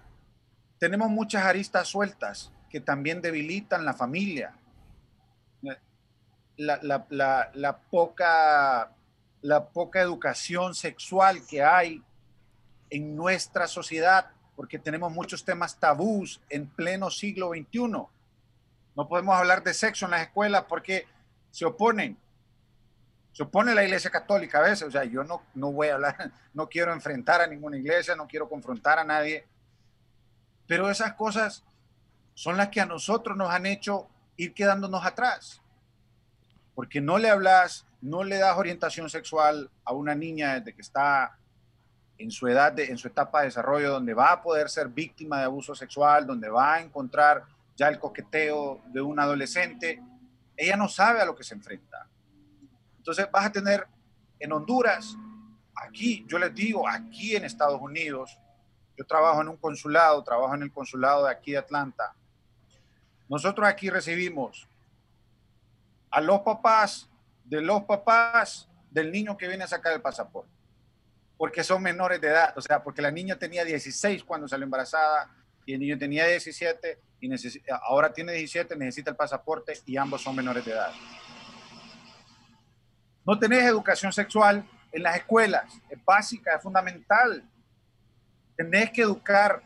tenemos 0.77 1.09
muchas 1.09 1.43
aristas 1.43 1.87
sueltas 1.87 2.51
que 2.69 2.79
también 2.79 3.21
debilitan 3.21 3.85
la 3.85 3.93
familia. 3.93 4.53
La, 6.57 6.77
la, 6.81 7.51
la, 7.53 7.77
poca, 7.77 8.91
la 9.41 9.69
poca 9.69 10.01
educación 10.01 10.75
sexual 10.75 11.39
que 11.47 11.63
hay 11.63 12.03
en 12.89 13.15
nuestra 13.15 13.65
sociedad, 13.67 14.31
porque 14.57 14.77
tenemos 14.77 15.09
muchos 15.11 15.45
temas 15.45 15.79
tabús 15.79 16.41
en 16.49 16.67
pleno 16.67 17.09
siglo 17.09 17.51
XXI. 17.51 17.79
No 17.79 19.07
podemos 19.07 19.37
hablar 19.37 19.63
de 19.63 19.73
sexo 19.73 20.03
en 20.03 20.11
las 20.11 20.23
escuelas 20.23 20.65
porque 20.67 21.07
se 21.49 21.63
oponen. 21.63 22.17
Se 23.31 23.43
opone 23.43 23.73
la 23.73 23.85
iglesia 23.85 24.09
católica 24.09 24.59
a 24.59 24.63
veces. 24.63 24.89
O 24.89 24.91
sea, 24.91 25.05
yo 25.05 25.23
no, 25.23 25.43
no 25.53 25.71
voy 25.71 25.87
a 25.87 25.93
hablar, 25.93 26.31
no 26.53 26.67
quiero 26.67 26.91
enfrentar 26.91 27.39
a 27.39 27.47
ninguna 27.47 27.77
iglesia, 27.77 28.17
no 28.17 28.27
quiero 28.27 28.49
confrontar 28.49 28.99
a 28.99 29.05
nadie. 29.05 29.47
Pero 30.67 30.89
esas 30.89 31.13
cosas 31.13 31.63
son 32.39 32.55
las 32.55 32.69
que 32.69 32.79
a 32.79 32.85
nosotros 32.85 33.35
nos 33.35 33.49
han 33.49 33.65
hecho 33.65 34.07
ir 34.37 34.53
quedándonos 34.53 35.05
atrás. 35.05 35.61
Porque 36.73 37.01
no 37.01 37.17
le 37.17 37.29
hablas, 37.29 37.85
no 37.99 38.23
le 38.23 38.37
das 38.37 38.57
orientación 38.57 39.09
sexual 39.09 39.69
a 39.83 39.91
una 39.91 40.15
niña 40.15 40.53
desde 40.53 40.73
que 40.73 40.81
está 40.81 41.37
en 42.17 42.31
su 42.31 42.47
edad, 42.47 42.79
en 42.79 42.97
su 42.97 43.09
etapa 43.09 43.39
de 43.41 43.47
desarrollo, 43.47 43.91
donde 43.91 44.13
va 44.13 44.31
a 44.31 44.41
poder 44.41 44.69
ser 44.69 44.87
víctima 44.87 45.39
de 45.39 45.43
abuso 45.43 45.75
sexual, 45.75 46.25
donde 46.25 46.47
va 46.47 46.75
a 46.75 46.81
encontrar 46.81 47.43
ya 47.75 47.89
el 47.89 47.99
coqueteo 47.99 48.83
de 48.85 49.01
un 49.01 49.19
adolescente, 49.19 50.01
ella 50.55 50.77
no 50.77 50.87
sabe 50.87 51.19
a 51.19 51.25
lo 51.25 51.35
que 51.35 51.43
se 51.43 51.55
enfrenta. 51.55 52.07
Entonces 52.99 53.29
vas 53.29 53.47
a 53.47 53.51
tener 53.51 53.85
en 54.39 54.53
Honduras, 54.53 55.13
aquí, 55.75 56.25
yo 56.25 56.39
les 56.39 56.55
digo, 56.55 56.87
aquí 56.87 57.35
en 57.35 57.43
Estados 57.43 57.81
Unidos, 57.81 58.39
yo 58.95 59.05
trabajo 59.05 59.41
en 59.41 59.49
un 59.49 59.57
consulado, 59.57 60.23
trabajo 60.23 60.55
en 60.55 60.63
el 60.63 60.71
consulado 60.71 61.25
de 61.25 61.31
aquí 61.31 61.51
de 61.51 61.57
Atlanta. 61.57 62.15
Nosotros 63.29 63.67
aquí 63.67 63.89
recibimos 63.89 64.67
a 66.11 66.19
los 66.19 66.41
papás 66.41 67.09
de 67.45 67.61
los 67.61 67.83
papás 67.83 68.67
del 68.91 69.11
niño 69.11 69.37
que 69.37 69.47
viene 69.47 69.63
a 69.63 69.67
sacar 69.67 69.93
el 69.93 70.01
pasaporte 70.01 70.59
porque 71.39 71.63
son 71.63 71.81
menores 71.81 72.19
de 72.19 72.27
edad, 72.27 72.53
o 72.57 72.61
sea, 72.61 72.83
porque 72.83 73.01
la 73.01 73.11
niña 73.11 73.37
tenía 73.37 73.63
16 73.63 74.25
cuando 74.25 74.45
salió 74.45 74.65
embarazada 74.65 75.33
y 75.65 75.73
el 75.73 75.79
niño 75.79 75.97
tenía 75.97 76.27
17 76.27 76.99
y 77.21 77.31
ahora 77.81 78.11
tiene 78.11 78.33
17, 78.33 78.75
necesita 78.75 79.11
el 79.11 79.15
pasaporte 79.15 79.71
y 79.85 79.95
ambos 79.95 80.21
son 80.21 80.35
menores 80.35 80.65
de 80.65 80.73
edad. 80.73 80.91
No 83.25 83.39
tenés 83.39 83.63
educación 83.63 84.11
sexual 84.11 84.67
en 84.91 85.01
las 85.01 85.15
escuelas, 85.15 85.63
es 85.89 86.03
básica, 86.03 86.57
es 86.57 86.61
fundamental. 86.61 87.41
Tenés 88.57 88.91
que 88.91 89.03
educar. 89.03 89.63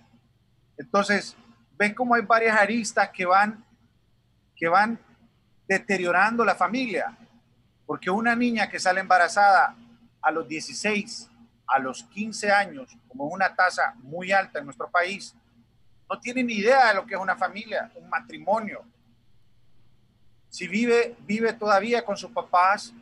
Entonces, 0.77 1.35
ven 1.83 1.93
cómo 1.93 2.15
hay 2.15 2.21
varias 2.21 2.55
aristas 2.55 3.09
que 3.09 3.25
van, 3.25 3.61
que 4.55 4.69
van 4.69 4.97
deteriorando 5.67 6.45
la 6.45 6.55
familia. 6.55 7.17
Porque 7.85 8.09
una 8.09 8.37
niña 8.37 8.69
que 8.69 8.79
sale 8.79 9.01
embarazada 9.01 9.75
a 10.21 10.31
los 10.31 10.47
16, 10.47 11.29
a 11.67 11.79
los 11.79 12.03
15 12.03 12.51
años, 12.53 12.97
como 13.09 13.27
es 13.27 13.33
una 13.33 13.53
tasa 13.53 13.95
muy 13.97 14.31
alta 14.31 14.59
en 14.59 14.65
nuestro 14.65 14.89
país, 14.89 15.35
no 16.09 16.17
tiene 16.21 16.41
ni 16.41 16.53
idea 16.53 16.87
de 16.87 16.93
lo 16.93 17.05
que 17.05 17.15
es 17.15 17.19
una 17.19 17.35
familia, 17.35 17.91
un 17.95 18.09
matrimonio. 18.09 18.85
Si 20.47 20.69
vive, 20.69 21.17
vive 21.25 21.51
todavía 21.51 22.05
con 22.05 22.15
sus 22.15 22.31
papás 22.31 22.93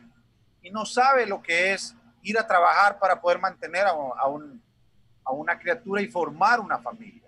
y 0.63 0.71
no 0.71 0.85
sabe 0.85 1.27
lo 1.27 1.39
que 1.39 1.73
es 1.73 1.95
ir 2.23 2.39
a 2.39 2.47
trabajar 2.47 2.97
para 2.97 3.21
poder 3.21 3.37
mantener 3.37 3.85
a, 3.85 3.91
a 3.91 5.31
una 5.31 5.59
criatura 5.59 6.01
y 6.01 6.07
formar 6.07 6.59
una 6.59 6.79
familia. 6.79 7.20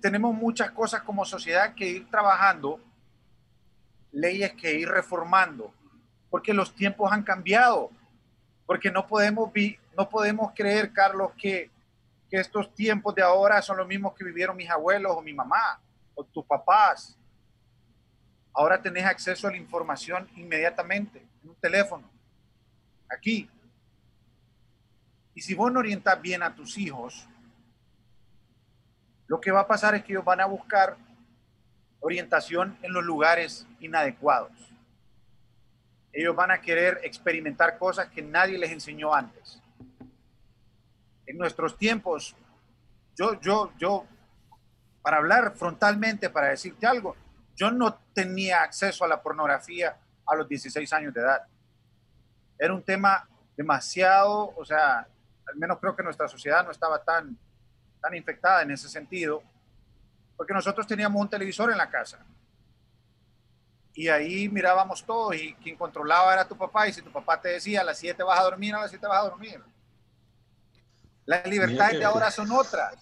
Tenemos 0.00 0.34
muchas 0.34 0.70
cosas 0.70 1.02
como 1.02 1.24
sociedad 1.24 1.74
que 1.74 1.88
ir 1.88 2.10
trabajando, 2.10 2.80
leyes 4.10 4.52
que 4.54 4.78
ir 4.78 4.88
reformando, 4.88 5.72
porque 6.30 6.54
los 6.54 6.74
tiempos 6.74 7.12
han 7.12 7.22
cambiado, 7.22 7.90
porque 8.66 8.90
no 8.90 9.06
podemos, 9.06 9.50
no 9.96 10.08
podemos 10.08 10.52
creer, 10.54 10.92
Carlos, 10.92 11.32
que, 11.36 11.70
que 12.30 12.38
estos 12.38 12.74
tiempos 12.74 13.14
de 13.14 13.22
ahora 13.22 13.60
son 13.60 13.76
los 13.76 13.86
mismos 13.86 14.14
que 14.14 14.24
vivieron 14.24 14.56
mis 14.56 14.70
abuelos 14.70 15.12
o 15.14 15.22
mi 15.22 15.34
mamá 15.34 15.80
o 16.14 16.24
tus 16.24 16.44
papás. 16.44 17.18
Ahora 18.54 18.80
tenés 18.80 19.04
acceso 19.04 19.48
a 19.48 19.50
la 19.50 19.56
información 19.56 20.28
inmediatamente 20.36 21.26
en 21.42 21.50
un 21.50 21.56
teléfono, 21.56 22.08
aquí. 23.10 23.50
Y 25.34 25.40
si 25.40 25.54
vos 25.54 25.72
no 25.72 25.80
orientas 25.80 26.20
bien 26.20 26.42
a 26.42 26.54
tus 26.54 26.76
hijos, 26.76 27.26
lo 29.32 29.40
que 29.40 29.50
va 29.50 29.60
a 29.60 29.66
pasar 29.66 29.94
es 29.94 30.04
que 30.04 30.12
ellos 30.12 30.26
van 30.26 30.42
a 30.42 30.44
buscar 30.44 30.94
orientación 32.00 32.76
en 32.82 32.92
los 32.92 33.02
lugares 33.02 33.66
inadecuados. 33.80 34.52
Ellos 36.12 36.36
van 36.36 36.50
a 36.50 36.60
querer 36.60 37.00
experimentar 37.02 37.78
cosas 37.78 38.08
que 38.08 38.20
nadie 38.20 38.58
les 38.58 38.70
enseñó 38.70 39.14
antes. 39.14 39.58
En 41.24 41.38
nuestros 41.38 41.78
tiempos, 41.78 42.36
yo, 43.16 43.40
yo, 43.40 43.72
yo, 43.78 44.04
para 45.00 45.16
hablar 45.16 45.56
frontalmente, 45.56 46.28
para 46.28 46.48
decirte 46.48 46.86
algo, 46.86 47.16
yo 47.56 47.70
no 47.70 48.00
tenía 48.12 48.62
acceso 48.62 49.02
a 49.02 49.08
la 49.08 49.22
pornografía 49.22 49.96
a 50.26 50.36
los 50.36 50.46
16 50.46 50.92
años 50.92 51.14
de 51.14 51.22
edad. 51.22 51.40
Era 52.58 52.74
un 52.74 52.82
tema 52.82 53.26
demasiado, 53.56 54.52
o 54.54 54.64
sea, 54.66 55.08
al 55.48 55.56
menos 55.56 55.78
creo 55.78 55.96
que 55.96 56.02
nuestra 56.02 56.28
sociedad 56.28 56.62
no 56.66 56.70
estaba 56.70 57.02
tan, 57.02 57.38
tan 58.02 58.14
infectada 58.14 58.62
en 58.62 58.72
ese 58.72 58.88
sentido, 58.88 59.42
porque 60.36 60.52
nosotros 60.52 60.86
teníamos 60.86 61.22
un 61.22 61.28
televisor 61.28 61.70
en 61.70 61.78
la 61.78 61.88
casa. 61.88 62.18
Y 63.94 64.08
ahí 64.08 64.48
mirábamos 64.48 65.04
todo 65.04 65.32
y 65.32 65.54
quien 65.54 65.76
controlaba 65.76 66.32
era 66.32 66.46
tu 66.46 66.56
papá 66.56 66.88
y 66.88 66.92
si 66.92 67.02
tu 67.02 67.12
papá 67.12 67.40
te 67.40 67.50
decía 67.50 67.82
a 67.82 67.84
las 67.84 67.98
7 67.98 68.22
vas 68.22 68.40
a 68.40 68.42
dormir, 68.42 68.74
a 68.74 68.80
las 68.80 68.90
7 68.90 69.06
vas 69.06 69.18
a 69.18 69.28
dormir. 69.28 69.62
Las 71.24 71.46
libertades 71.46 71.98
de 71.98 72.04
ahora 72.04 72.30
son 72.30 72.50
otras. 72.50 72.96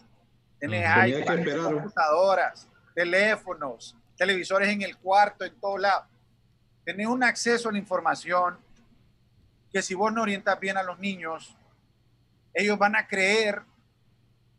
IPads, 0.60 1.56
computadoras, 1.56 2.68
teléfonos, 2.94 3.96
televisores 4.16 4.68
en 4.68 4.82
el 4.82 4.98
cuarto, 4.98 5.44
en 5.44 5.58
todo 5.58 5.78
lado. 5.78 6.04
Tenés 6.84 7.06
un 7.06 7.22
acceso 7.22 7.68
a 7.70 7.72
la 7.72 7.78
información 7.78 8.58
que 9.72 9.80
si 9.80 9.94
vos 9.94 10.12
no 10.12 10.22
orientas 10.22 10.58
bien 10.60 10.76
a 10.76 10.82
los 10.82 10.98
niños, 10.98 11.56
ellos 12.52 12.76
van 12.76 12.96
a 12.96 13.06
creer, 13.06 13.62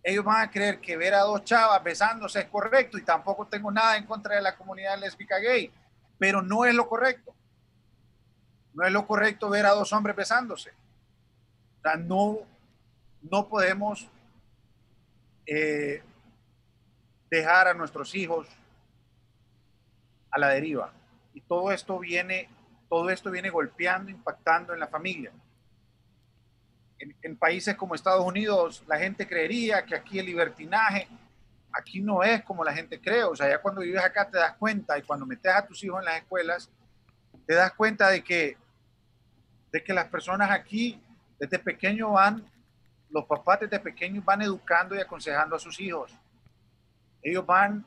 ellos 0.03 0.25
van 0.25 0.41
a 0.41 0.51
creer 0.51 0.79
que 0.79 0.97
ver 0.97 1.13
a 1.13 1.21
dos 1.21 1.43
chavas 1.43 1.83
besándose 1.83 2.39
es 2.39 2.45
correcto 2.47 2.97
y 2.97 3.03
tampoco 3.03 3.47
tengo 3.47 3.71
nada 3.71 3.97
en 3.97 4.05
contra 4.05 4.35
de 4.35 4.41
la 4.41 4.55
comunidad 4.55 4.99
lésbica 4.99 5.37
gay, 5.37 5.71
pero 6.17 6.41
no 6.41 6.65
es 6.65 6.73
lo 6.73 6.87
correcto. 6.87 7.33
No 8.73 8.85
es 8.85 8.91
lo 8.91 9.05
correcto 9.05 9.49
ver 9.49 9.65
a 9.65 9.71
dos 9.71 9.91
hombres 9.93 10.15
besándose. 10.15 10.71
O 11.79 11.81
sea, 11.81 11.95
no, 11.95 12.39
no 13.21 13.47
podemos 13.47 14.07
eh, 15.45 16.01
dejar 17.29 17.67
a 17.67 17.73
nuestros 17.73 18.15
hijos 18.15 18.47
a 20.31 20.39
la 20.39 20.49
deriva. 20.49 20.93
Y 21.33 21.41
todo 21.41 21.71
esto 21.71 21.99
viene, 21.99 22.49
todo 22.89 23.09
esto 23.09 23.29
viene 23.29 23.49
golpeando, 23.49 24.09
impactando 24.09 24.73
en 24.73 24.79
la 24.79 24.87
familia. 24.87 25.31
En, 27.23 27.35
países 27.35 27.75
como 27.75 27.95
Estados 27.95 28.25
Unidos, 28.25 28.83
la 28.87 28.97
gente 28.97 29.27
creería 29.27 29.83
que 29.85 29.95
aquí 29.95 30.19
el 30.19 30.27
libertinaje, 30.27 31.07
aquí 31.73 31.99
no 31.99 32.23
es 32.23 32.43
como 32.43 32.63
la 32.63 32.73
gente 32.73 32.99
cree. 33.01 33.23
O 33.23 33.35
sea, 33.35 33.49
ya 33.49 33.59
cuando 33.59 33.81
vives 33.81 34.03
acá 34.03 34.29
te 34.29 34.37
das 34.37 34.55
cuenta 34.57 34.97
y 34.97 35.01
cuando 35.01 35.25
metes 35.25 35.53
a 35.53 35.65
tus 35.65 35.83
hijos 35.83 35.99
en 35.99 36.05
las 36.05 36.17
escuelas, 36.17 36.69
te 37.47 37.55
das 37.55 37.73
cuenta 37.73 38.09
de 38.09 38.23
que, 38.23 38.57
de 39.71 39.83
que 39.83 39.93
las 39.93 40.07
personas 40.09 40.51
aquí 40.51 41.01
desde 41.39 41.57
pequeño 41.57 42.11
van, 42.11 42.45
los 43.09 43.25
papás 43.25 43.61
desde 43.61 43.79
pequeños 43.79 44.23
van 44.23 44.43
educando 44.43 44.95
y 44.95 44.99
aconsejando 44.99 45.55
a 45.55 45.59
sus 45.59 45.79
hijos. 45.79 46.13
Ellos 47.23 47.45
van 47.45 47.85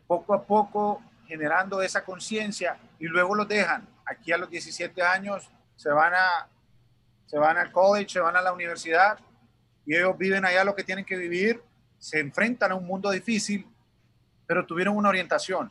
poco 0.00 0.34
a 0.34 0.42
poco 0.42 1.02
generando 1.26 1.82
esa 1.82 2.04
conciencia 2.04 2.76
y 2.98 3.06
luego 3.06 3.34
los 3.34 3.48
dejan. 3.48 3.86
Aquí 4.06 4.32
a 4.32 4.38
los 4.38 4.50
17 4.50 5.02
años 5.02 5.50
se 5.76 5.90
van 5.90 6.14
a 6.14 6.48
se 7.26 7.38
van 7.38 7.56
al 7.56 7.72
college, 7.72 8.08
se 8.08 8.20
van 8.20 8.36
a 8.36 8.42
la 8.42 8.52
universidad 8.52 9.18
y 9.86 9.94
ellos 9.94 10.16
viven 10.16 10.44
allá 10.44 10.64
lo 10.64 10.74
que 10.74 10.84
tienen 10.84 11.04
que 11.04 11.16
vivir, 11.16 11.62
se 11.98 12.20
enfrentan 12.20 12.72
a 12.72 12.74
un 12.74 12.86
mundo 12.86 13.10
difícil, 13.10 13.66
pero 14.46 14.64
tuvieron 14.66 14.96
una 14.96 15.08
orientación. 15.08 15.70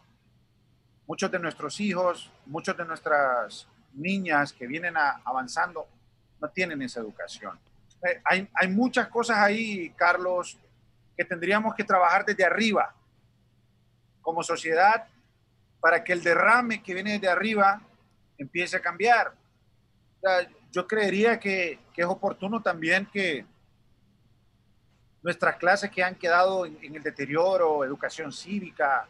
Muchos 1.07 1.29
de 1.31 1.39
nuestros 1.39 1.79
hijos, 1.79 2.31
muchos 2.45 2.77
de 2.77 2.85
nuestras 2.85 3.67
niñas 3.93 4.53
que 4.53 4.67
vienen 4.67 4.95
avanzando 4.97 5.87
no 6.39 6.49
tienen 6.49 6.81
esa 6.81 6.99
educación. 6.99 7.59
Eh, 8.03 8.21
hay, 8.25 8.49
hay 8.53 8.67
muchas 8.67 9.07
cosas 9.07 9.37
ahí, 9.37 9.89
Carlos, 9.91 10.57
que 11.15 11.25
tendríamos 11.25 11.75
que 11.75 11.83
trabajar 11.83 12.25
desde 12.25 12.43
arriba 12.43 12.93
como 14.21 14.41
sociedad 14.43 15.05
para 15.79 16.03
que 16.03 16.13
el 16.13 16.23
derrame 16.23 16.81
que 16.81 16.93
viene 16.93 17.19
de 17.19 17.27
arriba 17.27 17.81
empiece 18.37 18.77
a 18.77 18.81
cambiar. 18.81 19.33
Yo 20.73 20.87
creería 20.87 21.39
que, 21.39 21.79
es 21.95 22.05
oportuno 22.05 22.59
también 22.59 23.07
que 23.13 23.45
nuestras 25.21 25.55
clases 25.57 25.91
que 25.91 26.03
han 26.03 26.15
quedado 26.15 26.65
en, 26.65 26.95
el 26.95 27.03
deterioro, 27.03 27.85
educación 27.85 28.33
cívica, 28.33 29.07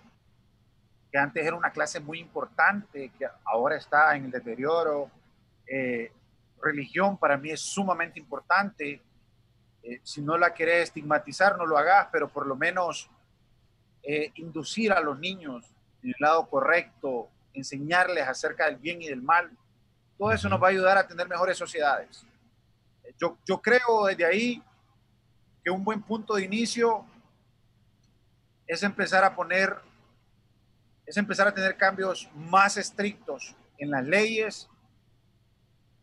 que 1.10 1.18
antes 1.18 1.44
era 1.46 1.56
una 1.56 1.72
clase 1.72 2.02
muy 2.02 2.20
importante, 2.20 3.12
que 3.18 3.26
ahora 3.46 3.78
está 3.78 4.14
en 4.16 4.26
el 4.26 4.32
deterioro, 4.32 5.10
eh, 5.66 6.12
religión 6.62 7.18
para 7.18 7.38
mí 7.38 7.50
es 7.50 7.62
sumamente 7.62 8.20
importante. 8.20 9.02
Eh, 9.84 10.02
si 10.04 10.22
no 10.22 10.38
la 10.38 10.54
querés 10.54 10.84
estigmatizar, 10.84 11.58
no 11.58 11.66
lo 11.66 11.78
hagas, 11.78 12.10
pero 12.12 12.28
por 12.28 12.46
lo 12.46 12.58
menos 12.58 13.10
eh, 14.04 14.34
inducir 14.36 14.92
a 14.92 15.00
los 15.00 15.18
niños 15.18 15.66
en 16.04 16.10
el 16.10 16.16
lado 16.20 16.46
correcto, 16.50 17.30
enseñarles 17.54 18.28
acerca 18.28 18.66
del 18.66 18.76
bien 18.76 19.02
y 19.02 19.08
del 19.08 19.22
mal, 19.22 19.50
todo 20.18 20.32
eso 20.32 20.50
nos 20.50 20.62
va 20.62 20.68
a 20.68 20.72
ayudar 20.72 20.98
a 20.98 21.08
tener 21.08 21.28
mejores 21.28 21.58
sociedades. 21.58 22.26
Yo, 23.20 23.38
yo 23.46 23.62
creo 23.62 24.06
desde 24.08 24.26
ahí 24.26 24.64
que 25.64 25.70
un 25.70 25.84
buen 25.84 26.02
punto 26.02 26.36
de 26.36 26.44
inicio 26.44 27.06
es 28.68 28.84
empezar 28.84 29.24
a 29.24 29.36
poner, 29.36 29.76
es 31.06 31.18
empezar 31.18 31.48
a 31.48 31.54
tener 31.54 31.78
cambios 31.78 32.30
más 32.36 32.78
estrictos 32.78 33.56
en 33.78 33.92
las 33.92 34.06
leyes 34.06 34.70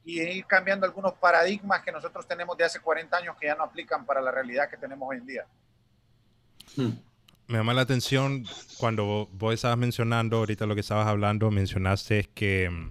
y 0.05 0.21
ir 0.21 0.47
cambiando 0.47 0.87
algunos 0.87 1.13
paradigmas 1.15 1.83
que 1.83 1.93
nosotros 1.93 2.27
tenemos 2.27 2.57
de 2.57 2.65
hace 2.65 2.81
40 2.81 3.17
años 3.17 3.37
que 3.39 3.47
ya 3.47 3.55
no 3.55 3.65
aplican 3.65 4.05
para 4.05 4.21
la 4.21 4.31
realidad 4.31 4.69
que 4.69 4.77
tenemos 4.77 5.09
hoy 5.09 5.19
en 5.19 5.27
día. 5.27 5.47
Hmm 6.77 7.11
me 7.51 7.59
llama 7.59 7.75
la 7.75 7.81
atención 7.81 8.45
cuando 8.79 9.29
vos 9.33 9.55
estabas 9.55 9.77
mencionando, 9.77 10.37
ahorita 10.37 10.67
lo 10.67 10.77
que 10.77 10.83
estabas 10.83 11.09
hablando, 11.09 11.51
mencionaste 11.51 12.31
que 12.33 12.71
mm, 12.71 12.91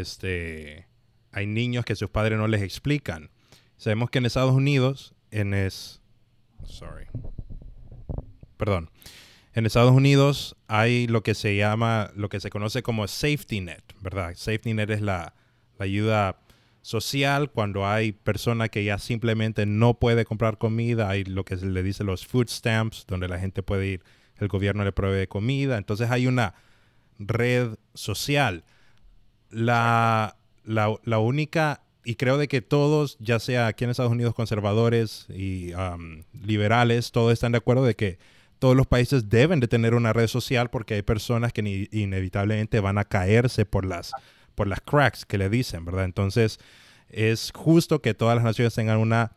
este, 0.00 0.88
hay 1.30 1.46
niños 1.46 1.84
que 1.84 1.94
sus 1.94 2.10
padres 2.10 2.36
no 2.36 2.48
les 2.48 2.62
explican. 2.62 3.30
Sabemos 3.76 4.10
que 4.10 4.18
en 4.18 4.26
Estados 4.26 4.52
Unidos, 4.52 5.14
en 5.30 5.54
es, 5.54 6.00
sorry, 6.64 7.06
perdón, 8.56 8.90
en 9.52 9.66
Estados 9.66 9.92
Unidos 9.92 10.56
hay 10.66 11.06
lo 11.06 11.22
que 11.22 11.34
se 11.34 11.56
llama, 11.56 12.10
lo 12.16 12.28
que 12.28 12.40
se 12.40 12.50
conoce 12.50 12.82
como 12.82 13.06
safety 13.06 13.60
net, 13.60 13.82
¿verdad? 14.00 14.34
Safety 14.34 14.74
net 14.74 14.90
es 14.90 15.00
la, 15.00 15.34
la 15.78 15.84
ayuda 15.84 16.40
social 16.82 17.52
cuando 17.52 17.86
hay 17.86 18.12
personas 18.12 18.70
que 18.70 18.82
ya 18.82 18.98
simplemente 18.98 19.64
no 19.64 19.94
puede 19.94 20.24
comprar 20.24 20.58
comida, 20.58 21.08
hay 21.08 21.24
lo 21.24 21.44
que 21.44 21.56
se 21.56 21.66
le 21.66 21.84
dice 21.84 22.02
los 22.02 22.26
food 22.26 22.48
stamps, 22.48 23.06
donde 23.06 23.28
la 23.28 23.38
gente 23.38 23.62
puede 23.62 23.86
ir, 23.86 24.02
el 24.38 24.48
gobierno 24.48 24.84
le 24.84 24.92
provee 24.92 25.28
comida, 25.28 25.78
entonces 25.78 26.10
hay 26.10 26.26
una 26.26 26.54
red 27.18 27.76
social. 27.94 28.64
La, 29.54 30.36
la, 30.64 31.18
única, 31.18 31.82
y 32.04 32.16
creo 32.16 32.38
de 32.38 32.48
que 32.48 32.60
todos, 32.60 33.16
ya 33.20 33.38
sea 33.38 33.68
aquí 33.68 33.84
en 33.84 33.90
Estados 33.90 34.12
Unidos 34.12 34.34
conservadores 34.34 35.26
y 35.28 35.72
liberales, 36.32 37.12
todos 37.12 37.32
están 37.32 37.52
de 37.52 37.58
acuerdo 37.58 37.84
de 37.84 37.94
que 37.94 38.18
todos 38.58 38.76
los 38.76 38.86
países 38.86 39.28
deben 39.28 39.60
de 39.60 39.68
tener 39.68 39.94
una 39.94 40.12
red 40.12 40.26
social 40.26 40.70
porque 40.70 40.94
hay 40.94 41.02
personas 41.02 41.52
que 41.52 41.88
inevitablemente 41.92 42.80
van 42.80 42.98
a 42.98 43.04
caerse 43.04 43.66
por 43.66 43.84
las, 43.84 44.12
por 44.54 44.66
las 44.66 44.80
cracks 44.80 45.26
que 45.26 45.38
le 45.38 45.48
dicen, 45.48 45.84
¿verdad? 45.84 46.04
Entonces, 46.04 46.58
es 47.10 47.52
justo 47.54 48.00
que 48.00 48.14
todas 48.14 48.36
las 48.36 48.44
naciones 48.44 48.74
tengan 48.74 48.98
una, 48.98 49.32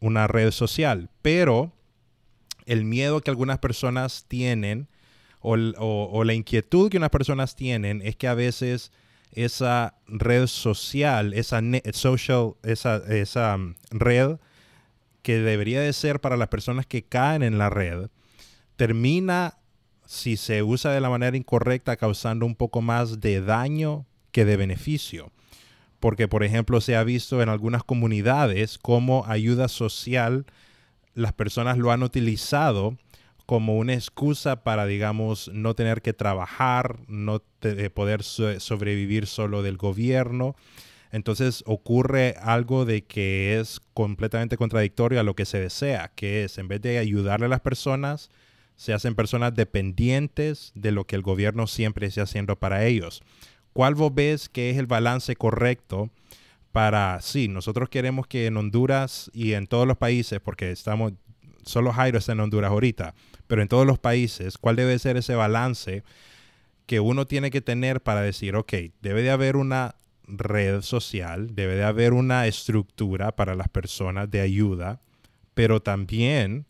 una 0.00 0.26
red 0.26 0.50
social, 0.50 1.10
pero 1.22 1.72
el 2.66 2.84
miedo 2.84 3.20
que 3.20 3.30
algunas 3.30 3.58
personas 3.58 4.24
tienen 4.28 4.88
o, 5.40 6.24
la 6.24 6.34
inquietud 6.34 6.90
que 6.90 6.98
unas 6.98 7.10
personas 7.10 7.56
tienen 7.56 8.02
es 8.02 8.16
que 8.16 8.28
a 8.28 8.34
veces 8.34 8.92
esa 9.32 9.94
red 10.06 10.46
social, 10.46 11.32
esa 11.34 11.60
social, 11.92 12.54
esa, 12.62 12.96
esa 13.08 13.54
um, 13.56 13.74
red 13.90 14.36
que 15.22 15.38
debería 15.38 15.80
de 15.80 15.92
ser 15.92 16.20
para 16.20 16.36
las 16.36 16.48
personas 16.48 16.86
que 16.86 17.02
caen 17.02 17.42
en 17.42 17.58
la 17.58 17.70
red, 17.70 18.08
termina, 18.76 19.58
si 20.06 20.36
se 20.36 20.62
usa 20.62 20.92
de 20.92 21.00
la 21.00 21.10
manera 21.10 21.36
incorrecta, 21.36 21.96
causando 21.96 22.46
un 22.46 22.56
poco 22.56 22.80
más 22.82 23.20
de 23.20 23.40
daño 23.40 24.06
que 24.32 24.44
de 24.44 24.56
beneficio. 24.56 25.30
Porque, 26.00 26.28
por 26.28 26.42
ejemplo, 26.42 26.80
se 26.80 26.96
ha 26.96 27.04
visto 27.04 27.42
en 27.42 27.50
algunas 27.50 27.84
comunidades 27.84 28.78
como 28.78 29.24
ayuda 29.26 29.68
social, 29.68 30.46
las 31.14 31.34
personas 31.34 31.76
lo 31.76 31.92
han 31.92 32.02
utilizado 32.02 32.96
como 33.50 33.78
una 33.78 33.94
excusa 33.94 34.62
para, 34.62 34.86
digamos, 34.86 35.50
no 35.52 35.74
tener 35.74 36.02
que 36.02 36.12
trabajar, 36.12 37.00
no 37.08 37.42
poder 37.94 38.22
sobrevivir 38.22 39.26
solo 39.26 39.64
del 39.64 39.76
gobierno. 39.76 40.54
Entonces 41.10 41.64
ocurre 41.66 42.36
algo 42.40 42.84
de 42.84 43.02
que 43.02 43.58
es 43.58 43.80
completamente 43.92 44.56
contradictorio 44.56 45.18
a 45.18 45.24
lo 45.24 45.34
que 45.34 45.46
se 45.46 45.58
desea, 45.58 46.12
que 46.14 46.44
es 46.44 46.58
en 46.58 46.68
vez 46.68 46.80
de 46.80 46.98
ayudarle 46.98 47.46
a 47.46 47.48
las 47.48 47.58
personas, 47.58 48.30
se 48.76 48.92
hacen 48.92 49.16
personas 49.16 49.52
dependientes 49.52 50.70
de 50.76 50.92
lo 50.92 51.04
que 51.04 51.16
el 51.16 51.22
gobierno 51.22 51.66
siempre 51.66 52.06
está 52.06 52.22
haciendo 52.22 52.54
para 52.54 52.86
ellos. 52.86 53.20
¿Cuál 53.72 53.96
vos 53.96 54.14
ves 54.14 54.48
que 54.48 54.70
es 54.70 54.78
el 54.78 54.86
balance 54.86 55.34
correcto 55.34 56.08
para, 56.70 57.20
sí, 57.20 57.48
nosotros 57.48 57.88
queremos 57.88 58.28
que 58.28 58.46
en 58.46 58.56
Honduras 58.56 59.28
y 59.34 59.54
en 59.54 59.66
todos 59.66 59.88
los 59.88 59.96
países, 59.96 60.38
porque 60.38 60.70
estamos, 60.70 61.14
solo 61.64 61.92
Jairo 61.92 62.18
está 62.18 62.30
en 62.30 62.38
Honduras 62.38 62.70
ahorita, 62.70 63.16
pero 63.50 63.62
en 63.62 63.68
todos 63.68 63.84
los 63.84 63.98
países, 63.98 64.58
¿cuál 64.58 64.76
debe 64.76 64.96
ser 65.00 65.16
ese 65.16 65.34
balance 65.34 66.04
que 66.86 67.00
uno 67.00 67.26
tiene 67.26 67.50
que 67.50 67.60
tener 67.60 68.00
para 68.00 68.22
decir, 68.22 68.54
ok, 68.54 68.72
debe 69.02 69.22
de 69.22 69.32
haber 69.32 69.56
una 69.56 69.96
red 70.28 70.82
social, 70.82 71.56
debe 71.56 71.74
de 71.74 71.82
haber 71.82 72.12
una 72.12 72.46
estructura 72.46 73.34
para 73.34 73.56
las 73.56 73.68
personas 73.68 74.30
de 74.30 74.40
ayuda, 74.40 75.00
pero 75.52 75.82
también 75.82 76.64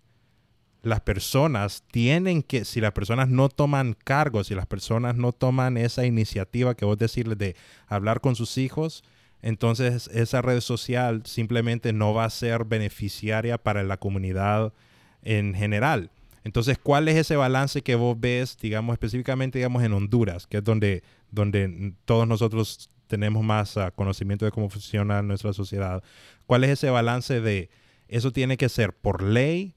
las 0.80 1.02
personas 1.02 1.84
tienen 1.90 2.42
que, 2.42 2.64
si 2.64 2.80
las 2.80 2.92
personas 2.92 3.28
no 3.28 3.50
toman 3.50 3.92
cargo, 3.92 4.42
si 4.42 4.54
las 4.54 4.66
personas 4.66 5.16
no 5.16 5.32
toman 5.32 5.76
esa 5.76 6.06
iniciativa 6.06 6.74
que 6.74 6.86
vos 6.86 6.96
decirles 6.96 7.36
de 7.36 7.56
hablar 7.88 8.22
con 8.22 8.36
sus 8.36 8.56
hijos, 8.56 9.04
entonces 9.42 10.08
esa 10.14 10.40
red 10.40 10.62
social 10.62 11.24
simplemente 11.26 11.92
no 11.92 12.14
va 12.14 12.24
a 12.24 12.30
ser 12.30 12.64
beneficiaria 12.64 13.58
para 13.58 13.82
la 13.82 13.98
comunidad 13.98 14.72
en 15.20 15.52
general. 15.52 16.10
Entonces, 16.45 16.78
¿cuál 16.78 17.09
es 17.09 17.16
ese 17.16 17.36
balance 17.36 17.82
que 17.82 17.95
vos 17.95 18.18
ves, 18.18 18.57
digamos, 18.61 18.95
específicamente, 18.95 19.59
digamos, 19.59 19.82
en 19.82 19.93
Honduras, 19.93 20.47
que 20.47 20.59
es 20.59 20.64
donde, 20.64 21.03
donde 21.30 21.95
todos 22.05 22.26
nosotros 22.26 22.88
tenemos 23.07 23.43
más 23.43 23.76
ah, 23.76 23.91
conocimiento 23.91 24.45
de 24.45 24.51
cómo 24.51 24.70
funciona 24.70 25.22
nuestra 25.22 25.53
sociedad? 25.53 26.03
¿Cuál 26.47 26.64
es 26.64 26.70
ese 26.70 26.91
balance 26.91 27.41
de 27.41 27.70
eso 28.09 28.32
tiene 28.32 28.57
que 28.57 28.68
ser 28.68 28.95
por 28.95 29.22
ley 29.22 29.74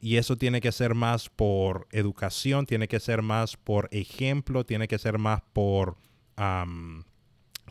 y 0.00 0.16
eso 0.16 0.36
tiene 0.36 0.60
que 0.60 0.72
ser 0.72 0.94
más 0.94 1.28
por 1.28 1.88
educación, 1.92 2.66
tiene 2.66 2.88
que 2.88 3.00
ser 3.00 3.22
más 3.22 3.56
por 3.56 3.88
ejemplo, 3.92 4.64
tiene 4.64 4.88
que 4.88 4.98
ser 4.98 5.18
más 5.18 5.42
por 5.52 5.96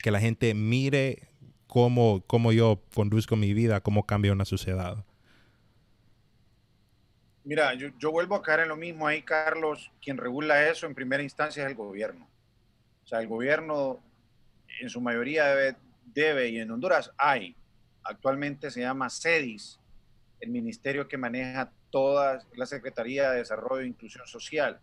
que 0.01 0.11
la 0.11 0.19
gente 0.19 0.53
mire 0.53 1.29
cómo, 1.67 2.23
cómo 2.27 2.51
yo 2.51 2.81
conduzco 2.93 3.35
mi 3.35 3.53
vida, 3.53 3.81
cómo 3.81 4.05
cambia 4.05 4.31
una 4.31 4.45
sociedad. 4.45 5.05
Mira, 7.43 7.73
yo, 7.73 8.11
vuelvo 8.11 8.35
a 8.35 8.43
caer 8.43 8.61
en 8.61 8.69
lo 8.69 8.75
mismo 8.75 9.07
ahí, 9.07 9.23
Carlos. 9.23 9.91
Quien 10.01 10.17
regula 10.17 10.69
eso 10.69 10.85
en 10.85 10.93
primera 10.93 11.23
instancia 11.23 11.63
es 11.63 11.69
el 11.69 11.75
gobierno. 11.75 12.27
O 13.03 13.07
sea, 13.07 13.19
el 13.19 13.27
gobierno 13.27 13.99
en 14.79 14.89
su 14.89 15.01
mayoría 15.01 15.47
debe, 15.47 15.75
debe 16.05 16.49
y 16.49 16.59
en 16.59 16.71
Honduras 16.71 17.11
hay, 17.17 17.55
actualmente 18.03 18.69
se 18.69 18.81
llama 18.81 19.09
CEDIS, 19.09 19.79
el 20.39 20.49
ministerio 20.49 21.07
que 21.07 21.17
maneja 21.17 21.71
toda 21.89 22.43
la 22.55 22.65
Secretaría 22.65 23.31
de 23.31 23.39
Desarrollo 23.39 23.81
e 23.81 23.87
Inclusión 23.87 24.27
Social. 24.27 24.79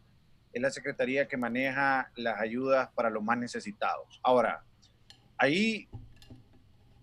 Es 0.52 0.60
la 0.60 0.70
Secretaría 0.70 1.28
que 1.28 1.36
maneja 1.36 2.10
las 2.16 2.40
ayudas 2.40 2.90
para 2.94 3.08
los 3.08 3.22
más 3.22 3.38
necesitados. 3.38 4.20
Ahora, 4.22 4.64
ahí 5.36 5.88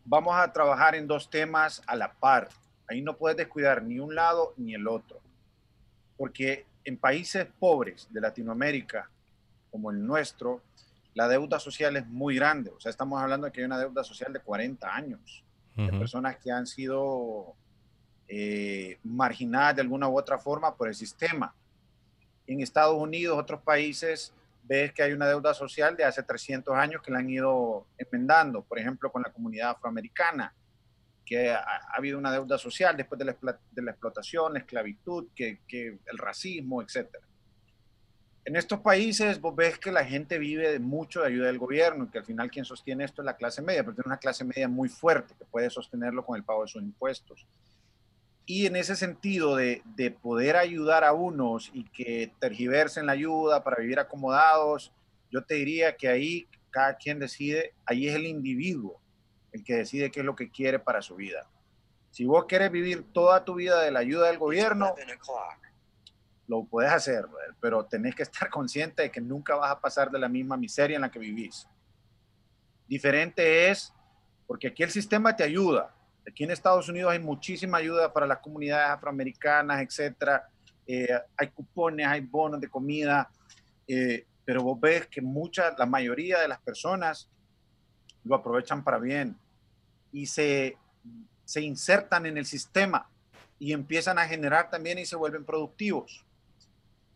vamos 0.03 0.35
a 0.35 0.51
trabajar 0.51 0.95
en 0.95 1.07
dos 1.07 1.29
temas 1.29 1.81
a 1.87 1.95
la 1.95 2.13
par. 2.13 2.49
Ahí 2.87 3.01
no 3.01 3.17
puedes 3.17 3.37
descuidar 3.37 3.83
ni 3.83 3.99
un 3.99 4.15
lado 4.15 4.53
ni 4.57 4.75
el 4.75 4.87
otro. 4.87 5.24
Porque 6.17 6.65
en 6.83 6.97
países 6.97 7.47
pobres 7.59 8.07
de 8.11 8.21
Latinoamérica, 8.21 9.09
como 9.71 9.91
el 9.91 10.05
nuestro, 10.05 10.61
la 11.13 11.27
deuda 11.27 11.59
social 11.59 11.95
es 11.97 12.07
muy 12.07 12.35
grande. 12.35 12.71
O 12.71 12.79
sea, 12.79 12.89
estamos 12.89 13.21
hablando 13.21 13.45
de 13.45 13.51
que 13.51 13.61
hay 13.61 13.65
una 13.65 13.79
deuda 13.79 14.03
social 14.03 14.31
de 14.31 14.39
40 14.39 14.93
años, 14.93 15.43
de 15.75 15.91
personas 15.91 16.37
que 16.37 16.51
han 16.51 16.65
sido 16.65 17.53
eh, 18.29 18.97
marginadas 19.03 19.75
de 19.75 19.81
alguna 19.81 20.07
u 20.07 20.17
otra 20.17 20.37
forma 20.37 20.75
por 20.75 20.87
el 20.87 20.95
sistema. 20.95 21.53
En 22.47 22.61
Estados 22.61 22.95
Unidos, 22.97 23.37
otros 23.37 23.61
países, 23.61 24.33
ves 24.63 24.93
que 24.93 25.03
hay 25.03 25.13
una 25.13 25.27
deuda 25.27 25.53
social 25.53 25.95
de 25.95 26.03
hace 26.03 26.23
300 26.23 26.75
años 26.75 27.01
que 27.01 27.11
la 27.11 27.19
han 27.19 27.29
ido 27.29 27.85
enmendando, 27.97 28.63
por 28.63 28.79
ejemplo, 28.79 29.11
con 29.11 29.21
la 29.21 29.31
comunidad 29.31 29.71
afroamericana, 29.71 30.53
que 31.25 31.51
ha, 31.51 31.63
habido 31.93 32.17
una 32.17 32.31
deuda 32.31 32.57
social 32.57 32.95
después 32.95 33.17
de 33.17 33.25
la, 33.25 33.91
explotación, 33.91 34.53
la 34.53 34.59
esclavitud, 34.59 35.27
que, 35.35 35.59
el 35.69 36.17
racismo, 36.17 36.81
etc. 36.81 37.07
En 38.45 38.55
estos 38.55 38.79
países 38.79 39.41
vos 39.41 39.55
ves 39.55 39.79
que 39.79 39.91
la 39.91 40.05
gente 40.05 40.37
vive 40.37 40.77
mucho 40.79 41.21
de 41.21 41.27
ayuda 41.27 41.47
del 41.47 41.57
gobierno 41.57 42.05
y 42.05 42.09
que 42.09 42.19
al 42.19 42.25
final 42.25 42.51
quien 42.51 42.63
sostiene 42.63 43.03
esto 43.03 43.23
es 43.23 43.25
la 43.25 43.35
clase 43.35 43.61
media, 43.63 43.83
pero 43.83 43.95
tiene 43.95 44.07
una 44.07 44.19
clase 44.19 44.43
media 44.43 44.67
muy 44.67 44.87
fuerte 44.87 45.33
que 45.37 45.45
puede 45.45 45.69
sostenerlo 45.69 46.23
con 46.23 46.37
el 46.37 46.43
pago 46.43 46.61
de 46.61 46.67
sus 46.67 46.83
impuestos. 46.83 47.47
Y 48.45 48.67
en 48.67 48.75
ese 48.75 48.95
sentido 48.95 49.55
de, 49.55 49.81
de, 49.95 50.11
poder 50.11 50.55
ayudar 50.55 51.03
a 51.03 51.13
unos 51.13 51.71
y 51.73 51.85
que 51.85 52.31
tergiversen 52.39 53.07
la 53.07 53.13
ayuda 53.13 53.63
para 53.63 53.81
vivir 53.81 53.97
acomodados, 53.99 54.93
yo 55.31 55.43
te 55.43 55.55
diría 55.55 55.97
que 55.97 56.07
ahí 56.07 56.47
cada 56.69 56.95
quien 56.95 57.17
decide, 57.17 57.73
ahí 57.87 58.07
es 58.07 58.13
el 58.13 58.27
individuo 58.27 59.01
el 59.55 59.63
que 59.63 59.75
decide 59.75 60.11
qué 60.11 60.19
es 60.19 60.25
lo 60.25 60.35
que 60.35 60.49
quiere 60.49 60.79
para 60.79 61.01
su 61.01 61.15
vida. 61.15 61.47
Si 62.11 62.25
vos 62.25 62.45
quieres 62.45 62.71
vivir 62.71 63.05
toda 63.13 63.45
tu 63.45 63.55
vida 63.55 63.81
de 63.81 63.91
la 63.91 63.99
ayuda 63.99 64.27
del 64.27 64.37
gobierno, 64.37 64.93
lo 66.47 66.65
puedes 66.65 66.91
hacer, 66.91 67.25
pero 67.61 67.85
tenés 67.85 68.15
que 68.15 68.23
estar 68.23 68.49
consciente 68.51 69.03
de 69.03 69.11
que 69.11 69.21
nunca 69.21 69.55
vas 69.55 69.71
a 69.71 69.79
pasar 69.79 70.11
de 70.11 70.19
la 70.19 70.27
misma 70.27 70.57
miseria 70.57 70.95
en 70.95 71.01
la 71.01 71.11
que 71.11 71.19
vivís. 71.19 71.67
Diferente 72.85 73.69
es, 73.69 73.93
porque 74.45 74.67
aquí 74.67 74.83
el 74.83 74.91
sistema 74.91 75.35
te 75.35 75.43
ayuda, 75.43 75.95
Aquí 76.27 76.43
en 76.43 76.49
Estados 76.49 76.89
Unidos 76.89 77.11
hay 77.11 77.19
muchísima 77.19 77.77
ayuda 77.77 78.11
para 78.11 78.25
las 78.25 78.39
comunidades 78.39 78.89
afroamericanas, 78.89 79.79
etcétera. 79.79 80.49
Eh, 80.87 81.07
hay 81.37 81.49
cupones, 81.49 82.07
hay 82.07 82.21
bonos 82.21 82.59
de 82.59 82.67
comida, 82.67 83.29
eh, 83.87 84.25
pero 84.43 84.63
vos 84.63 84.79
ves 84.81 85.05
que 85.05 85.21
mucha, 85.21 85.75
la 85.77 85.85
mayoría 85.85 86.39
de 86.39 86.47
las 86.47 86.59
personas 86.61 87.29
lo 88.23 88.33
aprovechan 88.33 88.83
para 88.83 88.97
bien 88.97 89.37
y 90.15 90.27
se, 90.27 90.77
se 91.43 91.61
insertan 91.61 92.25
en 92.25 92.37
el 92.37 92.45
sistema 92.45 93.09
y 93.59 93.73
empiezan 93.73 94.17
a 94.17 94.25
generar 94.25 94.69
también 94.69 94.97
y 94.97 95.05
se 95.05 95.17
vuelven 95.17 95.43
productivos. 95.43 96.25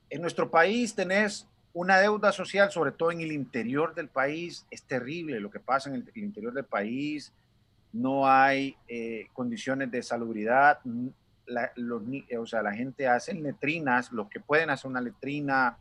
En 0.10 0.22
nuestro 0.22 0.52
país 0.52 0.94
tenés 0.94 1.48
una 1.72 1.98
deuda 1.98 2.34
social, 2.34 2.72
sobre 2.72 2.92
todo 2.92 3.12
en 3.12 3.22
el 3.22 3.32
interior 3.32 3.96
del 3.96 4.10
país, 4.10 4.66
es 4.70 4.84
terrible 4.84 5.40
lo 5.40 5.50
que 5.50 5.62
pasa 5.62 5.90
en 5.90 5.96
el 5.96 6.24
interior 6.24 6.54
del 6.54 6.66
país, 6.66 7.32
no 7.94 8.30
hay 8.30 8.76
eh, 8.90 9.28
condiciones 9.32 9.90
de 9.92 10.04
salubridad, 10.04 10.80
la, 11.46 11.72
los, 11.76 12.04
o 12.38 12.46
sea, 12.46 12.62
la 12.62 12.74
gente 12.74 13.08
hace 13.08 13.34
letrinas, 13.34 14.12
los 14.12 14.28
que 14.30 14.42
pueden 14.42 14.72
hacer 14.72 14.92
una 14.92 15.00
letrina, 15.00 15.78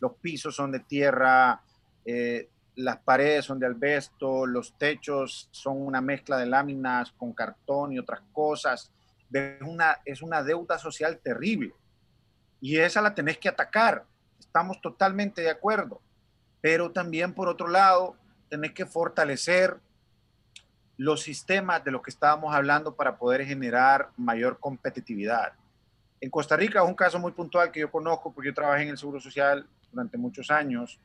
los 0.00 0.14
pisos 0.14 0.56
son 0.56 0.72
de 0.72 0.80
tierra, 0.80 1.60
eh, 2.06 2.48
las 2.78 2.98
paredes 2.98 3.44
son 3.44 3.58
de 3.58 3.66
albesto, 3.66 4.46
los 4.46 4.72
techos 4.78 5.48
son 5.50 5.84
una 5.84 6.00
mezcla 6.00 6.38
de 6.38 6.46
láminas 6.46 7.10
con 7.10 7.32
cartón 7.32 7.92
y 7.92 7.98
otras 7.98 8.20
cosas. 8.32 8.92
Es 9.32 9.60
una, 9.62 9.98
es 10.04 10.22
una 10.22 10.44
deuda 10.44 10.78
social 10.78 11.18
terrible. 11.18 11.74
Y 12.60 12.78
esa 12.78 13.02
la 13.02 13.16
tenés 13.16 13.36
que 13.38 13.48
atacar. 13.48 14.04
Estamos 14.38 14.80
totalmente 14.80 15.42
de 15.42 15.50
acuerdo. 15.50 16.00
Pero 16.60 16.92
también, 16.92 17.34
por 17.34 17.48
otro 17.48 17.66
lado, 17.66 18.14
tenés 18.48 18.72
que 18.72 18.86
fortalecer 18.86 19.76
los 20.96 21.22
sistemas 21.22 21.82
de 21.82 21.90
los 21.90 22.00
que 22.00 22.10
estábamos 22.10 22.54
hablando 22.54 22.94
para 22.94 23.18
poder 23.18 23.44
generar 23.44 24.10
mayor 24.16 24.60
competitividad. 24.60 25.52
En 26.20 26.30
Costa 26.30 26.56
Rica 26.56 26.80
es 26.80 26.88
un 26.88 26.94
caso 26.94 27.18
muy 27.18 27.32
puntual 27.32 27.72
que 27.72 27.80
yo 27.80 27.90
conozco 27.90 28.32
porque 28.32 28.50
yo 28.50 28.54
trabajé 28.54 28.84
en 28.84 28.90
el 28.90 28.98
Seguro 28.98 29.18
Social 29.18 29.66
durante 29.90 30.16
muchos 30.16 30.48
años. 30.52 31.00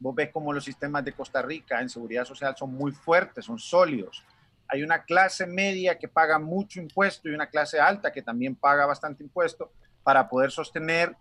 Vos 0.00 0.14
ves 0.14 0.30
cómo 0.32 0.52
los 0.52 0.64
sistemas 0.64 1.04
de 1.04 1.12
Costa 1.12 1.42
Rica 1.42 1.80
en 1.80 1.90
seguridad 1.90 2.24
social 2.24 2.56
son 2.56 2.72
muy 2.72 2.90
fuertes, 2.90 3.44
son 3.44 3.58
sólidos. 3.58 4.24
Hay 4.66 4.82
una 4.82 5.04
clase 5.04 5.46
media 5.46 5.98
que 5.98 6.08
paga 6.08 6.38
mucho 6.38 6.80
impuesto 6.80 7.28
y 7.28 7.34
una 7.34 7.48
clase 7.48 7.78
alta 7.78 8.10
que 8.10 8.22
también 8.22 8.56
paga 8.56 8.86
bastante 8.86 9.22
impuesto 9.22 9.70
para 10.02 10.26
poder 10.28 10.50
sostener 10.50 11.14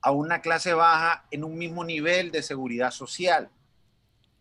a 0.00 0.12
una 0.12 0.40
clase 0.40 0.74
baja 0.74 1.24
en 1.30 1.42
un 1.42 1.58
mismo 1.58 1.84
nivel 1.84 2.30
de 2.30 2.42
seguridad 2.42 2.92
social. 2.92 3.50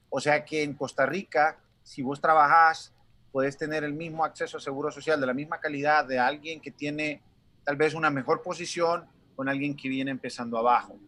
O 0.10 0.20
sea 0.20 0.46
que 0.46 0.62
en 0.62 0.76
Costa 0.76 1.08
Rica, 1.08 1.58
si 1.84 2.04
vos 2.04 2.22
trabajás, 2.22 2.94
puedes 3.32 3.58
tener 3.58 3.84
el 3.84 3.94
mismo 3.94 4.24
acceso 4.24 4.58
a 4.58 4.62
seguro 4.62 4.92
social 4.92 5.20
de 5.20 5.26
la 5.26 5.34
misma 5.34 5.60
calidad 5.60 6.06
de 6.06 6.20
alguien 6.20 6.62
que 6.62 6.70
tiene 6.70 7.24
tal 7.64 7.76
vez 7.76 7.96
una 7.96 8.12
mejor 8.12 8.44
posición 8.44 9.08
con 9.36 9.50
alguien 9.50 9.76
que 9.76 9.90
viene 9.90 10.12
empezando 10.12 10.58
abajo. 10.58 11.00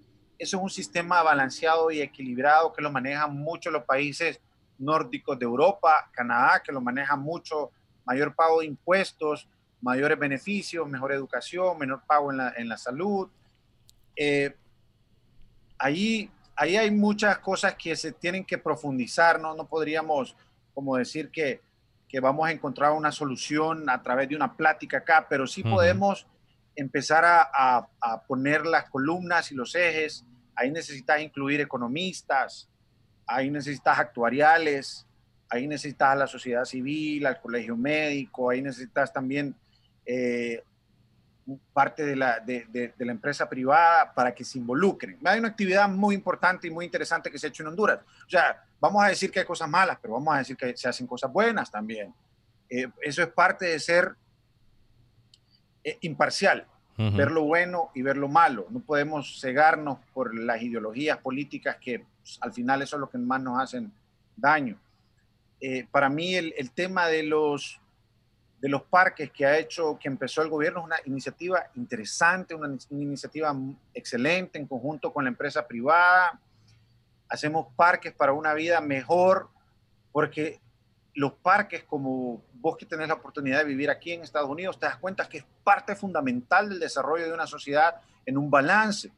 Eso 0.43 0.57
es 0.57 0.63
un 0.63 0.69
sistema 0.69 1.23
balanceado 1.23 1.89
y 1.89 2.01
equilibrado 2.01 2.73
que 2.73 2.81
lo 2.81 2.91
manejan 2.91 3.33
mucho 3.33 3.71
los 3.71 3.85
países 3.85 4.41
nórdicos 4.77 5.39
de 5.39 5.45
Europa, 5.45 6.09
Canadá, 6.11 6.61
que 6.61 6.73
lo 6.73 6.81
manejan 6.81 7.21
mucho, 7.21 7.71
mayor 8.03 8.35
pago 8.35 8.59
de 8.59 8.65
impuestos, 8.65 9.47
mayores 9.79 10.19
beneficios, 10.19 10.85
mejor 10.85 11.13
educación, 11.13 11.77
menor 11.77 12.03
pago 12.05 12.29
en 12.31 12.37
la, 12.37 12.53
en 12.57 12.67
la 12.67 12.77
salud. 12.77 13.29
Eh, 14.17 14.53
ahí, 15.77 16.29
ahí 16.57 16.75
hay 16.75 16.91
muchas 16.91 17.37
cosas 17.37 17.75
que 17.75 17.95
se 17.95 18.11
tienen 18.11 18.43
que 18.43 18.57
profundizar, 18.57 19.39
¿no? 19.39 19.55
No 19.55 19.65
podríamos 19.65 20.35
como 20.73 20.97
decir 20.97 21.29
que, 21.31 21.61
que 22.09 22.19
vamos 22.19 22.49
a 22.49 22.51
encontrar 22.51 22.91
una 22.91 23.13
solución 23.13 23.89
a 23.89 24.03
través 24.03 24.27
de 24.27 24.35
una 24.35 24.57
plática 24.57 24.97
acá, 24.97 25.25
pero 25.29 25.47
sí 25.47 25.63
podemos 25.63 26.27
empezar 26.75 27.23
a, 27.23 27.87
a, 28.01 28.21
poner 28.23 28.65
las 28.65 28.89
columnas 28.89 29.51
y 29.53 29.55
los 29.55 29.73
ejes. 29.75 30.25
Ahí 30.55 30.71
necesitas 30.71 31.19
incluir 31.21 31.61
economistas, 31.61 32.69
ahí 33.25 33.49
necesitas 33.49 33.97
actuariales, 33.99 35.05
ahí 35.49 35.67
necesitas 35.67 36.09
a 36.09 36.15
la 36.15 36.27
sociedad 36.27 36.65
civil, 36.65 37.25
al 37.25 37.39
colegio 37.39 37.75
médico, 37.75 38.49
ahí 38.49 38.61
necesitas 38.61 39.11
también 39.11 39.55
eh, 40.05 40.63
parte 41.73 42.05
de 42.05 42.15
la, 42.15 42.39
de, 42.39 42.93
la, 42.97 43.11
empresa 43.11 43.49
privada 43.49 44.13
para 44.13 44.33
que 44.33 44.43
se 44.43 44.57
involucren. 44.57 45.19
Hay 45.25 45.39
una 45.39 45.49
actividad 45.49 45.89
muy 45.89 46.15
importante 46.15 46.67
y 46.67 46.71
muy 46.71 46.85
interesante 46.85 47.29
que 47.29 47.37
se 47.37 47.47
ha 47.47 47.49
hecho 47.49 47.63
en 47.63 47.69
Honduras. 47.69 47.99
O 48.25 48.29
sea, 48.29 48.63
vamos 48.79 49.03
a 49.03 49.07
decir 49.07 49.29
que 49.31 49.39
hay 49.39 49.45
cosas 49.45 49.69
malas, 49.69 49.97
pero 50.01 50.13
vamos 50.13 50.33
a 50.33 50.37
decir 50.39 50.55
que 50.55 50.75
se 50.77 50.87
hacen 50.87 51.05
cosas 51.05 51.31
buenas 51.31 51.69
también. 51.69 52.13
Eh, 52.69 52.87
eso 53.01 53.21
es 53.21 53.27
parte 53.29 53.65
de 53.65 53.79
ser 53.79 54.15
eh, 55.83 55.97
imparcial, 56.01 56.65
ver 56.97 57.31
lo 57.31 57.43
bueno 57.43 57.89
y 57.93 58.01
ver 58.01 58.17
lo 58.17 58.27
malo. 58.27 58.67
No 58.69 58.79
podemos 58.79 59.39
cegarnos 59.39 59.99
por 60.13 60.37
las 60.37 60.61
ideologías 60.61 61.17
políticas 61.17 61.77
que 61.77 62.05
pues, 62.21 62.37
al 62.41 62.53
final 62.53 62.81
eso 62.81 62.95
es 62.97 62.99
lo 62.99 63.09
que 63.09 63.17
más 63.17 63.41
nos 63.41 63.61
hacen 63.61 63.91
daño. 64.35 64.77
para 65.91 66.09
mí 66.09 66.35
el, 66.35 66.53
el 66.57 66.71
tema 66.71 67.07
de 67.07 67.23
los 67.23 67.79
de 68.63 68.69
los 68.69 68.83
parques 68.83 69.29
que 69.29 69.45
ha 69.45 69.57
hecho, 69.57 69.99
que 69.99 70.07
empezó 70.07 70.41
el 70.41 70.47
gobierno, 70.47 70.79
es 70.79 70.85
una 70.85 70.95
iniciativa 71.03 71.69
interesante, 71.75 72.55
una, 72.55 72.77
iniciativa 72.91 73.53
excelente 73.93 74.57
en 74.57 74.67
conjunto 74.67 75.11
con 75.11 75.25
la 75.25 75.31
empresa 75.31 75.67
privada. 75.67 76.39
Hacemos 77.27 77.67
parques 77.75 78.13
para 78.13 78.31
una 78.31 78.53
vida 78.53 78.79
mejor, 78.79 79.49
porque 80.13 80.61
los 81.16 81.34
parques, 81.34 81.84
como 81.84 82.43
vos 82.55 82.78
que 82.78 82.86
tenés 82.86 83.07
la 83.07 83.16
oportunidad 83.16 83.59
de 83.59 83.66
vivir 83.66 83.89
aquí 83.89 84.14
en 84.14 84.22
Estados 84.22 84.49
Unidos, 84.49 84.80
te 84.80 84.86
das 84.86 84.97
cuenta 84.97 85.28
que 85.28 85.39
es 85.39 85.45
parte 85.64 85.95
fundamental 85.95 86.70
del 86.70 86.80
desarrollo 86.80 87.26
de 87.26 87.34
una 87.34 87.47
sociedad 87.47 87.95
en 88.26 88.38
un 88.38 88.49
balance. 88.49 89.11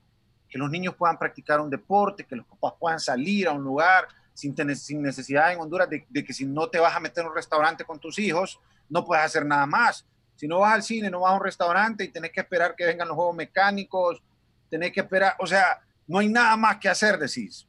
Que 0.49 0.57
los 0.57 0.69
niños 0.69 0.95
puedan 0.95 1.17
practicar 1.17 1.59
un 1.59 1.69
deporte, 1.69 2.25
que 2.25 2.35
los 2.35 2.45
papás 2.45 2.73
puedan 2.79 2.99
salir 2.99 3.47
a 3.47 3.53
un 3.53 3.63
lugar 3.63 4.07
sin, 4.33 4.53
necesidad 5.01 5.53
en 5.53 5.59
Honduras 5.59 5.89
de, 5.89 6.05
de 6.09 6.23
que 6.23 6.33
si 6.33 6.45
no 6.45 6.69
te 6.69 6.79
vas 6.79 6.95
a 6.95 6.99
meter 6.99 7.23
en 7.23 7.29
un 7.29 7.35
restaurante 7.35 7.85
con 7.85 7.99
tus 7.99 8.19
hijos, 8.19 8.59
no 8.89 9.05
puedes 9.05 9.23
hacer 9.23 9.45
nada 9.45 9.65
más. 9.65 10.05
Si 10.35 10.47
no 10.47 10.59
vas 10.59 10.73
al 10.73 10.83
cine, 10.83 11.09
no 11.09 11.21
vas 11.21 11.31
a 11.31 11.35
un 11.35 11.43
restaurante 11.43 12.03
y 12.03 12.09
tenés 12.09 12.31
que 12.31 12.41
esperar 12.41 12.75
que 12.75 12.85
vengan 12.85 13.07
los 13.07 13.15
juegos 13.15 13.35
mecánicos, 13.35 14.21
tenés 14.69 14.91
que 14.91 14.99
esperar, 14.99 15.35
o 15.39 15.47
sea, 15.47 15.81
no 16.07 16.19
hay 16.19 16.27
nada 16.27 16.57
más 16.57 16.77
que 16.77 16.89
hacer, 16.89 17.17
decís. 17.17 17.67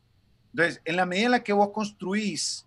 Entonces, 0.53 0.81
en 0.85 0.97
la 0.97 1.07
medida 1.07 1.27
en 1.27 1.31
la 1.33 1.45
que 1.45 1.53
vos 1.53 1.71
construís, 1.71 2.66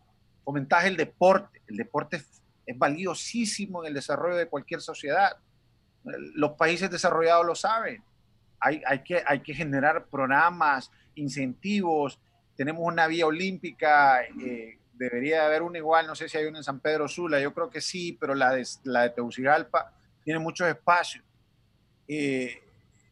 fomentás 0.49 0.85
el 0.85 0.97
deporte, 0.97 1.61
el 1.67 1.77
deporte 1.77 2.23
es 2.65 2.77
valiosísimo 2.77 3.83
en 3.83 3.89
el 3.89 3.93
desarrollo 3.93 4.35
de 4.35 4.47
cualquier 4.47 4.81
sociedad. 4.81 5.37
Los 6.33 6.53
países 6.53 6.89
desarrollados 6.89 7.45
lo 7.45 7.53
saben. 7.53 8.03
Hay, 8.59 8.81
hay, 8.87 9.03
que, 9.03 9.21
hay 9.27 9.41
que 9.41 9.53
generar 9.53 10.07
programas, 10.07 10.89
incentivos. 11.13 12.19
Tenemos 12.55 12.81
una 12.83 13.05
vía 13.05 13.27
olímpica 13.27 14.23
eh, 14.23 14.79
debería 14.93 15.45
haber 15.45 15.61
una 15.61 15.77
igual, 15.77 16.07
no 16.07 16.15
sé 16.15 16.27
si 16.27 16.39
hay 16.39 16.45
una 16.45 16.57
en 16.57 16.63
San 16.63 16.79
Pedro 16.79 17.07
Sula, 17.07 17.39
yo 17.39 17.53
creo 17.53 17.69
que 17.69 17.79
sí, 17.79 18.17
pero 18.19 18.33
la 18.33 18.51
de, 18.51 18.67
la 18.85 19.03
de 19.03 19.11
Tegucigalpa 19.11 19.93
tiene 20.23 20.39
muchos 20.39 20.67
espacios. 20.67 21.23
Eh, 22.07 22.59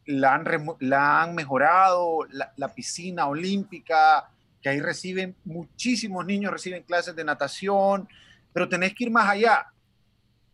la, 0.06 0.34
han, 0.34 0.44
la 0.80 1.22
han 1.22 1.36
mejorado, 1.36 2.26
la, 2.30 2.74
piscina 2.74 3.28
olímpica, 3.28 4.28
que 4.62 4.68
ahí 4.68 4.80
reciben 4.80 5.36
muchísimos 5.44 6.24
niños, 6.26 6.52
reciben 6.52 6.82
clases 6.82 7.14
de 7.14 7.24
natación, 7.24 8.08
pero 8.52 8.68
tenés 8.68 8.94
que 8.94 9.04
ir 9.04 9.10
más 9.10 9.28
allá, 9.28 9.72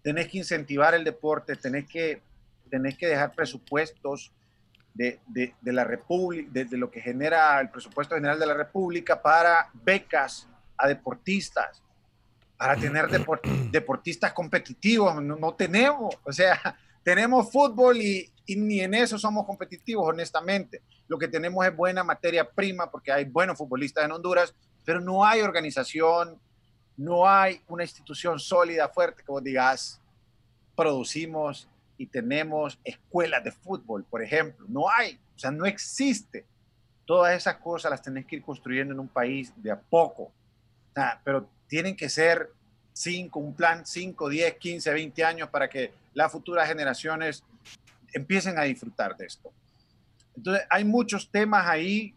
tenés 0.03 0.29
que 0.29 0.39
incentivar 0.39 0.95
el 0.95 1.05
deporte, 1.05 1.57
tenés 1.57 1.87
que, 1.87 2.23
tenés 2.71 2.99
que 2.99 3.07
dejar 3.07 3.35
presupuestos 3.35 4.33
de, 4.93 5.21
de, 5.27 5.55
de 5.61 5.73
la 5.73 5.85
República, 5.85 6.49
de, 6.53 6.65
de, 6.67 6.77
lo 6.77 6.91
que 6.91 7.01
genera 7.01 7.61
el 7.61 7.71
presupuesto 7.71 8.15
general 8.15 8.39
de 8.39 8.47
la 8.47 8.55
República 8.55 9.21
para 9.21 9.71
becas 9.73 10.49
a 10.77 10.87
deportistas, 10.87 11.83
para 12.57 12.77
tener 12.77 13.07
deportistas 13.71 14.33
competitivos. 14.33 15.23
No, 15.23 15.55
tenemos, 15.55 16.15
o 16.25 16.33
sea, 16.33 16.77
tenemos 17.05 17.53
fútbol 17.53 17.99
y, 17.99 18.33
ni 18.49 18.81
en 18.81 18.95
eso 18.95 19.19
somos 19.19 19.47
competitivos, 19.47 20.09
honestamente. 20.09 20.83
Lo 21.07 21.19
que 21.19 21.29
tenemos 21.29 21.65
es 21.65 21.77
buena 21.77 22.03
materia 22.03 22.49
prima 22.51 22.91
porque 22.91 23.13
hay 23.13 23.25
buenos 23.25 23.57
futbolistas 23.57 24.05
en 24.05 24.13
Honduras, 24.13 24.55
pero 24.85 25.01
no 25.01 25.25
hay 25.25 25.41
organización, 25.41 26.41
no 26.97 27.29
hay 27.29 27.61
una 27.69 27.85
institución 27.85 28.41
sólida, 28.41 28.89
fuerte, 28.89 29.23
como 29.23 29.41
digas, 29.41 30.01
producimos 30.75 31.69
y 31.97 32.07
tenemos 32.07 32.79
escuelas 32.83 33.45
de 33.45 33.53
fútbol, 33.53 34.05
por 34.05 34.23
ejemplo. 34.23 34.67
No 34.69 34.87
hay, 34.91 35.21
o 35.37 35.39
sea, 35.39 35.51
no 35.53 35.67
existe. 35.67 36.45
Todas 37.05 37.37
esas 37.37 37.57
cosas 37.59 37.91
las 37.91 38.03
tenés 38.03 38.27
que 38.27 38.37
ir 38.37 38.43
construyendo 38.43 38.93
en 38.95 39.01
un 39.01 39.09
país 39.09 39.53
de 39.57 39.71
a 39.71 39.79
poco 39.79 40.33
pero 41.25 41.49
tienen 41.67 41.97
que 41.97 42.09
ser 42.09 42.51
cinco, 42.95 43.41
un 43.41 43.55
plan 43.55 43.85
5, 43.85 44.29
10, 44.29 44.55
15, 44.55 44.93
20 44.93 45.25
años 45.25 45.49
para 45.51 45.69
que 45.69 45.93
las 46.15 46.33
futuras 46.33 46.67
generaciones 46.67 47.45
empiecen 48.15 48.59
a 48.59 48.63
disfrutar 48.63 49.17
de 49.17 49.27
esto. 49.27 49.53
Entonces, 50.37 50.65
hay 50.71 50.85
muchos 50.85 51.31
temas 51.31 51.67
ahí 51.67 52.15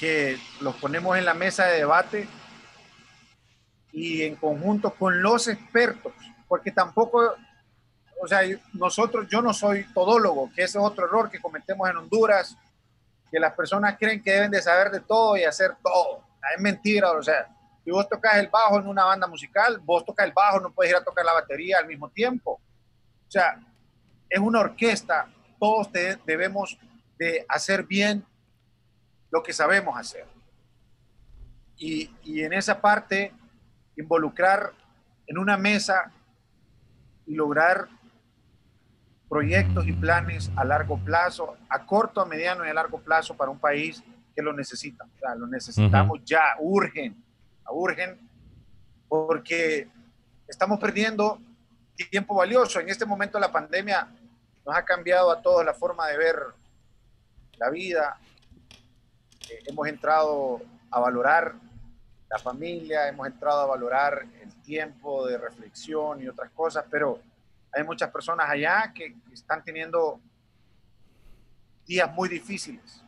que 0.00 0.36
los 0.60 0.74
ponemos 0.76 1.16
en 1.16 1.24
la 1.24 1.34
mesa 1.34 1.66
de 1.66 1.78
debate 1.78 2.26
y 3.92 4.22
en 4.22 4.36
conjunto 4.36 4.94
con 4.94 5.22
los 5.22 5.46
expertos, 5.48 6.12
porque 6.48 6.72
tampoco, 6.72 7.34
o 8.20 8.26
sea, 8.26 8.40
nosotros, 8.72 9.28
yo 9.30 9.42
no 9.42 9.52
soy 9.52 9.84
todólogo, 9.92 10.50
que 10.54 10.62
ese 10.62 10.78
es 10.78 10.84
otro 10.84 11.06
error 11.06 11.30
que 11.30 11.40
cometemos 11.40 11.88
en 11.88 11.98
Honduras, 11.98 12.56
que 13.30 13.38
las 13.38 13.52
personas 13.54 13.96
creen 13.98 14.22
que 14.22 14.32
deben 14.32 14.50
de 14.50 14.62
saber 14.62 14.90
de 14.90 15.00
todo 15.00 15.36
y 15.36 15.44
hacer 15.44 15.72
todo 15.82 16.24
es 16.54 16.60
mentira, 16.60 17.12
o 17.12 17.22
sea, 17.22 17.48
si 17.84 17.90
vos 17.90 18.08
tocas 18.08 18.36
el 18.36 18.48
bajo 18.48 18.78
en 18.78 18.86
una 18.86 19.04
banda 19.04 19.26
musical, 19.26 19.80
vos 19.82 20.04
tocas 20.04 20.26
el 20.26 20.32
bajo, 20.32 20.60
no 20.60 20.70
puedes 20.70 20.90
ir 20.92 20.96
a 20.96 21.04
tocar 21.04 21.24
la 21.24 21.32
batería 21.32 21.78
al 21.78 21.86
mismo 21.86 22.08
tiempo. 22.10 22.60
O 23.26 23.30
sea, 23.30 23.60
es 24.28 24.38
una 24.38 24.60
orquesta, 24.60 25.28
todos 25.58 25.88
debemos 26.24 26.78
de 27.18 27.44
hacer 27.48 27.84
bien 27.84 28.24
lo 29.30 29.42
que 29.42 29.52
sabemos 29.52 29.98
hacer. 29.98 30.26
Y, 31.76 32.10
y 32.22 32.42
en 32.42 32.52
esa 32.52 32.80
parte, 32.80 33.32
involucrar 33.96 34.72
en 35.26 35.38
una 35.38 35.56
mesa 35.56 36.12
y 37.26 37.34
lograr 37.34 37.88
proyectos 39.28 39.86
y 39.86 39.92
planes 39.92 40.50
a 40.56 40.64
largo 40.64 40.98
plazo, 40.98 41.56
a 41.68 41.86
corto, 41.86 42.20
a 42.20 42.26
mediano 42.26 42.66
y 42.66 42.68
a 42.68 42.74
largo 42.74 43.00
plazo 43.00 43.36
para 43.36 43.50
un 43.50 43.60
país 43.60 44.02
que 44.34 44.42
lo 44.42 44.52
necesitan. 44.52 45.08
O 45.08 45.18
sea, 45.18 45.34
lo 45.36 45.46
necesitamos 45.46 46.20
ya, 46.24 46.42
urgen, 46.58 47.24
urgen, 47.72 48.18
porque 49.08 49.88
estamos 50.48 50.78
perdiendo 50.78 51.40
tiempo 52.08 52.34
valioso. 52.34 52.80
En 52.80 52.88
este 52.88 53.04
momento 53.04 53.38
la 53.38 53.52
pandemia 53.52 54.08
nos 54.64 54.74
ha 54.74 54.84
cambiado 54.84 55.30
a 55.30 55.42
todos 55.42 55.64
la 55.64 55.74
forma 55.74 56.06
de 56.08 56.16
ver 56.16 56.36
la 57.58 57.70
vida. 57.70 58.18
Eh, 59.50 59.62
hemos 59.66 59.86
entrado 59.88 60.60
a 60.90 61.00
valorar 61.00 61.54
la 62.30 62.38
familia, 62.38 63.08
hemos 63.08 63.26
entrado 63.26 63.60
a 63.60 63.66
valorar 63.66 64.24
el 64.40 64.54
tiempo 64.62 65.26
de 65.26 65.36
reflexión 65.36 66.22
y 66.22 66.28
otras 66.28 66.50
cosas, 66.50 66.84
pero 66.90 67.20
hay 67.72 67.84
muchas 67.84 68.10
personas 68.10 68.48
allá 68.48 68.92
que, 68.94 69.16
están 69.32 69.64
teniendo 69.64 70.20
días 71.86 72.12
muy 72.12 72.28
difíciles. 72.28 73.02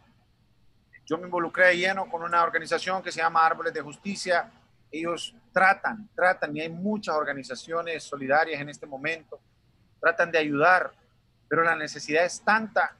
Yo 1.06 1.18
me 1.18 1.24
involucré 1.24 1.68
de 1.68 1.78
lleno 1.78 2.08
con 2.08 2.22
una 2.22 2.42
organización 2.42 3.02
que 3.02 3.12
se 3.12 3.20
llama 3.20 3.44
Árboles 3.44 3.72
de 3.72 3.80
Justicia. 3.80 4.50
Ellos 4.90 5.34
tratan, 5.52 6.08
tratan, 6.14 6.56
y 6.56 6.60
hay 6.60 6.68
muchas 6.68 7.14
organizaciones 7.14 8.02
solidarias 8.02 8.60
en 8.60 8.68
este 8.68 8.86
momento, 8.86 9.40
tratan 10.00 10.30
de 10.30 10.38
ayudar, 10.38 10.92
pero 11.48 11.62
la 11.62 11.76
necesidad 11.76 12.24
es 12.24 12.40
tanta 12.40 12.94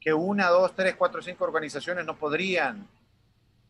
que 0.00 0.12
una, 0.12 0.48
dos, 0.48 0.74
tres, 0.74 0.94
cuatro, 0.96 1.20
cinco 1.20 1.44
organizaciones 1.44 2.06
no 2.06 2.16
podrían 2.16 2.88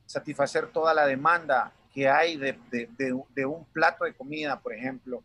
satisfacer 0.07 0.69
toda 0.69 0.95
la 0.95 1.07
demanda 1.07 1.73
que 1.93 2.09
hay 2.09 2.37
de, 2.37 2.57
de, 2.71 3.45
un 3.45 3.65
plato 3.67 4.05
de 4.05 4.15
comida, 4.15 4.59
por 4.61 4.73
ejemplo, 4.73 5.23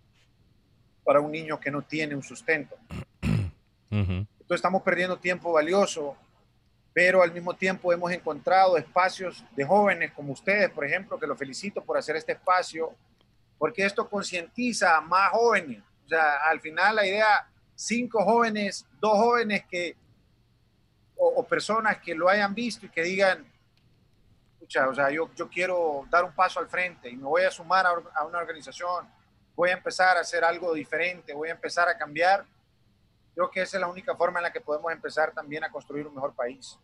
para 1.04 1.20
un 1.20 1.32
niño 1.32 1.60
que 1.60 1.70
no 1.70 1.84
tiene 1.84 2.16
un 2.16 2.24
sustento. 2.24 2.76
Entonces 3.90 4.28
estamos 4.50 4.82
perdiendo 4.82 5.18
tiempo 5.18 5.54
valioso, 5.54 6.18
pero 6.96 7.22
al 7.22 7.34
mismo 7.34 7.54
tiempo 7.54 7.92
hemos 7.92 8.10
encontrado 8.14 8.78
espacios 8.78 9.44
de 9.54 9.66
jóvenes 9.66 10.14
como 10.14 10.32
ustedes, 10.32 10.70
por 10.70 10.86
ejemplo, 10.86 11.20
que 11.20 11.28
lo 11.28 11.36
felicito 11.36 11.84
por 11.84 11.98
hacer 11.98 12.16
este 12.16 12.32
espacio, 12.32 12.96
porque 13.58 13.86
esto 13.86 14.10
concientiza 14.10 14.96
a 14.96 15.02
más 15.02 15.32
jóvenes. 15.32 15.84
O 16.06 16.08
sea, 16.08 16.38
al 16.50 16.62
final 16.62 16.96
la 16.96 17.06
idea, 17.06 17.50
cinco 17.76 18.24
jóvenes, 18.24 18.86
dos 19.02 19.18
jóvenes 19.18 19.66
que, 19.70 19.98
o 21.18 21.46
personas 21.46 21.98
que 21.98 22.16
lo 22.16 22.30
hayan 22.30 22.56
visto 22.56 22.86
y 22.86 22.90
que 22.90 23.04
digan, 23.04 23.46
o 24.88 24.96
sea, 24.96 25.12
yo, 25.12 25.30
yo 25.36 25.50
quiero 25.50 26.06
dar 26.10 26.24
un 26.24 26.34
paso 26.34 26.62
al 26.62 26.70
frente 26.70 27.10
y 27.10 27.18
me 27.18 27.24
voy 27.24 27.44
a 27.44 27.52
sumar 27.52 27.86
a, 27.86 28.24
una 28.24 28.40
organización, 28.40 29.06
voy 29.54 29.70
a 29.70 29.74
empezar 29.74 30.16
a 30.16 30.22
hacer 30.22 30.46
algo 30.46 30.74
diferente, 30.74 31.34
voy 31.34 31.50
a 31.50 31.54
empezar 31.54 31.90
a 31.90 31.98
cambiar. 31.98 32.46
Creo 33.36 33.52
que 33.52 33.62
esa 33.62 33.78
es 33.78 33.82
la 33.82 33.88
única 33.88 34.16
forma 34.16 34.40
en 34.40 34.44
la 34.44 34.54
que 34.54 34.62
podemos 34.62 34.92
empezar 34.92 35.34
también 35.34 35.64
a 35.66 35.70
construir 35.70 36.08
un 36.08 36.16
mejor 36.16 36.34
país. 36.34 36.80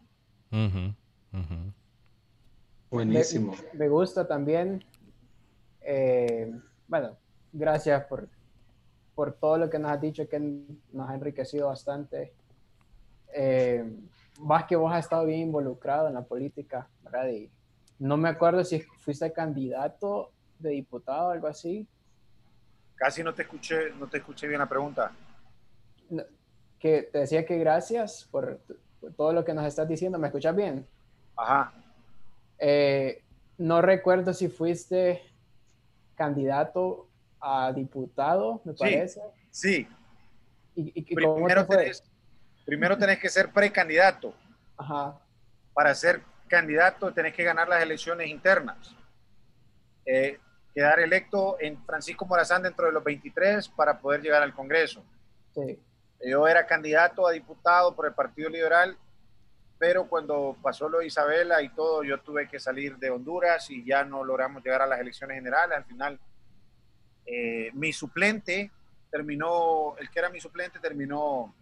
Buenísimo. 2.89 3.56
Me, 3.72 3.88
gusta 3.88 4.28
también, 4.28 4.84
eh, 5.80 6.52
bueno, 6.89 7.16
gracias 7.54 8.04
por, 8.04 8.28
por 9.16 9.32
todo 9.32 9.58
lo 9.58 9.70
que 9.70 9.80
nos 9.80 9.91
has 9.91 10.02
dicho, 10.02 10.28
que 10.28 10.39
nos 10.91 11.10
ha 11.10 11.16
enriquecido 11.16 11.68
bastante. 11.68 12.34
Eh, 13.34 13.89
más 14.39 14.66
que 14.66 14.76
vos 14.76 14.91
has 14.93 15.06
estado 15.06 15.26
bien 15.26 15.39
involucrado 15.39 16.10
en 16.10 16.16
la 16.16 16.24
política, 16.24 16.89
¿verdad? 17.02 17.30
Y 17.30 17.49
no 17.97 18.18
me 18.18 18.28
acuerdo 18.28 18.66
si 18.66 18.82
fuiste 18.82 19.32
candidato 19.32 20.32
de 20.60 20.72
diputado 20.72 21.30
o 21.30 21.32
algo 21.32 21.47
así. 21.47 21.88
Casi 22.95 23.24
no 23.24 23.34
te 23.34 23.43
escuché, 23.43 23.91
no 23.97 24.08
te 24.08 24.18
escuché 24.18 24.47
bien 24.47 24.60
la 24.60 24.68
pregunta. 24.68 25.14
Que 26.82 27.03
te 27.03 27.19
decía 27.19 27.45
que 27.45 27.59
gracias 27.59 28.27
por, 28.32 28.59
todo 29.15 29.32
lo 29.32 29.45
que 29.45 29.53
nos 29.53 29.65
estás 29.65 29.88
diciendo. 29.88 30.17
¿Me 30.17 30.27
escuchas 30.27 30.55
bien? 30.55 30.86
Ajá. 31.38 31.71
Eh, 32.57 33.21
no 33.57 33.82
recuerdo 33.82 34.34
si 34.34 34.49
fuiste 34.49 35.21
candidato 36.15 37.07
a 37.39 37.71
diputado, 37.71 38.61
me 38.63 38.73
parece. 38.73 39.21
Sí. 39.51 39.88
¿Y, 40.75 41.15
primero, 41.15 41.65
tenés, 41.67 42.03
primero 42.65 42.97
tenés 42.97 43.19
que 43.19 43.29
ser 43.29 43.51
precandidato. 43.51 44.34
Ajá. 44.77 45.19
Para 45.73 45.93
ser 45.93 46.21
candidato 46.47 47.13
tenés 47.13 47.34
que 47.34 47.43
ganar 47.43 47.69
las 47.69 47.84
elecciones 47.84 48.27
internas. 48.27 48.95
Eh, 50.05 50.39
quedar 50.73 50.99
electo 50.99 51.57
en 51.59 51.84
Francisco 51.86 52.25
Morazán 52.25 52.63
dentro 52.63 52.88
de 52.88 52.91
los 52.91 53.03
23 53.03 53.69
para 53.69 53.99
poder 53.99 54.21
llegar 54.21 54.41
al 54.41 54.53
Congreso. 54.53 55.03
Yo 56.24 56.47
era 56.47 56.65
candidato 56.65 57.28
a 57.28 57.32
diputado 57.32 57.95
por 57.95 58.05
el 58.05 58.13
Partido 58.13 58.49
Liberal, 58.49 58.97
pero 59.78 60.07
cuando 60.07 60.55
pasó 60.61 60.88
lo 60.88 60.99
de 60.99 61.07
Isabela 61.07 61.61
y 61.61 61.69
todo, 61.69 62.03
yo 62.03 62.19
tuve 62.19 62.47
que 62.47 62.59
salir 62.59 62.97
de 62.97 63.09
Honduras 63.09 63.69
y 63.72 63.84
ya 63.84 64.03
no 64.03 64.24
logramos 64.24 64.63
llegar 64.63 64.82
a 64.82 64.88
las 64.88 64.99
elecciones 64.99 65.36
generales. 65.36 65.78
Al 65.78 65.86
final, 65.86 66.19
eh, 67.26 67.72
mi 67.74 67.91
suplente 67.91 68.72
terminó, 69.09 69.95
el 69.97 70.09
que 70.09 70.19
era 70.19 70.30
mi 70.30 70.39
suplente 70.39 70.80
terminó 70.80 71.53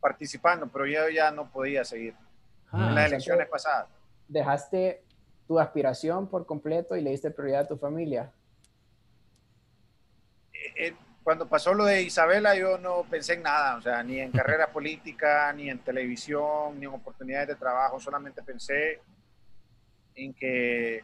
participando, 0.00 0.68
pero 0.68 0.86
yo 0.86 1.08
ya 1.08 1.30
no 1.30 1.50
podía 1.50 1.84
seguir 1.84 2.14
en 2.72 2.94
las 2.94 3.04
ah, 3.04 3.06
elecciones 3.06 3.48
pasadas 3.48 3.88
dejaste 4.28 5.02
tu 5.46 5.58
aspiración 5.58 6.28
por 6.28 6.46
completo 6.46 6.96
y 6.96 7.00
le 7.02 7.10
diste 7.10 7.30
prioridad 7.30 7.62
a 7.62 7.68
tu 7.68 7.76
familia? 7.76 8.32
Eh, 10.52 10.88
eh, 10.88 10.94
cuando 11.26 11.48
pasó 11.48 11.74
lo 11.74 11.86
de 11.86 12.02
Isabela, 12.02 12.54
yo 12.54 12.78
no 12.78 13.02
pensé 13.02 13.34
en 13.34 13.42
nada, 13.42 13.78
o 13.78 13.82
sea, 13.82 14.00
ni 14.00 14.20
en 14.20 14.30
carrera 14.30 14.70
política, 14.70 15.52
ni 15.52 15.68
en 15.68 15.80
televisión, 15.80 16.78
ni 16.78 16.86
en 16.86 16.92
oportunidades 16.92 17.48
de 17.48 17.56
trabajo, 17.56 17.98
solamente 17.98 18.44
pensé 18.44 19.00
en 20.14 20.32
que 20.32 21.02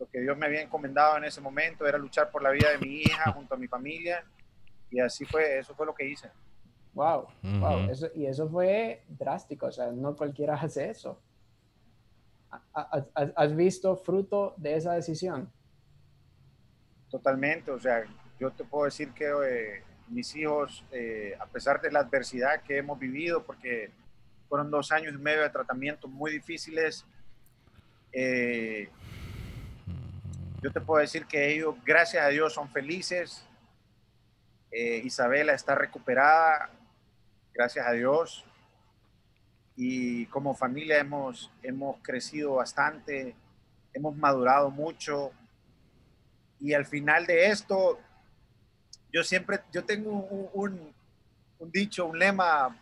lo 0.00 0.08
que 0.08 0.22
Dios 0.22 0.38
me 0.38 0.46
había 0.46 0.62
encomendado 0.62 1.18
en 1.18 1.24
ese 1.24 1.42
momento 1.42 1.86
era 1.86 1.98
luchar 1.98 2.30
por 2.30 2.42
la 2.42 2.48
vida 2.48 2.70
de 2.70 2.78
mi 2.78 3.02
hija 3.02 3.30
junto 3.32 3.54
a 3.54 3.58
mi 3.58 3.68
familia, 3.68 4.24
y 4.90 5.00
así 5.00 5.26
fue, 5.26 5.58
eso 5.58 5.74
fue 5.74 5.84
lo 5.84 5.94
que 5.94 6.06
hice. 6.06 6.30
Wow, 6.94 7.28
wow, 7.42 7.90
y 8.14 8.24
eso 8.24 8.48
fue 8.48 9.02
drástico, 9.06 9.66
o 9.66 9.72
sea, 9.72 9.92
no 9.92 10.16
cualquiera 10.16 10.54
hace 10.62 10.88
eso. 10.88 11.20
¿Has 12.72 13.54
visto 13.54 13.98
fruto 13.98 14.54
de 14.56 14.76
esa 14.76 14.94
decisión? 14.94 15.52
Totalmente, 17.10 17.70
o 17.70 17.78
sea, 17.78 18.02
yo 18.42 18.50
te 18.50 18.64
puedo 18.64 18.86
decir 18.86 19.12
que 19.12 19.26
eh, 19.46 19.84
mis 20.08 20.34
hijos, 20.34 20.84
eh, 20.90 21.36
a 21.38 21.46
pesar 21.46 21.80
de 21.80 21.92
la 21.92 22.00
adversidad 22.00 22.60
que 22.62 22.76
hemos 22.76 22.98
vivido, 22.98 23.44
porque 23.44 23.92
fueron 24.48 24.68
dos 24.68 24.90
años 24.90 25.14
y 25.14 25.16
medio 25.16 25.42
de 25.42 25.50
tratamiento 25.50 26.08
muy 26.08 26.32
difíciles, 26.32 27.06
eh, 28.12 28.88
yo 30.60 30.72
te 30.72 30.80
puedo 30.80 31.00
decir 31.00 31.24
que 31.26 31.54
ellos, 31.54 31.76
gracias 31.84 32.24
a 32.24 32.30
Dios, 32.30 32.52
son 32.52 32.68
felices. 32.68 33.46
Isabela 34.72 35.52
está 35.52 35.76
recuperada, 35.76 36.70
gracias 37.52 37.86
a 37.86 37.92
Dios 37.92 38.44
y 39.76 40.26
como 40.26 40.54
familia 40.54 40.98
hemos, 40.98 41.50
hemos 41.62 41.98
crecido 42.00 42.54
bastante, 42.54 43.36
hemos 43.92 44.16
madurado 44.16 44.70
mucho 44.70 45.30
y 46.58 46.72
al 46.72 46.86
final 46.86 47.26
de 47.26 47.48
esto, 47.48 48.00
yo 49.12 49.22
siempre, 49.22 49.60
yo 49.72 49.84
tengo 49.84 50.10
un, 50.10 50.92
un, 51.58 51.70
dicho, 51.70 52.06
un 52.06 52.18
lema 52.18 52.76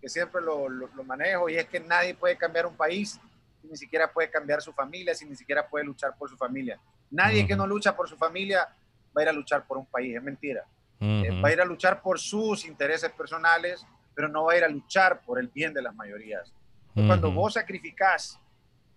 que 0.00 0.08
siempre 0.08 0.40
lo, 0.40 0.68
lo, 0.68 1.04
manejo 1.04 1.48
y 1.48 1.56
es 1.56 1.66
que 1.66 1.80
nadie 1.80 2.14
puede 2.14 2.36
cambiar 2.36 2.66
un 2.66 2.76
país 2.76 3.20
si 3.60 3.68
ni 3.68 3.76
siquiera 3.76 4.10
puede 4.10 4.30
cambiar 4.30 4.62
su 4.62 4.72
familia, 4.72 5.14
si 5.14 5.24
ni 5.26 5.36
siquiera 5.36 5.66
puede 5.68 5.84
luchar 5.84 6.16
por 6.16 6.28
su 6.28 6.36
familia. 6.36 6.78
Nadie 7.10 7.46
que 7.46 7.56
no 7.56 7.66
lucha 7.66 7.94
por 7.94 8.08
su 8.08 8.16
familia 8.16 8.68
va 9.16 9.20
a 9.20 9.22
ir 9.22 9.28
a 9.28 9.32
luchar 9.32 9.66
por 9.66 9.78
un 9.78 9.86
país, 9.86 10.16
es 10.16 10.22
mentira. 10.22 10.64
Eh, 11.00 11.40
va 11.42 11.48
a 11.48 11.52
ir 11.52 11.60
a 11.60 11.64
luchar 11.64 12.00
por 12.00 12.18
sus 12.18 12.64
intereses 12.64 13.10
personales, 13.12 13.86
pero 14.14 14.28
no 14.28 14.44
va 14.44 14.54
a 14.54 14.56
ir 14.56 14.64
a 14.64 14.68
luchar 14.68 15.20
por 15.20 15.38
el 15.38 15.48
bien 15.48 15.74
de 15.74 15.82
las 15.82 15.94
mayorías. 15.94 16.52
Cuando 16.94 17.32
vos 17.32 17.54
sacrificás 17.54 18.38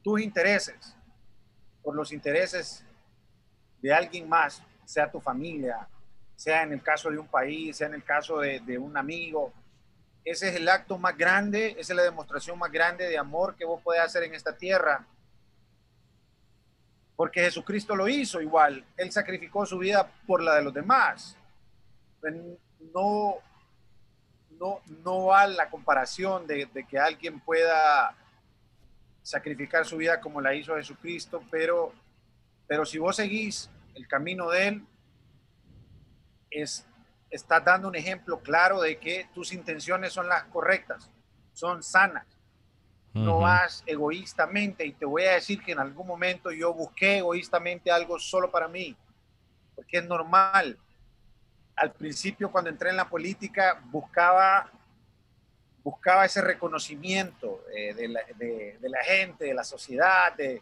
tus 0.03 0.21
intereses 0.21 0.95
por 1.81 1.95
los 1.95 2.11
intereses 2.11 2.85
de 3.81 3.93
alguien 3.93 4.29
más, 4.29 4.61
sea 4.85 5.09
tu 5.09 5.19
familia, 5.19 5.88
sea 6.38 6.63
en 6.63 6.71
el 6.71 6.81
caso 6.81 7.09
de 7.09 7.17
un 7.17 7.27
país, 7.27 7.75
sea 7.75 7.88
en 7.88 7.95
el 7.95 8.03
caso 8.05 8.39
de, 8.39 8.61
de 8.61 8.77
un 8.77 8.95
amigo, 8.95 9.51
ese 10.23 10.49
es 10.49 10.55
el 10.55 10.67
acto 10.67 10.97
más 10.97 11.17
grande, 11.17 11.75
esa 11.79 11.93
es 11.93 11.97
la 11.97 12.03
demostración 12.03 12.59
más 12.59 12.71
grande 12.71 13.07
de 13.07 13.17
amor 13.17 13.55
que 13.55 13.65
vos 13.65 13.81
podés 13.81 14.01
hacer 14.01 14.23
en 14.23 14.35
esta 14.35 14.55
tierra. 14.57 15.05
Porque 17.15 17.41
Jesucristo 17.41 17.95
lo 17.95 18.07
hizo 18.09 18.41
igual, 18.41 18.85
Él 18.97 19.11
sacrificó 19.11 19.65
su 19.65 19.79
vida 19.79 20.11
por 20.27 20.41
la 20.41 20.55
de 20.55 20.61
los 20.63 20.73
demás. 20.73 21.38
No, 22.93 23.35
no, 24.59 24.81
no 25.03 25.25
va 25.27 25.47
la 25.47 25.69
comparación 25.69 26.45
de, 26.45 26.67
que 26.89 26.99
alguien 26.99 27.39
pueda 27.39 28.13
sacrificar 29.23 29.85
su 29.85 29.97
vida 29.97 30.19
como 30.19 30.41
la 30.41 30.53
hizo 30.53 30.75
Jesucristo, 30.75 31.41
pero, 31.49 31.93
pero 32.67 32.85
si 32.85 32.97
vos 32.97 33.15
seguís 33.15 33.69
el 33.95 34.07
camino 34.07 34.49
de 34.49 34.67
Él, 34.67 34.85
es, 36.49 36.85
estás 37.29 37.63
dando 37.63 37.87
un 37.87 37.95
ejemplo 37.95 38.39
claro 38.39 38.81
de 38.81 38.97
que 38.97 39.29
tus 39.33 39.53
intenciones 39.53 40.13
son 40.13 40.27
las 40.27 40.43
correctas, 40.45 41.09
son 41.53 41.83
sanas. 41.83 42.25
No 43.13 43.39
vas 43.39 43.83
egoístamente 43.87 44.85
y 44.85 44.91
te 44.91 45.03
voy 45.03 45.23
a 45.23 45.31
decir 45.31 45.63
que 45.63 45.71
en 45.71 45.79
algún 45.79 46.05
momento 46.05 46.51
yo 46.51 46.71
busqué 46.71 47.17
egoístamente 47.17 47.89
algo 47.89 48.19
solo 48.19 48.51
para 48.51 48.67
mí, 48.67 48.95
porque 49.75 49.97
es 49.97 50.05
normal 50.05 50.77
al 51.77 51.93
principio 51.93 52.51
cuando 52.51 52.69
entré 52.69 52.89
en 52.89 52.97
la 52.97 53.07
política 53.07 53.79
buscaba, 53.85 54.69
buscaba 55.83 56.25
ese 56.25 56.41
reconocimiento 56.41 57.63
eh, 57.75 57.93
de, 57.93 58.07
la, 58.07 59.03
gente, 59.03 59.45
de 59.45 59.53
la 59.53 59.63
sociedad, 59.63 60.35
de, 60.35 60.61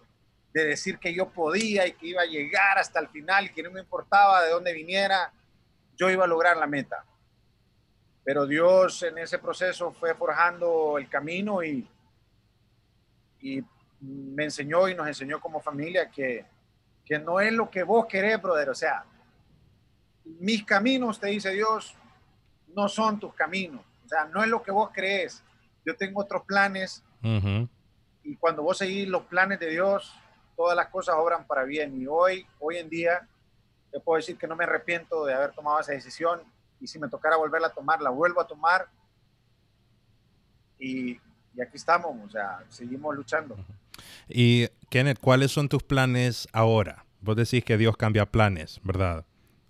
de 0.53 0.65
decir 0.65 0.99
que 0.99 1.13
yo 1.13 1.29
podía 1.29 1.88
y 1.88 1.93
que 1.93 2.07
iba 2.07 2.21
a 2.21 2.25
llegar 2.25 2.77
hasta 2.77 2.99
el 2.99 3.07
final 3.07 3.45
y 3.45 3.49
que 3.49 3.63
no 3.63 3.71
me 3.71 3.79
importaba 3.79 4.43
de 4.43 4.51
dónde 4.51 4.73
viniera, 4.73 5.31
yo 5.98 6.10
iba 6.10 6.26
a 6.26 6.28
lograr 6.28 6.58
la 6.58 6.68
meta. 6.68 7.06
Pero 8.24 8.46
Dios 8.46 9.04
en 9.04 9.18
ese 9.20 9.39
proceso 9.39 9.91
fue 9.91 10.16
forjando 10.16 10.98
el 10.98 11.08
camino 11.08 11.64
y, 11.64 11.88
y 13.39 13.64
me 14.02 14.46
enseñó 14.46 14.88
y 14.88 14.96
nos 14.96 15.08
enseñó 15.08 15.39
como 15.39 15.62
familia 15.62 16.10
que, 16.10 16.46
que 17.06 17.20
no 17.20 17.39
es 17.39 17.54
lo 17.54 17.70
que 17.70 17.84
vos 17.84 18.08
querés, 18.08 18.41
brother. 18.41 18.70
O 18.70 18.76
sea, 18.76 19.06
mis 20.39 20.66
caminos, 20.66 21.20
te 21.20 21.28
dice 21.28 21.52
Dios, 21.52 21.96
no 22.76 22.89
son 22.89 23.20
tus 23.20 23.34
caminos. 23.34 23.82
O 24.04 24.08
sea, 24.08 24.26
no 24.26 24.43
es 24.43 24.50
lo 24.50 24.62
que 24.62 24.72
vos 24.72 24.89
crees. 24.93 25.43
Yo 25.86 25.96
tengo 25.96 26.22
otros 26.22 26.43
planes. 26.43 27.04
Y 28.24 28.36
cuando 28.38 28.64
vos 28.64 28.78
seguís 28.78 29.08
los 29.08 29.24
planes 29.24 29.60
de 29.60 29.70
Dios, 29.70 30.16
todas 30.56 30.76
las 30.76 30.88
cosas 30.88 31.16
obran 31.18 31.46
para 31.46 31.64
bien. 31.64 32.00
Y 32.00 32.08
hoy, 32.08 32.46
hoy 32.60 32.78
en 32.78 32.89
día, 32.89 33.28
te 33.96 34.02
puedo 34.02 34.18
decir 34.18 34.38
que 34.38 34.46
no 34.46 34.58
me 34.58 34.66
arrepiento 34.66 35.24
de 35.24 35.34
haber 35.34 35.54
tomado 35.54 35.80
esa 35.80 35.93
decisión. 35.93 36.41
Y 36.82 36.88
si 36.88 37.00
me 37.00 37.08
tocara 37.08 37.38
volverla 37.38 37.68
a 37.68 37.74
tomar, 37.74 38.02
la 38.02 38.10
vuelvo 38.10 38.41
a 38.41 38.46
tomar. 38.46 38.89
Y, 40.78 41.12
y 41.56 41.62
aquí 41.62 41.78
estamos, 41.78 42.14
o 42.26 42.30
sea, 42.30 42.62
seguimos 42.68 43.16
luchando. 43.16 43.56
Y 44.28 44.68
Kenneth, 44.89 45.20
¿cuáles 45.22 45.52
son 45.52 45.70
tus 45.70 45.82
planes 45.82 46.50
ahora? 46.52 47.06
Vos 47.22 47.38
decís 47.38 47.64
que 47.64 47.78
Dios 47.78 47.96
cambia 47.96 48.26
planes, 48.26 48.82
¿verdad? 48.84 49.24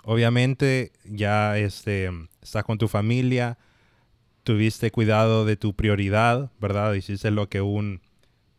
Obviamente 0.03 0.91
ya 1.03 1.59
este, 1.59 2.09
estás 2.41 2.63
con 2.63 2.79
tu 2.79 2.87
familia, 2.87 3.59
tuviste 4.41 4.89
cuidado 4.89 5.45
de 5.45 5.55
tu 5.55 5.75
prioridad, 5.75 6.49
¿verdad? 6.59 6.95
Hiciste 6.95 7.29
lo 7.29 7.47
que 7.47 7.61
un 7.61 8.01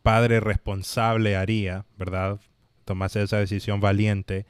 padre 0.01 0.39
responsable 0.39 1.35
haría, 1.35 1.83
¿verdad? 1.97 2.39
Tomaste 2.85 3.21
esa 3.21 3.39
decisión 3.39 3.81
valiente, 3.81 4.45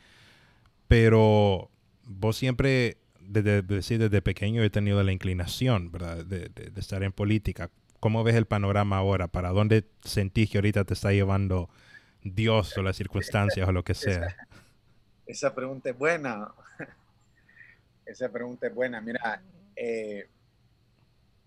pero 0.88 1.70
vos 2.04 2.38
siempre, 2.38 2.98
desde, 3.20 3.62
desde, 3.62 4.22
pequeño, 4.22 4.64
he 4.64 4.70
tenido 4.70 5.04
la 5.04 5.12
inclinación, 5.12 5.92
¿verdad? 5.92 6.26
De, 6.26 6.50
de, 6.50 6.80
estar 6.80 7.04
en 7.04 7.12
política. 7.12 7.70
¿Cómo 8.00 8.24
ves 8.24 8.36
el 8.36 8.46
panorama 8.46 8.98
ahora? 8.98 9.28
¿Para 9.28 9.50
dónde 9.50 9.86
sentís 10.04 10.50
que 10.50 10.58
ahorita 10.58 10.86
te 10.86 10.94
está 10.94 11.12
llevando 11.12 11.70
Dios 12.24 12.78
o 12.78 12.82
las 12.82 12.96
circunstancias 12.96 13.68
o 13.68 13.72
lo 13.72 13.84
que 13.84 13.94
sea? 13.96 14.36
Esa, 15.26 15.54
pregunta 15.54 15.90
es 15.90 15.98
buena. 15.98 16.52
Esa 18.06 18.30
pregunta 18.30 18.68
es 18.68 18.74
buena. 18.74 19.02
Mira, 19.02 19.42
eh, 19.76 20.28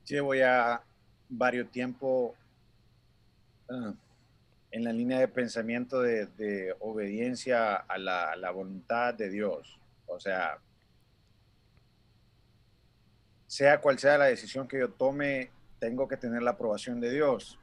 llevo 0.06 0.34
ya 0.34 0.82
varios 1.28 1.70
tiempo 1.70 2.34
ah, 3.70 3.94
en 4.72 4.84
la 4.84 4.92
línea 4.92 5.18
de 5.18 5.28
pensamiento 5.28 6.00
de, 6.00 6.74
obediencia 6.80 7.76
a 7.76 7.98
la, 7.98 8.30
a 8.30 8.36
la, 8.36 8.50
voluntad 8.50 9.14
de 9.14 9.28
Dios. 9.28 9.78
O 10.06 10.20
sea, 10.20 10.58
sea 13.46 13.80
cual 13.80 13.98
sea 13.98 14.18
la 14.18 14.26
decisión 14.26 14.68
que 14.68 14.78
yo 14.78 14.90
tome, 14.90 15.50
tengo 15.80 16.06
que 16.06 16.16
tener 16.16 16.42
la 16.42 16.52
aprobación 16.52 17.00
de 17.00 17.10
Dios. 17.10 17.58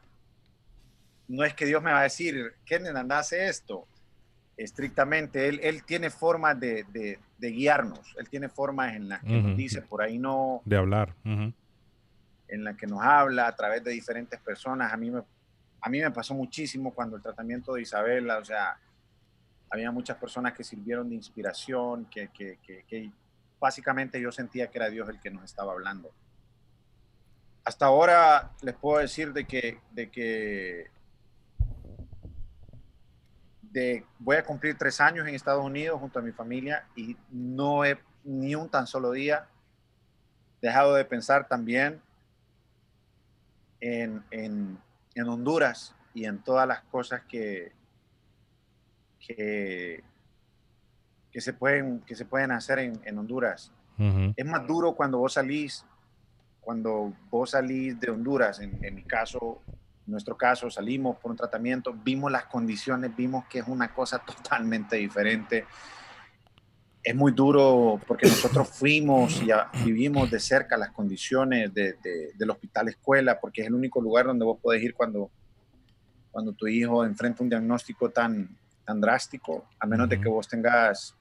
No 1.27 1.43
es 1.43 1.53
que 1.53 1.65
Dios 1.65 1.81
me 1.81 1.91
va 1.91 2.01
a 2.01 2.03
decir, 2.03 2.53
Kenen, 2.65 2.97
anda, 2.97 3.19
hace 3.19 3.47
esto. 3.47 3.87
Estrictamente, 4.57 5.47
Él, 5.47 5.59
él 5.63 5.83
tiene 5.83 6.09
formas 6.09 6.59
de, 6.59 6.83
de, 7.37 7.51
guiarnos. 7.51 8.15
Él 8.17 8.27
tiene 8.27 8.49
formas 8.49 8.95
en 8.95 9.07
las 9.09 9.23
que 9.23 9.41
nos 9.41 9.55
dice, 9.55 9.81
por 9.81 10.01
ahí 10.01 10.17
no... 10.17 10.61
De 10.65 10.77
hablar. 10.77 11.13
En 11.23 12.63
la 12.63 12.75
que 12.75 12.87
nos 12.87 13.01
habla 13.01 13.47
a 13.47 13.55
través 13.55 13.83
de 13.83 13.91
diferentes 13.91 14.39
personas. 14.39 14.91
A 14.91 14.97
mí, 14.97 15.11
me, 15.11 15.21
a 15.81 15.89
mí 15.89 16.01
me 16.01 16.11
pasó 16.11 16.33
muchísimo 16.33 16.93
cuando 16.93 17.17
el 17.17 17.21
tratamiento 17.21 17.73
de 17.73 17.81
Isabela, 17.81 18.37
o 18.37 18.45
sea, 18.45 18.79
había 19.69 19.91
muchas 19.91 20.17
personas 20.17 20.53
que 20.53 20.63
sirvieron 20.63 21.09
de 21.09 21.15
inspiración, 21.15 22.05
que, 22.05 23.11
básicamente 23.59 24.21
yo 24.21 24.31
sentía 24.31 24.69
que 24.69 24.77
era 24.77 24.89
Dios 24.89 25.09
el 25.09 25.19
que 25.19 25.31
nos 25.31 25.43
estaba 25.43 25.73
hablando. 25.73 26.11
Hasta 27.63 27.85
ahora 27.85 28.51
les 28.61 28.75
puedo 28.75 28.99
decir 28.99 29.33
de 29.33 29.45
que, 29.45 29.79
de 29.91 30.09
que 30.09 30.87
de, 33.61 34.05
voy 34.19 34.37
a 34.37 34.43
cumplir 34.43 34.77
tres 34.77 35.01
años 35.01 35.27
en 35.27 35.35
Estados 35.35 35.65
Unidos 35.65 35.99
junto 35.99 36.19
a 36.19 36.21
mi 36.21 36.31
familia 36.31 36.87
y 36.95 37.17
no 37.29 37.83
he 37.83 37.99
ni 38.23 38.55
un 38.55 38.69
tan 38.69 38.87
solo 38.87 39.11
día 39.11 39.47
dejado 40.61 40.95
de 40.95 41.05
pensar 41.05 41.47
también 41.47 42.01
en, 43.79 44.23
en, 44.31 44.79
en 45.19 45.27
Honduras 45.27 45.95
y 46.13 46.25
en 46.25 46.39
todas 46.39 46.67
las 46.67 46.81
cosas 46.83 47.21
que, 47.27 47.71
que, 49.19 50.03
que, 51.31 51.41
se, 51.41 51.53
pueden, 51.53 52.01
que 52.01 52.15
se 52.15 52.25
pueden 52.25 52.51
hacer 52.51 52.79
en, 52.79 52.99
en 53.03 53.17
Honduras. 53.17 53.71
Es 54.35 54.45
más 54.45 54.67
duro 54.67 54.93
cuando 54.93 55.17
vos 55.17 55.33
salís 55.33 55.83
cuando 56.67 57.13
vos 57.31 57.51
salís 57.51 57.97
de 57.97 58.11
Honduras, 58.11 58.59
en, 58.59 58.93
mi 58.93 59.03
caso, 59.03 59.61
en 60.05 60.11
nuestro 60.11 60.35
caso, 60.35 60.69
salimos 60.69 61.15
por 61.15 61.31
un 61.31 61.37
tratamiento, 61.37 61.93
vimos 61.93 62.29
las 62.29 62.43
condiciones, 62.47 63.15
vimos 63.15 63.45
que 63.45 63.59
es 63.59 63.67
una 63.69 63.93
cosa 63.93 64.19
totalmente 64.27 64.97
diferente. 64.97 65.65
Es 67.07 67.15
muy 67.15 67.31
duro 67.31 68.01
porque 68.05 68.27
nosotros 68.27 68.67
fuimos 68.67 69.41
y 69.41 69.49
vivimos 69.85 70.29
de 70.29 70.41
cerca 70.41 70.75
las 70.75 70.91
condiciones 70.91 71.73
de, 71.73 71.95
del 72.37 72.49
hospital 72.49 72.89
escuela, 72.89 73.39
porque 73.39 73.61
es 73.61 73.67
el 73.67 73.75
único 73.75 74.01
lugar 74.01 74.25
donde 74.25 74.43
vos 74.43 74.59
podés 74.61 74.83
ir 74.83 74.93
cuando, 74.93 75.31
cuando 76.31 76.51
tu 76.51 76.67
hijo 76.67 77.05
enfrenta 77.05 77.43
un 77.43 77.49
diagnóstico 77.49 78.09
tan, 78.09 78.49
tan 78.83 78.99
drástico, 78.99 79.69
a 79.79 79.87
menos 79.87 80.09
de 80.09 80.19
que 80.19 80.27
vos 80.27 80.49
tengas 80.49 81.15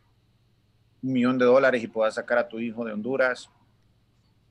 un 1.05 1.13
millón 1.13 1.39
de 1.39 1.45
dólares 1.45 1.81
y 1.81 1.87
puedas 1.87 2.17
sacar 2.17 2.39
a 2.39 2.49
tu 2.49 2.59
hijo 2.59 2.85
de 2.85 2.93
Honduras 2.93 3.49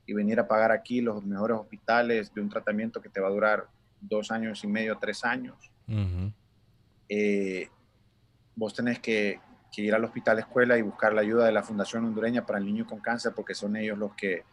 y 0.06 0.14
venir 0.14 0.40
a 0.40 0.48
pagar 0.48 0.72
aquí 0.72 1.02
los 1.02 1.22
mejores 1.22 1.58
hospitales 1.58 2.32
de 2.32 2.40
un 2.40 2.48
tratamiento 2.48 3.02
que 3.02 3.10
te 3.10 3.20
va 3.20 3.28
a 3.28 3.32
durar 3.32 3.66
dos 4.00 4.30
años 4.30 4.64
y 4.64 4.68
medio, 4.68 4.96
tres 4.96 5.22
años. 5.22 5.70
Eh, 7.10 7.68
vos 8.54 8.72
tenés 8.72 9.00
que, 9.00 9.38
ir 9.82 9.94
al 9.94 10.04
hospital 10.04 10.38
escuela 10.38 10.78
y 10.78 10.82
buscar 10.82 11.12
la 11.12 11.20
ayuda 11.20 11.46
de 11.46 11.52
la 11.52 11.62
Fundación 11.62 12.04
Hondureña 12.04 12.46
para 12.46 12.58
el 12.58 12.64
Niño 12.64 12.86
con 12.86 13.00
Cáncer, 13.00 13.32
porque 13.34 13.54
son 13.54 13.76
ellos 13.76 13.98
los 13.98 14.14
que, 14.14 14.44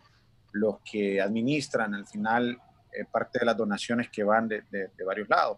los 0.52 0.80
que 0.80 1.22
administran 1.22 1.94
al 1.94 2.06
final 2.06 2.60
eh, 2.92 3.06
parte 3.12 3.40
de 3.40 3.46
las 3.46 3.58
donaciones 3.58 4.10
que 4.10 4.24
van 4.24 4.48
de, 4.48 4.64
de, 4.70 5.04
varios 5.06 5.30
lados. 5.30 5.58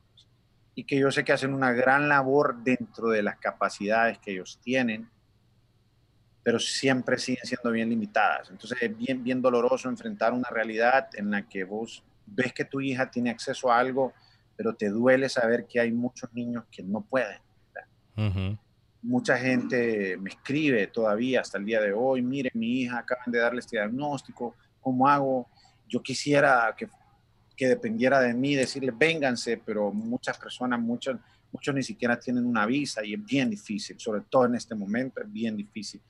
Y 0.75 0.83
que 0.83 0.99
yo 0.99 1.11
sé 1.11 1.23
que 1.23 1.33
hacen 1.33 1.53
una 1.53 1.71
gran 1.71 2.09
labor 2.09 2.57
dentro 2.63 3.09
de 3.09 3.23
las 3.23 3.37
capacidades 3.37 4.19
que 4.19 4.31
ellos 4.31 4.59
tienen 4.61 5.09
pero 6.45 6.59
siempre 6.59 7.17
siguen 7.17 7.43
siendo 7.43 7.71
bien 7.71 7.89
limitadas. 7.89 8.51
Entonces 8.51 8.77
es 8.79 8.95
bien, 8.95 9.23
bien 9.23 9.41
doloroso 9.41 9.89
enfrentar 9.89 10.31
una 10.31 10.47
realidad 10.47 11.09
en 11.15 11.31
la 11.31 11.41
que 11.49 11.63
vos 11.63 12.03
ves 12.27 12.53
que 12.53 12.65
tu 12.65 12.81
hija 12.81 13.09
tiene 13.09 13.31
acceso 13.31 13.71
a 13.71 13.79
algo, 13.79 14.13
pero 14.55 14.75
te 14.75 14.89
duele 14.89 15.27
saber 15.27 15.65
que 15.65 15.79
hay 15.79 15.91
muchos 15.91 16.31
niños 16.33 16.65
que 16.69 16.83
no 16.83 17.01
pueden. 17.01 17.39
Mucha 19.05 19.37
gente 19.37 20.17
me 20.17 20.31
escribe 20.31 20.87
todavía 20.87 21.41
hasta 21.41 21.59
el 21.59 21.65
día 21.65 21.79
de 21.79 21.93
hoy, 21.93 22.23
mire, 22.23 22.49
mi 22.55 22.81
hija 22.81 22.97
acaban 22.99 23.31
de 23.31 23.37
darle 23.37 23.59
este 23.59 23.77
diagnóstico, 23.77 24.55
¿cómo 24.81 25.07
hago? 25.07 25.47
Yo 25.87 26.01
quisiera 26.01 26.73
que, 26.75 26.89
que 27.55 27.67
dependiera 27.67 28.19
de 28.19 28.33
mí 28.33 28.55
decirle, 28.55 28.91
vénganse, 28.91 29.61
pero 29.63 29.91
muchas 29.91 30.39
personas, 30.39 30.79
muchos, 30.79 31.17
muchos 31.51 31.75
ni 31.75 31.83
siquiera 31.83 32.19
tienen 32.19 32.47
una 32.47 32.65
visa 32.65 33.05
y 33.05 33.13
es 33.13 33.23
bien 33.23 33.51
difícil, 33.51 33.99
sobre 33.99 34.21
todo 34.21 34.45
en 34.45 34.55
este 34.55 34.73
momento 34.73 35.21
es 35.21 35.31
bien 35.31 35.55
difícil. 35.55 36.01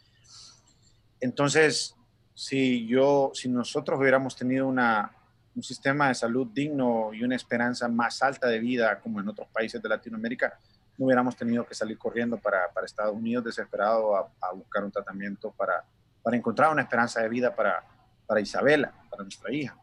Entonces, 1.20 1.96
si 2.34 2.88
yo, 2.88 3.32
si 3.34 3.50
nosotros 3.50 4.00
hubiéramos 4.00 4.38
tenido 4.38 4.68
un 4.68 5.64
sistema 5.64 6.08
de 6.08 6.16
salud 6.16 6.48
digno 6.54 7.14
y 7.14 7.24
una 7.24 7.36
esperanza 7.36 7.90
más 7.90 8.22
alta 8.22 8.48
de 8.48 8.60
vida 8.60 9.02
como 9.02 9.20
en 9.20 9.28
otros 9.28 9.50
países 9.50 9.82
de 9.82 9.90
Latinoamérica, 9.90 10.58
no 10.98 11.06
hubiéramos 11.06 11.36
tenido 11.36 11.66
que 11.66 11.76
salir 11.76 11.98
corriendo 11.98 12.38
para, 12.38 12.70
para 12.74 12.86
Estados 12.86 13.14
Unidos 13.16 13.44
desesperado 13.46 14.16
a, 14.16 14.52
buscar 14.54 14.84
un 14.84 14.92
tratamiento 14.92 15.52
para, 15.52 15.84
para, 16.24 16.38
encontrar 16.38 16.72
una 16.72 16.84
esperanza 16.84 17.22
de 17.22 17.30
vida 17.30 17.56
para, 17.56 17.84
para 18.26 18.40
Isabela, 18.40 18.94
para 19.10 19.24
nuestra 19.24 19.52
hija. 19.54 19.78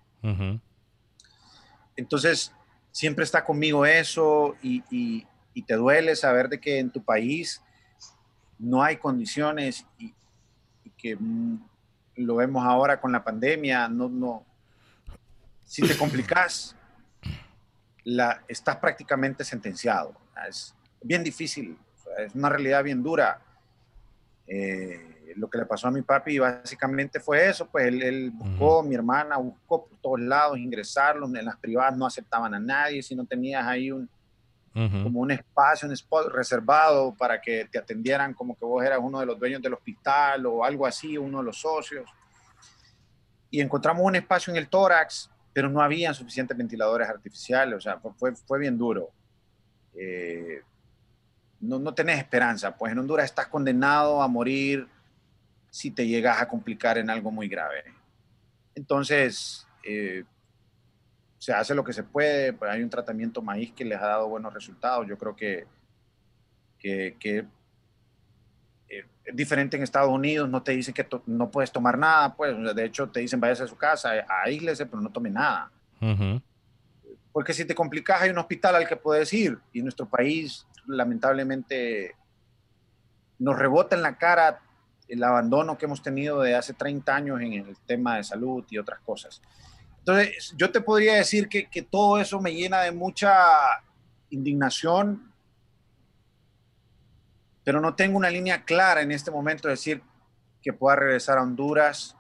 Entonces, 1.97 2.53
siempre 2.91 3.25
está 3.25 3.45
conmigo 3.45 3.85
eso 3.85 4.57
y, 4.63 4.83
y, 4.91 5.27
y, 5.53 5.63
te 5.63 5.75
duele 5.75 6.17
saber 6.17 6.49
de 6.49 6.61
que 6.61 6.79
en 6.79 6.91
tu 6.91 7.03
país 7.03 7.63
no 8.59 8.83
hay 8.83 8.97
condiciones 8.97 9.87
y, 9.99 10.15
que 10.97 11.17
mm, 11.17 11.59
lo 12.17 12.37
vemos 12.37 12.65
ahora 12.65 13.01
con 13.01 13.11
la 13.11 13.25
pandemia, 13.25 13.89
no, 13.89 14.09
no, 14.09 14.47
si 15.65 15.83
te 15.83 15.97
complicas, 15.97 16.77
la, 18.05 18.45
estás 18.47 18.77
prácticamente 18.77 19.43
sentenciado. 19.43 20.15
Es 20.49 20.77
bien 21.03 21.23
difícil, 21.23 21.77
es 22.19 22.35
una 22.35 22.49
realidad 22.49 22.85
bien 22.85 23.03
dura. 23.03 23.41
Eh, 24.47 25.33
lo 25.37 25.49
que 25.49 25.59
le 25.59 25.67
pasó 25.67 25.89
a 25.89 25.91
mi 25.91 26.03
papi 26.03 26.39
básicamente 26.39 27.19
fue 27.21 27.49
eso, 27.49 27.67
pues 27.67 27.87
él, 27.87 28.31
buscó, 28.33 28.83
mi 28.83 28.95
hermana 28.95 29.39
buscó 29.39 29.87
por 29.87 29.99
todos 29.99 30.21
lados 30.21 30.59
ingresarlo, 30.59 31.27
en 31.27 31.45
las 31.45 31.57
privadas 31.57 31.97
no 31.97 32.07
aceptaban 32.07 32.55
a 32.55 32.61
nadie, 32.61 33.03
si 33.03 33.15
no 33.15 33.25
tenías 33.25 33.65
ahí 33.67 33.91
un 33.91 34.09
como 34.75 35.21
un 35.21 35.31
espacio, 35.31 35.87
un 35.87 35.93
spot 35.93 36.33
reservado 36.33 37.15
para 37.15 37.41
que 37.41 37.67
te 37.71 37.79
atendieran 37.79 38.33
como 38.33 38.57
que 38.57 38.65
vos 38.65 38.83
eras 38.83 39.01
uno 39.03 39.21
de 39.21 39.27
los 39.27 39.39
dueños 39.39 39.61
del 39.61 39.75
hospital 39.75 40.47
o 40.47 40.65
algo 40.65 40.87
así, 40.87 41.19
uno 41.19 41.39
de 41.39 41.45
los 41.45 41.61
socios. 41.61 42.09
Y 43.51 43.61
encontramos 43.61 44.03
un 44.03 44.17
espacio 44.17 44.51
en 44.51 44.57
el 44.57 44.69
tórax, 44.69 45.31
pero 45.53 45.69
no 45.69 45.83
había 45.83 46.15
suficientes 46.15 46.57
ventiladores 46.57 47.07
artificiales, 47.07 47.77
o 47.77 47.81
sea, 47.81 48.01
fue, 48.17 48.35
fue 48.35 48.59
bien 48.59 48.79
duro. 48.79 49.11
Eh, 49.95 50.63
no, 51.63 51.79
no 51.79 51.95
tenés 51.95 52.19
esperanza, 52.19 52.77
pues 52.77 52.93
en 52.93 52.99
Honduras 52.99 53.25
estás 53.25 53.47
condenado 53.47 54.21
a 54.21 54.29
morir 54.29 54.89
si 55.71 55.91
te 55.91 56.07
llegas 56.07 56.43
a 56.43 56.49
complicar 56.49 56.99
en 56.99 57.09
algo 57.09 57.31
muy 57.31 57.49
grave. 57.49 57.85
Entonces, 58.75 59.67
eh, 59.85 60.25
se 61.39 61.53
hace 61.53 61.75
lo 61.75 61.85
que 61.85 61.93
se 61.93 62.03
puede, 62.03 62.53
pues 62.53 62.71
hay 62.71 62.83
un 62.83 62.91
tratamiento 62.91 63.41
maíz 63.43 63.73
que 63.73 63.85
les 63.85 63.99
ha 63.99 64.07
dado 64.07 64.29
buenos 64.29 64.53
resultados. 64.53 65.07
Yo 65.07 65.17
creo 65.17 65.37
que, 65.37 65.67
que, 66.79 67.47
eh, 68.89 69.05
es 69.25 69.37
diferente 69.37 69.77
en 69.77 69.85
Estados 69.85 70.11
Unidos, 70.11 70.49
no 70.49 70.63
te 70.65 70.73
dicen 70.73 70.93
que 70.93 71.07
no 71.27 71.51
puedes 71.51 71.71
tomar 71.71 71.97
nada, 71.97 72.35
pues 72.35 72.57
de 72.75 72.85
hecho 72.85 73.09
te 73.09 73.21
dicen 73.21 73.41
váyase 73.41 73.63
a 73.63 73.69
su 73.69 73.77
casa, 73.77 74.11
aíslese, 74.45 74.85
pero 74.87 75.01
no 75.01 75.11
tome 75.11 75.31
nada. 75.31 75.71
Porque 77.33 77.55
si 77.55 77.65
te 77.65 77.75
complicas 77.75 78.21
hay 78.21 78.31
un 78.31 78.39
hospital 78.39 78.75
al 78.75 78.89
que 78.89 78.97
puedes 78.97 79.33
ir 79.33 79.59
y 79.73 79.79
en 79.79 79.85
nuestro 79.85 80.07
país 80.07 80.67
lamentablemente 80.93 82.17
nos 83.39 83.59
rebota 83.59 83.97
en 83.97 84.03
la 84.03 84.19
cara 84.19 84.61
el 85.09 85.23
abandono 85.25 85.77
que 85.77 85.87
hemos 85.87 86.03
tenido 86.03 86.41
de 86.41 86.55
hace 86.55 86.75
30 86.75 87.15
años 87.15 87.41
en 87.41 87.53
el 87.53 87.77
tema 87.87 88.17
de 88.17 88.25
salud 88.25 88.65
y 88.71 88.79
otras 88.79 89.01
cosas. 89.01 89.43
Entonces, 89.99 90.55
yo 90.57 90.71
te 90.71 90.81
podría 90.81 91.15
decir 91.15 91.49
que, 91.49 91.69
que 91.69 91.83
todo 91.83 92.21
eso 92.21 92.41
me 92.41 92.55
llena 92.55 92.81
de 92.83 92.93
mucha 92.93 93.33
indignación, 94.31 95.33
pero 97.65 97.81
no 97.81 97.95
tengo 97.95 98.17
una 98.17 98.31
línea 98.31 98.65
clara 98.65 99.03
en 99.03 99.13
este 99.13 99.31
momento 99.31 99.69
de 99.69 99.75
decir 99.75 100.03
que 100.63 100.73
pueda 100.73 100.97
regresar 100.97 101.39
a 101.39 101.43
Honduras, 101.43 102.17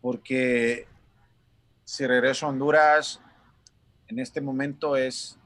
porque 0.00 0.86
si 1.84 2.06
regreso 2.06 2.46
a 2.46 2.50
Honduras, 2.50 3.20
en 4.08 4.18
este 4.18 4.40
momento 4.40 4.96
es, 4.96 5.38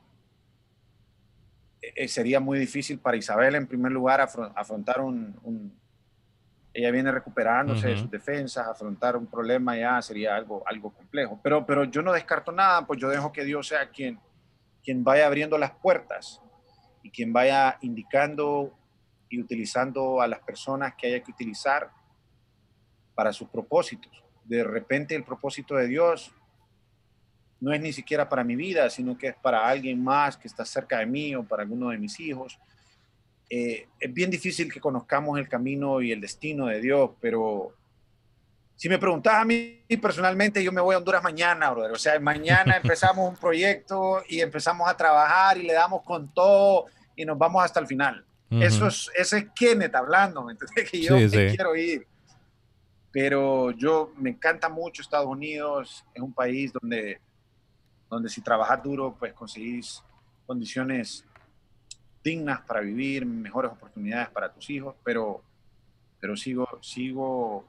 eh, 1.82 2.08
sería 2.08 2.40
muy 2.40 2.58
difícil 2.58 2.98
para 2.98 3.16
Isabel, 3.16 3.54
en 3.54 3.66
primer 3.66 3.92
lugar, 3.92 4.20
afrontar 4.20 5.00
un, 5.00 5.72
ella 6.72 6.90
viene 6.90 7.10
recuperándose 7.10 7.88
de 7.88 7.98
sus 7.98 8.10
defensas, 8.10 8.66
afrontar 8.68 9.16
un 9.16 9.26
problema 9.26 9.76
ya 9.76 10.00
sería 10.02 10.36
algo, 10.36 10.62
algo 10.66 10.90
complejo. 10.92 11.40
Pero, 11.42 11.66
pero 11.66 11.84
yo 11.84 12.02
no 12.02 12.12
descarto 12.12 12.52
nada, 12.52 12.86
pues 12.86 13.00
yo 13.00 13.08
dejo 13.08 13.32
que 13.32 13.44
Dios 13.44 13.68
sea 13.68 13.88
quien, 13.88 14.20
quien 14.82 15.02
vaya 15.02 15.26
abriendo 15.26 15.58
las 15.58 15.72
puertas 15.72 16.40
y 17.02 17.10
quien 17.10 17.32
vaya 17.32 17.78
indicando 17.80 18.76
y 19.28 19.40
utilizando 19.40 20.20
a 20.20 20.28
las 20.28 20.40
personas 20.40 20.94
que 20.96 21.06
haya 21.06 21.22
que 21.22 21.30
utilizar 21.30 21.90
para 23.14 23.32
sus 23.32 23.48
propósitos. 23.48 24.22
De 24.44 24.62
repente 24.62 25.14
el 25.14 25.24
propósito 25.24 25.76
de 25.76 25.86
Dios 25.86 26.32
no 27.60 27.72
es 27.72 27.80
ni 27.80 27.92
siquiera 27.92 28.28
para 28.28 28.42
mi 28.42 28.56
vida, 28.56 28.88
sino 28.90 29.16
que 29.16 29.28
es 29.28 29.36
para 29.36 29.66
alguien 29.66 30.02
más 30.02 30.36
que 30.36 30.48
está 30.48 30.64
cerca 30.64 30.98
de 30.98 31.06
mí 31.06 31.34
o 31.34 31.42
para 31.42 31.62
alguno 31.62 31.90
de 31.90 31.98
mis 31.98 32.18
hijos 32.20 32.58
eh, 33.52 33.88
es 33.98 34.14
bien 34.14 34.30
difícil 34.30 34.72
que 34.72 34.78
conozcamos 34.78 35.36
el 35.36 35.48
camino 35.48 36.00
y 36.00 36.12
el 36.12 36.20
destino 36.20 36.66
de 36.66 36.80
Dios, 36.80 37.10
pero 37.20 37.74
si 38.76 38.88
me 38.88 38.96
preguntas 38.96 39.34
a 39.34 39.44
mí 39.44 39.82
personalmente, 40.00 40.62
yo 40.62 40.70
me 40.70 40.80
voy 40.80 40.94
a 40.94 40.98
Honduras 40.98 41.20
mañana, 41.20 41.68
brother. 41.70 41.90
O 41.90 41.98
sea, 41.98 42.18
mañana 42.20 42.76
empezamos 42.82 43.28
un 43.28 43.36
proyecto 43.36 44.22
y 44.28 44.40
empezamos 44.40 44.88
a 44.88 44.96
trabajar 44.96 45.58
y 45.58 45.64
le 45.64 45.72
damos 45.72 46.02
con 46.02 46.32
todo 46.32 46.86
y 47.16 47.24
nos 47.24 47.36
vamos 47.36 47.64
hasta 47.64 47.80
el 47.80 47.88
final. 47.88 48.24
Eso 48.50 48.88
es, 48.88 49.08
ese 49.16 49.38
es 49.38 49.46
Kenneth 49.54 49.94
hablando, 49.94 50.42
¿me 50.42 50.52
entiendes? 50.52 50.90
Que 50.90 51.00
yo 51.00 51.16
quiero 51.16 51.76
ir. 51.76 52.04
Pero 53.12 53.70
yo 53.72 54.12
me 54.16 54.30
encanta 54.30 54.68
mucho 54.68 55.02
Estados 55.02 55.26
Unidos, 55.26 56.04
es 56.14 56.22
un 56.22 56.32
país 56.32 56.72
donde, 56.72 57.20
donde 58.10 58.28
si 58.28 58.42
trabajas 58.42 58.82
duro, 58.82 59.14
pues 59.18 59.32
conseguís 59.32 60.02
condiciones 60.46 61.24
dignas 62.22 62.60
para 62.62 62.80
vivir, 62.80 63.24
mejores 63.24 63.70
oportunidades 63.70 64.28
para 64.30 64.52
tus 64.52 64.68
hijos, 64.68 64.96
pero, 65.04 65.40
pero 66.20 66.36
sigo, 66.36 66.66
sigo, 66.82 67.64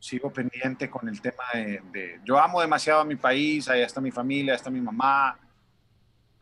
sigo 0.00 0.32
pendiente 0.32 0.90
con 0.90 1.06
el 1.08 1.20
tema 1.20 1.44
de, 1.52 2.18
Yo 2.24 2.38
amo 2.38 2.60
demasiado 2.60 3.00
a 3.00 3.04
mi 3.04 3.16
país, 3.16 3.68
ahí 3.68 3.82
está 3.82 4.00
mi 4.00 4.10
familia, 4.10 4.54
ahí 4.54 4.56
está 4.56 4.70
mi 4.70 4.80
mamá, 4.80 5.38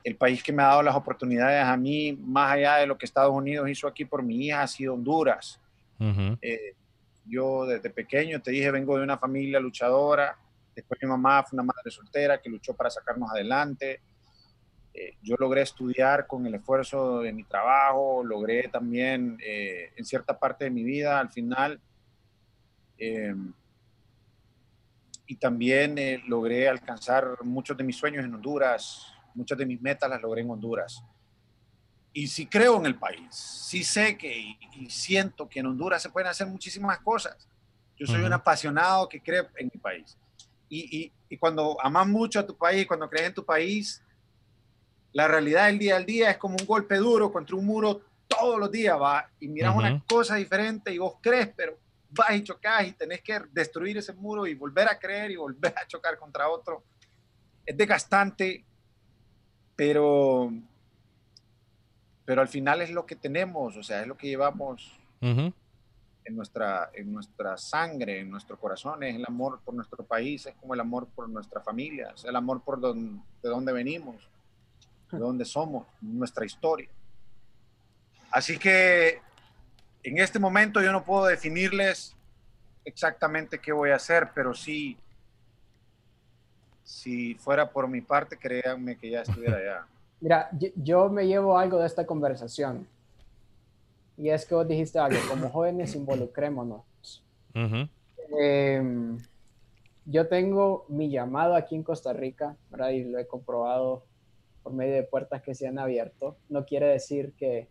el 0.05 0.15
país 0.17 0.41
que 0.41 0.53
me 0.53 0.63
ha 0.63 0.67
dado 0.67 0.83
las 0.85 0.95
oportunidades 0.95 1.65
a 1.65 1.77
mí, 1.77 2.13
más 2.13 2.53
allá 2.53 2.77
de 2.77 2.87
lo 2.87 2.97
que 2.97 3.05
Estados 3.05 3.35
Unidos 3.35 3.69
hizo 3.69 3.89
aquí 3.89 4.05
por 4.05 4.23
mi 4.23 4.47
hija, 4.47 4.63
ha 4.63 4.69
sido 4.69 4.95
Honduras. 4.95 5.61
Eh, 6.41 6.75
yo 7.25 7.67
desde 7.67 7.91
pequeño, 7.91 8.41
te 8.41 8.53
dije, 8.53 8.71
vengo 8.71 8.97
de 8.97 9.03
una 9.03 9.19
familia 9.19 9.59
luchadora, 9.59 10.39
después 10.77 11.01
mi 11.03 11.09
mamá 11.09 11.43
fue 11.43 11.57
una 11.57 11.65
madre 11.65 11.91
soltera 11.91 12.41
que 12.41 12.49
luchó 12.49 12.75
para 12.75 12.91
sacarnos 12.91 13.31
adelante 13.31 14.01
eh, 14.99 15.15
yo 15.21 15.37
logré 15.39 15.61
estudiar 15.61 16.27
con 16.27 16.47
el 16.47 16.55
esfuerzo 16.55 17.21
de 17.21 17.31
mi 17.31 17.45
trabajo, 17.45 18.25
logré 18.25 18.67
también 18.69 19.37
eh, 19.45 19.93
en 19.95 20.05
cierta 20.07 20.39
parte 20.39 20.65
de 20.65 20.71
mi 20.71 20.85
vida 20.85 21.21
al 21.21 21.31
final, 21.31 21.79
em, 22.97 23.53
y 25.27 25.37
también 25.37 25.99
eh, 25.99 26.23
logré 26.27 26.67
alcanzar 26.67 27.45
muchos 27.45 27.77
de 27.77 27.85
mis 27.85 27.97
sueños 27.97 28.25
en 28.25 28.33
Honduras, 28.33 29.13
muchas 29.35 29.59
de 29.59 29.67
mis 29.67 29.83
metas 29.83 30.09
las 30.09 30.23
logré 30.23 30.41
en 30.41 30.51
Honduras. 30.51 31.05
Y 32.15 32.29
sí 32.29 32.47
creo 32.47 32.79
en 32.79 32.87
el 32.87 32.99
país, 32.99 33.35
sí 33.35 33.85
sé 33.85 34.17
que 34.17 34.57
y, 34.73 34.89
siento 34.89 35.47
que 35.47 35.61
en 35.61 35.67
Honduras 35.67 36.01
se 36.01 36.09
pueden 36.09 36.31
hacer 36.31 36.47
muchísimas 36.47 37.01
cosas. 37.01 37.47
Yo 37.99 38.07
soy 38.07 38.23
un 38.23 38.33
apasionado 38.33 39.07
que 39.11 39.23
cree 39.23 39.47
en 39.57 39.71
mi 39.73 39.79
país. 39.79 40.17
Y, 40.69 40.99
y, 40.99 41.13
y 41.29 41.37
cuando 41.37 41.77
amas 41.81 42.07
mucho 42.07 42.41
a 42.41 42.47
tu 42.47 42.57
país, 42.57 42.87
cuando 42.87 43.09
crees 43.09 43.29
en 43.29 43.35
tu 43.35 43.45
país, 43.45 44.03
la 45.13 45.29
realidad 45.29 45.67
del 45.67 45.79
día 45.79 45.97
al 45.97 46.05
día 46.05 46.31
es 46.31 46.37
como 46.37 46.57
un 46.59 46.67
golpe 46.67 46.97
duro 46.97 47.33
contra 47.33 47.57
un 47.57 47.65
muro 47.65 48.03
todos 48.29 48.59
los 48.59 48.71
días, 48.71 49.01
va, 49.01 49.29
y 49.41 49.49
miras 49.49 49.75
una 49.75 50.03
cosa 50.07 50.37
diferente 50.37 50.93
y 50.93 50.99
vos 50.99 51.15
crees, 51.23 51.49
pero 51.57 51.79
vas 52.11 52.35
y 52.35 52.43
chocas 52.43 52.87
y 52.87 52.93
tenés 52.93 53.23
que 53.23 53.41
destruir 53.53 53.97
ese 53.99 54.13
muro 54.13 54.47
y 54.47 54.55
volver 54.55 54.89
a 54.89 54.99
creer 54.99 55.31
y 55.31 55.37
volver 55.37 55.75
a 55.77 55.87
chocar 55.87 56.19
contra 56.19 56.49
otro. 56.49 56.85
Es 57.65 57.77
desgastante, 57.77 58.65
pero, 59.75 60.53
pero 62.25 62.43
al 62.43 62.49
final 62.49 62.83
es 62.83 62.91
lo 62.91 63.07
que 63.07 63.17
tenemos, 63.17 63.77
o 63.77 63.83
sea, 63.83 64.03
es 64.03 64.07
lo 64.07 64.17
que 64.17 64.29
llevamos 64.29 64.93
en, 66.27 66.37
nuestra, 66.37 66.91
en 66.95 67.13
nuestra 67.13 67.57
sangre, 67.57 68.21
en 68.21 68.31
nuestro 68.31 68.59
corazón, 68.59 69.03
es 69.03 69.15
el 69.15 69.25
amor 69.27 69.61
por 69.65 69.75
nuestro 69.75 70.05
país, 70.05 70.47
es 70.47 70.55
como 70.57 70.75
el 70.75 70.81
amor 70.81 71.07
por 71.15 71.29
nuestra 71.29 71.61
familia, 71.61 72.13
es 72.15 72.25
el 72.25 72.37
amor 72.37 72.63
por 72.63 72.81
de 72.81 73.49
donde 73.49 73.73
venimos 73.73 74.29
de 75.11 75.19
dónde 75.19 75.45
somos, 75.45 75.87
nuestra 76.01 76.45
historia. 76.45 76.89
Así 78.31 78.59
que 78.59 79.21
en 80.03 80.19
este 80.19 80.39
momento 80.39 80.83
yo 80.83 80.93
no 80.93 81.05
puedo 81.05 81.27
definirles 81.27 82.15
exactamente 82.85 83.59
qué 83.59 83.73
voy 83.73 83.91
a 83.91 83.97
hacer, 83.97 84.31
pero 84.35 84.55
sí, 84.55 84.97
si 86.83 87.35
fuera 87.35 87.71
por 87.71 87.89
mi 87.89 88.01
parte, 88.01 88.37
créanme 88.37 88.97
que 88.97 89.11
ya 89.11 89.23
estuviera 89.23 89.57
allá. 89.57 89.87
Mira, 90.21 90.49
yo, 90.77 91.09
me 91.11 91.27
llevo 91.27 91.59
algo 91.59 91.79
de 91.79 91.87
esta 91.87 92.07
conversación. 92.07 92.87
Y 94.17 94.31
es 94.31 94.47
que 94.47 94.55
vos 94.55 94.67
dijiste 94.67 94.99
algo, 94.99 95.19
como 95.29 95.49
jóvenes 95.51 95.95
involucrémonos. 95.95 97.25
Em, 98.39 99.19
yo 100.05 100.29
tengo 100.29 100.87
mi 100.89 101.11
llamado 101.11 101.55
aquí 101.55 101.75
en 101.75 101.83
Costa 101.83 102.13
Rica, 102.13 102.57
¿verdad? 102.71 102.91
y 102.91 103.05
lo 103.05 103.19
he 103.19 103.27
comprobado 103.27 104.05
por 104.63 104.73
medio 104.73 104.95
de 104.95 105.03
puertas 105.03 105.43
que 105.43 105.55
se 105.55 105.67
han 105.67 105.79
abierto. 105.79 106.37
No 106.49 106.65
quiere 106.65 106.87
decir 106.87 107.35
que, 107.37 107.69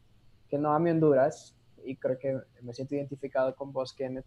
que 0.49 0.57
no 0.57 0.73
ame 0.73 0.91
Honduras, 0.91 1.55
y 1.83 1.95
creo 1.95 2.17
que 2.17 2.39
me 2.61 2.73
siento 2.73 2.95
identificado 2.95 3.55
con 3.55 3.71
vos, 3.71 3.93
Kenneth, 3.93 4.25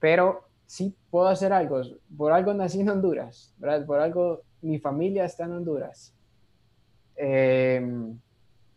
pero 0.00 0.48
sí 0.66 0.94
puedo 1.10 1.28
hacer 1.28 1.52
algo. 1.52 1.80
Por 2.16 2.32
algo 2.32 2.52
nací 2.52 2.80
en 2.80 2.90
Honduras, 2.90 3.54
¿verdad? 3.58 3.86
Por 3.86 4.00
algo 4.00 4.42
mi 4.60 4.78
familia 4.78 5.24
está 5.24 5.44
en 5.44 5.52
Honduras. 5.52 6.14
Em, 7.16 8.18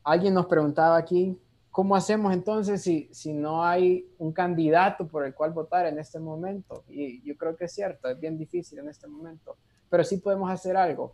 alguien 0.04 0.34
nos 0.34 0.46
preguntaba 0.46 0.98
aquí, 0.98 1.38
¿cómo 1.78 1.96
hacemos 1.96 2.34
entonces 2.34 2.82
si, 2.82 3.08
si 3.12 3.34
no 3.34 3.64
hay 3.64 4.10
un 4.18 4.32
candidato 4.32 5.08
por 5.08 5.24
el 5.24 5.36
cual 5.36 5.52
votar 5.52 5.86
en 5.86 6.00
este 6.00 6.18
momento? 6.18 6.84
Y 6.90 7.22
yo 7.22 7.38
creo 7.38 7.56
que 7.56 7.66
es 7.66 7.72
cierto, 7.72 8.10
es 8.10 8.20
bien 8.20 8.36
difícil 8.36 8.80
en 8.80 8.90
este 8.90 9.06
momento, 9.06 9.56
pero 9.88 10.04
sí 10.04 10.18
podemos 10.18 10.50
hacer 10.50 10.76
algo 10.76 11.14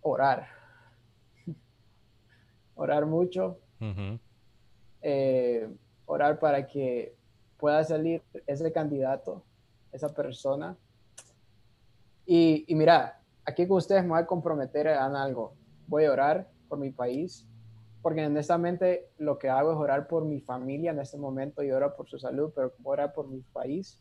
orar. 0.00 0.46
Orar 2.76 3.04
mucho. 3.06 3.58
Eh, 5.02 5.68
orar 6.04 6.38
para 6.38 6.68
que 6.68 7.16
pueda 7.58 7.82
salir 7.82 8.22
ese 8.46 8.70
candidato, 8.70 9.42
esa 9.90 10.14
persona. 10.14 10.76
Y, 12.24 12.64
mira, 12.68 13.20
aquí 13.44 13.66
con 13.66 13.78
ustedes 13.78 14.04
me 14.04 14.10
voy 14.10 14.20
a 14.20 14.26
comprometer 14.26 14.86
en 14.86 15.16
algo. 15.16 15.52
voy 15.88 16.04
a 16.04 16.12
orar 16.12 16.48
por 16.68 16.78
mi 16.78 16.92
país, 16.92 17.44
porque 18.06 18.24
honestamente 18.24 19.10
lo 19.18 19.36
que 19.36 19.50
hago 19.50 19.72
es 19.72 19.78
orar 19.78 20.06
por 20.06 20.24
mi 20.24 20.40
familia 20.40 20.92
en 20.92 21.00
este 21.00 21.16
momento 21.16 21.64
y 21.64 21.72
oro 21.72 21.96
por 21.96 22.08
su 22.08 22.20
salud, 22.20 22.52
pero 22.54 22.72
orar 22.84 23.12
por 23.12 23.26
mi 23.26 23.40
país. 23.40 24.00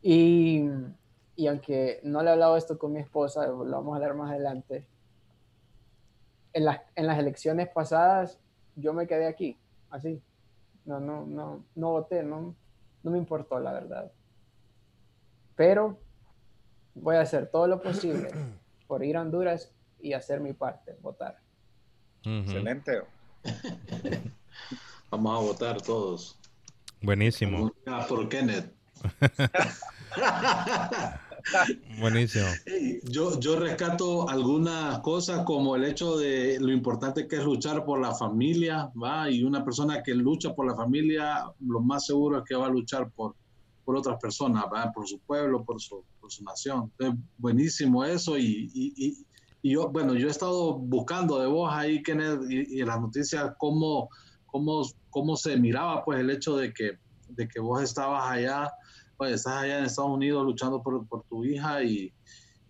Y, 0.00 0.64
y 1.36 1.46
aunque 1.48 2.00
no 2.02 2.22
le 2.22 2.30
he 2.30 2.32
hablado 2.32 2.56
esto 2.56 2.78
con 2.78 2.94
mi 2.94 3.00
esposa, 3.00 3.46
lo 3.46 3.58
vamos 3.58 3.92
a 3.92 3.96
hablar 3.96 4.14
más 4.14 4.30
adelante, 4.30 4.88
en 6.54 6.64
las, 6.64 6.80
en 6.94 7.06
las 7.06 7.18
elecciones 7.18 7.68
pasadas 7.68 8.40
yo 8.74 8.94
me 8.94 9.06
quedé 9.06 9.26
aquí, 9.26 9.60
así. 9.90 10.22
No, 10.86 10.98
no, 10.98 11.26
no, 11.26 11.66
no 11.74 11.90
voté, 11.90 12.22
no, 12.22 12.54
no 13.02 13.10
me 13.10 13.18
importó 13.18 13.60
la 13.60 13.74
verdad. 13.74 14.10
Pero 15.56 15.98
voy 16.94 17.16
a 17.16 17.20
hacer 17.20 17.50
todo 17.50 17.66
lo 17.66 17.82
posible 17.82 18.30
por 18.86 19.04
ir 19.04 19.18
a 19.18 19.20
Honduras 19.20 19.74
y 20.00 20.14
hacer 20.14 20.40
mi 20.40 20.54
parte, 20.54 20.96
votar. 21.02 21.36
Excelente. 22.24 23.02
Vamos 25.10 25.38
a 25.38 25.42
votar 25.42 25.82
todos. 25.82 26.36
Buenísimo. 27.00 27.72
Por 28.08 28.28
Kenneth. 28.28 28.72
Buenísimo. 31.98 32.46
yo, 33.04 33.38
yo 33.40 33.58
rescato 33.58 34.28
algunas 34.28 34.98
cosas 35.00 35.44
como 35.44 35.76
el 35.76 35.84
hecho 35.84 36.18
de 36.18 36.58
lo 36.60 36.72
importante 36.72 37.26
que 37.26 37.36
es 37.36 37.44
luchar 37.44 37.84
por 37.84 38.00
la 38.00 38.14
familia, 38.14 38.90
¿va? 39.00 39.30
Y 39.30 39.44
una 39.44 39.64
persona 39.64 40.02
que 40.02 40.14
lucha 40.14 40.54
por 40.54 40.66
la 40.66 40.74
familia, 40.74 41.44
lo 41.60 41.80
más 41.80 42.06
seguro 42.06 42.38
es 42.38 42.44
que 42.44 42.54
va 42.54 42.66
a 42.66 42.70
luchar 42.70 43.10
por, 43.10 43.34
por 43.84 43.96
otras 43.96 44.18
personas, 44.20 44.64
¿va? 44.72 44.92
Por 44.92 45.08
su 45.08 45.18
pueblo, 45.20 45.64
por 45.64 45.80
su, 45.80 46.04
por 46.20 46.30
su 46.30 46.44
nación. 46.44 46.92
Es 46.98 47.12
buenísimo 47.38 48.04
eso 48.04 48.36
y, 48.36 48.70
y, 48.74 48.92
y, 48.96 49.26
yo, 49.70 49.88
bueno, 49.88 50.14
yo 50.14 50.28
he 50.28 50.30
estado 50.30 50.74
buscando 50.74 51.38
de 51.38 51.46
vos 51.46 51.70
ahí, 51.72 52.02
Kenneth, 52.02 52.40
y, 52.48 52.80
en 52.80 52.86
las 52.86 53.00
noticias 53.00 53.52
cómo, 53.58 54.08
cómo, 54.46 54.82
cómo 55.10 55.36
se 55.36 55.56
miraba 55.56 56.04
pues 56.04 56.20
el 56.20 56.30
hecho 56.30 56.56
de 56.56 56.72
que, 56.72 56.98
de 57.28 57.48
que 57.48 57.60
vos 57.60 57.82
estabas 57.82 58.30
allá 58.30 58.70
pues 59.18 59.32
estás 59.32 59.54
allá 59.54 59.78
en 59.80 59.84
Estados 59.84 60.12
Unidos 60.12 60.44
luchando 60.46 60.80
por, 60.80 61.06
por 61.08 61.24
tu 61.24 61.44
hija 61.44 61.82
y, 61.82 62.12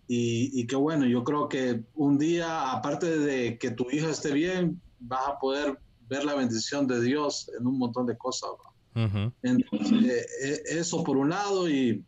y, 0.09 0.51
y, 0.61 0.66
qué 0.66 0.75
bueno, 0.75 1.05
yo 1.07 1.23
creo 1.23 1.49
que 1.49 1.85
un 1.95 2.19
día, 2.19 2.73
aparte 2.73 3.19
de 3.19 3.59
que 3.59 3.70
tu 3.70 3.91
hija 3.91 4.09
esté 4.09 4.33
bien, 4.33 4.81
vas 4.99 5.29
a 5.29 5.39
poder 5.39 5.79
ver 6.09 6.25
la 6.25 6.35
bendición 6.35 6.87
de 6.87 7.03
Dios 7.03 7.51
en 7.61 7.66
un 7.66 7.79
montón 7.79 8.07
de 8.07 8.16
cosas. 8.16 8.51
Entonces, 9.43 10.27
eh, 10.43 10.62
eso 10.70 11.05
por 11.05 11.19
un 11.19 11.29
lado 11.29 11.69
y, 11.69 12.03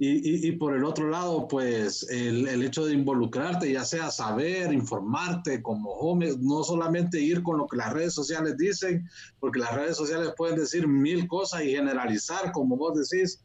y, 0.00 0.46
y, 0.46 0.52
por 0.52 0.76
el 0.76 0.84
otro 0.84 1.08
lado, 1.08 1.48
pues 1.48 2.08
el, 2.08 2.46
el, 2.46 2.62
hecho 2.62 2.86
de 2.86 2.94
involucrarte, 2.94 3.72
ya 3.72 3.84
sea 3.84 4.12
saber, 4.12 4.72
informarte 4.72 5.60
como 5.60 5.90
joven, 5.96 6.36
no 6.40 6.62
solamente 6.62 7.20
ir 7.20 7.42
con 7.42 7.58
lo 7.58 7.66
que 7.66 7.78
las 7.78 7.92
redes 7.92 8.14
sociales 8.14 8.56
dicen, 8.56 9.08
porque 9.40 9.58
las 9.58 9.74
redes 9.74 9.96
sociales 9.96 10.34
pueden 10.36 10.56
decir 10.56 10.86
mil 10.86 11.26
cosas 11.26 11.64
y 11.64 11.72
generalizar, 11.72 12.52
como 12.52 12.76
vos 12.76 13.10
decís, 13.10 13.42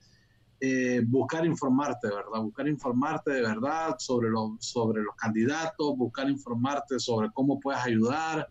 eh, 0.62 1.02
buscar 1.08 1.44
informarte, 1.44 2.08
¿verdad? 2.08 2.42
Buscar 2.44 2.68
informarte 2.68 3.32
de 3.32 3.42
verdad 3.42 3.96
sobre, 3.98 4.30
lo, 4.30 4.56
sobre 4.60 5.02
los 5.02 5.16
candidatos, 5.16 5.98
buscar 5.98 6.30
informarte 6.30 7.00
sobre 7.00 7.32
cómo 7.34 7.60
puedes 7.60 7.82
ayudar, 7.82 8.48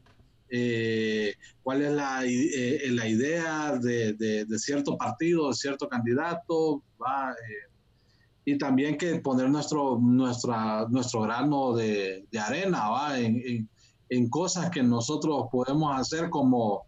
eh, 0.51 1.35
cuál 1.63 1.83
es 1.83 1.93
la, 1.93 2.25
eh, 2.25 2.83
la 2.91 3.07
idea 3.07 3.79
de, 3.79 4.13
de, 4.13 4.59
cierto 4.59 4.99
partido, 4.99 5.49
de 5.49 5.55
cierto 5.55 5.89
candidato, 5.89 6.83
¿va? 7.01 7.33
Y 8.45 8.59
también 8.59 8.97
que 8.99 9.21
poner 9.21 9.49
nuestro, 9.51 9.99
nuestra, 10.01 10.87
nuestro 10.89 11.23
grano 11.23 11.75
de, 11.75 12.27
de 12.31 12.39
arena 12.39 12.91
¿va? 12.91 13.19
En, 13.19 13.37
en, 13.37 13.71
en, 14.09 14.29
cosas 14.29 14.71
que 14.71 14.83
nosotros 14.83 15.47
podemos 15.51 15.99
hacer 15.99 16.29
como 16.29 16.87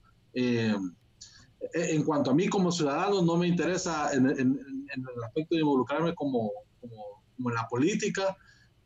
en 1.73 2.03
cuanto 2.03 2.31
a 2.31 2.35
mí 2.35 2.49
como 2.49 2.71
ciudadano, 2.71 3.23
no 3.23 3.37
me 3.37 3.47
interesa 3.47 4.13
en, 4.13 4.27
en, 4.29 4.39
en 4.39 5.07
el 5.17 5.25
aspecto 5.25 5.55
de 5.55 5.63
involucrarme 5.63 6.15
como, 6.15 6.51
como, 6.81 7.23
como, 7.37 7.51
en 7.51 7.55
la 7.55 7.67
política, 7.69 8.37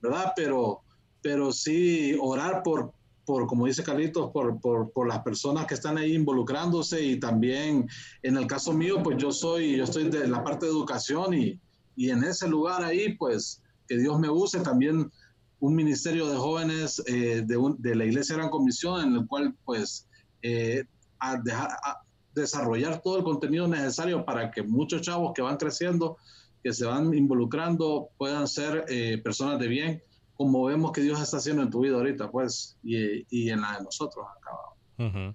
¿verdad? 0.01 0.33
Pero, 0.37 0.83
pero 1.21 1.53
sí 1.53 2.17
orar 2.21 2.63
por, 2.63 2.93
por 3.25 3.47
como 3.47 3.67
dice 3.67 3.83
Carlitos, 3.83 4.31
por, 4.31 4.61
por, 4.61 4.93
por, 4.93 5.09
las 5.09 5.21
personas 5.21 5.67
que 5.67 5.75
están 5.75 5.99
ahí 5.99 6.15
involucrándose 6.15 7.03
y 7.03 7.19
también 7.19 7.89
en 8.23 8.37
el 8.37 8.47
caso 8.47 8.73
mío, 8.73 9.03
pues 9.03 9.17
yo 9.19 9.33
soy, 9.33 9.77
yo 9.77 9.85
estoy 9.85 10.09
de 10.09 10.29
la 10.29 10.45
parte 10.45 10.67
de 10.67 10.73
educación 10.73 11.35
y, 11.35 11.61
y 11.99 12.11
en 12.11 12.23
ese 12.23 12.47
lugar 12.47 12.85
ahí, 12.85 13.15
pues 13.15 13.61
que 13.89 13.97
Dios 13.97 14.21
me 14.21 14.31
use 14.31 14.61
también 14.61 15.11
un 15.59 15.75
ministerio 15.75 16.29
de 16.29 16.37
jóvenes 16.37 17.03
eh, 17.07 17.43
de, 17.45 17.57
un, 17.57 17.75
de, 17.83 17.97
la 17.97 18.05
Iglesia 18.05 18.37
Gran 18.37 18.51
Comisión 18.51 19.03
en 19.03 19.17
el 19.17 19.27
cual 19.27 19.57
pues 19.65 20.07
eh, 20.43 20.85
a 21.19 21.37
dejar, 21.39 21.71
a, 21.83 22.03
desarrollar 22.37 23.03
todo 23.03 23.19
el 23.19 23.25
contenido 23.25 23.67
necesario 23.67 24.25
para 24.25 24.53
que 24.53 24.63
muchos 24.63 25.03
chavos 25.03 25.33
que 25.35 25.43
van 25.43 25.57
creciendo, 25.57 26.19
que 26.63 26.73
se 26.73 26.85
van 26.87 27.13
involucrando, 27.15 28.11
puedan 28.17 28.47
ser 28.47 28.85
eh, 28.87 29.19
personas 29.19 29.59
de 29.59 29.67
bien, 29.67 30.03
como 30.37 30.67
vemos 30.67 30.93
que 30.93 31.01
Dios 31.01 31.21
está 31.21 31.39
haciendo 31.39 31.63
en 31.63 31.71
tu 31.71 31.81
vida 31.81 31.97
ahorita, 31.97 32.31
pues, 32.31 32.79
y, 32.85 33.27
y 33.29 33.51
en 33.51 33.63
la 33.63 33.79
de 33.79 33.83
nosotros 33.83 34.25
acá. 34.37 34.51
Uh 34.99 35.03
-huh. 35.03 35.35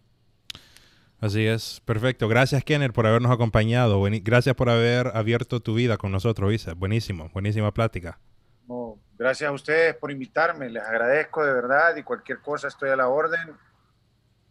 Así 1.24 1.48
es, 1.48 1.82
perfecto. 1.86 2.28
Gracias, 2.28 2.66
Kenner, 2.66 2.92
por 2.92 3.08
habernos 3.08 3.32
acompañado. 3.32 3.98
Buen 3.98 4.22
gracias 4.26 4.56
por 4.56 4.70
haber 4.70 5.08
abierto 5.16 5.62
tu 5.62 5.74
vida 5.74 5.96
con 5.96 6.12
nosotros, 6.12 6.52
Isa. 6.52 6.74
Buenísimo, 6.74 7.30
buenísima 7.30 7.74
plática. 7.74 8.20
Oh, 8.68 9.00
gracias 9.18 9.50
a 9.50 9.54
ustedes 9.54 9.96
por 9.96 10.12
invitarme, 10.12 10.70
les 10.70 10.84
agradezco 10.84 11.46
de 11.46 11.54
verdad 11.54 11.96
y 11.96 12.04
cualquier 12.04 12.40
cosa 12.40 12.68
estoy 12.68 12.90
a 12.90 12.98
la 12.98 13.08
orden. 13.08 13.54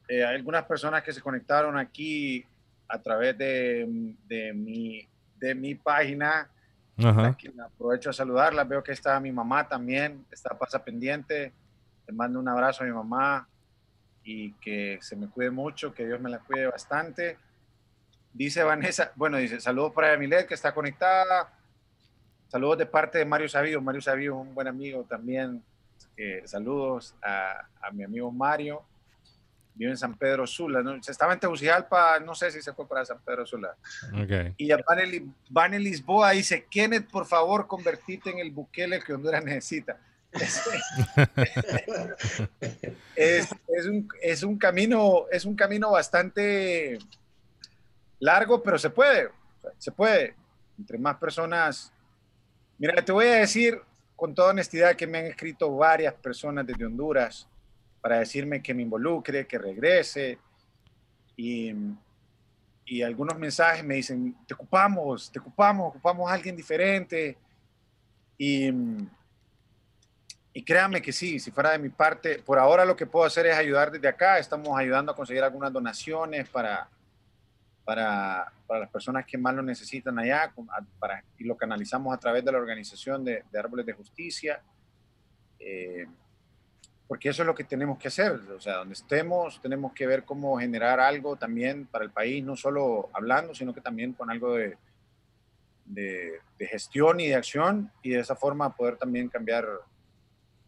Eh, 0.08 0.24
hay 0.24 0.34
algunas 0.34 0.64
personas 0.64 1.02
que 1.02 1.12
se 1.12 1.20
conectaron 1.20 1.76
aquí 1.76 2.42
a 2.88 3.02
través 3.02 3.36
de, 3.36 4.14
de, 4.26 4.54
mi, 4.54 5.06
de 5.36 5.54
mi 5.54 5.74
página. 5.74 6.48
Ajá. 6.96 7.36
Aprovecho 7.66 8.08
a 8.08 8.14
saludarla. 8.14 8.64
Veo 8.64 8.82
que 8.82 8.92
está 8.92 9.20
mi 9.20 9.30
mamá 9.30 9.68
también, 9.68 10.24
está 10.30 10.56
pasa 10.56 10.82
pendiente. 10.82 11.52
Le 12.06 12.14
mando 12.14 12.40
un 12.40 12.48
abrazo 12.48 12.82
a 12.82 12.86
mi 12.86 12.92
mamá 12.92 13.46
y 14.24 14.52
que 14.54 14.98
se 15.00 15.16
me 15.16 15.28
cuide 15.28 15.50
mucho, 15.50 15.92
que 15.92 16.06
Dios 16.06 16.20
me 16.20 16.30
la 16.30 16.38
cuide 16.38 16.66
bastante. 16.66 17.38
Dice 18.32 18.62
Vanessa, 18.62 19.12
bueno, 19.16 19.36
dice, 19.36 19.60
saludos 19.60 19.92
para 19.92 20.14
Emilet 20.14 20.46
que 20.46 20.54
está 20.54 20.72
conectada. 20.72 21.52
Saludos 22.48 22.78
de 22.78 22.86
parte 22.86 23.18
de 23.18 23.24
Mario 23.24 23.48
Sabido. 23.48 23.80
Mario 23.80 24.00
Sabido 24.00 24.36
un 24.36 24.54
buen 24.54 24.68
amigo 24.68 25.04
también. 25.04 25.62
Eh, 26.16 26.42
saludos 26.44 27.14
a, 27.22 27.68
a 27.80 27.90
mi 27.90 28.04
amigo 28.04 28.30
Mario 28.30 28.84
vive 29.74 29.90
en 29.90 29.96
San 29.96 30.14
Pedro 30.16 30.46
Sula, 30.46 30.82
¿no? 30.82 31.02
Se 31.02 31.12
estaba 31.12 31.32
en 31.32 31.40
Tegucigalpa, 31.40 32.20
no 32.20 32.34
sé 32.34 32.50
si 32.50 32.60
se 32.60 32.72
fue 32.72 32.86
para 32.86 33.04
San 33.04 33.20
Pedro 33.20 33.46
Sula. 33.46 33.74
Okay. 34.22 34.54
Y 34.56 34.70
Van 35.50 35.74
en 35.74 35.82
Lisboa 35.82 36.32
dice, 36.32 36.66
Kenneth, 36.70 37.10
por 37.10 37.26
favor, 37.26 37.66
convertite 37.66 38.30
en 38.30 38.38
el 38.38 38.50
Bukele 38.50 39.00
que 39.00 39.14
Honduras 39.14 39.44
necesita. 39.44 39.98
Es, 40.32 40.62
es, 43.16 43.86
un, 43.86 44.08
es, 44.22 44.42
un, 44.42 44.58
camino, 44.58 45.26
es 45.30 45.44
un 45.44 45.54
camino 45.54 45.90
bastante 45.90 46.98
largo, 48.18 48.62
pero 48.62 48.78
se 48.78 48.90
puede, 48.90 49.28
se 49.78 49.92
puede. 49.92 50.34
Entre 50.78 50.98
más 50.98 51.16
personas... 51.16 51.92
Mira, 52.78 53.04
te 53.04 53.12
voy 53.12 53.26
a 53.26 53.36
decir 53.36 53.80
con 54.16 54.34
toda 54.34 54.50
honestidad 54.50 54.96
que 54.96 55.06
me 55.06 55.18
han 55.18 55.26
escrito 55.26 55.76
varias 55.76 56.14
personas 56.14 56.66
desde 56.66 56.86
Honduras 56.86 57.46
para 58.00 58.18
decirme 58.18 58.62
que 58.62 58.74
me 58.74 58.82
involucre, 58.82 59.46
que 59.46 59.58
regrese. 59.58 60.38
Y, 61.36 61.72
y, 62.86 63.02
algunos 63.02 63.38
mensajes 63.38 63.84
me 63.84 63.94
dicen, 63.94 64.36
te 64.46 64.54
ocupamos, 64.54 65.30
te 65.30 65.38
ocupamos, 65.38 65.90
ocupamos 65.90 66.30
a 66.30 66.34
alguien 66.34 66.56
diferente. 66.56 67.36
Y, 68.38 68.70
y 70.52 70.62
créanme 70.62 71.00
que 71.00 71.12
sí, 71.12 71.40
si 71.40 71.50
fuera 71.50 71.70
de 71.70 71.78
mi 71.78 71.88
parte, 71.88 72.38
por 72.38 72.58
ahora 72.58 72.84
lo 72.84 72.94
que 72.94 73.06
puedo 73.06 73.24
hacer 73.24 73.46
es 73.46 73.56
ayudar 73.56 73.90
desde 73.90 74.08
acá. 74.08 74.38
Estamos 74.38 74.78
ayudando 74.78 75.12
a 75.12 75.16
conseguir 75.16 75.42
algunas 75.42 75.72
donaciones 75.72 76.48
para, 76.48 76.88
para, 77.84 78.52
para 78.66 78.80
las 78.80 78.90
personas 78.90 79.24
que 79.26 79.38
más 79.38 79.54
lo 79.54 79.62
necesitan 79.62 80.18
allá 80.18 80.52
para, 80.98 81.24
y 81.38 81.44
lo 81.44 81.56
canalizamos 81.56 82.14
a 82.14 82.18
través 82.18 82.44
de 82.44 82.52
la 82.52 82.58
organización 82.58 83.24
de, 83.24 83.44
de 83.50 83.58
Árboles 83.58 83.86
de 83.86 83.92
Justicia. 83.94 84.60
Eh, 85.58 86.06
porque 87.08 87.28
eso 87.28 87.42
es 87.42 87.46
lo 87.46 87.54
que 87.54 87.64
tenemos 87.64 87.98
que 87.98 88.08
hacer. 88.08 88.32
O 88.32 88.60
sea, 88.60 88.76
donde 88.76 88.94
estemos, 88.94 89.60
tenemos 89.60 89.92
que 89.92 90.06
ver 90.06 90.24
cómo 90.24 90.58
generar 90.58 90.98
algo 90.98 91.36
también 91.36 91.86
para 91.86 92.04
el 92.04 92.10
país, 92.10 92.42
no 92.42 92.56
solo 92.56 93.10
hablando, 93.12 93.54
sino 93.54 93.74
que 93.74 93.82
también 93.82 94.14
con 94.14 94.30
algo 94.30 94.54
de, 94.54 94.78
de, 95.84 96.40
de 96.58 96.66
gestión 96.66 97.20
y 97.20 97.28
de 97.28 97.34
acción, 97.34 97.90
y 98.02 98.10
de 98.10 98.20
esa 98.20 98.34
forma 98.34 98.74
poder 98.74 98.96
también 98.96 99.28
cambiar, 99.28 99.66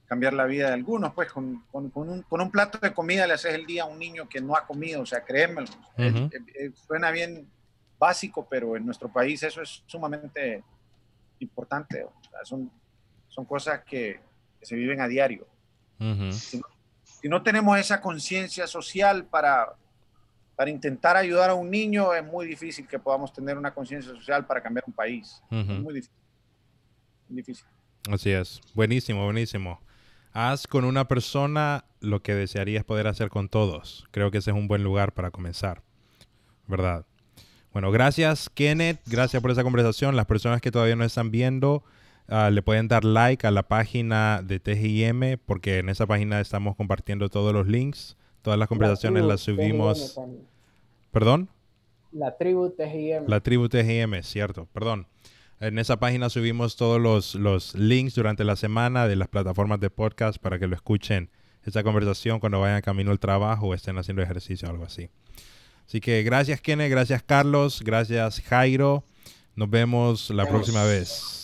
cambiar 0.06 0.32
la 0.32 0.44
vida 0.44 0.68
de 0.68 0.74
algunos. 0.74 1.12
Pues 1.14 1.32
con, 1.32 1.64
con, 1.70 1.90
con, 1.90 2.08
un, 2.08 2.22
con 2.22 2.40
un, 2.40 2.50
plato 2.50 2.78
de 2.78 2.92
comida 2.92 3.26
le 3.26 3.34
haces 3.34 3.54
el 3.54 3.66
día 3.66 3.84
a 3.84 3.86
un 3.86 3.98
niño 3.98 4.28
que 4.28 4.40
no 4.40 4.56
ha 4.56 4.66
comido, 4.66 5.02
o 5.02 5.06
sea, 5.06 5.24
créeme, 5.24 5.62
uh 5.62 5.64
-huh. 5.96 6.32
eh, 6.32 6.40
eh, 6.54 6.70
suena 6.86 7.10
bien 7.10 7.48
básico, 7.98 8.46
pero 8.48 8.76
en 8.76 8.84
nuestro 8.84 9.08
país 9.12 9.42
eso 9.42 9.62
es 9.62 9.82
sumamente 9.86 10.62
importante. 11.38 12.04
O 12.04 12.12
sea, 12.30 12.44
son, 12.44 12.70
son 13.28 13.44
cosas 13.44 13.82
que, 13.84 14.20
que 14.60 14.66
se 14.66 14.76
viven 14.76 15.00
a 15.00 15.08
diario. 15.08 15.46
Uh 15.98 16.04
-huh. 16.04 16.32
si, 16.32 16.58
no, 16.58 16.64
si 17.02 17.28
no 17.28 17.42
tenemos 17.42 17.78
esa 17.78 18.00
conciencia 18.00 18.66
social 18.66 19.24
para, 19.24 19.74
para 20.56 20.70
intentar 20.70 21.16
ayudar 21.16 21.50
a 21.50 21.54
un 21.54 21.70
niño, 21.70 22.12
es 22.14 22.24
muy 22.24 22.46
difícil 22.46 22.86
que 22.86 22.98
podamos 22.98 23.32
tener 23.32 23.56
una 23.56 23.72
conciencia 23.72 24.12
social 24.12 24.46
para 24.46 24.62
cambiar 24.62 24.84
un 24.86 24.92
país. 24.92 25.42
Es 25.50 25.66
muy 25.66 25.94
difícil. 25.94 26.14
difícil. 27.28 27.66
Así 28.10 28.30
es. 28.30 28.60
Buenísimo, 28.74 29.24
buenísimo. 29.24 29.80
Haz 30.34 30.66
con 30.66 30.84
una 30.84 31.06
persona 31.06 31.84
lo 32.00 32.20
que 32.20 32.34
desearías 32.34 32.84
poder 32.84 33.06
hacer 33.06 33.30
con 33.30 33.48
todos. 33.48 34.04
Creo 34.10 34.32
que 34.32 34.38
ese 34.38 34.50
es 34.50 34.56
un 34.56 34.66
buen 34.66 34.82
lugar 34.82 35.14
para 35.14 35.30
comenzar. 35.30 35.82
¿Verdad? 36.66 37.06
Bueno, 37.72 37.92
gracias 37.92 38.50
Kenneth, 38.50 39.00
gracias 39.06 39.40
por 39.40 39.52
esa 39.52 39.62
conversación. 39.62 40.16
Las 40.16 40.26
personas 40.26 40.60
que 40.60 40.72
todavía 40.72 40.96
no 40.96 41.04
están 41.04 41.30
viendo, 41.30 41.84
ah, 42.26 42.50
le 42.50 42.62
pueden 42.62 42.88
dar 42.88 43.04
like 43.04 43.46
a 43.46 43.52
la 43.52 43.62
página 43.62 44.42
de 44.42 44.58
TGIM 44.58 45.38
porque 45.46 45.78
en 45.78 45.88
esa 45.88 46.04
página 46.04 46.40
estamos 46.40 46.74
compartiendo 46.74 47.28
todos 47.28 47.52
los 47.52 47.68
links, 47.68 48.16
todas 48.42 48.58
las 48.58 48.68
conversaciones 48.68 49.22
las 49.22 49.40
subimos. 49.40 50.18
¿Perdón? 51.12 51.48
La 52.10 52.36
tribu 52.36 52.70
TGIM. 52.70 53.28
La 53.28 53.38
tribu 53.38 53.68
TGIM, 53.68 54.20
cierto, 54.22 54.66
perdón. 54.72 55.06
En 55.60 55.78
esa 55.78 55.98
página 55.98 56.28
subimos 56.30 56.76
todos 56.76 57.00
los, 57.00 57.34
los 57.34 57.74
links 57.74 58.14
durante 58.14 58.44
la 58.44 58.56
semana 58.56 59.06
de 59.06 59.16
las 59.16 59.28
plataformas 59.28 59.80
de 59.80 59.90
podcast 59.90 60.38
para 60.38 60.58
que 60.58 60.66
lo 60.66 60.74
escuchen 60.74 61.30
esa 61.64 61.82
conversación 61.82 62.40
cuando 62.40 62.60
vayan 62.60 62.82
camino 62.82 63.10
al 63.10 63.18
trabajo 63.18 63.68
o 63.68 63.74
estén 63.74 63.96
haciendo 63.98 64.22
ejercicio 64.22 64.68
o 64.68 64.70
algo 64.70 64.84
así. 64.84 65.08
Así 65.86 66.00
que 66.00 66.22
gracias 66.22 66.60
Kenneth, 66.60 66.90
gracias 66.90 67.22
Carlos, 67.22 67.82
gracias 67.84 68.40
Jairo. 68.40 69.04
Nos 69.54 69.70
vemos 69.70 70.30
la 70.30 70.46
próxima 70.46 70.84
vez. 70.84 71.43